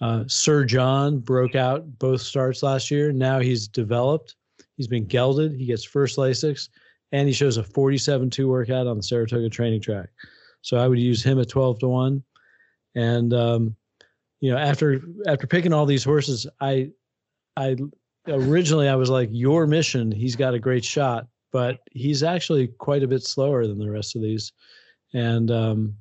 Uh, 0.00 0.24
Sir 0.28 0.64
John 0.64 1.18
broke 1.18 1.56
out 1.56 1.98
both 1.98 2.20
starts 2.20 2.62
last 2.62 2.90
year. 2.90 3.12
Now 3.12 3.40
he's 3.40 3.66
developed. 3.66 4.36
He's 4.76 4.86
been 4.86 5.06
gelded. 5.06 5.52
He 5.52 5.66
gets 5.66 5.84
first 5.84 6.16
Lasix, 6.16 6.68
and 7.10 7.26
he 7.26 7.34
shows 7.34 7.58
a 7.58 7.64
47-2 7.64 8.46
workout 8.46 8.86
on 8.86 8.96
the 8.96 9.02
Saratoga 9.02 9.48
training 9.50 9.80
track. 9.80 10.08
So 10.62 10.76
I 10.76 10.88
would 10.88 10.98
use 10.98 11.22
him 11.22 11.40
at 11.40 11.48
12 11.48 11.80
to 11.80 11.88
1. 11.88 12.22
And 12.94 13.32
um, 13.32 13.76
you 14.40 14.50
know, 14.50 14.58
after 14.58 15.00
after 15.26 15.46
picking 15.46 15.72
all 15.72 15.86
these 15.86 16.04
horses, 16.04 16.46
I 16.60 16.90
I 17.56 17.76
originally 18.28 18.88
I 18.88 18.94
was 18.96 19.10
like, 19.10 19.28
your 19.32 19.66
mission, 19.66 20.12
he's 20.12 20.36
got 20.36 20.54
a 20.54 20.58
great 20.58 20.84
shot, 20.84 21.26
but 21.52 21.80
he's 21.92 22.22
actually 22.22 22.68
quite 22.68 23.02
a 23.02 23.08
bit 23.08 23.22
slower 23.22 23.66
than 23.66 23.78
the 23.78 23.90
rest 23.90 24.16
of 24.16 24.22
these. 24.22 24.52
And 25.14 25.50
um, 25.50 25.96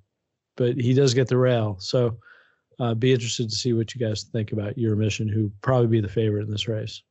but 0.56 0.76
he 0.76 0.94
does 0.94 1.14
get 1.14 1.28
the 1.28 1.38
rail. 1.38 1.78
So 1.80 2.18
uh, 2.80 2.94
be 2.94 3.14
interested 3.14 3.50
to 3.50 3.56
see 3.56 3.74
what 3.74 3.96
you 3.96 4.06
guys 4.06 4.24
think 4.24 4.52
about 4.52 4.78
your 4.78 4.96
mission, 4.96 5.28
who 5.28 5.52
probably 5.62 5.88
be 5.88 6.02
the 6.02 6.08
favorite 6.08 6.44
in 6.44 6.52
this 6.52 6.68
race. 6.68 7.02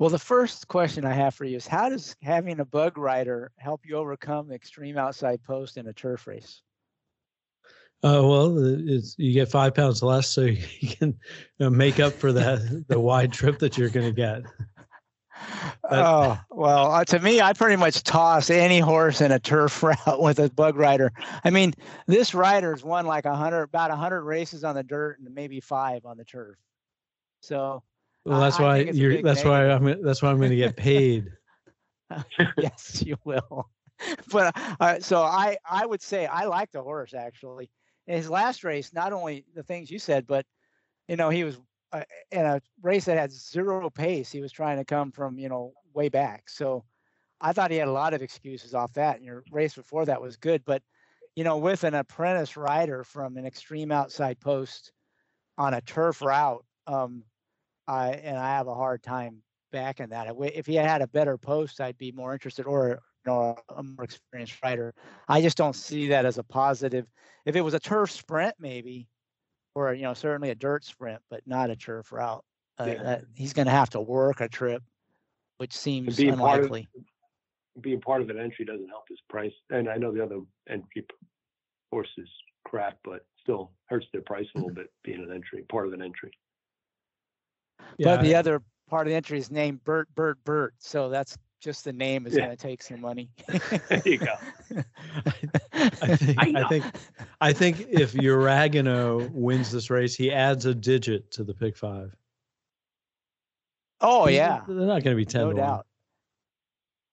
Well, 0.00 0.08
the 0.08 0.18
first 0.18 0.66
question 0.66 1.04
I 1.04 1.12
have 1.12 1.34
for 1.34 1.44
you 1.44 1.58
is 1.58 1.66
how 1.66 1.90
does 1.90 2.16
having 2.22 2.58
a 2.58 2.64
bug 2.64 2.96
rider 2.96 3.52
help 3.58 3.82
you 3.84 3.96
overcome 3.96 4.50
extreme 4.50 4.96
outside 4.96 5.44
post 5.44 5.76
in 5.76 5.88
a 5.88 5.92
turf 5.92 6.26
race? 6.26 6.62
Uh, 8.02 8.24
well, 8.24 8.56
it's, 8.88 9.14
you 9.18 9.34
get 9.34 9.50
five 9.50 9.74
pounds 9.74 10.02
less, 10.02 10.30
so 10.30 10.40
you 10.80 10.88
can 10.88 11.08
you 11.10 11.16
know, 11.58 11.68
make 11.68 12.00
up 12.00 12.14
for 12.14 12.32
that 12.32 12.84
the 12.88 12.98
wide 12.98 13.30
trip 13.30 13.58
that 13.58 13.76
you're 13.76 13.90
going 13.90 14.06
to 14.06 14.12
get. 14.12 14.42
But, 15.82 15.92
oh 15.92 16.38
well, 16.50 16.92
uh, 16.92 17.04
to 17.04 17.18
me, 17.18 17.42
I 17.42 17.52
pretty 17.52 17.76
much 17.76 18.02
toss 18.02 18.48
any 18.48 18.78
horse 18.78 19.20
in 19.20 19.32
a 19.32 19.38
turf 19.38 19.82
route 19.82 20.22
with 20.22 20.38
a 20.38 20.48
bug 20.48 20.76
rider. 20.76 21.12
I 21.44 21.50
mean, 21.50 21.74
this 22.06 22.34
rider's 22.34 22.82
won 22.82 23.04
like 23.04 23.26
a 23.26 23.36
hundred, 23.36 23.64
about 23.64 23.90
a 23.90 23.96
hundred 23.96 24.22
races 24.22 24.64
on 24.64 24.76
the 24.76 24.82
dirt, 24.82 25.18
and 25.18 25.34
maybe 25.34 25.60
five 25.60 26.06
on 26.06 26.16
the 26.16 26.24
turf. 26.24 26.56
So 27.42 27.82
well, 28.24 28.40
that's 28.40 28.58
why 28.58 28.78
you're. 28.78 29.22
That's 29.22 29.44
why 29.44 29.70
I'm. 29.70 30.02
That's 30.02 30.22
why 30.22 30.30
I'm 30.30 30.38
going 30.38 30.50
to 30.50 30.56
get 30.56 30.76
paid. 30.76 31.26
yes, 32.58 33.02
you 33.04 33.16
will. 33.24 33.68
But 34.32 34.56
uh, 34.80 34.98
so 35.00 35.20
I, 35.20 35.58
I 35.70 35.84
would 35.84 36.00
say 36.00 36.24
I 36.24 36.46
like 36.46 36.72
the 36.72 36.82
horse 36.82 37.12
actually. 37.12 37.70
In 38.06 38.16
his 38.16 38.30
last 38.30 38.64
race, 38.64 38.94
not 38.94 39.12
only 39.12 39.44
the 39.54 39.62
things 39.62 39.90
you 39.90 39.98
said, 39.98 40.26
but 40.26 40.46
you 41.06 41.16
know 41.16 41.28
he 41.28 41.44
was 41.44 41.60
uh, 41.92 42.04
in 42.30 42.46
a 42.46 42.62
race 42.82 43.04
that 43.04 43.18
had 43.18 43.30
zero 43.30 43.90
pace. 43.90 44.32
He 44.32 44.40
was 44.40 44.52
trying 44.52 44.78
to 44.78 44.86
come 44.86 45.12
from 45.12 45.38
you 45.38 45.50
know 45.50 45.74
way 45.92 46.08
back. 46.08 46.48
So 46.48 46.82
I 47.42 47.52
thought 47.52 47.70
he 47.70 47.76
had 47.76 47.88
a 47.88 47.92
lot 47.92 48.14
of 48.14 48.22
excuses 48.22 48.74
off 48.74 48.94
that. 48.94 49.16
And 49.16 49.24
your 49.26 49.44
race 49.52 49.74
before 49.74 50.06
that 50.06 50.22
was 50.22 50.38
good, 50.38 50.64
but 50.64 50.82
you 51.36 51.44
know 51.44 51.58
with 51.58 51.84
an 51.84 51.94
apprentice 51.94 52.56
rider 52.56 53.04
from 53.04 53.36
an 53.36 53.44
extreme 53.44 53.92
outside 53.92 54.40
post 54.40 54.92
on 55.58 55.74
a 55.74 55.82
turf 55.82 56.22
route. 56.22 56.64
Um, 56.86 57.24
I 57.90 58.10
and 58.22 58.38
I 58.38 58.50
have 58.50 58.68
a 58.68 58.74
hard 58.74 59.02
time 59.02 59.42
backing 59.72 60.10
that. 60.10 60.32
If 60.54 60.66
he 60.66 60.76
had 60.76 61.02
a 61.02 61.08
better 61.08 61.36
post, 61.36 61.80
I'd 61.80 61.98
be 61.98 62.12
more 62.12 62.32
interested, 62.32 62.66
or 62.66 63.00
you 63.26 63.32
know, 63.32 63.56
a 63.76 63.82
more 63.82 64.04
experienced 64.04 64.56
rider. 64.62 64.94
I 65.28 65.42
just 65.42 65.56
don't 65.56 65.74
see 65.74 66.08
that 66.08 66.24
as 66.24 66.38
a 66.38 66.44
positive. 66.44 67.06
If 67.44 67.56
it 67.56 67.62
was 67.62 67.74
a 67.74 67.80
turf 67.80 68.10
sprint, 68.10 68.54
maybe, 68.58 69.08
or 69.74 69.92
you 69.92 70.02
know, 70.02 70.14
certainly 70.14 70.50
a 70.50 70.54
dirt 70.54 70.84
sprint, 70.84 71.20
but 71.30 71.42
not 71.46 71.70
a 71.70 71.76
turf 71.76 72.12
route. 72.12 72.44
Uh, 72.78 72.86
yeah. 72.86 73.20
he's 73.34 73.52
going 73.52 73.66
to 73.66 73.72
have 73.72 73.90
to 73.90 74.00
work 74.00 74.40
a 74.40 74.48
trip, 74.48 74.82
which 75.58 75.76
seems 75.76 76.16
being 76.16 76.34
unlikely. 76.34 76.88
Part 76.94 77.04
of, 77.76 77.82
being 77.82 78.00
part 78.00 78.22
of 78.22 78.30
an 78.30 78.38
entry 78.38 78.64
doesn't 78.64 78.88
help 78.88 79.04
his 79.08 79.18
price, 79.28 79.52
and 79.70 79.88
I 79.88 79.96
know 79.96 80.12
the 80.12 80.22
other 80.22 80.40
entry 80.68 81.04
horses 81.92 82.28
crap, 82.64 82.98
but 83.04 83.26
still 83.42 83.72
hurts 83.86 84.06
their 84.12 84.22
price 84.22 84.46
a 84.54 84.58
little 84.58 84.74
bit 84.74 84.92
being 85.02 85.22
an 85.22 85.32
entry, 85.34 85.64
part 85.68 85.86
of 85.86 85.92
an 85.92 86.02
entry. 86.02 86.30
Yeah. 87.98 88.16
But 88.16 88.22
the 88.22 88.34
other 88.34 88.62
part 88.88 89.06
of 89.06 89.10
the 89.10 89.16
entry 89.16 89.38
is 89.38 89.50
named 89.50 89.84
Bert, 89.84 90.08
Bert, 90.14 90.38
Bert. 90.44 90.74
So 90.78 91.08
that's 91.08 91.36
just 91.60 91.84
the 91.84 91.92
name 91.92 92.26
is 92.26 92.34
yeah. 92.34 92.46
going 92.46 92.56
to 92.56 92.62
take 92.62 92.82
some 92.82 93.00
money. 93.00 93.30
there 93.88 94.02
you 94.04 94.18
go. 94.18 94.34
I, 95.72 96.16
think, 96.16 96.38
I, 96.38 96.68
think 96.68 96.84
I 97.40 97.52
think 97.52 97.86
if 97.90 98.14
Uragano 98.14 99.30
wins 99.30 99.70
this 99.70 99.90
race, 99.90 100.14
he 100.14 100.32
adds 100.32 100.66
a 100.66 100.74
digit 100.74 101.30
to 101.32 101.44
the 101.44 101.54
pick 101.54 101.76
five. 101.76 102.14
Oh 104.00 104.28
yeah, 104.28 104.62
they're 104.66 104.86
not 104.86 105.04
going 105.04 105.14
to 105.14 105.16
be 105.16 105.26
ten. 105.26 105.42
No 105.42 105.52
doubt. 105.52 105.86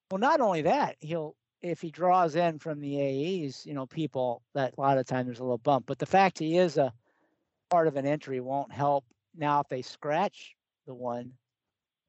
Well, 0.09 0.19
not 0.19 0.39
only 0.39 0.61
that, 0.61 0.95
he'll 0.99 1.35
if 1.61 1.81
he 1.81 1.89
draws 1.89 2.35
in 2.35 2.59
from 2.59 2.79
the 2.79 3.01
AEs, 3.01 3.65
you 3.65 3.73
know, 3.73 3.85
people 3.85 4.41
that 4.53 4.73
a 4.77 4.81
lot 4.81 4.97
of 4.97 5.05
times 5.05 5.27
there's 5.27 5.39
a 5.39 5.43
little 5.43 5.57
bump. 5.57 5.85
But 5.85 5.99
the 5.99 6.05
fact 6.05 6.39
he 6.39 6.57
is 6.57 6.77
a 6.77 6.93
part 7.69 7.87
of 7.87 7.97
an 7.97 8.05
entry 8.05 8.39
won't 8.39 8.71
help. 8.71 9.05
Now, 9.35 9.59
if 9.59 9.67
they 9.67 9.81
scratch 9.81 10.55
the 10.87 10.95
one, 10.95 11.33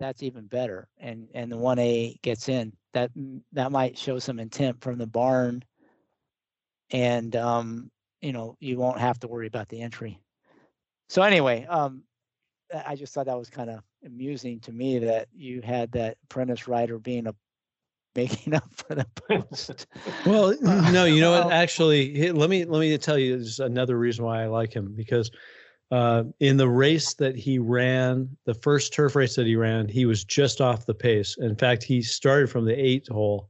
that's 0.00 0.22
even 0.22 0.46
better. 0.46 0.88
And 0.98 1.28
and 1.34 1.52
the 1.52 1.58
one 1.58 1.78
A 1.78 2.18
gets 2.22 2.48
in. 2.48 2.72
That 2.94 3.10
that 3.52 3.70
might 3.70 3.98
show 3.98 4.18
some 4.18 4.40
intent 4.40 4.80
from 4.80 4.96
the 4.96 5.06
barn. 5.06 5.62
And 6.90 7.36
um, 7.36 7.90
you 8.22 8.32
know, 8.32 8.56
you 8.60 8.78
won't 8.78 9.00
have 9.00 9.18
to 9.20 9.28
worry 9.28 9.46
about 9.46 9.68
the 9.68 9.82
entry. 9.82 10.18
So 11.10 11.22
anyway, 11.22 11.66
um, 11.66 12.02
I 12.86 12.96
just 12.96 13.14
thought 13.14 13.26
that 13.26 13.38
was 13.38 13.50
kind 13.50 13.70
of 13.70 13.80
amusing 14.04 14.60
to 14.60 14.72
me 14.72 14.98
that 15.00 15.28
you 15.34 15.60
had 15.62 15.92
that 15.92 16.16
apprentice 16.24 16.68
rider 16.68 16.98
being 16.98 17.26
a 17.26 17.34
making 18.18 18.54
up 18.54 18.64
for 18.74 18.96
the 18.96 19.06
post. 19.28 19.86
well, 20.26 20.56
no, 20.60 21.04
you 21.04 21.20
know 21.20 21.30
what? 21.30 21.52
Actually, 21.52 22.32
let 22.32 22.50
me 22.50 22.64
let 22.64 22.80
me 22.80 22.96
tell 22.98 23.18
you 23.18 23.38
just 23.38 23.60
another 23.60 23.96
reason 23.96 24.24
why 24.24 24.42
I 24.42 24.46
like 24.46 24.72
him 24.72 24.92
because 24.96 25.30
uh, 25.90 26.24
in 26.40 26.56
the 26.56 26.68
race 26.68 27.14
that 27.14 27.34
he 27.36 27.58
ran, 27.58 28.36
the 28.44 28.54
first 28.54 28.92
turf 28.92 29.16
race 29.16 29.36
that 29.36 29.46
he 29.46 29.56
ran, 29.56 29.88
he 29.88 30.04
was 30.04 30.22
just 30.24 30.60
off 30.60 30.86
the 30.86 30.94
pace. 30.94 31.36
In 31.38 31.56
fact, 31.56 31.82
he 31.82 32.02
started 32.02 32.50
from 32.50 32.66
the 32.66 32.78
eighth 32.78 33.08
hole, 33.08 33.48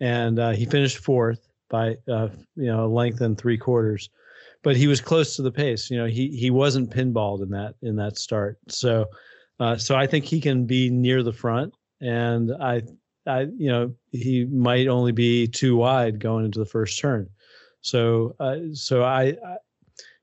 and 0.00 0.38
uh, 0.38 0.50
he 0.50 0.64
finished 0.64 0.98
fourth 0.98 1.48
by 1.68 1.96
uh, 2.08 2.28
you 2.54 2.66
know 2.66 2.88
length 2.88 3.20
and 3.20 3.36
three 3.36 3.58
quarters. 3.58 4.10
But 4.62 4.76
he 4.76 4.86
was 4.86 5.00
close 5.00 5.34
to 5.36 5.42
the 5.42 5.50
pace. 5.50 5.90
You 5.90 5.98
know, 5.98 6.06
he 6.06 6.28
he 6.28 6.50
wasn't 6.50 6.90
pinballed 6.90 7.42
in 7.42 7.50
that 7.50 7.74
in 7.82 7.96
that 7.96 8.16
start. 8.16 8.58
So, 8.68 9.06
uh, 9.58 9.76
so 9.76 9.96
I 9.96 10.06
think 10.06 10.24
he 10.24 10.40
can 10.40 10.66
be 10.66 10.88
near 10.88 11.24
the 11.24 11.32
front, 11.32 11.74
and 12.00 12.52
I 12.60 12.82
I 13.26 13.48
you 13.56 13.70
know 13.70 13.92
he 14.12 14.44
might 14.44 14.86
only 14.86 15.12
be 15.12 15.48
too 15.48 15.76
wide 15.76 16.20
going 16.20 16.44
into 16.44 16.60
the 16.60 16.66
first 16.66 17.00
turn. 17.00 17.28
So 17.80 18.36
uh, 18.38 18.58
so 18.72 19.02
I, 19.02 19.36
I 19.44 19.56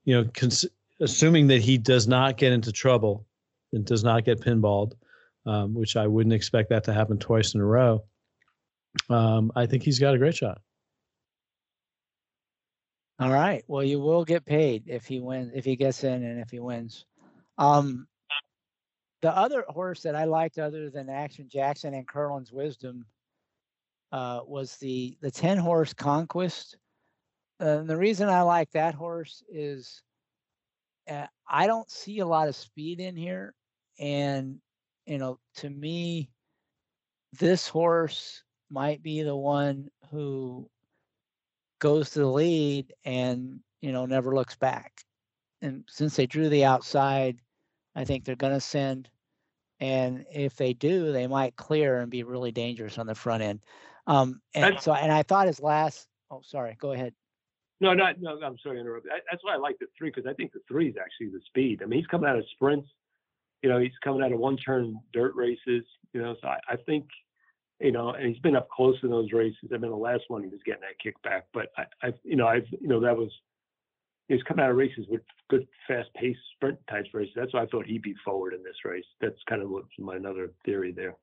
you 0.06 0.16
know. 0.16 0.30
Cons- 0.34 0.66
assuming 1.00 1.48
that 1.48 1.62
he 1.62 1.78
does 1.78 2.08
not 2.08 2.38
get 2.38 2.52
into 2.52 2.72
trouble 2.72 3.26
and 3.74 3.86
does 3.86 4.04
not 4.04 4.26
get 4.26 4.42
pinballed, 4.42 4.94
um, 5.46 5.74
which 5.74 5.96
I 5.96 6.08
wouldn't 6.08 6.34
expect 6.34 6.70
that 6.70 6.84
to 6.86 6.94
happen 6.94 7.18
twice 7.18 7.54
in 7.54 7.62
a 7.62 7.66
row. 7.66 8.04
Um, 9.10 9.52
I 9.56 9.66
think 9.66 9.84
he's 9.84 10.00
got 10.00 10.16
a 10.16 10.18
great 10.18 10.36
shot. 10.36 10.62
All 13.20 13.32
right. 13.32 13.64
Well, 13.68 13.84
you 13.84 14.00
will 14.00 14.24
get 14.24 14.46
paid 14.46 14.84
if 14.88 15.06
he 15.06 15.20
wins, 15.20 15.52
if 15.54 15.66
he 15.66 15.76
gets 15.76 16.04
in, 16.04 16.24
and 16.24 16.40
if 16.40 16.50
he 16.50 16.60
wins. 16.60 17.06
Um, 17.58 18.08
the 19.22 19.36
other 19.36 19.66
horse 19.68 20.02
that 20.04 20.16
I 20.16 20.24
liked, 20.24 20.58
other 20.58 20.90
than 20.90 21.10
Action 21.10 21.50
Jackson 21.50 21.94
and 21.94 22.08
Curlin's 22.08 22.54
Wisdom, 22.54 23.06
uh, 24.14 24.40
was 24.46 24.78
the 24.78 25.18
the 25.22 25.32
ten 25.32 25.58
horse 25.58 25.94
Conquest. 25.94 26.78
Uh, 27.62 27.80
and 27.80 27.90
the 27.90 27.98
reason 27.98 28.30
I 28.30 28.42
like 28.42 28.72
that 28.72 28.96
horse 28.96 29.44
is 29.50 30.02
uh, 31.10 31.28
I 31.48 31.68
don't 31.68 31.90
see 31.90 32.20
a 32.20 32.26
lot 32.26 32.48
of 32.48 32.56
speed 32.56 33.00
in 33.00 33.16
here, 33.16 33.54
and 34.00 34.60
you 35.06 35.18
know, 35.18 35.40
to 35.56 35.70
me, 35.70 36.30
this 37.40 37.68
horse 37.68 38.44
might 38.70 39.02
be 39.02 39.24
the 39.24 39.36
one 39.36 39.90
who 40.12 40.70
goes 41.80 42.12
to 42.12 42.20
the 42.20 42.28
lead 42.28 42.94
and 43.06 43.60
you 43.82 43.92
know 43.92 44.06
never 44.06 44.36
looks 44.36 44.56
back. 44.56 45.02
And 45.62 45.84
since 45.90 46.16
they 46.16 46.26
drew 46.26 46.50
the 46.50 46.66
outside, 46.66 47.42
I 47.96 48.06
think 48.06 48.24
they're 48.24 48.36
going 48.36 48.54
to 48.54 48.62
send. 48.62 49.10
And 49.82 50.26
if 50.32 50.56
they 50.56 50.74
do, 50.74 51.12
they 51.12 51.28
might 51.28 51.56
clear 51.56 52.00
and 52.00 52.12
be 52.12 52.24
really 52.24 52.52
dangerous 52.52 52.98
on 52.98 53.08
the 53.08 53.16
front 53.16 53.44
end. 53.44 53.60
Um, 54.08 54.42
and 54.54 54.80
so, 54.80 54.94
and 54.94 55.12
I 55.12 55.24
thought 55.24 55.48
his 55.48 55.62
last. 55.62 56.08
Oh, 56.32 56.42
sorry. 56.44 56.78
Go 56.80 56.92
ahead. 56.92 57.14
No, 57.82 57.94
not 57.94 58.22
no. 58.22 58.40
I'm 58.42 58.58
sorry 58.62 58.76
to 58.76 58.82
interrupt. 58.82 59.08
that's 59.30 59.44
why 59.44 59.54
I 59.54 59.58
like 59.58 59.78
the 59.80 59.88
three 59.98 60.12
because 60.14 60.30
I 60.30 60.34
think 60.34 60.52
the 60.52 60.60
three 60.68 60.90
is 60.90 60.96
actually 61.00 61.30
the 61.30 61.42
speed. 61.48 61.82
I 61.82 61.86
mean, 61.86 62.00
he's 62.00 62.08
coming 62.08 62.30
out 62.30 62.38
of 62.38 62.46
sprints. 62.52 62.90
You 63.64 63.70
know, 63.70 63.80
he's 63.80 63.92
coming 64.04 64.22
out 64.22 64.32
of 64.32 64.40
one-turn 64.40 65.00
dirt 65.14 65.36
races. 65.36 65.84
You 66.14 66.22
know, 66.22 66.36
so 66.42 66.48
I, 66.48 66.60
I 66.70 66.76
think, 66.86 67.06
you 67.80 67.92
know, 67.92 68.12
and 68.12 68.28
he's 68.28 68.40
been 68.40 68.56
up 68.56 68.70
close 68.70 68.98
in 69.04 69.10
those 69.10 69.32
races. 69.32 69.70
I 69.74 69.78
mean, 69.78 69.92
the 69.92 69.98
last 69.98 70.24
one 70.28 70.44
he 70.44 70.50
was 70.50 70.60
getting 70.66 70.82
that 70.82 71.00
kickback, 71.04 71.44
but 71.54 71.68
I, 71.78 72.08
I 72.08 72.14
you 72.24 72.36
know, 72.36 72.48
I've, 72.48 72.68
you 72.82 72.88
know, 72.88 73.00
that 73.00 73.16
was 73.16 73.32
he's 74.28 74.44
coming 74.44 74.64
out 74.64 74.72
of 74.72 74.78
races 74.78 75.06
with 75.10 75.22
good 75.50 75.68
fast-paced 75.88 76.40
sprint 76.56 76.78
types 76.90 77.10
races. 77.14 77.34
That's 77.36 77.54
why 77.54 77.64
I 77.64 77.66
thought 77.66 77.86
he'd 77.86 78.02
be 78.02 78.16
forward 78.24 78.54
in 78.54 78.64
this 78.64 78.76
race. 78.86 79.06
That's 79.22 79.36
kind 79.50 79.62
of 79.62 79.70
my 79.98 80.16
another 80.16 80.52
theory 80.66 80.92
there 80.92 81.16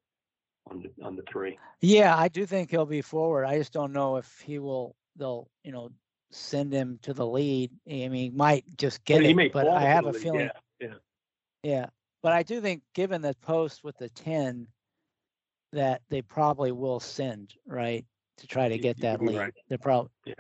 on 0.70 0.82
the 0.82 1.04
on 1.04 1.16
the 1.16 1.22
three. 1.30 1.58
Yeah, 1.80 2.16
I 2.16 2.28
do 2.28 2.46
think 2.46 2.70
he'll 2.70 2.86
be 2.86 3.02
forward. 3.02 3.44
I 3.44 3.58
just 3.58 3.72
don't 3.72 3.92
know 3.92 4.16
if 4.16 4.42
he 4.44 4.58
will. 4.58 4.96
They'll 5.16 5.48
you 5.62 5.72
know 5.72 5.90
send 6.30 6.72
him 6.72 6.98
to 7.02 7.12
the 7.12 7.26
lead. 7.26 7.70
I 7.86 8.08
mean, 8.08 8.12
he 8.12 8.30
might 8.30 8.64
just 8.76 9.04
get 9.04 9.22
but 9.22 9.26
it, 9.26 9.52
but 9.52 9.68
I 9.68 9.82
have 9.82 10.06
a 10.06 10.12
feeling. 10.12 10.50
Yeah, 10.80 10.88
yeah. 10.88 10.94
Yeah, 11.62 11.86
but 12.22 12.32
I 12.32 12.42
do 12.42 12.60
think, 12.60 12.82
given 12.94 13.22
the 13.22 13.34
post 13.42 13.82
with 13.82 13.96
the 13.98 14.08
ten, 14.10 14.66
that 15.72 16.02
they 16.08 16.22
probably 16.22 16.72
will 16.72 17.00
send 17.00 17.54
right 17.66 18.04
to 18.38 18.46
try 18.46 18.68
to 18.68 18.78
get 18.78 19.00
that 19.00 19.20
lead. 19.20 19.38
Right. 19.38 19.54
They're 19.68 19.78
probably 19.78 20.10
yeah. 20.24 20.34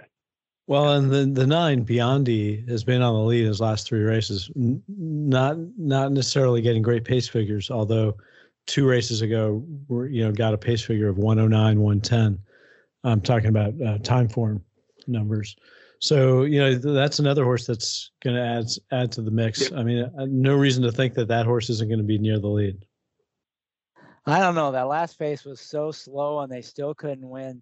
Well, 0.68 0.94
and 0.94 1.10
the 1.10 1.26
the 1.26 1.46
nine 1.46 1.84
Biondi 1.84 2.68
has 2.68 2.84
been 2.84 3.02
on 3.02 3.14
the 3.14 3.20
lead 3.20 3.46
his 3.46 3.60
last 3.60 3.86
three 3.86 4.02
races, 4.02 4.50
not 4.54 5.56
not 5.78 6.12
necessarily 6.12 6.60
getting 6.60 6.82
great 6.82 7.04
pace 7.04 7.28
figures, 7.28 7.70
although 7.70 8.16
two 8.66 8.86
races 8.86 9.22
ago, 9.22 9.64
we're 9.88 10.06
you 10.06 10.24
know, 10.24 10.32
got 10.32 10.54
a 10.54 10.58
pace 10.58 10.82
figure 10.82 11.08
of 11.08 11.18
109, 11.18 11.80
110. 11.80 12.38
I'm 13.04 13.20
talking 13.20 13.48
about 13.48 13.80
uh, 13.80 13.98
time 13.98 14.28
form 14.28 14.62
numbers. 15.06 15.56
So 16.06 16.42
you 16.42 16.60
know 16.60 16.74
that's 16.78 17.18
another 17.18 17.42
horse 17.42 17.66
that's 17.66 18.12
going 18.22 18.36
to 18.36 18.42
add 18.42 18.66
add 18.92 19.10
to 19.12 19.22
the 19.22 19.30
mix. 19.32 19.72
I 19.72 19.82
mean, 19.82 20.04
uh, 20.04 20.26
no 20.28 20.54
reason 20.54 20.84
to 20.84 20.92
think 20.92 21.14
that 21.14 21.26
that 21.26 21.46
horse 21.46 21.68
isn't 21.68 21.88
going 21.88 21.98
to 21.98 22.04
be 22.04 22.16
near 22.16 22.38
the 22.38 22.46
lead. 22.46 22.86
I 24.24 24.38
don't 24.38 24.54
know. 24.54 24.70
That 24.70 24.86
last 24.86 25.18
pace 25.18 25.44
was 25.44 25.60
so 25.60 25.90
slow, 25.90 26.38
and 26.38 26.52
they 26.52 26.62
still 26.62 26.94
couldn't 26.94 27.28
win. 27.28 27.60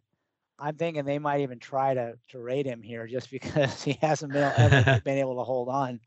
I'm 0.58 0.76
thinking 0.76 1.06
they 1.06 1.18
might 1.18 1.40
even 1.40 1.58
try 1.58 1.94
to 1.94 2.18
to 2.28 2.38
rate 2.38 2.66
him 2.66 2.82
here 2.82 3.06
just 3.06 3.30
because 3.30 3.82
he 3.82 3.96
hasn't 4.02 4.34
been 4.34 4.52
ever 4.58 5.00
been 5.04 5.18
able 5.18 5.36
to 5.36 5.44
hold 5.44 5.70
on 5.70 5.98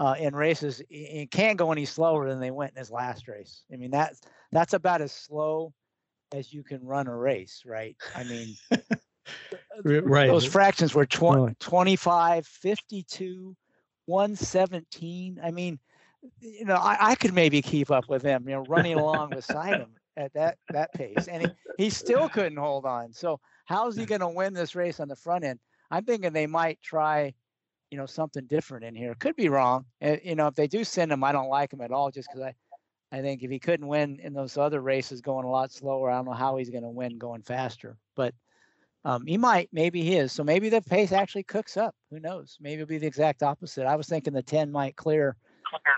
uh, 0.00 0.16
in 0.18 0.34
races. 0.34 0.82
He 0.88 1.28
can't 1.30 1.58
go 1.58 1.70
any 1.70 1.84
slower 1.84 2.28
than 2.28 2.40
they 2.40 2.50
went 2.50 2.72
in 2.72 2.78
his 2.78 2.90
last 2.90 3.28
race. 3.28 3.62
I 3.72 3.76
mean 3.76 3.92
that's 3.92 4.20
that's 4.50 4.74
about 4.74 5.00
as 5.00 5.12
slow 5.12 5.72
as 6.32 6.52
you 6.52 6.64
can 6.64 6.84
run 6.84 7.06
a 7.06 7.16
race, 7.16 7.62
right? 7.64 7.96
I 8.16 8.24
mean, 8.24 8.56
right. 9.84 10.28
Those 10.28 10.44
fractions 10.44 10.94
were 10.94 11.06
20, 11.06 11.54
25, 11.60 12.46
52, 12.46 13.56
117. 14.06 15.40
I 15.42 15.50
mean, 15.50 15.78
you 16.40 16.64
know, 16.64 16.76
I, 16.76 16.96
I 17.00 17.14
could 17.14 17.34
maybe 17.34 17.62
keep 17.62 17.90
up 17.90 18.08
with 18.08 18.22
him, 18.22 18.48
you 18.48 18.54
know, 18.54 18.64
running 18.68 18.94
along 18.94 19.30
beside 19.30 19.80
him 19.80 19.90
at 20.16 20.32
that 20.34 20.58
that 20.70 20.92
pace, 20.94 21.28
and 21.28 21.42
he, 21.42 21.48
he 21.84 21.90
still 21.90 22.28
couldn't 22.28 22.58
hold 22.58 22.84
on. 22.84 23.12
So 23.12 23.40
How's 23.68 23.96
he 23.96 24.06
going 24.06 24.22
to 24.22 24.28
win 24.28 24.54
this 24.54 24.74
race 24.74 24.98
on 24.98 25.08
the 25.08 25.16
front 25.16 25.44
end? 25.44 25.58
I'm 25.90 26.02
thinking 26.02 26.32
they 26.32 26.46
might 26.46 26.80
try, 26.80 27.34
you 27.90 27.98
know, 27.98 28.06
something 28.06 28.46
different 28.46 28.82
in 28.82 28.94
here. 28.94 29.14
Could 29.20 29.36
be 29.36 29.50
wrong. 29.50 29.84
Uh, 30.02 30.16
you 30.24 30.36
know, 30.36 30.46
if 30.46 30.54
they 30.54 30.66
do 30.66 30.84
send 30.84 31.12
him, 31.12 31.22
I 31.22 31.32
don't 31.32 31.50
like 31.50 31.74
him 31.74 31.82
at 31.82 31.92
all, 31.92 32.10
just 32.10 32.30
because 32.30 32.40
I, 32.40 32.54
I 33.14 33.20
think 33.20 33.42
if 33.42 33.50
he 33.50 33.58
couldn't 33.58 33.86
win 33.86 34.20
in 34.22 34.32
those 34.32 34.56
other 34.56 34.80
races 34.80 35.20
going 35.20 35.44
a 35.44 35.50
lot 35.50 35.70
slower, 35.70 36.10
I 36.10 36.16
don't 36.16 36.24
know 36.24 36.32
how 36.32 36.56
he's 36.56 36.70
going 36.70 36.82
to 36.82 36.88
win 36.88 37.18
going 37.18 37.42
faster. 37.42 37.98
But 38.16 38.34
um, 39.04 39.26
he 39.26 39.36
might, 39.36 39.68
maybe 39.72 40.02
he 40.02 40.16
is. 40.16 40.32
So 40.32 40.44
maybe 40.44 40.68
the 40.68 40.82
pace 40.82 41.12
actually 41.12 41.44
cooks 41.44 41.76
up. 41.76 41.94
Who 42.10 42.20
knows? 42.20 42.56
Maybe 42.60 42.82
it'll 42.82 42.86
be 42.88 42.98
the 42.98 43.06
exact 43.06 43.42
opposite. 43.42 43.86
I 43.86 43.96
was 43.96 44.08
thinking 44.08 44.32
the 44.32 44.42
10 44.42 44.70
might 44.70 44.96
clear. 44.96 45.36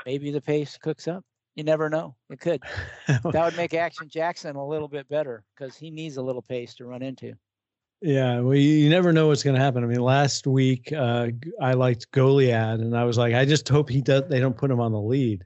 Maybe 0.07 0.31
the 0.31 0.41
pace 0.41 0.79
cooks 0.79 1.09
up. 1.09 1.25
You 1.57 1.65
never 1.65 1.89
know. 1.91 2.15
It 2.29 2.41
could. 2.41 2.63
that 3.09 3.35
would 3.35 3.57
make 3.57 3.75
Action 3.75 4.09
Jackson 4.09 4.57
a 4.57 4.67
little 4.67 4.89
bit 4.89 5.09
better 5.09 5.45
because 5.57 5.77
he 5.77 5.91
needs 5.91 6.17
a 6.17 6.23
little 6.23 6.43
pace 6.43 6.75
to 6.75 6.87
run 6.87 7.03
into. 7.03 7.35
Yeah, 8.03 8.41
well, 8.41 8.55
you, 8.55 8.89
never 8.89 9.13
know 9.13 9.29
what's 9.29 9.43
going 9.43 9.57
to 9.57 9.63
happen. 9.63 9.85
I 9.85 9.87
mean, 9.87 10.01
last 10.01 10.47
week 10.47 10.91
uh, 10.93 11.29
I 11.61 11.75
liked 11.75 12.11
Goliad, 12.13 12.81
and 12.81 12.97
I 12.97 13.05
was 13.05 13.19
like, 13.19 13.35
I 13.35 13.45
just 13.45 13.69
hope 13.69 13.91
he 13.91 14.01
does. 14.01 14.25
They 14.31 14.41
don't 14.41 14.57
put 14.57 14.71
him 14.71 14.81
on 14.81 14.93
the 14.93 15.01
lead, 15.01 15.45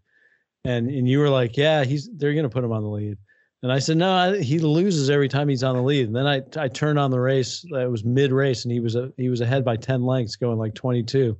and 0.65 0.89
and 0.89 1.09
you 1.09 1.19
were 1.19 1.31
like, 1.31 1.57
yeah, 1.57 1.83
he's 1.83 2.09
they're 2.15 2.33
going 2.33 2.45
to 2.45 2.49
put 2.49 2.63
him 2.63 2.71
on 2.71 2.85
the 2.85 2.89
lead, 2.89 3.19
and 3.65 3.73
I 3.73 3.79
said, 3.79 3.97
no, 3.97 4.13
I, 4.13 4.43
he 4.43 4.59
loses 4.59 5.09
every 5.09 5.27
time 5.27 5.49
he's 5.49 5.63
on 5.63 5.75
the 5.75 5.83
lead. 5.83 6.07
And 6.09 6.15
then 6.15 6.27
I 6.27 6.43
I 6.55 6.69
turned 6.69 6.99
on 6.99 7.11
the 7.11 7.19
race. 7.19 7.65
It 7.65 7.91
was 7.91 8.05
mid 8.05 8.31
race, 8.31 8.67
and 8.67 8.73
he 8.73 8.79
was 8.79 8.95
a, 8.95 9.11
he 9.17 9.31
was 9.31 9.41
ahead 9.41 9.65
by 9.65 9.79
ten 9.79 10.05
lengths, 10.05 10.37
going 10.37 10.59
like 10.59 10.75
twenty 10.75 11.03
two, 11.03 11.39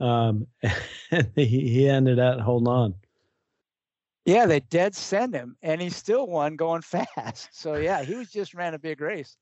um, 0.00 0.46
and 1.10 1.30
he 1.36 1.44
he 1.44 1.86
ended 1.86 2.18
up 2.18 2.40
holding 2.40 2.68
on. 2.68 2.94
Yeah, 4.24 4.46
they 4.46 4.60
dead 4.60 4.94
send 4.94 5.34
him, 5.34 5.58
and 5.62 5.82
he 5.82 5.90
still 5.90 6.26
won 6.26 6.56
going 6.56 6.80
fast. 7.16 7.50
So 7.52 7.74
yeah, 7.74 8.02
he 8.02 8.14
was 8.14 8.30
just 8.30 8.54
ran 8.54 8.72
a 8.72 8.78
big 8.78 9.02
race 9.02 9.36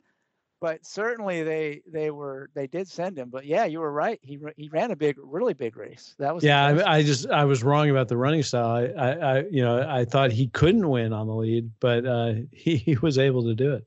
but 0.62 0.86
certainly 0.86 1.42
they 1.42 1.82
they 1.90 2.12
were 2.12 2.48
they 2.54 2.68
did 2.68 2.86
send 2.88 3.18
him. 3.18 3.30
But 3.30 3.44
yeah, 3.46 3.64
you 3.64 3.80
were 3.80 3.90
right. 3.90 4.20
He 4.22 4.38
he 4.56 4.68
ran 4.68 4.92
a 4.92 4.96
big, 4.96 5.16
really 5.18 5.54
big 5.54 5.76
race. 5.76 6.14
That 6.20 6.32
was 6.32 6.44
yeah. 6.44 6.64
I, 6.64 6.98
I, 6.98 7.02
just 7.02 7.28
I 7.28 7.44
was 7.44 7.64
wrong 7.64 7.90
about 7.90 8.06
the 8.06 8.16
running 8.16 8.44
style. 8.44 8.70
I, 8.70 8.84
I, 8.84 9.10
I 9.10 9.38
you 9.50 9.64
know 9.64 9.84
I 9.86 10.04
thought 10.04 10.30
he 10.30 10.46
couldn't 10.46 10.88
win 10.88 11.12
on 11.12 11.26
the 11.26 11.34
lead, 11.34 11.68
but 11.80 12.06
uh, 12.06 12.34
he 12.52 12.76
he 12.76 12.94
was 12.98 13.18
able 13.18 13.42
to 13.42 13.56
do 13.56 13.74
it. 13.74 13.84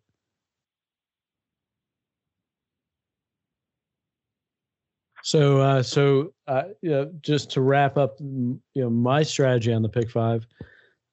So 5.24 5.62
uh, 5.62 5.82
so 5.82 6.34
uh, 6.46 6.64
you 6.82 6.90
know, 6.90 7.10
just 7.22 7.52
to 7.52 7.62
wrap 7.62 7.98
up, 7.98 8.18
you 8.20 8.60
know, 8.76 8.90
my 8.90 9.24
strategy 9.24 9.72
on 9.72 9.82
the 9.82 9.90
pick 9.90 10.12
five. 10.12 10.46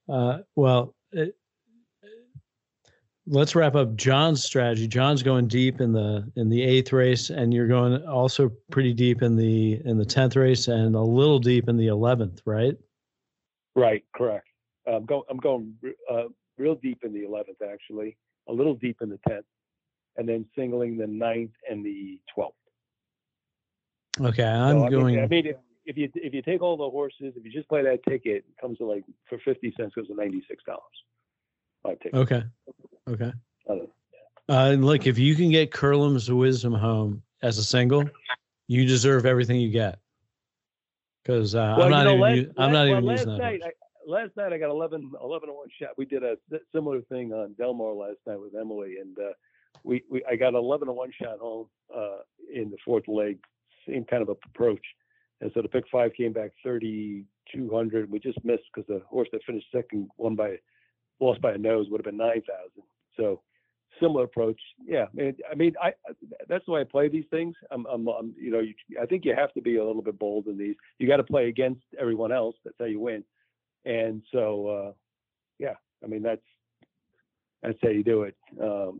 Uh, 0.09 0.39
well, 0.57 0.93
it, 1.13 1.37
let's 3.27 3.55
wrap 3.55 3.75
up 3.75 3.95
John's 3.95 4.43
strategy. 4.43 4.87
John's 4.87 5.23
going 5.23 5.47
deep 5.47 5.81
in 5.81 5.93
the 5.93 6.29
in 6.35 6.49
the 6.49 6.61
eighth 6.61 6.91
race, 6.91 7.29
and 7.29 7.53
you're 7.53 7.67
going 7.67 8.05
also 8.07 8.51
pretty 8.71 8.93
deep 8.93 9.21
in 9.21 9.35
the 9.35 9.81
in 9.85 9.97
the 9.97 10.05
tenth 10.05 10.35
race, 10.35 10.67
and 10.67 10.95
a 10.95 11.01
little 11.01 11.39
deep 11.39 11.69
in 11.69 11.77
the 11.77 11.87
eleventh, 11.87 12.41
right? 12.45 12.75
Right, 13.75 14.03
correct. 14.15 14.47
I'm 14.87 15.05
going 15.05 15.23
I'm 15.29 15.37
going 15.37 15.73
uh, 16.11 16.23
real 16.57 16.75
deep 16.75 16.99
in 17.03 17.13
the 17.13 17.25
eleventh, 17.25 17.61
actually, 17.61 18.17
a 18.49 18.53
little 18.53 18.75
deep 18.75 18.97
in 19.01 19.09
the 19.09 19.19
tenth, 19.27 19.45
and 20.17 20.27
then 20.27 20.45
singling 20.57 20.97
the 20.97 21.07
ninth 21.07 21.51
and 21.69 21.85
the 21.85 22.19
twelfth. 22.33 22.55
Okay, 24.19 24.43
I'm 24.43 24.79
so, 24.79 24.85
I 24.85 24.89
going. 24.89 25.15
Mean, 25.15 25.23
I 25.23 25.27
mean, 25.27 25.47
if, 25.47 25.55
if 25.85 25.97
you 25.97 26.09
if 26.15 26.33
you 26.33 26.41
take 26.41 26.61
all 26.61 26.77
the 26.77 26.89
horses, 26.89 27.33
if 27.35 27.43
you 27.45 27.51
just 27.51 27.69
play 27.69 27.81
that 27.83 28.01
ticket, 28.07 28.43
it 28.47 28.61
comes 28.61 28.77
to 28.79 28.85
like 28.85 29.03
for 29.27 29.39
fifty 29.39 29.73
cents, 29.79 29.95
goes 29.95 30.07
to 30.07 30.15
ninety 30.15 30.43
six 30.49 30.63
dollars. 30.65 30.81
Okay. 31.85 32.43
Okay. 33.09 33.31
Uh, 34.49 34.71
look, 34.71 35.07
if 35.07 35.17
you 35.17 35.35
can 35.35 35.51
get 35.51 35.71
Curlin's 35.71 36.29
Wisdom 36.29 36.73
home 36.73 37.23
as 37.41 37.57
a 37.57 37.63
single, 37.63 38.09
you 38.67 38.85
deserve 38.85 39.25
everything 39.25 39.59
you 39.61 39.69
get. 39.69 39.99
Because 41.23 41.55
uh, 41.55 41.75
well, 41.77 41.85
I'm, 41.85 41.91
not 41.91 42.03
know, 42.03 42.15
last, 42.15 42.45
I'm 42.57 42.71
not 42.73 42.87
well, 42.87 42.91
even 42.91 43.05
last 43.05 43.19
using 43.19 43.37
night, 43.37 43.61
I, 43.63 43.71
last 44.05 44.31
night 44.35 44.51
I 44.51 44.57
got 44.57 44.69
11, 44.69 45.11
11 45.21 45.49
1 45.49 45.67
shot. 45.79 45.89
We 45.97 46.05
did 46.05 46.23
a 46.23 46.35
similar 46.73 47.01
thing 47.03 47.31
on 47.31 47.53
Delmar 47.57 47.93
last 47.93 48.17
night 48.27 48.39
with 48.39 48.53
Emily, 48.59 48.97
and 48.99 49.17
uh, 49.17 49.31
we, 49.83 50.03
we 50.09 50.23
I 50.29 50.35
got 50.35 50.53
11 50.53 50.93
1 50.93 51.11
shot 51.21 51.39
home 51.39 51.67
uh, 51.95 52.19
in 52.53 52.69
the 52.69 52.77
fourth 52.83 53.07
leg, 53.07 53.39
same 53.87 54.03
kind 54.03 54.21
of 54.21 54.29
approach. 54.29 54.85
and 55.39 55.49
so 55.53 55.61
the 55.61 55.69
pick 55.69 55.85
five 55.89 56.13
came 56.13 56.33
back 56.33 56.51
3,200. 56.61 58.11
We 58.11 58.19
just 58.19 58.43
missed 58.43 58.63
because 58.73 58.87
the 58.87 59.01
horse 59.07 59.29
that 59.31 59.41
finished 59.45 59.67
second 59.73 60.09
won 60.17 60.35
by 60.35 60.57
lost 61.21 61.41
by 61.41 61.53
a 61.53 61.57
nose 61.57 61.87
would 61.89 61.99
have 61.99 62.05
been 62.05 62.17
9,000. 62.17 62.83
So 63.17 63.41
similar 64.01 64.23
approach. 64.23 64.59
Yeah, 64.85 65.05
I 65.17 65.55
mean, 65.55 65.73
I, 65.81 65.93
that's 66.47 66.65
the 66.65 66.71
way 66.71 66.81
I 66.81 66.85
play 66.85 67.09
these 67.09 67.25
things. 67.29 67.55
I'm, 67.71 67.85
I'm, 67.85 68.07
I'm 68.07 68.33
you 68.39 68.51
know, 68.51 68.59
you, 68.59 68.73
I 69.01 69.05
think 69.05 69.25
you 69.25 69.35
have 69.35 69.53
to 69.53 69.61
be 69.61 69.77
a 69.77 69.85
little 69.85 70.01
bit 70.01 70.17
bold 70.17 70.47
in 70.47 70.57
these. 70.57 70.75
You 70.99 71.07
got 71.07 71.17
to 71.17 71.23
play 71.23 71.47
against 71.47 71.81
everyone 71.99 72.31
else. 72.31 72.55
That's 72.63 72.75
how 72.79 72.85
you 72.85 72.99
win. 72.99 73.23
And 73.85 74.21
so, 74.31 74.67
uh, 74.67 74.91
yeah, 75.59 75.75
I 76.03 76.07
mean, 76.07 76.23
that's 76.23 76.41
that's 77.61 77.77
how 77.81 77.89
you 77.89 78.03
do 78.03 78.23
it. 78.23 78.35
Um, 78.61 78.99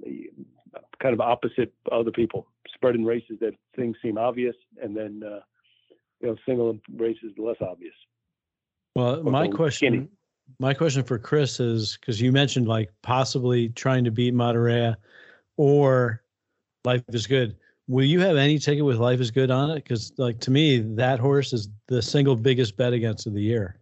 kind 1.01 1.13
of 1.13 1.21
opposite 1.21 1.73
other 1.91 2.11
people, 2.11 2.47
spreading 2.73 3.03
races 3.03 3.37
that 3.41 3.53
things 3.75 3.97
seem 4.01 4.17
obvious, 4.17 4.55
and 4.81 4.95
then 4.95 5.21
uh, 5.25 5.39
you 6.21 6.27
know, 6.27 6.35
single 6.45 6.79
races 6.95 7.33
less 7.37 7.57
obvious. 7.61 7.95
Well, 8.95 9.23
my 9.23 9.47
question. 9.47 9.93
Skinny 9.93 10.07
my 10.59 10.73
question 10.73 11.03
for 11.03 11.17
Chris 11.17 11.59
is 11.59 11.97
because 11.99 12.21
you 12.21 12.31
mentioned 12.31 12.67
like 12.67 12.89
possibly 13.01 13.69
trying 13.69 14.03
to 14.03 14.11
beat 14.11 14.33
Matareya 14.33 14.95
or 15.57 16.21
Life 16.85 17.03
is 17.09 17.27
Good. 17.27 17.55
Will 17.87 18.05
you 18.05 18.19
have 18.21 18.37
any 18.37 18.59
ticket 18.59 18.85
with 18.85 18.97
Life 18.97 19.19
is 19.19 19.31
Good 19.31 19.51
on 19.51 19.71
it? 19.71 19.75
Because 19.75 20.13
like 20.17 20.39
to 20.41 20.51
me, 20.51 20.79
that 20.95 21.19
horse 21.19 21.53
is 21.53 21.69
the 21.87 22.01
single 22.01 22.35
biggest 22.35 22.77
bet 22.77 22.93
against 22.93 23.27
of 23.27 23.33
the 23.33 23.41
year. 23.41 23.77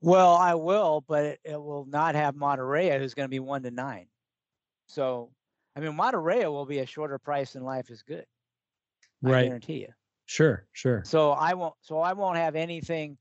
Well, 0.00 0.34
I 0.34 0.54
will, 0.54 1.04
but 1.08 1.24
it, 1.24 1.40
it 1.44 1.60
will 1.60 1.86
not 1.86 2.14
have 2.14 2.34
Matareya, 2.34 2.98
who's 2.98 3.14
going 3.14 3.24
to 3.24 3.30
be 3.30 3.40
one 3.40 3.62
to 3.62 3.70
nine. 3.70 4.06
So, 4.86 5.30
I 5.74 5.80
mean, 5.80 5.92
Matareya 5.92 6.44
will 6.44 6.66
be 6.66 6.80
a 6.80 6.86
shorter 6.86 7.18
price 7.18 7.54
than 7.54 7.64
Life 7.64 7.90
is 7.90 8.02
Good. 8.02 8.26
I 9.24 9.30
right. 9.30 9.46
guarantee 9.46 9.80
you. 9.80 9.88
Sure, 10.26 10.66
sure. 10.72 11.02
So 11.04 11.30
I 11.30 11.54
won't. 11.54 11.74
So 11.80 12.00
I 12.00 12.12
won't 12.12 12.36
have 12.36 12.56
anything 12.56 13.16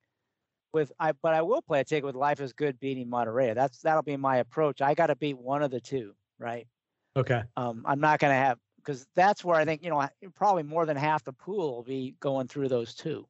with 0.76 0.92
I 1.00 1.14
but 1.14 1.34
I 1.34 1.42
will 1.42 1.62
play 1.62 1.80
a 1.80 1.84
ticket 1.86 2.04
with 2.04 2.16
Life 2.16 2.42
is 2.42 2.54
Good 2.54 2.80
beating 2.80 3.08
Matareya. 3.08 3.56
That's 3.56 3.80
that'll 3.80 4.04
be 4.04 4.18
my 4.18 4.38
approach. 4.38 4.82
I 4.82 4.94
got 4.94 5.08
to 5.08 5.16
beat 5.16 5.38
one 5.38 5.64
of 5.64 5.72
the 5.72 5.80
two, 5.80 6.14
right? 6.38 6.68
Okay. 7.16 7.42
Um, 7.56 7.84
I'm 7.88 8.02
not 8.02 8.20
going 8.20 8.32
to 8.32 8.38
have 8.38 8.60
because 8.76 9.08
that's 9.16 9.44
where 9.44 9.56
I 9.56 9.64
think 9.66 9.84
you 9.84 9.90
know 9.90 10.08
probably 10.36 10.64
more 10.64 10.86
than 10.86 10.98
half 10.98 11.24
the 11.24 11.34
pool 11.34 11.78
will 11.78 11.84
be 11.84 12.16
going 12.20 12.48
through 12.48 12.68
those 12.68 12.94
two, 12.94 13.26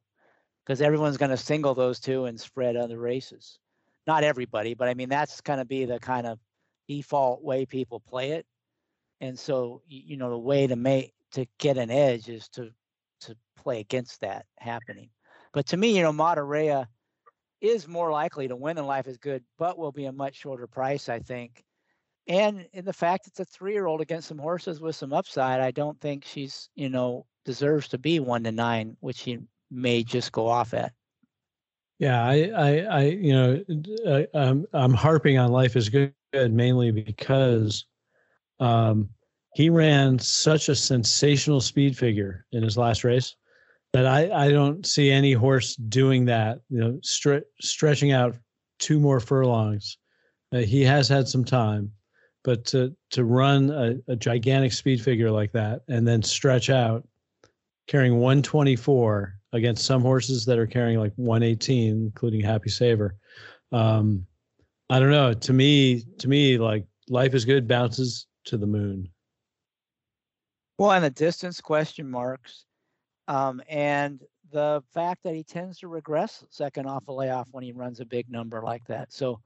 because 0.64 0.82
everyone's 0.82 1.16
going 1.16 1.30
to 1.30 1.36
single 1.36 1.74
those 1.74 2.00
two 2.00 2.26
and 2.26 2.38
spread 2.38 2.76
other 2.76 2.98
races. 2.98 3.60
Not 4.08 4.24
everybody, 4.24 4.74
but 4.74 4.88
I 4.88 4.94
mean 4.94 5.08
that's 5.08 5.40
going 5.40 5.60
to 5.60 5.64
be 5.64 5.84
the 5.84 6.00
kind 6.00 6.26
of 6.26 6.40
default 6.88 7.42
way 7.42 7.64
people 7.64 8.00
play 8.00 8.32
it. 8.32 8.44
And 9.20 9.38
so 9.38 9.82
you 9.86 10.16
know 10.16 10.30
the 10.30 10.38
way 10.38 10.66
to 10.66 10.76
make 10.76 11.14
to 11.32 11.46
get 11.58 11.78
an 11.78 11.92
edge 11.92 12.28
is 12.28 12.48
to 12.50 12.70
to 13.20 13.36
play 13.56 13.78
against 13.78 14.20
that 14.22 14.46
happening. 14.58 15.10
But 15.52 15.66
to 15.66 15.76
me, 15.76 15.96
you 15.96 16.02
know, 16.02 16.12
Matareya 16.12 16.86
is 17.60 17.88
more 17.88 18.10
likely 18.10 18.48
to 18.48 18.56
win 18.56 18.78
in 18.78 18.86
life 18.86 19.06
is 19.06 19.18
good, 19.18 19.42
but 19.58 19.78
will 19.78 19.92
be 19.92 20.06
a 20.06 20.12
much 20.12 20.36
shorter 20.36 20.66
price, 20.66 21.08
I 21.08 21.18
think. 21.20 21.64
And 22.28 22.66
in 22.72 22.84
the 22.84 22.92
fact 22.92 23.26
it's 23.26 23.40
a 23.40 23.44
three 23.44 23.72
year 23.72 23.86
old 23.86 24.00
against 24.00 24.28
some 24.28 24.38
horses 24.38 24.80
with 24.80 24.96
some 24.96 25.12
upside, 25.12 25.60
I 25.60 25.70
don't 25.70 26.00
think 26.00 26.24
she's, 26.24 26.68
you 26.74 26.88
know, 26.88 27.26
deserves 27.44 27.88
to 27.88 27.98
be 27.98 28.20
one 28.20 28.44
to 28.44 28.52
nine, 28.52 28.96
which 29.00 29.16
she 29.16 29.38
may 29.70 30.02
just 30.02 30.32
go 30.32 30.48
off 30.48 30.74
at. 30.74 30.92
Yeah, 31.98 32.22
I, 32.22 32.50
I, 32.54 32.78
I 32.80 33.02
you 33.04 33.32
know, 33.32 33.64
I, 34.06 34.26
I'm, 34.34 34.66
I'm 34.72 34.92
harping 34.92 35.38
on 35.38 35.50
life 35.50 35.76
is 35.76 35.88
good 35.88 36.12
mainly 36.32 36.90
because 36.90 37.86
um, 38.60 39.08
he 39.54 39.70
ran 39.70 40.18
such 40.18 40.68
a 40.68 40.74
sensational 40.74 41.60
speed 41.60 41.96
figure 41.96 42.44
in 42.52 42.62
his 42.62 42.76
last 42.76 43.04
race 43.04 43.36
that 43.96 44.04
I, 44.04 44.46
I 44.46 44.50
don't 44.50 44.84
see 44.84 45.10
any 45.10 45.32
horse 45.32 45.74
doing 45.74 46.26
that, 46.26 46.60
you 46.68 46.78
know, 46.78 47.00
stre- 47.02 47.44
stretching 47.62 48.12
out 48.12 48.36
two 48.78 49.00
more 49.00 49.20
furlongs. 49.20 49.96
Uh, 50.52 50.58
he 50.58 50.82
has 50.82 51.08
had 51.08 51.26
some 51.26 51.46
time, 51.46 51.90
but 52.44 52.66
to, 52.66 52.94
to 53.12 53.24
run 53.24 53.70
a, 53.70 54.12
a 54.12 54.14
gigantic 54.14 54.74
speed 54.74 55.00
figure 55.00 55.30
like 55.30 55.50
that 55.52 55.80
and 55.88 56.06
then 56.06 56.22
stretch 56.22 56.68
out 56.68 57.08
carrying 57.86 58.16
124 58.18 59.32
against 59.54 59.86
some 59.86 60.02
horses 60.02 60.44
that 60.44 60.58
are 60.58 60.66
carrying 60.66 60.98
like 60.98 61.14
118, 61.16 61.92
including 61.92 62.42
Happy 62.42 62.68
Saver. 62.68 63.16
Um, 63.72 64.26
I 64.90 65.00
don't 65.00 65.10
know. 65.10 65.32
To 65.32 65.52
me, 65.54 66.04
to 66.18 66.28
me, 66.28 66.58
like 66.58 66.84
life 67.08 67.32
is 67.32 67.46
good 67.46 67.66
bounces 67.66 68.26
to 68.44 68.58
the 68.58 68.66
moon. 68.66 69.08
Well, 70.76 70.92
and 70.92 71.02
the 71.02 71.08
distance 71.08 71.62
question 71.62 72.10
marks 72.10 72.65
um, 73.28 73.62
and 73.68 74.22
the 74.52 74.82
fact 74.92 75.22
that 75.24 75.34
he 75.34 75.42
tends 75.42 75.78
to 75.78 75.88
regress 75.88 76.44
second 76.50 76.86
off 76.86 77.08
a 77.08 77.12
layoff 77.12 77.48
when 77.50 77.64
he 77.64 77.72
runs 77.72 78.00
a 78.00 78.06
big 78.06 78.30
number 78.30 78.62
like 78.62 78.84
that. 78.86 79.12
So, 79.12 79.30
you 79.30 79.38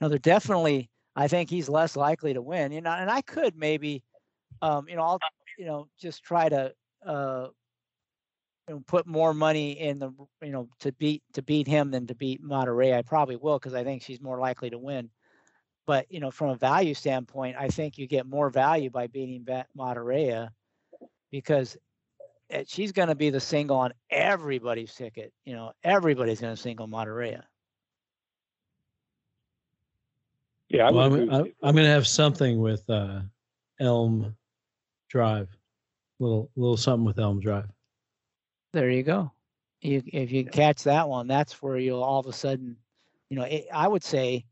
know, 0.00 0.08
they're 0.08 0.18
definitely, 0.18 0.90
I 1.14 1.28
think 1.28 1.48
he's 1.48 1.68
less 1.68 1.96
likely 1.96 2.34
to 2.34 2.42
win. 2.42 2.72
You 2.72 2.80
know, 2.80 2.90
and 2.90 3.10
I 3.10 3.22
could 3.22 3.56
maybe, 3.56 4.02
um, 4.62 4.88
you 4.88 4.96
know, 4.96 5.02
I'll, 5.02 5.18
you 5.58 5.66
know, 5.66 5.88
just 5.98 6.22
try 6.24 6.48
to, 6.48 6.72
uh, 7.06 7.48
you 8.68 8.74
know, 8.74 8.82
put 8.86 9.06
more 9.06 9.32
money 9.34 9.72
in 9.72 9.98
the, 9.98 10.10
you 10.42 10.52
know, 10.52 10.68
to 10.80 10.92
beat 10.92 11.22
to 11.34 11.42
beat 11.42 11.66
him 11.66 11.90
than 11.90 12.06
to 12.08 12.14
beat 12.14 12.42
Matareya. 12.42 12.96
I 12.98 13.02
probably 13.02 13.36
will 13.36 13.58
because 13.58 13.74
I 13.74 13.84
think 13.84 14.02
she's 14.02 14.20
more 14.20 14.38
likely 14.38 14.70
to 14.70 14.78
win. 14.78 15.10
But 15.86 16.06
you 16.10 16.20
know, 16.20 16.30
from 16.30 16.50
a 16.50 16.56
value 16.56 16.94
standpoint, 16.94 17.56
I 17.58 17.68
think 17.68 17.98
you 17.98 18.06
get 18.06 18.26
more 18.26 18.50
value 18.50 18.90
by 18.90 19.06
beating 19.06 19.44
Matareya 19.76 20.50
because 21.30 21.76
she's 22.66 22.92
going 22.92 23.08
to 23.08 23.14
be 23.14 23.30
the 23.30 23.40
single 23.40 23.76
on 23.76 23.92
everybody's 24.10 24.94
ticket. 24.94 25.32
You 25.44 25.54
know, 25.54 25.72
everybody's 25.84 26.40
going 26.40 26.54
to 26.54 26.60
single 26.60 26.88
Matareya. 26.88 27.42
Yeah, 30.68 30.88
I 30.88 30.90
well, 30.90 31.12
I'm, 31.12 31.30
I'm, 31.30 31.52
I'm 31.62 31.74
going 31.74 31.86
to 31.86 31.92
have 31.92 32.06
something 32.06 32.60
with 32.60 32.88
uh, 32.88 33.20
Elm 33.80 34.36
Drive, 35.08 35.48
little 36.20 36.48
little 36.54 36.76
something 36.76 37.04
with 37.04 37.18
Elm 37.18 37.40
Drive. 37.40 37.66
There 38.72 38.90
you 38.90 39.02
go. 39.02 39.32
You, 39.80 40.02
if 40.06 40.30
you 40.30 40.44
catch 40.44 40.84
that 40.84 41.08
one, 41.08 41.26
that's 41.26 41.60
where 41.60 41.78
you'll 41.78 42.04
all 42.04 42.20
of 42.20 42.26
a 42.26 42.32
sudden, 42.32 42.76
you 43.30 43.36
know, 43.36 43.44
it, 43.44 43.66
I 43.72 43.88
would 43.88 44.04
say, 44.04 44.44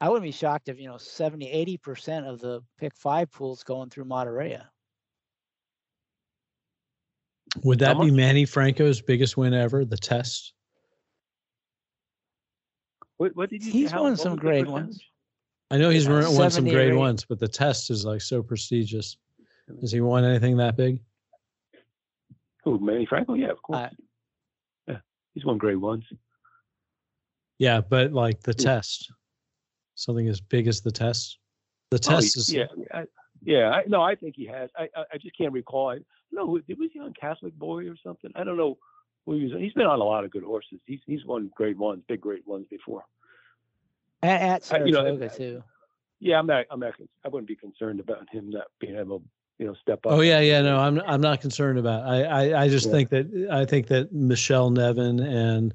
I 0.00 0.08
wouldn't 0.08 0.24
be 0.24 0.30
shocked 0.30 0.68
if 0.68 0.80
you 0.80 0.88
know 0.88 0.96
70, 0.96 1.50
80 1.50 1.76
percent 1.78 2.26
of 2.26 2.40
the 2.40 2.62
pick 2.78 2.94
five 2.94 3.30
pools 3.30 3.62
going 3.62 3.90
through 3.90 4.04
Matareya. 4.04 4.64
Would 7.62 7.78
that 7.80 7.98
be 8.00 8.10
Manny 8.10 8.44
Franco's 8.44 9.00
biggest 9.00 9.36
win 9.36 9.54
ever? 9.54 9.84
The 9.84 9.96
test. 9.96 10.52
What, 13.16 13.34
what 13.34 13.50
did 13.50 13.64
you? 13.64 13.72
He's 13.72 13.92
won 13.92 14.16
some 14.16 14.36
great 14.36 14.66
ones. 14.66 15.00
I 15.70 15.78
know 15.78 15.90
he's 15.90 16.08
won, 16.08 16.22
won 16.34 16.50
some 16.50 16.68
great 16.68 16.94
ones, 16.94 17.24
but 17.24 17.40
the 17.40 17.48
test 17.48 17.90
is 17.90 18.04
like 18.04 18.20
so 18.20 18.42
prestigious. 18.42 19.16
Has 19.80 19.90
he 19.90 20.00
won 20.00 20.24
anything 20.24 20.56
that 20.58 20.76
big? 20.76 21.00
Oh, 22.64 22.78
Manny 22.78 23.06
Franco? 23.06 23.34
Yeah, 23.34 23.50
of 23.50 23.62
course. 23.62 23.78
Uh, 23.78 23.88
yeah, 24.86 24.98
he's 25.34 25.44
won 25.44 25.58
great 25.58 25.76
ones. 25.76 26.04
Yeah, 27.58 27.80
but 27.80 28.12
like 28.12 28.40
the 28.42 28.54
test, 28.54 29.10
something 29.94 30.28
as 30.28 30.40
big 30.40 30.68
as 30.68 30.82
the 30.82 30.92
test. 30.92 31.38
The 31.90 31.96
oh, 31.96 32.10
test 32.10 32.36
oh, 32.36 32.40
is 32.40 32.52
yeah, 32.52 32.66
I, 32.92 33.04
yeah. 33.46 33.70
I, 33.70 33.84
no, 33.86 34.02
I 34.02 34.14
think 34.14 34.34
he 34.36 34.46
has. 34.46 34.70
I, 34.76 34.88
I, 34.96 35.04
I 35.14 35.18
just 35.18 35.36
can't 35.36 35.52
recall. 35.52 35.90
I, 35.90 35.98
no, 36.32 36.44
was 36.46 36.62
he 36.66 37.00
on 37.00 37.14
Catholic 37.18 37.54
Boy 37.58 37.88
or 37.88 37.96
something? 38.04 38.30
I 38.34 38.44
don't 38.44 38.56
know. 38.56 38.78
Who 39.24 39.34
he 39.34 39.44
was, 39.44 39.52
he's 39.58 39.72
been 39.72 39.86
on 39.86 40.00
a 40.00 40.04
lot 40.04 40.24
of 40.24 40.30
good 40.30 40.44
horses. 40.44 40.78
He's 40.86 41.00
he's 41.06 41.24
won 41.24 41.50
great 41.56 41.76
ones, 41.76 42.02
big 42.06 42.20
great 42.20 42.46
ones 42.46 42.66
before. 42.70 43.04
At, 44.22 44.40
at 44.40 44.64
Saratoga 44.64 45.12
you 45.12 45.18
know, 45.18 45.28
too. 45.28 45.62
Yeah, 46.20 46.38
I'm 46.38 46.46
not. 46.46 46.66
I'm 46.70 46.80
not. 46.80 46.94
I 47.24 47.28
wouldn't 47.28 47.48
be 47.48 47.56
concerned 47.56 48.00
about 48.00 48.28
him 48.30 48.50
not 48.50 48.66
being 48.78 48.96
able, 48.96 49.22
you 49.58 49.66
know, 49.66 49.74
step 49.82 50.06
up. 50.06 50.12
Oh 50.12 50.20
yeah, 50.20 50.40
yeah. 50.40 50.62
No, 50.62 50.78
I'm. 50.78 51.00
I'm 51.06 51.20
not 51.20 51.40
concerned 51.40 51.78
about. 51.78 52.06
I. 52.06 52.22
I, 52.22 52.62
I 52.62 52.68
just 52.68 52.86
yeah. 52.86 52.92
think 52.92 53.10
that. 53.10 53.48
I 53.50 53.64
think 53.64 53.88
that 53.88 54.12
Michelle 54.12 54.70
Nevin 54.70 55.20
and, 55.20 55.74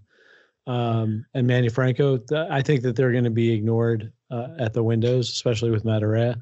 um, 0.65 1.25
and 1.33 1.45
Manny 1.45 1.69
Franco. 1.69 2.19
I 2.49 2.61
think 2.61 2.81
that 2.83 2.95
they're 2.95 3.11
going 3.11 3.25
to 3.25 3.29
be 3.29 3.51
ignored 3.51 4.13
uh, 4.31 4.47
at 4.59 4.73
the 4.73 4.81
windows, 4.81 5.29
especially 5.29 5.71
with 5.71 5.83
Matareya 5.83 6.41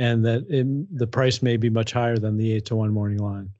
and 0.00 0.24
that 0.24 0.46
it, 0.48 0.98
the 0.98 1.06
price 1.06 1.42
may 1.42 1.58
be 1.58 1.68
much 1.68 1.92
higher 1.92 2.16
than 2.16 2.38
the 2.38 2.54
eight 2.54 2.64
to 2.64 2.74
one 2.74 2.90
morning 2.90 3.18
line. 3.18 3.50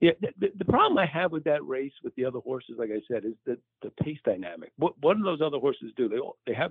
Yeah, 0.00 0.12
the, 0.38 0.52
the, 0.56 0.64
problem 0.64 0.98
I 0.98 1.06
have 1.06 1.32
with 1.32 1.42
that 1.44 1.66
race 1.66 1.92
with 2.04 2.14
the 2.14 2.24
other 2.24 2.38
horses, 2.38 2.76
like 2.78 2.90
I 2.90 3.00
said, 3.10 3.24
is 3.24 3.32
the 3.44 3.58
the 3.82 3.90
pace 4.02 4.18
dynamic. 4.24 4.70
What 4.76 4.92
what 5.00 5.16
do 5.16 5.24
those 5.24 5.40
other 5.40 5.58
horses 5.58 5.90
do? 5.96 6.08
They 6.08 6.18
all, 6.18 6.36
they 6.46 6.54
have, 6.54 6.70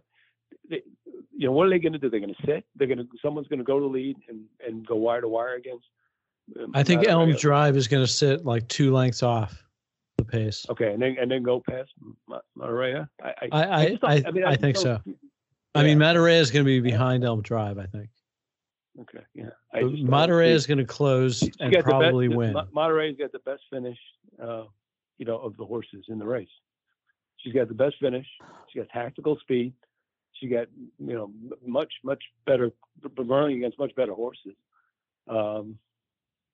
they, 0.70 0.84
you 1.36 1.48
know, 1.48 1.52
what 1.52 1.68
are 1.68 1.72
they 1.72 1.80
going 1.80 1.94
to 1.94 2.00
do? 2.00 2.10
They're 2.10 2.20
going 2.20 2.36
to 2.36 2.46
sit. 2.46 2.64
They're 2.76 2.88
going 2.88 3.00
to 3.00 3.08
someone's 3.22 3.48
going 3.48 3.60
to 3.60 3.66
go 3.66 3.80
to 3.80 3.88
lead 3.88 4.16
and 4.30 4.44
and 4.66 4.86
go 4.88 4.96
wire 4.96 5.22
to 5.22 5.28
wire 5.28 5.56
against. 5.56 5.86
Um, 6.58 6.72
I 6.76 6.84
think 6.84 7.08
Elm 7.08 7.34
Drive 7.34 7.76
is 7.76 7.88
going 7.88 8.06
to 8.06 8.12
sit 8.12 8.46
like 8.46 8.68
two 8.68 8.94
lengths 8.94 9.24
off 9.24 9.66
the 10.18 10.24
pace. 10.24 10.66
Okay, 10.70 10.94
and 10.94 11.02
then 11.02 11.18
and 11.20 11.30
then 11.30 11.42
go 11.42 11.62
past 11.68 11.90
Matareya. 12.58 13.10
I 13.22 13.28
I 13.28 13.48
I, 13.52 13.64
I, 13.64 13.98
I, 14.04 14.24
I, 14.28 14.32
mean, 14.32 14.44
I 14.46 14.56
think 14.56 14.78
so. 14.78 15.02
Yeah. 15.04 15.14
I 15.74 15.84
mean, 15.84 15.98
Matareya 15.98 16.40
is 16.40 16.52
going 16.52 16.64
to 16.64 16.70
be 16.70 16.80
behind 16.80 17.26
Elm 17.26 17.42
Drive. 17.42 17.80
I 17.80 17.88
think. 17.88 18.10
Okay, 19.02 19.24
yeah. 19.34 19.50
Matareya 19.74 20.54
is 20.54 20.66
going 20.66 20.78
to 20.78 20.86
close 20.86 21.42
and 21.60 21.74
probably 21.84 22.28
best, 22.28 22.38
win. 22.38 22.54
Matareya's 22.74 23.18
got 23.18 23.32
the 23.32 23.40
best 23.40 23.62
finish. 23.70 23.98
Uh, 24.42 24.64
you 25.18 25.26
know, 25.26 25.38
of 25.38 25.56
the 25.58 25.66
horses 25.66 26.06
in 26.10 26.20
the 26.20 26.26
race. 26.26 26.50
She's 27.38 27.54
got 27.54 27.68
the 27.68 27.74
best 27.74 27.96
finish. 28.02 28.26
She 28.72 28.80
got 28.80 28.90
tactical 28.90 29.38
speed. 29.42 29.74
She 30.34 30.48
got 30.48 30.68
you 31.00 31.14
know 31.14 31.32
much 31.66 31.94
much 32.04 32.22
better 32.46 32.72
running 33.18 33.58
against 33.58 33.80
much 33.80 33.96
better 33.96 34.14
horses. 34.14 34.56
Um, 35.30 35.78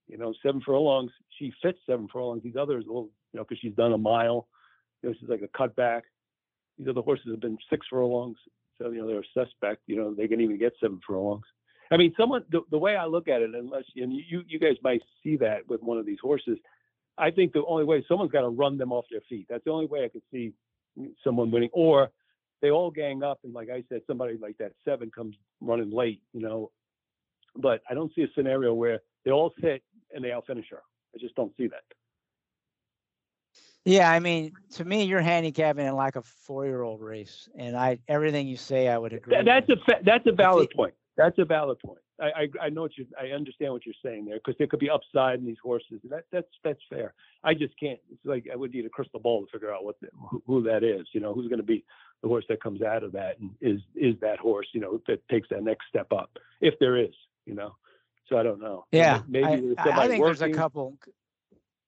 you 0.08 0.18
know, 0.18 0.34
seven 0.44 0.62
furlongs. 0.62 1.12
She 1.40 1.54
fits 1.62 1.80
seven 1.86 2.08
furlongs. 2.12 2.44
These 2.44 2.56
others, 2.60 2.86
well, 2.88 3.10
you 3.34 3.40
know, 3.40 3.44
because 3.44 3.60
she's 3.60 3.74
done 3.74 3.94
a 3.94 3.98
mile. 3.98 4.48
You 5.02 5.10
know, 5.10 5.16
she's 5.20 5.30
like 5.30 5.42
a 5.42 5.58
cutback. 5.58 6.02
These 6.78 6.88
other 6.88 7.02
horses 7.02 7.28
have 7.32 7.40
been 7.40 7.58
six 7.70 7.88
furlongs, 7.90 8.38
so 8.78 8.92
you 8.92 9.00
know 9.00 9.08
they're 9.08 9.22
a 9.22 9.46
suspect. 9.46 9.82
You 9.88 9.96
know, 9.96 10.14
they 10.14 10.28
can 10.28 10.42
even 10.42 10.60
get 10.60 10.74
seven 10.80 11.00
furlongs. 11.08 11.46
I 11.92 11.98
mean, 11.98 12.14
someone 12.18 12.46
the, 12.50 12.62
the 12.72 12.78
way 12.78 12.96
I 12.96 13.06
look 13.06 13.28
at 13.28 13.42
it, 13.42 13.54
unless 13.54 13.84
and 13.96 14.14
you 14.14 14.44
you 14.48 14.60
guys 14.60 14.78
might 14.82 15.02
see 15.24 15.36
that 15.38 15.68
with 15.68 15.84
one 15.84 15.98
of 15.98 16.06
these 16.06 16.20
horses, 16.22 16.58
I 17.18 17.32
think 17.32 17.52
the 17.52 17.66
only 17.66 17.84
way 17.84 18.04
someone's 18.08 18.32
got 18.32 18.42
to 18.42 18.50
run 18.50 18.78
them 18.78 18.94
off 18.94 19.06
their 19.12 19.22
feet. 19.28 19.48
That's 19.50 19.64
the 19.66 19.72
only 19.72 19.88
way 19.88 20.06
I 20.06 20.08
could 20.08 20.24
see 20.32 20.54
someone 21.24 21.52
winning, 21.52 21.70
or 21.74 22.10
they 22.62 22.72
all 22.72 22.92
gang 22.92 23.24
up 23.24 23.40
and 23.44 23.54
like 23.54 23.70
I 23.70 23.84
said, 23.90 24.02
somebody 24.08 24.38
like 24.42 24.58
that 24.60 24.72
seven 24.86 25.12
comes 25.12 25.36
running 25.60 25.92
late, 25.92 26.22
you 26.34 26.42
know. 26.42 26.72
But 27.56 27.82
I 27.90 27.94
don't 27.94 28.14
see 28.16 28.22
a 28.22 28.28
scenario 28.36 28.74
where 28.74 29.00
they 29.26 29.32
all 29.32 29.54
sit 29.62 29.84
and 30.14 30.24
they 30.24 30.30
outfinish 30.30 30.70
her. 30.72 30.82
I 31.14 31.18
just 31.20 31.36
don't 31.36 31.52
see 31.58 31.68
that. 31.68 31.84
Yeah, 33.84 34.10
I 34.10 34.20
mean, 34.20 34.54
to 34.76 34.86
me, 34.86 35.04
you're 35.06 35.22
handicapping 35.22 35.86
it 35.86 35.92
like 35.92 36.16
a 36.16 36.22
four-year-old 36.22 37.02
race, 37.02 37.50
and 37.58 37.76
I 37.76 37.98
everything 38.08 38.48
you 38.48 38.56
say, 38.56 38.88
I 38.88 38.98
would 38.98 39.12
agree. 39.12 39.36
that's 39.44 39.68
with. 39.68 39.80
a 39.80 40.04
that's 40.04 40.26
a 40.28 40.32
valid 40.32 40.70
point. 40.70 40.94
That's 41.18 41.38
a 41.40 41.46
valid 41.46 41.78
point. 41.86 42.00
I, 42.20 42.26
I, 42.26 42.66
I 42.66 42.70
know 42.70 42.84
what 42.84 42.98
you 42.98 43.06
I 43.20 43.34
understand 43.36 43.74
what 43.74 43.86
you're 43.86 43.96
saying 44.04 44.26
there 44.26 44.38
because 44.38 44.56
there 44.58 44.68
could 44.68 44.80
be 44.80 44.90
upside 44.90 45.40
in 45.40 45.46
these 45.46 45.58
horses. 45.62 46.00
That 46.10 46.26
that's 46.32 46.48
that's 46.64 46.80
fair. 46.90 47.14
I 47.44 47.54
just 47.54 47.78
can't. 47.80 48.00
It's 48.12 48.26
like 48.26 48.48
I 48.52 48.56
would 48.56 48.74
need 48.74 48.86
a 48.86 48.90
crystal 48.90 49.20
ball 49.20 49.46
to 49.46 49.52
figure 49.52 49.74
out 49.74 49.84
what 49.84 50.00
the, 50.02 50.08
who, 50.30 50.42
who 50.46 50.64
that 50.64 50.84
is. 50.84 51.08
You 51.14 51.20
know, 51.20 51.34
who's 51.34 51.48
going 51.48 51.60
to 51.60 51.66
be 51.66 51.84
the 52.22 52.28
horse 52.28 52.46
that 52.50 52.64
comes 52.64 52.82
out 52.82 53.04
of 53.04 53.12
that, 53.14 53.40
and 53.40 53.52
is 53.60 53.82
is 53.96 54.16
that 54.22 54.40
horse 54.40 54.68
you 54.74 54.80
know 54.80 55.02
that 55.08 55.28
takes 55.30 55.50
that 55.50 55.64
next 55.64 55.86
step 55.90 56.12
up 56.14 56.38
if 56.62 56.76
there 56.80 56.98
is. 56.98 57.14
You 57.46 57.56
know, 57.56 57.76
so 58.30 58.38
I 58.38 58.44
don't 58.44 58.62
know. 58.62 58.86
Yeah, 58.92 59.22
maybe 59.28 59.76
I, 59.78 59.90
I 59.90 60.08
think 60.08 60.22
working. 60.22 60.24
there's 60.24 60.42
a 60.42 60.52
couple. 60.52 60.98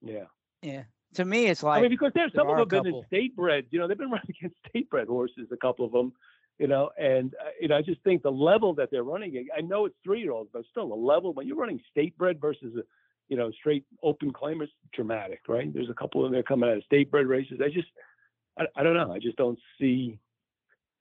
Yeah. 0.01 0.25
Yeah. 0.61 0.83
To 1.15 1.25
me, 1.25 1.45
it's 1.45 1.61
like 1.61 1.79
I 1.79 1.81
mean, 1.81 1.91
because 1.91 2.11
there's 2.15 2.31
there 2.33 2.41
some 2.41 2.49
of 2.49 2.69
them 2.69 2.83
been 2.83 2.93
in 2.93 3.03
state 3.05 3.35
bred. 3.35 3.65
You 3.69 3.79
know, 3.79 3.87
they've 3.87 3.97
been 3.97 4.11
running 4.11 4.29
against 4.29 4.57
state 4.67 4.89
bred 4.89 5.07
horses. 5.07 5.47
A 5.51 5.57
couple 5.57 5.85
of 5.85 5.91
them, 5.91 6.11
you 6.59 6.67
know, 6.67 6.91
and 6.97 7.33
uh, 7.41 7.49
you 7.59 7.67
know, 7.67 7.77
I 7.77 7.81
just 7.81 8.01
think 8.01 8.21
the 8.21 8.31
level 8.31 8.73
that 8.75 8.89
they're 8.91 9.03
running. 9.03 9.47
I 9.55 9.61
know 9.61 9.85
it's 9.85 9.95
three 10.03 10.21
year 10.21 10.31
olds, 10.31 10.49
but 10.53 10.63
still 10.71 10.89
the 10.89 10.95
level 10.95 11.33
when 11.33 11.47
you're 11.47 11.57
running 11.57 11.81
state 11.89 12.17
bred 12.17 12.39
versus 12.39 12.75
a, 12.77 12.81
you 13.29 13.37
know, 13.37 13.51
straight 13.51 13.85
open 14.03 14.31
claimers, 14.31 14.69
dramatic, 14.93 15.41
right? 15.47 15.73
There's 15.73 15.89
a 15.89 15.95
couple 15.95 16.21
of 16.21 16.25
them 16.25 16.33
that 16.33 16.39
are 16.39 16.43
coming 16.43 16.69
out 16.69 16.77
of 16.77 16.83
state 16.83 17.09
bred 17.09 17.25
races. 17.25 17.59
I 17.63 17.69
just, 17.69 17.87
I, 18.57 18.65
I 18.75 18.83
don't 18.83 18.95
know. 18.95 19.11
I 19.11 19.19
just 19.19 19.37
don't 19.37 19.59
see 19.79 20.19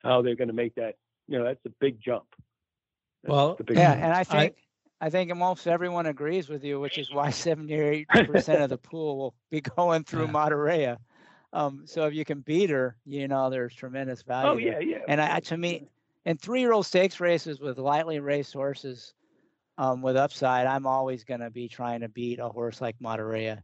how 0.03 0.23
they're 0.23 0.37
going 0.37 0.49
to 0.49 0.55
make 0.55 0.75
that. 0.77 0.97
You 1.29 1.39
know, 1.39 1.45
that's 1.45 1.65
a 1.67 1.71
big 1.81 1.99
jump. 2.03 2.25
That's 3.23 3.33
well, 3.33 3.57
big 3.57 3.77
yeah, 3.77 3.93
jump. 3.93 4.05
and 4.05 4.13
I 4.13 4.25
think. 4.25 4.55
I, 4.55 5.07
I 5.07 5.11
think 5.11 5.35
most 5.35 5.67
everyone 5.67 6.07
agrees 6.07 6.49
with 6.49 6.63
you, 6.63 6.79
which 6.79 6.97
is 6.97 7.13
why 7.13 7.29
78% 7.31 8.63
of 8.63 8.71
the 8.71 8.79
pool 8.79 9.19
will 9.19 9.35
be 9.51 9.61
going 9.61 10.05
through 10.05 10.27
yeah. 10.27 10.31
Um, 11.53 11.83
so 11.85 12.07
if 12.07 12.15
you 12.15 12.25
can 12.25 12.41
beat 12.41 12.71
her, 12.71 12.97
you 13.05 13.29
know, 13.29 13.51
there's 13.51 13.75
tremendous 13.75 14.23
value. 14.23 14.51
Oh, 14.51 14.57
yeah, 14.57 14.79
yeah. 14.79 14.99
And 15.09 15.21
I, 15.21 15.41
to 15.41 15.57
me, 15.57 15.87
in 16.25 16.39
three 16.39 16.61
year 16.61 16.73
old 16.73 16.87
stakes 16.87 17.21
races 17.21 17.61
with 17.61 17.79
lightly 17.79 18.21
raced 18.21 18.55
horses 18.55 19.15
um, 19.79 20.03
with 20.03 20.17
upside, 20.17 20.67
I'm 20.67 20.87
always 20.87 21.25
going 21.25 21.41
to 21.41 21.51
be 21.51 21.69
trying 21.69 22.01
to 22.01 22.09
beat 22.09 22.39
a 22.39 22.49
horse 22.49 22.81
like 22.81 22.97
Matareya 23.01 23.61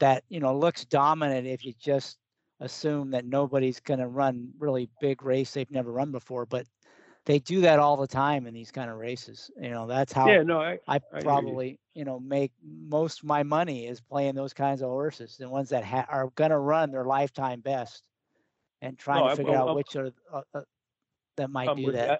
that, 0.00 0.24
you 0.28 0.40
know, 0.40 0.56
looks 0.56 0.84
dominant 0.84 1.46
if 1.46 1.64
you 1.64 1.74
just 1.78 2.18
assume 2.60 3.10
that 3.10 3.26
nobody's 3.26 3.80
going 3.80 4.00
to 4.00 4.06
run 4.06 4.50
really 4.58 4.88
big 5.00 5.22
race 5.22 5.52
they've 5.52 5.70
never 5.70 5.92
run 5.92 6.12
before. 6.12 6.46
But 6.46 6.66
they 7.26 7.40
do 7.40 7.60
that 7.62 7.80
all 7.80 7.96
the 7.96 8.06
time 8.06 8.46
in 8.46 8.54
these 8.54 8.70
kind 8.70 8.88
of 8.88 8.96
races. 8.96 9.50
You 9.60 9.70
know, 9.70 9.86
that's 9.86 10.12
how 10.12 10.30
yeah, 10.30 10.42
no, 10.42 10.60
I, 10.60 10.78
I, 10.86 11.00
I 11.12 11.20
probably, 11.20 11.70
you. 11.70 11.76
you. 11.94 12.04
know, 12.04 12.20
make 12.20 12.52
most 12.62 13.18
of 13.18 13.24
my 13.24 13.42
money 13.42 13.86
is 13.86 14.00
playing 14.00 14.36
those 14.36 14.54
kinds 14.54 14.80
of 14.80 14.88
horses, 14.88 15.36
the 15.36 15.48
ones 15.48 15.68
that 15.70 15.84
ha- 15.84 16.06
are 16.08 16.30
going 16.36 16.52
to 16.52 16.58
run 16.58 16.92
their 16.92 17.04
lifetime 17.04 17.60
best 17.60 18.06
and 18.80 18.96
trying 18.96 19.24
no, 19.24 19.30
to 19.30 19.36
figure 19.36 19.52
I'm, 19.52 19.58
out 19.58 19.68
I'm, 19.70 19.74
which 19.74 19.96
are 19.96 20.12
uh, 20.32 20.42
uh, 20.54 20.60
that 21.36 21.50
might 21.50 21.68
I'm 21.68 21.76
do 21.76 21.92
that. 21.92 22.08
You. 22.08 22.16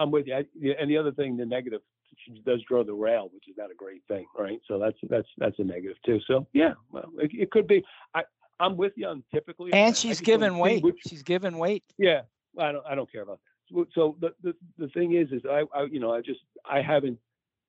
I'm 0.00 0.10
with 0.10 0.26
you. 0.26 0.34
I, 0.34 0.44
and 0.80 0.90
the 0.90 0.96
other 0.96 1.12
thing, 1.12 1.36
the 1.36 1.46
negative, 1.46 1.82
she 2.24 2.40
does 2.46 2.60
draw 2.66 2.82
the 2.82 2.94
rail, 2.94 3.28
which 3.32 3.44
is 3.48 3.56
not 3.58 3.70
a 3.70 3.74
great 3.74 4.02
thing, 4.08 4.26
right? 4.38 4.58
So 4.66 4.78
that's 4.78 4.96
that's 5.10 5.28
that's 5.36 5.58
a 5.58 5.64
negative 5.64 5.98
too. 6.06 6.18
So 6.26 6.46
yeah, 6.54 6.72
well, 6.90 7.10
it, 7.18 7.30
it 7.34 7.50
could 7.50 7.66
be. 7.66 7.84
I 8.14 8.22
I'm 8.58 8.78
with 8.78 8.94
you 8.96 9.06
on 9.06 9.22
typically. 9.32 9.72
And 9.74 9.94
she's 9.94 10.20
given 10.20 10.56
weight. 10.56 10.82
Which, 10.82 10.96
she's 11.06 11.22
given 11.22 11.58
weight. 11.58 11.84
Yeah, 11.98 12.22
I 12.58 12.72
don't 12.72 12.86
I 12.86 12.94
don't 12.94 13.10
care 13.12 13.22
about 13.22 13.40
that 13.44 13.53
so 13.94 14.16
the, 14.20 14.34
the, 14.42 14.54
the 14.78 14.88
thing 14.88 15.14
is, 15.14 15.28
is 15.32 15.42
I, 15.48 15.64
I, 15.74 15.84
you 15.84 16.00
know, 16.00 16.12
I 16.12 16.20
just, 16.20 16.40
I 16.68 16.82
haven't, 16.82 17.18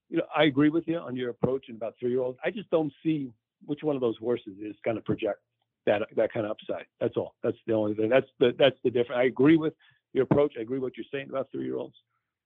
you 0.09 0.17
know, 0.17 0.25
I 0.35 0.43
agree 0.43 0.69
with 0.69 0.87
you 0.87 0.97
on 0.97 1.15
your 1.15 1.29
approach 1.29 1.65
and 1.67 1.77
about 1.77 1.95
three 1.99 2.11
year 2.11 2.21
olds. 2.21 2.37
I 2.43 2.51
just 2.51 2.69
don't 2.69 2.93
see 3.03 3.31
which 3.65 3.83
one 3.83 3.95
of 3.95 4.01
those 4.01 4.17
horses 4.17 4.53
is 4.61 4.75
going 4.83 4.97
to 4.97 5.01
project 5.01 5.39
that, 5.85 6.01
that 6.15 6.33
kind 6.33 6.45
of 6.45 6.51
upside. 6.51 6.85
That's 6.99 7.17
all. 7.17 7.35
That's 7.43 7.57
the 7.67 7.73
only 7.73 7.95
thing. 7.95 8.09
That's 8.09 8.27
the, 8.39 8.53
that's 8.57 8.77
the 8.83 8.91
difference. 8.91 9.19
I 9.19 9.25
agree 9.25 9.57
with 9.57 9.73
your 10.13 10.23
approach. 10.23 10.53
I 10.57 10.61
agree 10.61 10.77
with 10.77 10.91
what 10.91 10.97
you're 10.97 11.05
saying 11.11 11.29
about 11.29 11.49
three 11.51 11.65
year 11.65 11.77
olds. 11.77 11.95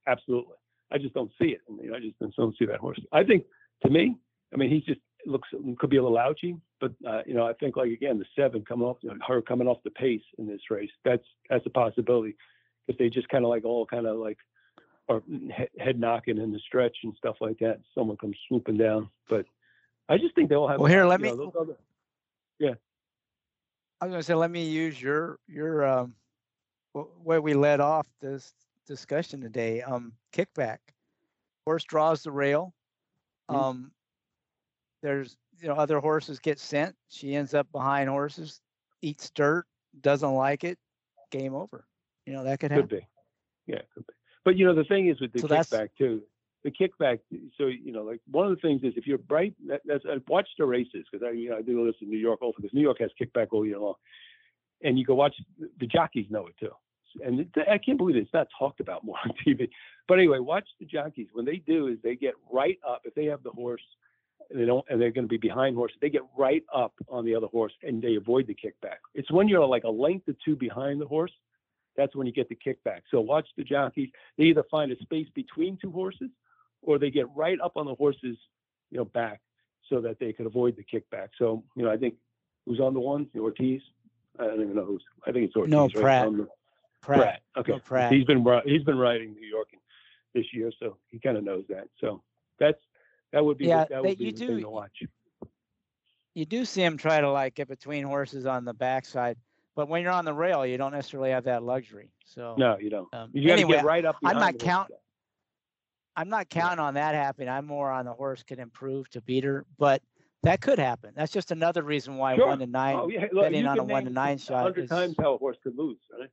Absolutely. 0.08 0.56
I 0.92 0.98
just 0.98 1.14
don't 1.14 1.32
see 1.40 1.50
it. 1.50 1.62
I 1.94 2.00
just 2.00 2.36
don't 2.36 2.58
see 2.58 2.66
that 2.66 2.80
horse. 2.80 3.00
I 3.12 3.24
think 3.24 3.44
to 3.84 3.90
me, 3.90 4.16
I 4.54 4.58
mean, 4.58 4.70
he's 4.70 4.84
just 4.84 5.00
looks 5.26 5.50
could 5.78 5.90
be 5.90 5.98
a 5.98 6.04
little 6.04 6.18
ouchy, 6.18 6.56
but 6.80 6.92
uh, 7.08 7.22
you 7.26 7.34
know, 7.34 7.46
I 7.46 7.54
think 7.54 7.78
like 7.78 7.92
again, 7.92 8.18
the 8.18 8.26
seven 8.36 8.64
coming 8.66 8.88
off, 8.88 8.98
her 9.28 9.42
coming 9.42 9.68
off 9.68 9.78
the 9.84 9.92
pace 9.92 10.22
in 10.38 10.48
this 10.48 10.62
race, 10.72 10.90
that's 11.06 11.24
that's 11.50 11.66
a 11.66 11.70
possibility 11.70 12.36
if 12.90 12.98
they 12.98 13.10
just 13.10 13.30
kind 13.30 13.46
of 13.46 13.50
like 13.50 13.64
all 13.64 13.86
kind 13.86 14.06
of 14.06 14.18
like 14.18 14.38
are 15.08 15.24
head 15.80 16.00
knocking 16.00 16.38
in 16.38 16.52
the 16.52 16.60
stretch 16.60 16.98
and 17.04 17.14
stuff 17.18 17.38
like 17.40 17.58
that. 17.60 17.80
Someone 17.96 18.18
comes 18.18 18.36
swooping 18.48 18.78
down, 18.78 19.10
but 19.30 19.46
I 20.10 20.18
just 20.18 20.36
think 20.36 20.50
they 20.50 20.56
all 20.56 20.68
have. 20.68 20.80
Well, 20.80 20.92
here, 20.92 21.06
let 21.06 21.22
me. 21.22 21.32
Know, 21.32 21.54
other, 21.60 21.78
yeah. 22.60 22.74
I 24.02 24.06
was 24.06 24.12
going 24.12 24.20
to 24.20 24.24
say, 24.24 24.34
let 24.34 24.52
me 24.52 24.68
use 24.68 25.02
your 25.02 25.40
your 25.48 25.86
um, 25.86 26.16
where 27.24 27.42
we 27.42 27.54
led 27.54 27.80
off 27.80 28.08
this 28.20 28.54
discussion 28.88 29.40
today. 29.40 29.82
Um, 29.82 30.14
kickback. 30.34 30.80
Horse 31.66 31.84
draws 31.84 32.24
the 32.24 32.32
rail. 32.32 32.74
Mm-hmm. 33.50 33.62
Um, 33.62 33.92
there's 35.04 35.38
you 35.62 35.68
know 35.68 35.76
other 35.76 36.00
horses 36.00 36.40
get 36.40 36.60
sent. 36.60 36.96
She 37.10 37.36
ends 37.36 37.54
up 37.54 37.72
behind 37.72 38.10
horses, 38.10 38.62
eats 39.02 39.30
dirt, 39.30 39.66
doesn't 40.02 40.34
like 40.34 40.64
it, 40.64 40.80
game 41.32 41.54
over. 41.54 41.86
You 42.26 42.34
know, 42.34 42.44
that 42.44 42.60
could 42.60 42.72
happen. 42.72 42.88
Could 42.88 42.98
be. 42.98 43.08
Yeah, 43.68 43.82
could 43.94 44.08
be. 44.08 44.14
But 44.46 44.58
you 44.58 44.66
know, 44.66 44.76
the 44.76 44.84
thing 44.84 45.08
is 45.08 45.20
with 45.20 45.34
the 45.34 45.40
so 45.40 45.48
kickback 45.48 45.90
too. 45.98 46.22
The 46.64 46.72
kickback. 46.72 47.20
So 47.58 47.68
you 47.68 47.92
know, 47.92 48.04
like 48.04 48.20
one 48.30 48.48
of 48.48 48.56
the 48.56 48.62
things 48.62 48.84
is 48.84 48.94
if 48.96 49.08
you're 49.08 49.18
bright, 49.18 49.54
that, 49.68 49.82
that's 49.86 50.04
I 50.10 50.18
watch 50.28 50.48
the 50.58 50.66
races 50.66 51.06
because 51.12 51.26
I 51.26 51.32
you 51.32 51.50
know 51.50 51.58
I 51.58 51.62
do 51.62 51.86
this 51.86 51.96
in 52.02 52.10
New 52.10 52.18
York 52.18 52.42
also 52.42 52.56
because 52.58 52.74
New 52.74 52.82
York 52.82 52.98
has 53.00 53.12
kickback 53.20 53.48
all 53.52 53.66
year 53.66 53.80
long, 53.80 53.96
and 54.84 54.98
you 54.98 55.06
go 55.06 55.16
watch 55.16 55.36
the 55.80 55.88
jockeys 55.88 56.28
know 56.30 56.48
it 56.48 56.56
too. 56.60 56.72
And 57.26 57.42
it, 57.42 57.50
I 57.70 57.78
can't 57.78 57.98
believe 57.98 58.16
it. 58.16 58.22
it's 58.22 58.34
not 58.34 58.48
talked 58.58 58.80
about 58.80 59.04
more 59.06 59.18
on 59.24 59.32
TV. 59.46 59.70
But 60.08 60.20
anyway, 60.20 60.40
watch 60.40 60.68
the 60.80 60.86
jockeys. 60.86 61.28
When 61.34 61.46
they 61.46 61.58
do, 61.58 61.88
is 61.88 61.98
they 62.04 62.16
get 62.16 62.34
right 62.52 62.78
up. 62.88 63.02
If 63.04 63.16
they 63.16 63.26
have 63.26 63.44
the 63.44 63.52
horse, 63.52 63.82
and 64.50 64.60
they 64.60 64.66
don't, 64.66 64.86
and 64.90 65.02
they're 65.02 65.12
going 65.12 65.26
to 65.26 65.30
be 65.30 65.38
behind 65.38 65.76
horse, 65.76 65.92
they 66.02 66.10
get 66.10 66.22
right 66.38 66.64
up 66.74 66.94
on 67.08 67.26
the 67.26 67.36
other 67.36 67.48
horse 67.48 67.74
and 67.84 68.02
they 68.02 68.16
avoid 68.16 68.48
the 68.48 68.56
kickback. 68.56 68.98
It's 69.14 69.32
when 69.32 69.48
you're 69.48 69.66
like 69.66 69.84
a 69.84 69.90
length 69.90 70.28
or 70.28 70.36
two 70.44 70.56
behind 70.56 71.02
the 71.02 71.06
horse 71.06 71.32
that's 71.98 72.16
when 72.16 72.28
you 72.28 72.34
get 72.34 72.50
the 72.50 72.56
kickback. 72.56 73.02
So 73.12 73.20
watch 73.20 73.48
the 73.58 73.64
jockeys. 73.64 74.10
They 74.38 74.46
either 74.46 74.64
find 74.70 74.92
a 74.92 74.98
space 75.00 75.28
between 75.34 75.78
two 75.82 75.92
horses 75.92 76.30
or 76.82 76.98
they 76.98 77.12
get 77.12 77.28
right 77.36 77.60
up 77.62 77.74
on 77.76 77.86
the 77.86 77.96
horse's, 77.96 78.38
you 78.92 78.98
know, 78.98 79.06
back 79.06 79.42
so 79.90 80.02
that 80.02 80.20
they 80.20 80.34
could 80.34 80.46
avoid 80.46 80.78
the 80.78 80.84
kickback. 80.84 81.30
So, 81.38 81.64
you 81.76 81.84
know, 81.84 81.92
I 81.92 81.98
think 81.98 82.16
who's 82.66 82.80
on 82.80 82.94
the 82.94 83.00
one? 83.00 83.28
Ortiz? 83.38 83.82
I 84.40 84.46
don't 84.46 84.62
even 84.62 84.76
know 84.76 84.86
who's. 84.86 85.04
I 85.28 85.32
think 85.32 85.46
it's 85.46 85.56
Ortiz. 85.56 85.72
No, 85.72 85.90
Prat. 85.90 86.32
Right? 86.32 86.48
Pratt. 87.02 87.20
Prat. 87.20 87.42
Okay. 87.58 87.72
No, 87.74 87.80
Prat. 87.80 88.14
He's 88.14 88.26
been 88.26 88.46
he's 88.66 88.84
been 88.84 88.98
riding 88.98 89.34
New 89.34 89.48
York 89.48 89.68
this 90.34 90.46
year, 90.54 90.72
so 90.80 90.98
he 91.10 91.20
kind 91.20 91.38
of 91.38 91.44
knows 91.44 91.66
that. 91.70 91.88
So 92.00 92.22
that's 92.60 92.80
that 93.34 93.44
would 93.44 93.58
be 93.58 93.66
yeah, 93.66 93.86
that 93.90 94.04
would 94.04 94.18
be 94.18 94.26
you 94.26 94.32
the 94.32 94.38
do, 94.38 94.48
thing 94.48 94.62
to 94.62 94.70
watch. 94.70 95.04
You 96.36 96.46
do 96.46 96.64
see 96.66 96.84
him 96.84 96.98
try 96.98 97.20
to 97.20 97.32
like 97.32 97.56
get 97.56 97.68
between 97.68 98.04
horses 98.04 98.46
on 98.46 98.66
the 98.66 98.74
backside. 98.74 99.38
But 99.80 99.88
when 99.88 100.04
you're 100.04 100.12
on 100.12 100.26
the 100.26 100.34
rail, 100.34 100.66
you 100.66 100.78
don't 100.78 100.92
necessarily 100.92 101.30
have 101.30 101.46
that 101.46 101.64
luxury. 101.64 102.12
So 102.26 102.54
no, 102.58 102.78
you 102.78 102.90
don't. 102.90 103.08
Um, 103.14 103.30
you 103.32 103.50
anyway, 103.50 103.78
get 103.78 103.86
right 103.86 104.04
up. 104.04 104.18
I'm 104.26 104.38
not 104.38 104.60
count. 104.60 104.92
I'm 106.18 106.28
not 106.28 106.50
counting 106.50 106.80
on 106.80 106.96
that 106.96 107.16
happening. 107.16 107.48
I'm 107.48 107.66
more 107.66 107.90
on 107.90 108.04
the 108.04 108.12
horse 108.12 108.44
can 108.44 108.60
improve 108.60 109.10
to 109.12 109.22
beat 109.22 109.46
her, 109.46 109.66
but 109.78 110.02
that 110.44 110.60
could 110.60 110.80
happen. 110.80 111.14
That's 111.16 111.32
just 111.32 111.52
another 111.52 111.82
reason 111.82 112.18
why 112.18 112.36
sure. 112.36 112.48
one 112.48 112.60
to 112.60 112.68
nine, 112.68 112.98
oh, 112.98 113.08
yeah. 113.08 113.28
Look, 113.32 113.46
betting 113.46 113.66
on 113.68 113.80
a 113.80 113.84
one 113.86 114.04
to 114.04 114.10
nine 114.10 114.38
shot. 114.38 114.64
Hundred 114.64 114.84
is, 114.84 114.90
times 114.90 115.16
how 115.18 115.36
a 115.36 115.38
horse 115.38 115.56
could 115.64 115.78
lose, 115.78 115.96
right? 116.12 116.30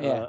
Yeah, 0.00 0.08
uh, 0.08 0.28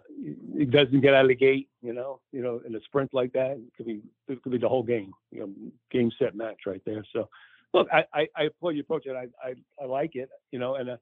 it 0.54 0.70
doesn't 0.70 1.00
get 1.00 1.14
out 1.14 1.24
of 1.24 1.30
the 1.30 1.36
gate. 1.36 1.70
You 1.82 1.94
know, 1.94 2.20
you 2.34 2.42
know, 2.42 2.60
in 2.68 2.76
a 2.76 2.82
sprint 2.82 3.14
like 3.14 3.32
that, 3.32 3.52
it 3.52 3.74
could 3.78 3.86
be 3.86 4.02
it 4.28 4.44
could 4.44 4.52
be 4.52 4.58
the 4.58 4.68
whole 4.68 4.84
game. 4.84 5.14
You 5.32 5.40
know, 5.40 5.50
game 5.92 6.12
set 6.20 6.36
match 6.36 6.60
right 6.66 6.82
there. 6.86 7.06
So 7.14 7.30
look, 7.74 7.88
I, 7.90 8.04
I, 8.14 8.28
I 8.36 8.44
applaud 8.44 8.72
your 8.72 8.82
approach 8.82 9.06
and 9.06 9.18
I, 9.18 9.28
I, 9.42 9.54
I 9.82 9.86
like 9.86 10.16
it, 10.16 10.28
you 10.52 10.60
know, 10.60 10.76
and 10.76 10.90
uh, 10.90 10.98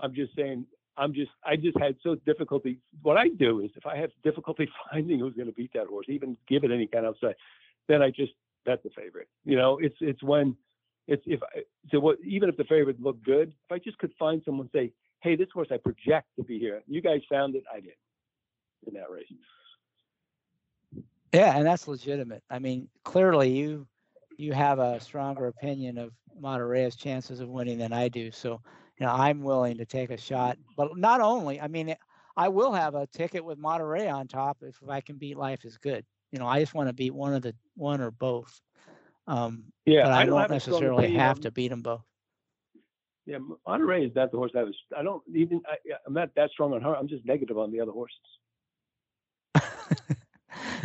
I'm 0.00 0.14
just 0.14 0.34
saying, 0.36 0.66
I'm 0.96 1.12
just, 1.12 1.30
I 1.44 1.56
just 1.56 1.78
had 1.78 1.96
so 2.02 2.14
difficulty. 2.26 2.78
What 3.02 3.16
I 3.16 3.28
do 3.28 3.60
is 3.60 3.70
if 3.76 3.86
I 3.86 3.96
have 3.96 4.10
difficulty 4.22 4.68
finding 4.92 5.18
who's 5.18 5.34
going 5.34 5.48
to 5.48 5.52
beat 5.52 5.72
that 5.74 5.86
horse, 5.86 6.06
even 6.08 6.36
give 6.48 6.64
it 6.64 6.70
any 6.70 6.86
kind 6.86 7.06
of 7.06 7.16
say, 7.22 7.34
then 7.88 8.02
I 8.02 8.10
just 8.10 8.32
bet 8.64 8.82
the 8.82 8.90
favorite. 8.90 9.28
You 9.44 9.56
know, 9.56 9.78
it's, 9.78 9.96
it's 10.00 10.22
when 10.22 10.56
it's, 11.06 11.22
if 11.26 11.42
I, 11.42 11.62
so 11.90 12.00
what, 12.00 12.18
even 12.24 12.48
if 12.48 12.56
the 12.56 12.64
favorite 12.64 13.00
looked 13.00 13.24
good, 13.24 13.48
if 13.48 13.72
I 13.72 13.78
just 13.78 13.98
could 13.98 14.12
find 14.18 14.42
someone 14.44 14.70
say, 14.72 14.92
Hey, 15.24 15.36
this 15.36 15.48
horse 15.54 15.68
I 15.70 15.78
project 15.78 16.26
to 16.36 16.44
be 16.44 16.58
here. 16.58 16.82
You 16.86 17.00
guys 17.00 17.22
found 17.30 17.54
it. 17.54 17.64
I 17.72 17.80
did 17.80 17.94
in 18.86 18.92
that 18.92 19.10
race. 19.10 19.24
Yeah, 21.32 21.56
and 21.56 21.66
that's 21.66 21.88
legitimate. 21.88 22.42
I 22.50 22.58
mean, 22.58 22.88
clearly 23.04 23.50
you 23.50 23.86
you 24.36 24.52
have 24.52 24.80
a 24.80 25.00
stronger 25.00 25.46
opinion 25.46 25.96
of 25.96 26.12
Matareya's 26.40 26.96
chances 26.96 27.40
of 27.40 27.48
winning 27.48 27.78
than 27.78 27.92
I 27.92 28.08
do. 28.08 28.30
So, 28.30 28.60
you 28.98 29.06
know, 29.06 29.12
I'm 29.12 29.42
willing 29.42 29.78
to 29.78 29.84
take 29.84 30.10
a 30.10 30.16
shot. 30.16 30.58
But 30.76 30.96
not 30.96 31.20
only, 31.20 31.60
I 31.60 31.68
mean, 31.68 31.94
I 32.36 32.48
will 32.48 32.72
have 32.72 32.94
a 32.94 33.06
ticket 33.08 33.44
with 33.44 33.58
Matareya 33.58 34.12
on 34.12 34.28
top 34.28 34.58
if, 34.62 34.80
if 34.82 34.88
I 34.88 35.00
can 35.00 35.16
beat 35.16 35.36
Life 35.36 35.64
is 35.64 35.78
Good. 35.78 36.04
You 36.32 36.38
know, 36.38 36.46
I 36.46 36.60
just 36.60 36.74
want 36.74 36.88
to 36.88 36.92
beat 36.92 37.14
one 37.14 37.32
of 37.34 37.42
the 37.42 37.54
one 37.76 38.00
or 38.00 38.10
both. 38.10 38.60
Um, 39.26 39.64
yeah, 39.86 40.02
but 40.02 40.12
I, 40.12 40.22
I 40.22 40.26
don't, 40.26 40.38
don't 40.40 40.50
necessarily 40.50 41.14
have 41.14 41.40
to 41.40 41.50
beat 41.50 41.68
them 41.68 41.82
both. 41.82 42.02
Yeah, 43.26 43.38
Matareya 43.66 44.06
is 44.08 44.14
not 44.14 44.32
the 44.32 44.36
horse 44.36 44.52
I 44.56 44.64
was. 44.64 44.74
I 44.96 45.02
don't 45.02 45.22
even. 45.34 45.62
I, 45.66 45.76
I'm 46.06 46.12
not 46.12 46.30
that 46.36 46.50
strong 46.50 46.74
on 46.74 46.82
her. 46.82 46.94
I'm 46.94 47.08
just 47.08 47.24
negative 47.24 47.56
on 47.56 47.70
the 47.72 47.80
other 47.80 47.92
horses. 47.92 48.18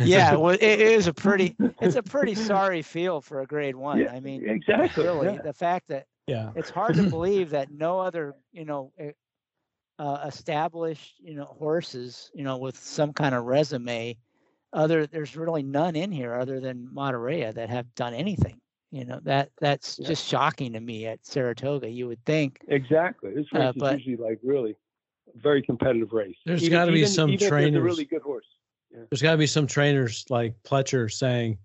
yeah, 0.00 0.36
well, 0.36 0.54
it 0.54 0.62
is 0.62 1.06
a 1.06 1.12
pretty, 1.12 1.54
it's 1.80 1.96
a 1.96 2.02
pretty 2.02 2.34
sorry 2.46 2.82
feel 2.82 3.20
for 3.20 3.40
a 3.40 3.46
grade 3.46 3.76
one. 3.76 3.98
Yeah, 3.98 4.12
I 4.12 4.20
mean, 4.20 4.48
exactly. 4.48 5.04
Really, 5.04 5.34
yeah. 5.34 5.42
the 5.42 5.52
fact 5.52 5.88
that 5.88 6.06
yeah, 6.30 6.50
it's 6.54 6.70
hard 6.70 6.94
to 6.94 7.02
believe 7.10 7.50
that 7.50 7.70
no 7.70 8.00
other, 8.00 8.34
you 8.52 8.64
know, 8.64 8.92
uh, 9.98 10.24
established, 10.26 11.16
you 11.20 11.34
know, 11.34 11.44
horses, 11.44 12.30
you 12.34 12.44
know, 12.44 12.56
with 12.56 12.78
some 12.78 13.12
kind 13.12 13.34
of 13.34 13.44
resume, 13.44 14.16
other 14.72 15.06
there's 15.06 15.36
really 15.36 15.62
none 15.62 15.96
in 15.96 16.12
here 16.12 16.34
other 16.34 16.60
than 16.60 16.88
Matareya 16.94 17.54
that 17.54 17.68
have 17.70 17.94
done 17.94 18.14
anything. 18.14 18.60
You 18.92 19.04
know 19.04 19.20
that 19.22 19.50
that's 19.60 19.98
yeah. 19.98 20.08
just 20.08 20.26
shocking 20.26 20.72
to 20.72 20.80
me 20.80 21.06
at 21.06 21.24
Saratoga. 21.24 21.88
You 21.88 22.08
would 22.08 22.24
think 22.24 22.60
exactly. 22.68 23.30
This 23.34 23.46
race 23.52 23.62
uh, 23.62 23.72
but, 23.76 23.94
is 24.00 24.06
usually 24.06 24.28
like 24.28 24.38
really 24.42 24.74
very 25.36 25.62
competitive 25.62 26.12
race. 26.12 26.36
There's 26.44 26.68
got 26.68 26.86
to 26.86 26.92
be 26.92 27.06
some 27.06 27.30
even 27.30 27.48
trainers. 27.48 27.80
a 27.80 27.84
really 27.84 28.04
good 28.04 28.22
horse. 28.22 28.46
Yeah. 28.90 29.02
There's 29.10 29.22
got 29.22 29.32
to 29.32 29.38
be 29.38 29.46
some 29.46 29.68
trainers 29.68 30.24
like 30.28 30.54
Pletcher 30.64 31.10
saying, 31.10 31.58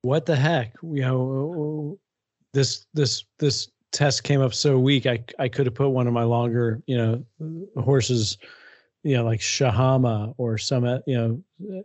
"What 0.00 0.26
the 0.26 0.34
heck? 0.34 0.74
You 0.82 1.02
know, 1.02 1.98
this 2.52 2.86
this 2.94 3.24
this 3.38 3.68
test 3.92 4.24
came 4.24 4.40
up 4.40 4.54
so 4.54 4.78
weak. 4.78 5.06
I 5.06 5.24
I 5.38 5.48
could 5.48 5.66
have 5.66 5.74
put 5.74 5.90
one 5.90 6.06
of 6.06 6.12
my 6.12 6.24
longer, 6.24 6.82
you 6.86 6.96
know, 6.96 7.24
horses, 7.76 8.38
you 9.02 9.16
know, 9.16 9.24
like 9.24 9.40
Shahama 9.40 10.34
or 10.38 10.58
some, 10.58 10.84
you 11.06 11.44
know, 11.68 11.84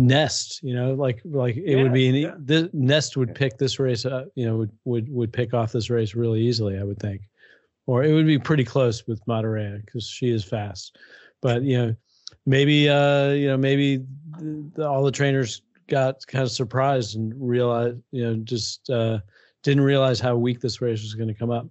Nest. 0.00 0.62
You 0.62 0.74
know, 0.74 0.94
like 0.94 1.20
like 1.24 1.56
it 1.56 1.76
yeah, 1.76 1.82
would 1.82 1.92
be 1.92 2.08
an, 2.08 2.14
yeah. 2.14 2.34
the 2.38 2.70
Nest 2.72 3.16
would 3.16 3.34
pick 3.34 3.58
this 3.58 3.78
race. 3.78 4.04
Uh, 4.04 4.26
you 4.34 4.46
know, 4.46 4.56
would 4.56 4.70
would 4.84 5.12
would 5.12 5.32
pick 5.32 5.54
off 5.54 5.72
this 5.72 5.90
race 5.90 6.14
really 6.14 6.40
easily. 6.40 6.78
I 6.78 6.84
would 6.84 6.98
think, 6.98 7.22
or 7.86 8.04
it 8.04 8.12
would 8.12 8.26
be 8.26 8.38
pretty 8.38 8.64
close 8.64 9.06
with 9.06 9.24
Matareya 9.26 9.84
because 9.84 10.06
she 10.06 10.30
is 10.30 10.44
fast. 10.44 10.96
But 11.42 11.62
you 11.62 11.78
know 11.78 11.96
maybe 12.46 12.88
uh, 12.88 13.30
you 13.30 13.48
know 13.48 13.56
maybe 13.56 14.04
the, 14.38 14.88
all 14.88 15.02
the 15.02 15.10
trainers 15.10 15.62
got 15.88 16.24
kind 16.26 16.44
of 16.44 16.50
surprised 16.50 17.16
and 17.16 17.32
realized 17.36 17.98
you 18.12 18.24
know 18.24 18.34
just 18.36 18.88
uh, 18.90 19.18
didn't 19.62 19.84
realize 19.84 20.20
how 20.20 20.36
weak 20.36 20.60
this 20.60 20.80
race 20.80 21.02
was 21.02 21.14
going 21.14 21.28
to 21.28 21.34
come 21.34 21.50
up. 21.50 21.66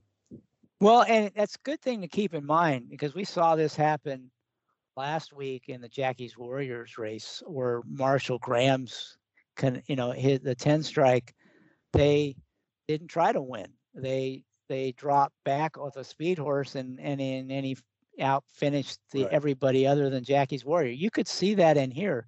Well, 0.82 1.03
and 1.03 1.32
that's 1.36 1.56
a 1.56 1.64
good 1.64 1.82
thing 1.82 2.02
to 2.02 2.07
keep 2.07 2.34
in 2.34 2.45
mind 2.45 2.90
because 2.90 3.14
we 3.14 3.26
saw 3.26 3.56
this 3.56 3.76
happen 3.76 4.32
last 4.95 5.34
week 5.34 5.64
in 5.68 5.82
the 5.82 5.90
Jackie's 5.90 6.38
Warriors 6.38 6.98
race 6.98 7.44
where 7.45 7.82
Marshall 7.86 8.40
Graham's 8.40 9.18
can 9.56 9.82
you 9.88 9.95
know 9.95 10.11
hit 10.11 10.44
the 10.44 10.56
10 10.56 10.84
strike 10.84 11.34
they 11.91 12.36
didn't 12.88 13.10
try 13.10 13.34
to 13.34 13.41
win 13.41 13.68
they 13.94 14.41
they 14.70 14.94
dropped 14.94 15.36
back 15.44 15.76
with 15.78 15.98
a 15.98 16.03
speed 16.03 16.38
horse 16.38 16.76
and 16.76 16.99
and 16.99 17.20
in 17.20 17.52
any 17.52 17.76
out 18.22 18.44
finished 18.53 18.99
the 19.11 19.24
right. 19.24 19.32
everybody 19.32 19.88
other 19.88 20.10
than 20.10 20.24
Jackie's 20.24 20.66
Warrior. 20.66 20.91
You 20.91 21.10
could 21.10 21.28
see 21.28 21.53
that 21.56 21.78
in 21.78 21.91
here. 21.91 22.28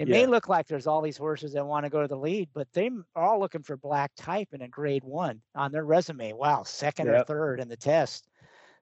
It 0.00 0.08
yeah. 0.08 0.14
may 0.14 0.26
look 0.26 0.48
like 0.48 0.66
there's 0.66 0.86
all 0.86 1.02
these 1.02 1.18
horses 1.18 1.52
that 1.52 1.66
want 1.66 1.84
to 1.84 1.90
go 1.90 2.00
to 2.00 2.08
the 2.08 2.16
lead, 2.16 2.48
but 2.54 2.72
they 2.72 2.90
are 3.14 3.22
all 3.22 3.38
looking 3.38 3.62
for 3.62 3.76
black 3.76 4.10
type 4.16 4.48
in 4.54 4.62
a 4.62 4.68
grade 4.68 5.04
one 5.04 5.42
on 5.54 5.72
their 5.72 5.84
resume. 5.84 6.32
Wow, 6.32 6.62
second 6.62 7.08
yep. 7.08 7.20
or 7.20 7.24
third 7.24 7.60
in 7.60 7.68
the 7.68 7.76
test. 7.76 8.26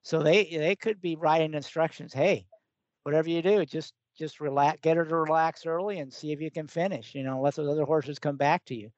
So 0.03 0.23
they 0.23 0.45
they 0.45 0.77
could 0.77 1.01
be 1.01 1.17
writing 1.17 1.55
instructions. 1.55 2.15
Hey, 2.15 2.47
whatever 3.03 3.29
you 3.29 3.43
do, 3.43 3.67
just 3.67 3.95
just 4.17 4.39
relax, 4.39 4.79
get 4.81 4.97
her 4.97 5.05
to 5.05 5.17
relax 5.17 5.67
early 5.67 5.99
and 5.99 6.13
see 6.13 6.31
if 6.31 6.41
you 6.41 6.53
can 6.53 6.69
finish. 6.69 7.17
You 7.17 7.25
know, 7.25 7.41
let 7.41 7.57
those 7.57 7.69
other 7.69 7.85
horses 7.85 8.21
come 8.21 8.37
back 8.37 8.65
to 8.67 8.77
you. 8.77 8.93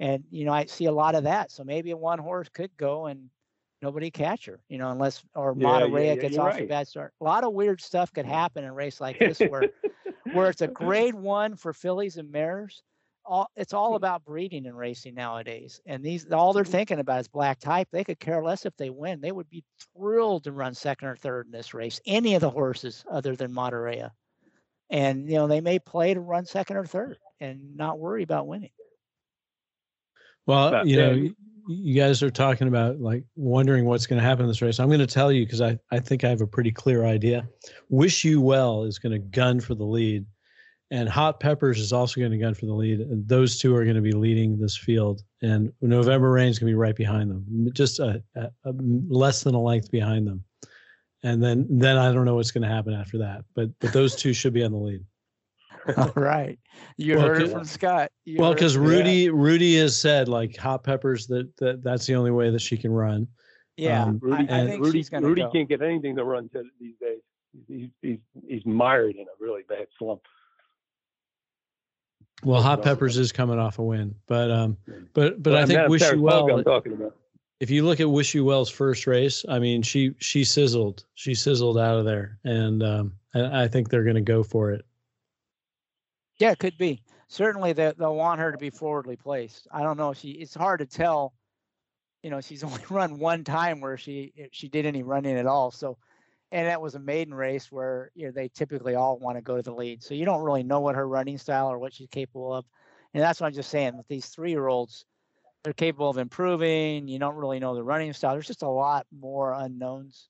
And 0.00 0.24
you 0.30 0.46
know, 0.46 0.54
I 0.54 0.64
see 0.64 0.86
a 0.86 0.92
lot 0.92 1.16
of 1.16 1.24
that. 1.24 1.52
So 1.52 1.64
maybe 1.64 1.92
one 1.92 2.18
horse 2.18 2.48
could 2.48 2.74
go 2.78 3.08
and 3.08 3.28
nobody 3.82 4.10
catch 4.10 4.46
her, 4.46 4.60
you 4.68 4.78
know, 4.78 4.90
unless 4.90 5.22
or 5.34 5.54
yeah, 5.56 5.66
Matareya 5.66 5.92
yeah, 5.92 6.12
yeah, 6.14 6.20
gets 6.20 6.38
off 6.38 6.54
right. 6.54 6.64
a 6.64 6.66
bad 6.66 6.88
start. 6.88 7.12
A 7.20 7.24
lot 7.24 7.44
of 7.44 7.52
weird 7.52 7.80
stuff 7.80 8.12
could 8.12 8.26
happen 8.26 8.64
in 8.64 8.70
a 8.70 8.72
race 8.72 9.00
like 9.00 9.18
this 9.18 9.40
where 9.40 9.68
where 10.32 10.50
it's 10.50 10.62
a 10.62 10.68
grade 10.68 11.14
one 11.14 11.56
for 11.56 11.72
fillies 11.72 12.16
and 12.16 12.30
mares. 12.30 12.82
All 13.24 13.50
it's 13.56 13.74
all 13.74 13.94
about 13.94 14.24
breeding 14.24 14.66
and 14.66 14.76
racing 14.76 15.14
nowadays. 15.14 15.80
And 15.86 16.02
these 16.02 16.30
all 16.32 16.52
they're 16.52 16.64
thinking 16.64 16.98
about 16.98 17.20
is 17.20 17.28
black 17.28 17.58
type. 17.60 17.88
They 17.92 18.04
could 18.04 18.18
care 18.18 18.42
less 18.42 18.64
if 18.64 18.76
they 18.76 18.90
win. 18.90 19.20
They 19.20 19.32
would 19.32 19.50
be 19.50 19.64
thrilled 19.94 20.44
to 20.44 20.52
run 20.52 20.74
second 20.74 21.08
or 21.08 21.16
third 21.16 21.46
in 21.46 21.52
this 21.52 21.74
race. 21.74 22.00
Any 22.06 22.34
of 22.34 22.40
the 22.40 22.50
horses 22.50 23.04
other 23.10 23.36
than 23.36 23.52
Monterey. 23.52 24.04
And 24.90 25.28
you 25.28 25.36
know, 25.36 25.46
they 25.46 25.60
may 25.60 25.78
play 25.78 26.14
to 26.14 26.20
run 26.20 26.46
second 26.46 26.78
or 26.78 26.86
third 26.86 27.18
and 27.40 27.76
not 27.76 27.98
worry 27.98 28.22
about 28.22 28.46
winning. 28.46 28.70
Well, 30.46 30.86
you 30.86 30.96
know, 30.96 31.28
you 31.68 31.94
guys 31.94 32.22
are 32.22 32.30
talking 32.30 32.66
about 32.66 32.98
like 32.98 33.24
wondering 33.36 33.84
what's 33.84 34.06
going 34.06 34.20
to 34.20 34.26
happen 34.26 34.44
in 34.44 34.48
this 34.48 34.62
race. 34.62 34.80
I'm 34.80 34.88
going 34.88 35.00
to 35.00 35.06
tell 35.06 35.30
you 35.30 35.44
because 35.44 35.60
I, 35.60 35.78
I 35.92 36.00
think 36.00 36.24
I 36.24 36.28
have 36.28 36.40
a 36.40 36.46
pretty 36.46 36.72
clear 36.72 37.04
idea. 37.04 37.46
Wish 37.90 38.24
You 38.24 38.40
Well 38.40 38.84
is 38.84 38.98
going 38.98 39.12
to 39.12 39.18
gun 39.18 39.60
for 39.60 39.74
the 39.74 39.84
lead, 39.84 40.24
and 40.90 41.08
Hot 41.08 41.40
Peppers 41.40 41.78
is 41.78 41.92
also 41.92 42.20
going 42.20 42.32
to 42.32 42.38
gun 42.38 42.54
for 42.54 42.64
the 42.64 42.72
lead. 42.72 43.00
And 43.00 43.28
those 43.28 43.58
two 43.58 43.74
are 43.76 43.84
going 43.84 43.96
to 43.96 44.02
be 44.02 44.12
leading 44.12 44.58
this 44.58 44.76
field, 44.76 45.22
and 45.42 45.70
November 45.82 46.30
Rain 46.30 46.48
is 46.48 46.58
going 46.58 46.68
to 46.68 46.74
be 46.74 46.78
right 46.78 46.96
behind 46.96 47.30
them, 47.30 47.68
just 47.74 47.98
a, 47.98 48.22
a, 48.34 48.48
a 48.64 48.72
less 49.08 49.42
than 49.42 49.54
a 49.54 49.60
length 49.60 49.90
behind 49.90 50.26
them. 50.26 50.42
And 51.22 51.42
then 51.42 51.66
then 51.68 51.98
I 51.98 52.12
don't 52.12 52.24
know 52.24 52.36
what's 52.36 52.52
going 52.52 52.62
to 52.62 52.74
happen 52.74 52.94
after 52.94 53.18
that, 53.18 53.44
but 53.54 53.70
but 53.80 53.92
those 53.92 54.16
two 54.16 54.32
should 54.32 54.54
be 54.54 54.64
on 54.64 54.72
the 54.72 54.78
lead. 54.78 55.04
All 55.96 56.12
right. 56.16 56.58
You 56.96 57.16
well, 57.16 57.26
heard 57.26 57.42
it 57.42 57.50
from 57.50 57.64
Scott. 57.64 58.10
You 58.24 58.38
well, 58.38 58.52
because 58.52 58.76
Rudy 58.76 59.24
yeah. 59.24 59.30
Rudy 59.32 59.78
has 59.78 59.98
said 59.98 60.28
like 60.28 60.56
hot 60.56 60.84
peppers 60.84 61.26
that, 61.28 61.54
that 61.58 61.82
that's 61.82 62.06
the 62.06 62.14
only 62.14 62.30
way 62.30 62.50
that 62.50 62.60
she 62.60 62.76
can 62.76 62.92
run. 62.92 63.26
Yeah, 63.76 64.02
um, 64.02 64.18
Rudy, 64.20 64.48
I, 64.48 64.62
I 64.62 64.66
think 64.66 64.84
Rudy, 64.84 64.98
she's 64.98 65.08
gonna 65.08 65.26
Rudy 65.26 65.42
go. 65.42 65.50
can't 65.50 65.68
get 65.68 65.82
anything 65.82 66.16
to 66.16 66.24
run 66.24 66.48
to 66.50 66.64
these 66.80 66.94
days. 67.00 67.20
He's, 67.66 67.88
he's 68.02 68.18
he's 68.46 68.66
mired 68.66 69.16
in 69.16 69.22
a 69.22 69.36
really 69.40 69.62
bad 69.68 69.86
slump. 69.98 70.22
Well, 72.44 72.62
Hot 72.62 72.82
Peppers 72.82 73.16
is 73.16 73.32
coming 73.32 73.58
off 73.58 73.78
a 73.78 73.82
win, 73.82 74.14
but 74.26 74.50
um, 74.50 74.76
but 75.12 75.42
but 75.42 75.52
well, 75.52 75.62
I 75.62 75.66
think 75.66 75.88
Wish 75.88 76.10
You 76.10 76.22
Well. 76.22 76.50
I'm 76.50 76.64
talking 76.64 76.92
about. 76.92 77.16
If 77.60 77.70
you 77.70 77.84
look 77.84 77.98
at 77.98 78.08
Wish 78.08 78.34
You 78.34 78.44
Well's 78.44 78.70
first 78.70 79.08
race, 79.08 79.44
I 79.48 79.58
mean, 79.58 79.82
she 79.82 80.14
she 80.18 80.44
sizzled, 80.44 81.04
she 81.14 81.34
sizzled 81.34 81.78
out 81.78 81.98
of 81.98 82.04
there, 82.04 82.38
and 82.44 82.82
um, 82.84 83.12
I, 83.34 83.64
I 83.64 83.68
think 83.68 83.88
they're 83.88 84.04
going 84.04 84.14
to 84.14 84.20
go 84.20 84.44
for 84.44 84.70
it. 84.70 84.84
Yeah, 86.38 86.52
it 86.52 86.58
could 86.58 86.78
be. 86.78 87.02
Certainly, 87.28 87.74
they, 87.74 87.92
they'll 87.98 88.14
want 88.14 88.40
her 88.40 88.52
to 88.52 88.58
be 88.58 88.70
forwardly 88.70 89.16
placed. 89.16 89.66
I 89.72 89.82
don't 89.82 89.96
know. 89.96 90.12
She 90.12 90.30
it's 90.30 90.54
hard 90.54 90.80
to 90.80 90.86
tell. 90.86 91.34
You 92.22 92.30
know, 92.30 92.40
she's 92.40 92.64
only 92.64 92.82
run 92.90 93.18
one 93.18 93.44
time 93.44 93.80
where 93.80 93.96
she 93.96 94.32
she 94.52 94.68
did 94.68 94.86
any 94.86 95.02
running 95.02 95.36
at 95.36 95.46
all. 95.46 95.70
So, 95.70 95.98
and 96.52 96.66
that 96.66 96.80
was 96.80 96.94
a 96.94 97.00
maiden 97.00 97.34
race 97.34 97.70
where 97.70 98.10
you 98.14 98.26
know 98.26 98.32
they 98.32 98.48
typically 98.48 98.94
all 98.94 99.18
want 99.18 99.36
to 99.36 99.42
go 99.42 99.56
to 99.56 99.62
the 99.62 99.74
lead. 99.74 100.02
So 100.02 100.14
you 100.14 100.24
don't 100.24 100.42
really 100.42 100.62
know 100.62 100.80
what 100.80 100.94
her 100.94 101.06
running 101.08 101.38
style 101.38 101.70
or 101.70 101.78
what 101.78 101.92
she's 101.92 102.08
capable 102.08 102.54
of. 102.54 102.64
And 103.14 103.22
that's 103.22 103.40
what 103.40 103.48
I'm 103.48 103.54
just 103.54 103.70
saying. 103.70 103.96
With 103.96 104.08
these 104.08 104.26
three 104.26 104.50
year 104.50 104.68
olds, 104.68 105.04
they're 105.64 105.72
capable 105.72 106.10
of 106.10 106.18
improving. 106.18 107.08
You 107.08 107.18
don't 107.18 107.34
really 107.34 107.58
know 107.58 107.74
the 107.74 107.82
running 107.82 108.12
style. 108.12 108.32
There's 108.32 108.46
just 108.46 108.62
a 108.62 108.68
lot 108.68 109.06
more 109.10 109.52
unknowns, 109.52 110.28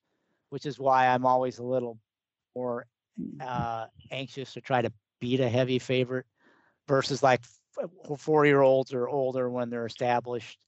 which 0.49 0.65
is 0.65 0.79
why 0.79 1.07
I'm 1.07 1.25
always 1.25 1.59
a 1.59 1.63
little 1.63 1.99
more 2.55 2.87
uh, 3.39 3.85
anxious 4.11 4.53
to 4.53 4.61
try 4.61 4.81
to 4.81 4.91
beat 5.19 5.39
a 5.39 5.49
heavy 5.49 5.79
favorite 5.79 6.25
versus 6.87 7.21
like 7.23 7.41
four 8.17 8.45
year 8.45 8.61
olds 8.61 8.93
or 8.93 9.07
older 9.07 9.49
when 9.49 9.69
they're 9.69 9.85
established 9.85 10.59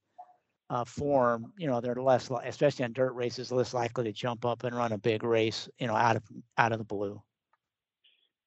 uh, 0.70 0.86
form, 0.86 1.52
you 1.58 1.68
know, 1.68 1.82
they're 1.82 1.96
less, 1.96 2.30
especially 2.46 2.86
on 2.86 2.94
dirt 2.94 3.12
races, 3.12 3.52
less 3.52 3.74
likely 3.74 4.06
to 4.06 4.14
jump 4.14 4.46
up 4.46 4.64
and 4.64 4.76
run 4.76 4.94
a 4.94 4.98
big 4.98 5.22
race, 5.24 5.68
you 5.80 5.88
know, 5.88 5.96
out 5.96 6.16
of 6.16 6.24
out 6.58 6.72
of 6.72 6.78
the 6.78 6.86
blue. 6.86 7.22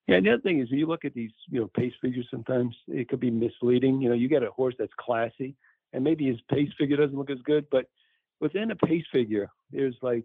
Yeah, 0.07 0.17
and 0.17 0.27
the 0.27 0.33
other 0.33 0.43
thing 0.43 0.61
is, 0.61 0.71
you 0.71 0.87
look 0.87 1.05
at 1.05 1.15
these, 1.15 1.33
you 1.51 1.61
know, 1.61 1.71
pace 1.75 1.93
figures. 2.01 2.27
Sometimes 2.31 2.75
it 2.89 3.09
could 3.09 3.21
be 3.21 3.31
misleading. 3.31 4.01
You 4.01 4.09
know, 4.09 4.15
you 4.15 4.29
get 4.29 4.43
a 4.43 4.51
horse 4.51 4.75
that's 4.79 4.93
classy, 4.99 5.55
and 5.93 6.03
maybe 6.03 6.27
his 6.27 6.41
pace 6.51 6.71
figure 6.79 6.97
doesn't 6.97 7.17
look 7.17 7.31
as 7.31 7.43
good, 7.45 7.67
but 7.71 7.87
within 8.41 8.71
a 8.71 8.77
pace 8.77 9.05
figure, 9.13 9.51
there's 9.71 9.97
like 10.01 10.25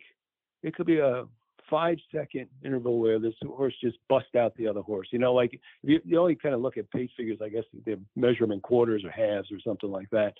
it 0.63 0.75
could 0.75 0.85
be 0.85 0.99
a 0.99 1.25
five 1.69 1.97
second 2.13 2.47
interval 2.63 2.99
where 2.99 3.19
this 3.19 3.33
horse 3.45 3.73
just 3.81 3.97
busts 4.07 4.35
out 4.35 4.55
the 4.55 4.67
other 4.67 4.81
horse. 4.81 5.07
You 5.11 5.19
know, 5.19 5.33
like 5.33 5.59
you, 5.83 5.99
you 6.03 6.19
only 6.19 6.35
kind 6.35 6.55
of 6.55 6.61
look 6.61 6.77
at 6.77 6.89
pace 6.91 7.09
figures, 7.15 7.39
I 7.43 7.49
guess 7.49 7.63
they 7.85 7.95
measure 8.15 8.45
them 8.45 8.51
in 8.51 8.61
quarters 8.61 9.03
or 9.03 9.11
halves 9.11 9.51
or 9.51 9.59
something 9.65 9.91
like 9.91 10.09
that. 10.11 10.33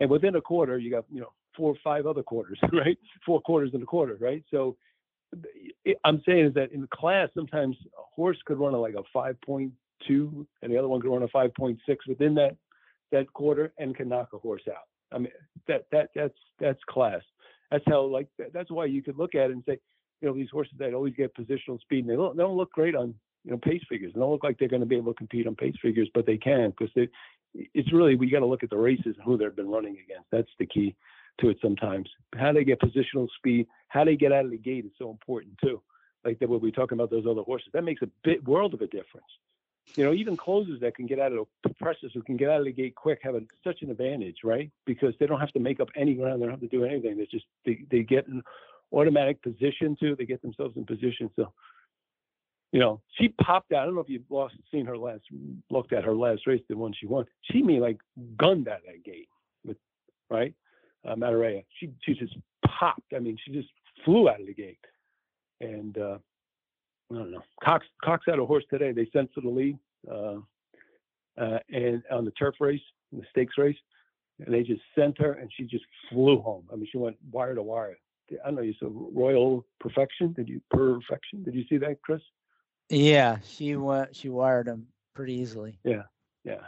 And 0.00 0.10
within 0.10 0.36
a 0.36 0.40
quarter, 0.40 0.78
you 0.78 0.90
got 0.90 1.04
you 1.10 1.20
know 1.20 1.32
four 1.56 1.72
or 1.72 1.78
five 1.82 2.06
other 2.06 2.22
quarters, 2.22 2.58
right? 2.72 2.98
Four 3.24 3.40
quarters 3.40 3.70
in 3.74 3.82
a 3.82 3.86
quarter, 3.86 4.16
right? 4.20 4.44
So 4.50 4.76
I'm 6.04 6.22
saying 6.26 6.46
is 6.46 6.54
that 6.54 6.72
in 6.72 6.86
class, 6.92 7.28
sometimes 7.34 7.76
a 7.98 8.02
horse 8.14 8.38
could 8.46 8.58
run 8.58 8.74
a, 8.74 8.80
like 8.80 8.94
a 8.94 9.16
5.2 9.16 9.70
and 10.08 10.72
the 10.72 10.76
other 10.76 10.88
one 10.88 11.00
could 11.00 11.10
run 11.10 11.22
a 11.22 11.28
5.6 11.28 11.78
within 12.08 12.34
that 12.34 12.56
that 13.12 13.32
quarter 13.32 13.72
and 13.78 13.94
can 13.94 14.08
knock 14.08 14.30
a 14.32 14.38
horse 14.38 14.62
out. 14.68 14.84
I 15.12 15.18
mean, 15.18 15.32
that 15.68 15.86
that 15.92 16.10
that's 16.14 16.38
that's 16.58 16.80
class. 16.88 17.22
That's 17.70 17.84
how 17.86 18.02
like 18.02 18.28
that's 18.52 18.70
why 18.70 18.86
you 18.86 19.02
could 19.02 19.16
look 19.16 19.34
at 19.34 19.50
it 19.50 19.52
and 19.52 19.62
say, 19.66 19.78
you 20.20 20.28
know, 20.28 20.34
these 20.34 20.50
horses 20.50 20.74
that 20.78 20.94
always 20.94 21.14
get 21.14 21.34
positional 21.34 21.80
speed 21.80 22.04
and 22.04 22.10
they 22.10 22.16
don't, 22.16 22.36
they 22.36 22.42
don't 22.42 22.56
look 22.56 22.72
great 22.72 22.94
on 22.94 23.14
you 23.44 23.52
know 23.52 23.58
pace 23.58 23.82
figures. 23.88 24.12
They 24.14 24.20
don't 24.20 24.30
look 24.30 24.44
like 24.44 24.58
they're 24.58 24.68
going 24.68 24.80
to 24.80 24.86
be 24.86 24.96
able 24.96 25.12
to 25.12 25.18
compete 25.18 25.46
on 25.46 25.54
pace 25.54 25.76
figures, 25.80 26.08
but 26.14 26.26
they 26.26 26.38
can 26.38 26.70
because 26.70 26.92
they. 26.94 27.08
It's 27.72 27.92
really 27.92 28.16
we 28.16 28.28
got 28.28 28.40
to 28.40 28.46
look 28.46 28.62
at 28.62 28.70
the 28.70 28.76
races 28.76 29.14
and 29.16 29.24
who 29.24 29.38
they've 29.38 29.54
been 29.54 29.70
running 29.70 29.96
against. 30.04 30.26
That's 30.30 30.50
the 30.58 30.66
key 30.66 30.94
to 31.40 31.48
it 31.48 31.58
sometimes. 31.62 32.08
How 32.34 32.52
they 32.52 32.64
get 32.64 32.80
positional 32.80 33.28
speed, 33.36 33.66
how 33.88 34.04
they 34.04 34.16
get 34.16 34.32
out 34.32 34.44
of 34.44 34.50
the 34.50 34.58
gate 34.58 34.84
is 34.84 34.92
so 34.98 35.10
important 35.10 35.54
too. 35.62 35.80
Like 36.24 36.38
that, 36.40 36.48
when 36.48 36.60
we 36.60 36.72
talking 36.72 36.98
about 36.98 37.10
those 37.10 37.26
other 37.26 37.42
horses, 37.42 37.68
that 37.72 37.84
makes 37.84 38.02
a 38.02 38.10
bit 38.24 38.46
world 38.46 38.74
of 38.74 38.82
a 38.82 38.86
difference 38.86 39.24
you 39.94 40.04
know, 40.04 40.12
even 40.12 40.36
closers 40.36 40.80
that 40.80 40.96
can 40.96 41.06
get 41.06 41.20
out 41.20 41.32
of 41.32 41.46
the 41.62 41.70
presses 41.74 42.10
who 42.12 42.22
can 42.22 42.36
get 42.36 42.50
out 42.50 42.60
of 42.60 42.66
the 42.66 42.72
gate 42.72 42.94
quick 42.94 43.20
have 43.22 43.34
a, 43.34 43.42
such 43.62 43.82
an 43.82 43.90
advantage, 43.90 44.38
right? 44.42 44.70
Because 44.84 45.14
they 45.20 45.26
don't 45.26 45.40
have 45.40 45.52
to 45.52 45.60
make 45.60 45.80
up 45.80 45.88
any 45.94 46.14
ground, 46.14 46.40
they 46.40 46.46
don't 46.46 46.60
have 46.60 46.68
to 46.68 46.68
do 46.68 46.84
anything. 46.84 47.16
They 47.16 47.26
just 47.26 47.44
they, 47.64 47.84
they 47.90 48.02
get 48.02 48.26
automatic 48.92 49.42
position 49.42 49.96
too. 49.98 50.16
They 50.16 50.24
get 50.24 50.42
themselves 50.42 50.76
in 50.76 50.84
position. 50.84 51.30
So, 51.36 51.52
you 52.72 52.80
know, 52.80 53.00
she 53.18 53.28
popped 53.28 53.72
out. 53.72 53.82
I 53.82 53.84
don't 53.86 53.94
know 53.94 54.00
if 54.00 54.08
you've 54.08 54.30
lost 54.30 54.54
seen 54.70 54.86
her 54.86 54.98
last 54.98 55.22
looked 55.70 55.92
at 55.92 56.04
her 56.04 56.14
last 56.14 56.46
race, 56.46 56.62
the 56.68 56.76
one 56.76 56.92
she 56.98 57.06
won. 57.06 57.24
She 57.50 57.62
mean 57.62 57.80
like 57.80 57.98
gunned 58.36 58.68
out 58.68 58.78
of 58.78 58.86
that 58.86 59.04
gate 59.04 59.28
with 59.64 59.76
right, 60.30 60.54
uh, 61.06 61.14
Matareya. 61.14 61.64
She 61.78 61.90
she 62.02 62.14
just 62.14 62.36
popped. 62.66 63.12
I 63.14 63.18
mean, 63.18 63.36
she 63.44 63.52
just 63.52 63.68
flew 64.04 64.28
out 64.28 64.40
of 64.40 64.46
the 64.46 64.54
gate, 64.54 64.78
and. 65.60 65.98
uh 65.98 66.18
I 67.08 67.14
don't 67.14 67.30
know. 67.30 67.42
Cox 67.62 67.86
Cox 68.04 68.24
had 68.26 68.40
a 68.40 68.44
horse 68.44 68.64
today. 68.68 68.90
They 68.90 69.08
sent 69.12 69.32
to 69.34 69.40
the 69.40 69.48
lead, 69.48 69.78
uh, 70.10 70.38
uh, 71.40 71.58
and 71.70 72.02
on 72.10 72.24
the 72.24 72.32
turf 72.32 72.56
race, 72.58 72.80
the 73.12 73.22
stakes 73.30 73.54
race, 73.58 73.76
and 74.44 74.52
they 74.52 74.64
just 74.64 74.80
sent 74.98 75.16
her, 75.18 75.34
and 75.34 75.48
she 75.56 75.64
just 75.64 75.84
flew 76.10 76.40
home. 76.40 76.64
I 76.72 76.74
mean, 76.74 76.88
she 76.90 76.98
went 76.98 77.16
wire 77.30 77.54
to 77.54 77.62
wire. 77.62 77.96
I 78.30 78.46
don't 78.46 78.56
know. 78.56 78.62
You 78.62 78.74
said 78.78 78.88
Royal 78.90 79.64
Perfection. 79.80 80.32
Did 80.32 80.48
you 80.48 80.60
Perfection? 80.70 81.42
Did 81.42 81.54
you 81.54 81.64
see 81.68 81.78
that, 81.78 82.00
Chris? 82.02 82.20
Yeah, 82.88 83.38
she 83.44 83.76
went. 83.76 84.14
She 84.14 84.28
wired 84.28 84.68
him 84.68 84.86
pretty 85.14 85.34
easily. 85.34 85.78
Yeah, 85.84 86.02
yeah. 86.44 86.66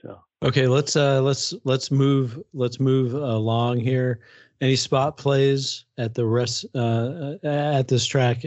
So 0.00 0.18
okay, 0.42 0.66
let's 0.66 0.96
uh 0.96 1.22
let's 1.22 1.54
let's 1.64 1.90
move 1.90 2.42
let's 2.52 2.80
move 2.80 3.14
along 3.14 3.78
here. 3.78 4.20
Any 4.60 4.76
spot 4.76 5.16
plays 5.16 5.84
at 5.98 6.14
the 6.14 6.26
rest 6.26 6.66
uh 6.74 7.34
at 7.44 7.88
this 7.88 8.04
track 8.04 8.44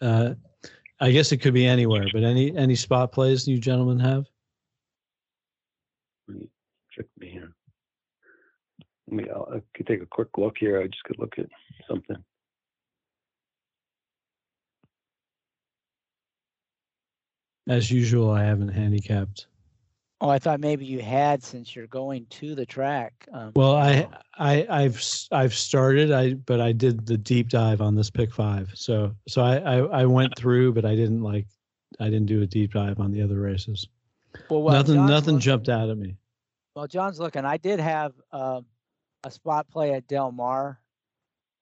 uh 0.00 0.34
I 1.00 1.10
guess 1.12 1.32
it 1.32 1.38
could 1.38 1.54
be 1.54 1.66
anywhere, 1.66 2.04
but 2.12 2.24
any 2.24 2.54
any 2.56 2.74
spot 2.74 3.12
plays 3.12 3.48
you 3.48 3.58
gentlemen 3.58 3.98
have? 4.00 4.26
Trick 6.92 7.08
me 7.18 7.30
here. 7.30 7.54
Let 9.10 9.16
me. 9.16 9.30
I'll, 9.30 9.48
I 9.54 9.62
could 9.74 9.86
take 9.86 10.02
a 10.02 10.06
quick 10.06 10.28
look 10.36 10.56
here. 10.58 10.80
I 10.80 10.86
just 10.86 11.02
could 11.04 11.18
look 11.18 11.38
at 11.38 11.46
something. 11.88 12.16
As 17.68 17.90
usual, 17.90 18.30
I 18.30 18.44
haven't 18.44 18.68
handicapped. 18.68 19.46
Oh, 20.20 20.28
I 20.28 20.38
thought 20.38 20.58
maybe 20.58 20.84
you 20.84 21.00
had 21.00 21.44
since 21.44 21.76
you're 21.76 21.86
going 21.86 22.26
to 22.30 22.54
the 22.54 22.66
track. 22.66 23.12
Um, 23.32 23.52
well, 23.54 23.76
I, 23.76 24.08
I, 24.36 24.66
I've, 24.68 25.00
I've 25.30 25.54
started. 25.54 26.10
I, 26.10 26.34
but 26.34 26.60
I 26.60 26.72
did 26.72 27.06
the 27.06 27.16
deep 27.16 27.48
dive 27.50 27.80
on 27.80 27.94
this 27.94 28.10
pick 28.10 28.34
five. 28.34 28.70
So, 28.74 29.14
so 29.28 29.42
I, 29.42 29.58
I, 29.58 29.76
I 30.00 30.06
went 30.06 30.36
through, 30.36 30.72
but 30.72 30.84
I 30.84 30.96
didn't 30.96 31.22
like, 31.22 31.46
I 32.00 32.06
didn't 32.06 32.26
do 32.26 32.42
a 32.42 32.46
deep 32.46 32.72
dive 32.72 32.98
on 32.98 33.12
the 33.12 33.22
other 33.22 33.38
races. 33.38 33.86
Well, 34.50 34.62
well 34.62 34.74
nothing, 34.74 34.96
John's 34.96 35.10
nothing 35.10 35.34
looking, 35.34 35.40
jumped 35.40 35.68
out 35.68 35.88
at 35.88 35.96
me. 35.96 36.16
Well, 36.74 36.88
John's 36.88 37.20
looking. 37.20 37.44
I 37.44 37.56
did 37.58 37.78
have 37.78 38.12
uh, 38.32 38.62
a 39.24 39.30
spot 39.30 39.68
play 39.70 39.92
at 39.94 40.06
Del 40.06 40.32
Mar, 40.32 40.80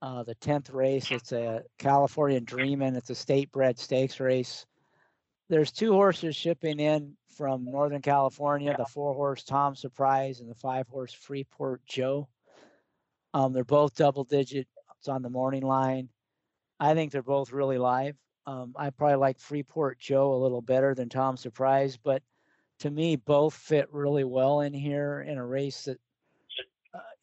uh, 0.03 0.23
the 0.23 0.35
tenth 0.37 0.70
race. 0.70 1.11
It's 1.11 1.33
a 1.33 1.62
California 1.78 2.41
Dreamin'. 2.41 2.97
It's 2.97 3.11
a 3.11 3.15
state 3.15 3.51
bred 3.51 3.78
stakes 3.78 4.20
race. 4.20 4.66
There's 5.49 5.73
two 5.73 5.93
horses 5.93 6.35
shipping 6.35 6.81
in 6.81 7.16
from 7.37 7.65
Northern 7.65 8.03
California, 8.03 8.74
the 8.77 8.85
four 8.87 9.15
horse 9.15 9.45
Tom 9.45 9.74
Surprise 9.77 10.41
and 10.41 10.51
the 10.51 10.55
five 10.55 10.89
horse 10.89 11.12
Freeport 11.12 11.83
Joe. 11.87 12.28
Um, 13.33 13.53
they're 13.53 13.65
both 13.65 13.95
double 13.95 14.24
digit. 14.24 14.66
It's 14.99 15.09
on 15.09 15.23
the 15.23 15.31
morning 15.31 15.62
line. 15.62 16.09
I 16.81 16.95
think 16.95 17.12
they're 17.12 17.23
both 17.23 17.53
really 17.53 17.78
live. 17.78 18.16
Um, 18.47 18.74
I 18.77 18.91
probably 18.91 19.16
like 19.16 19.39
Freeport 19.39 19.99
Joe 19.99 20.35
a 20.35 20.43
little 20.43 20.62
better 20.62 20.95
than 20.95 21.09
Tom 21.09 21.37
Surprise, 21.37 21.97
but 21.97 22.23
to 22.81 22.91
me, 22.91 23.16
both 23.16 23.55
fit 23.55 23.93
really 23.93 24.24
well 24.24 24.61
in 24.61 24.73
here 24.73 25.24
in 25.27 25.39
a 25.39 25.47
race 25.47 25.85
that, 25.85 25.99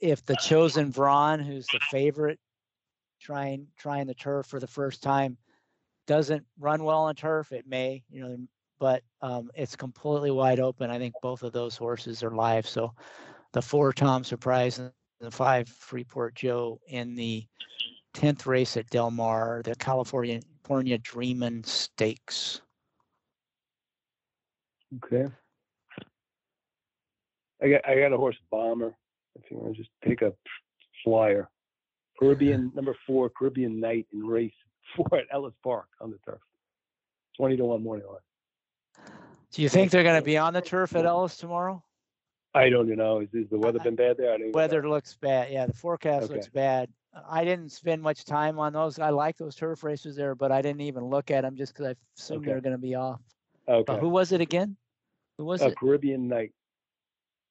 if 0.04 0.26
the 0.26 0.36
chosen 0.36 0.92
Vron, 0.92 1.42
who's 1.42 1.66
the 1.68 1.80
favorite, 1.90 2.38
trying 3.22 3.68
trying 3.78 4.06
the 4.06 4.14
turf 4.14 4.46
for 4.48 4.60
the 4.60 4.68
first 4.68 5.02
time, 5.02 5.38
doesn't 6.08 6.46
run 6.60 6.84
well 6.84 7.04
on 7.04 7.16
turf, 7.16 7.54
it 7.54 7.66
may. 7.66 8.04
You 8.10 8.28
know, 8.28 8.38
but 8.80 9.02
um, 9.22 9.50
it's 9.56 9.78
completely 9.78 10.30
wide 10.30 10.60
open. 10.60 10.92
I 10.92 11.00
think 11.00 11.14
both 11.22 11.42
of 11.42 11.54
those 11.54 11.78
horses 11.78 12.22
are 12.22 12.32
live. 12.32 12.68
So 12.68 12.94
the 13.54 13.62
four 13.62 13.94
Tom 13.94 14.26
Surprise 14.26 14.80
and 14.80 14.92
the 15.22 15.32
five 15.32 15.70
Freeport 15.70 16.36
Joe 16.36 16.82
in 16.90 17.16
the 17.16 17.46
10th 18.14 18.46
race 18.46 18.76
at 18.76 18.90
Del 18.90 19.10
Mar, 19.10 19.62
the 19.64 19.74
California, 19.76 20.42
California 20.64 20.98
Dreamin' 20.98 21.64
Stakes. 21.64 22.62
Okay. 24.98 25.28
I 27.62 27.70
got 27.70 27.88
I 27.88 27.96
got 27.96 28.12
a 28.12 28.18
horse 28.18 28.38
bomber. 28.52 28.96
If 29.36 29.50
you 29.50 29.58
want 29.58 29.76
to 29.76 29.82
just 29.82 29.92
take 30.06 30.22
a 30.22 30.34
flyer, 31.04 31.50
Caribbean 32.20 32.72
number 32.76 32.96
four, 33.06 33.30
Caribbean 33.30 33.80
Night 33.80 34.08
in 34.14 34.26
race 34.26 34.54
four 34.96 35.08
at 35.18 35.26
Ellis 35.32 35.54
Park 35.64 35.88
on 36.02 36.12
the 36.12 36.18
turf. 36.26 36.40
Twenty 37.38 37.58
to 37.58 37.66
one 37.66 37.84
morning 37.84 38.06
line. 38.08 39.08
Do 39.52 39.62
you 39.62 39.70
think 39.70 39.92
they're 39.92 40.04
going 40.04 40.20
to 40.20 40.26
be 40.26 40.38
on 40.38 40.54
the 40.54 40.62
turf 40.62 40.96
at 40.96 41.06
Ellis 41.06 41.38
tomorrow? 41.38 41.84
I 42.56 42.70
don't 42.70 42.88
know. 42.90 43.20
Is, 43.20 43.30
is 43.34 43.50
the 43.50 43.58
weather 43.58 43.80
been 43.80 43.96
bad 43.96 44.18
there? 44.18 44.38
weather 44.52 44.82
know. 44.82 44.90
looks 44.90 45.16
bad. 45.16 45.52
Yeah, 45.52 45.66
the 45.66 45.74
forecast 45.74 46.26
okay. 46.26 46.36
looks 46.36 46.50
bad. 46.50 46.90
I 47.30 47.44
didn't 47.44 47.72
spend 47.72 48.02
much 48.02 48.26
time 48.26 48.58
on 48.60 48.74
those. 48.74 48.98
I 49.00 49.10
like 49.10 49.38
those 49.38 49.56
turf 49.56 49.84
races 49.84 50.16
there, 50.16 50.34
but 50.34 50.52
I 50.52 50.62
didn't 50.62 50.82
even 50.82 51.06
look 51.06 51.30
at 51.30 51.42
them 51.42 51.56
just 51.56 51.74
because 51.74 51.88
I 51.88 51.96
assumed 52.18 52.40
okay. 52.40 52.50
they 52.50 52.56
were 52.56 52.62
going 52.62 52.76
to 52.76 52.82
be 52.82 52.96
off. 52.96 53.22
Okay. 53.68 54.00
who 54.00 54.10
was 54.10 54.32
it 54.32 54.42
again? 54.42 54.76
Who 55.38 55.46
was 55.46 55.62
uh, 55.62 55.68
it? 55.68 55.78
Caribbean 55.78 56.28
Night. 56.28 56.52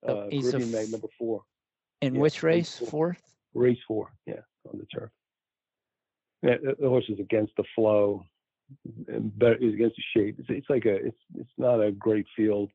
Uh, 0.07 0.27
Caribbean 0.29 0.63
f- 0.63 0.69
Night 0.69 0.89
number 0.91 1.09
four. 1.19 1.43
In 2.03 2.15
yeah, 2.15 2.21
which 2.21 2.43
race? 2.43 2.79
Four. 2.79 2.89
Fourth. 2.89 3.23
Race 3.55 3.79
four. 3.89 4.13
Yeah, 4.27 4.41
on 4.71 4.79
the 4.79 4.87
turf. 4.87 5.11
Yeah, 6.43 6.57
the, 6.63 6.77
the 6.79 6.89
horse 6.89 7.05
is 7.09 7.21
against 7.21 7.53
the 7.57 7.65
flow 7.75 8.25
better 9.07 9.55
against 9.55 9.97
the 9.97 10.03
shape. 10.15 10.37
It's, 10.39 10.49
it's 10.51 10.71
like 10.71 10.85
a 10.85 10.95
it's 10.95 11.19
it's 11.37 11.51
not 11.59 11.81
a 11.81 11.93
great 11.93 12.27
field, 12.37 12.71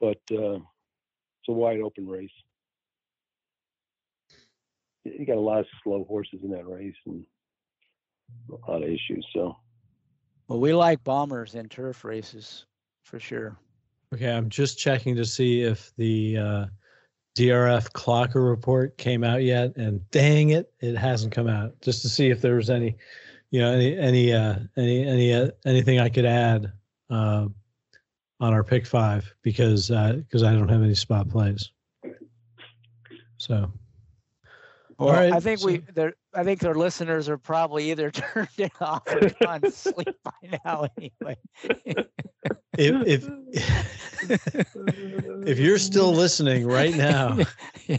but 0.00 0.18
uh, 0.32 0.56
it's 0.56 1.48
a 1.48 1.52
wide 1.52 1.80
open 1.80 2.06
race. 2.06 2.30
You 5.04 5.26
got 5.26 5.36
a 5.36 5.40
lot 5.40 5.60
of 5.60 5.66
slow 5.82 6.04
horses 6.04 6.40
in 6.42 6.50
that 6.50 6.66
race 6.66 6.94
and 7.06 7.24
a 8.50 8.70
lot 8.70 8.82
of 8.82 8.88
issues. 8.88 9.26
So, 9.34 9.56
well, 10.48 10.60
we 10.60 10.74
like 10.74 11.02
bombers 11.02 11.54
in 11.54 11.68
turf 11.68 12.04
races 12.04 12.66
for 13.02 13.18
sure. 13.18 13.56
Okay, 14.14 14.30
I'm 14.30 14.48
just 14.48 14.78
checking 14.78 15.16
to 15.16 15.24
see 15.24 15.62
if 15.62 15.92
the 15.96 16.36
uh, 16.36 16.66
DRF 17.38 17.92
Clocker 17.92 18.48
report 18.48 18.98
came 18.98 19.22
out 19.22 19.44
yet, 19.44 19.76
and 19.76 20.10
dang 20.10 20.50
it, 20.50 20.72
it 20.80 20.96
hasn't 20.96 21.32
come 21.32 21.46
out. 21.46 21.80
Just 21.80 22.02
to 22.02 22.08
see 22.08 22.30
if 22.30 22.40
there 22.40 22.56
was 22.56 22.68
any 22.68 22.96
you 23.52 23.60
know 23.60 23.70
any 23.70 23.96
any 23.96 24.32
uh, 24.32 24.56
any 24.76 25.06
any 25.06 25.32
uh, 25.32 25.50
anything 25.64 26.00
I 26.00 26.08
could 26.08 26.24
add 26.24 26.72
uh, 27.10 27.46
on 28.40 28.52
our 28.52 28.64
pick 28.64 28.86
five 28.86 29.32
because 29.42 29.86
because 29.86 30.42
uh, 30.42 30.48
I 30.48 30.52
don't 30.52 30.68
have 30.68 30.82
any 30.82 30.96
spot 30.96 31.28
plays. 31.28 31.70
So, 33.36 33.70
well, 34.98 35.14
right, 35.14 35.32
I 35.32 35.38
think 35.38 35.60
so, 35.60 35.66
we 35.66 35.78
there. 35.94 36.14
I 36.34 36.42
think 36.42 36.58
their 36.58 36.74
listeners 36.74 37.28
are 37.28 37.38
probably 37.38 37.92
either 37.92 38.10
turned 38.10 38.48
it 38.58 38.72
off 38.80 39.06
or 39.06 39.30
gone 39.40 39.60
to 39.60 39.70
sleep 39.70 40.16
by 40.24 40.58
now. 40.64 40.88
Anyway, 40.98 41.36
if 42.78 43.28
if 43.48 43.98
if 45.46 45.58
you're 45.58 45.78
still 45.78 46.12
listening 46.12 46.66
right 46.66 46.94
now, 46.94 47.38
yeah. 47.86 47.96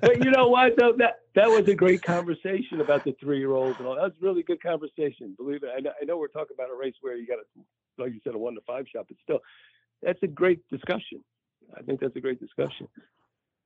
but 0.00 0.24
you 0.24 0.30
know 0.30 0.48
what 0.48 0.72
though 0.78 0.92
that 0.98 1.20
that 1.34 1.48
was 1.48 1.66
a 1.68 1.74
great 1.74 2.02
conversation 2.02 2.80
about 2.80 3.04
the 3.04 3.14
three 3.20 3.38
year 3.38 3.52
olds 3.52 3.78
and 3.78 3.86
all. 3.86 3.94
That 3.94 4.02
was 4.02 4.12
really 4.20 4.42
good 4.42 4.62
conversation. 4.62 5.34
Believe 5.36 5.62
it. 5.62 5.70
I 5.74 5.80
know, 5.80 5.92
I 6.00 6.04
know 6.04 6.16
we're 6.18 6.28
talking 6.28 6.54
about 6.54 6.70
a 6.70 6.76
race 6.76 6.94
where 7.00 7.16
you 7.16 7.26
got 7.26 7.38
a 7.38 8.02
like 8.02 8.12
you 8.12 8.20
said 8.24 8.34
a 8.34 8.38
one 8.38 8.54
to 8.54 8.60
five 8.66 8.86
shot, 8.92 9.06
but 9.08 9.16
still, 9.22 9.38
that's 10.02 10.22
a 10.22 10.26
great 10.26 10.60
discussion. 10.68 11.22
I 11.76 11.82
think 11.82 12.00
that's 12.00 12.16
a 12.16 12.20
great 12.20 12.40
discussion. 12.40 12.88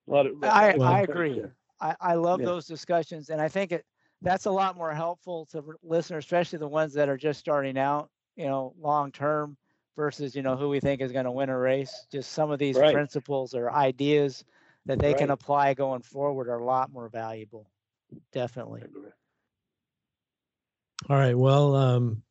A 0.08 0.12
lot 0.12 0.26
of. 0.26 0.42
I 0.42 0.76
I 0.80 1.00
agree. 1.00 1.42
I, 1.80 1.94
I 2.00 2.14
love 2.14 2.40
yeah. 2.40 2.46
those 2.46 2.66
discussions, 2.66 3.30
and 3.30 3.40
I 3.40 3.48
think 3.48 3.72
it 3.72 3.84
that's 4.22 4.46
a 4.46 4.50
lot 4.50 4.76
more 4.76 4.92
helpful 4.92 5.46
to 5.52 5.62
listeners, 5.82 6.24
especially 6.24 6.58
the 6.58 6.68
ones 6.68 6.92
that 6.94 7.08
are 7.08 7.16
just 7.16 7.38
starting 7.38 7.78
out. 7.78 8.10
You 8.36 8.46
know, 8.46 8.74
long 8.80 9.12
term 9.12 9.56
versus 9.96 10.36
you 10.36 10.42
know 10.42 10.56
who 10.56 10.68
we 10.68 10.80
think 10.80 11.00
is 11.00 11.12
going 11.12 11.24
to 11.24 11.30
win 11.30 11.48
a 11.48 11.58
race. 11.58 12.06
Just 12.12 12.32
some 12.32 12.50
of 12.50 12.58
these 12.58 12.76
right. 12.76 12.92
principles 12.92 13.54
or 13.54 13.72
ideas 13.72 14.44
that 14.84 14.98
they 14.98 15.08
right. 15.08 15.18
can 15.18 15.30
apply 15.30 15.74
going 15.74 16.02
forward 16.02 16.48
are 16.48 16.58
a 16.58 16.64
lot 16.64 16.92
more 16.92 17.08
valuable. 17.08 17.70
Definitely. 18.32 18.82
All 21.08 21.16
right. 21.16 21.36
Well, 21.36 21.74
um, 21.74 22.22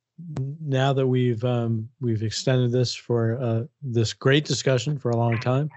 now 0.62 0.94
that 0.94 1.06
we've 1.06 1.44
um, 1.44 1.90
we've 2.00 2.24
extended 2.24 2.72
this 2.72 2.94
for 2.96 3.38
uh, 3.42 3.64
this 3.82 4.14
great 4.14 4.46
discussion 4.46 4.98
for 4.98 5.12
a 5.12 5.18
long 5.18 5.38
time, 5.40 5.70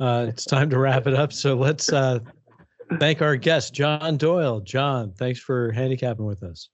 uh, 0.00 0.26
it's 0.28 0.44
time 0.44 0.70
to 0.70 0.78
wrap 0.78 1.06
it 1.06 1.14
up. 1.14 1.32
So 1.32 1.54
let's 1.54 1.92
uh, 1.92 2.20
thank 2.98 3.22
our 3.22 3.36
guest, 3.36 3.74
John 3.74 4.16
Doyle. 4.16 4.60
John, 4.60 5.12
thanks 5.12 5.40
for 5.40 5.70
handicapping 5.72 6.24
with 6.24 6.42
us. 6.42 6.68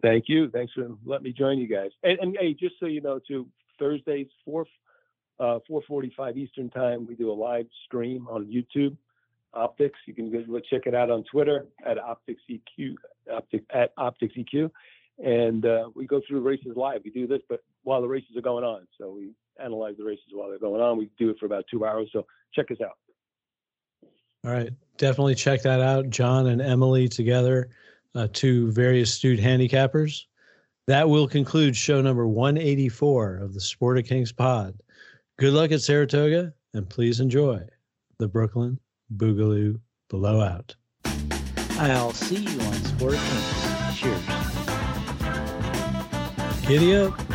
Thank 0.00 0.24
you. 0.28 0.48
Thanks 0.50 0.72
for 0.72 0.88
letting 1.04 1.24
me 1.24 1.32
join 1.32 1.58
you 1.58 1.68
guys. 1.68 1.90
And, 2.02 2.18
and 2.20 2.36
hey, 2.40 2.54
just 2.54 2.76
so 2.80 2.86
you 2.86 3.00
know, 3.00 3.18
too, 3.18 3.46
Thursdays, 3.78 4.28
four 4.44 4.66
uh, 5.38 5.58
4:45 5.68 6.36
Eastern 6.36 6.70
Time, 6.70 7.06
we 7.06 7.14
do 7.14 7.30
a 7.30 7.34
live 7.34 7.66
stream 7.84 8.26
on 8.30 8.46
YouTube. 8.46 8.96
Optix. 9.54 9.90
You 10.06 10.14
can 10.14 10.30
go 10.30 10.60
check 10.60 10.82
it 10.86 10.94
out 10.94 11.10
on 11.10 11.24
Twitter 11.24 11.66
at 11.84 11.98
OptixEQ, 11.98 12.94
Optic, 13.30 13.64
at 13.72 13.94
OptixEQ, 13.96 14.70
and 15.18 15.66
uh, 15.66 15.90
we 15.94 16.06
go 16.06 16.20
through 16.26 16.40
races 16.40 16.72
live. 16.76 17.02
We 17.04 17.10
do 17.10 17.26
this, 17.26 17.40
but 17.48 17.62
while 17.82 18.00
the 18.00 18.08
races 18.08 18.36
are 18.36 18.42
going 18.42 18.64
on, 18.64 18.86
so 18.98 19.10
we 19.10 19.32
analyze 19.62 19.96
the 19.98 20.04
races 20.04 20.24
while 20.32 20.48
they're 20.48 20.58
going 20.58 20.80
on. 20.80 20.96
We 20.96 21.10
do 21.18 21.30
it 21.30 21.36
for 21.38 21.46
about 21.46 21.64
two 21.70 21.84
hours. 21.84 22.08
So 22.12 22.26
check 22.54 22.70
us 22.70 22.78
out. 22.82 22.96
All 24.44 24.52
right, 24.52 24.70
definitely 24.96 25.34
check 25.34 25.62
that 25.62 25.80
out. 25.80 26.10
John 26.10 26.46
and 26.46 26.60
Emily 26.60 27.08
together, 27.08 27.68
uh, 28.14 28.28
two 28.32 28.70
very 28.72 29.00
astute 29.02 29.40
handicappers. 29.40 30.24
That 30.86 31.08
will 31.08 31.28
conclude 31.28 31.76
show 31.76 32.02
number 32.02 32.26
184 32.26 33.36
of 33.36 33.54
the 33.54 33.60
Sport 33.60 33.98
of 33.98 34.04
Kings 34.04 34.32
pod. 34.32 34.74
Good 35.38 35.52
luck 35.52 35.70
at 35.72 35.80
Saratoga 35.80 36.52
and 36.74 36.88
please 36.88 37.20
enjoy 37.20 37.60
the 38.18 38.28
Brooklyn 38.28 38.78
Boogaloo 39.16 39.80
Blowout. 40.08 40.74
I'll 41.78 42.12
see 42.12 42.36
you 42.36 42.60
on 42.60 42.74
Sport 42.74 43.14
of 43.14 43.20
Kings. 43.20 43.98
Cheers. 43.98 44.22
Giddy 46.66 46.96
up. 46.96 47.31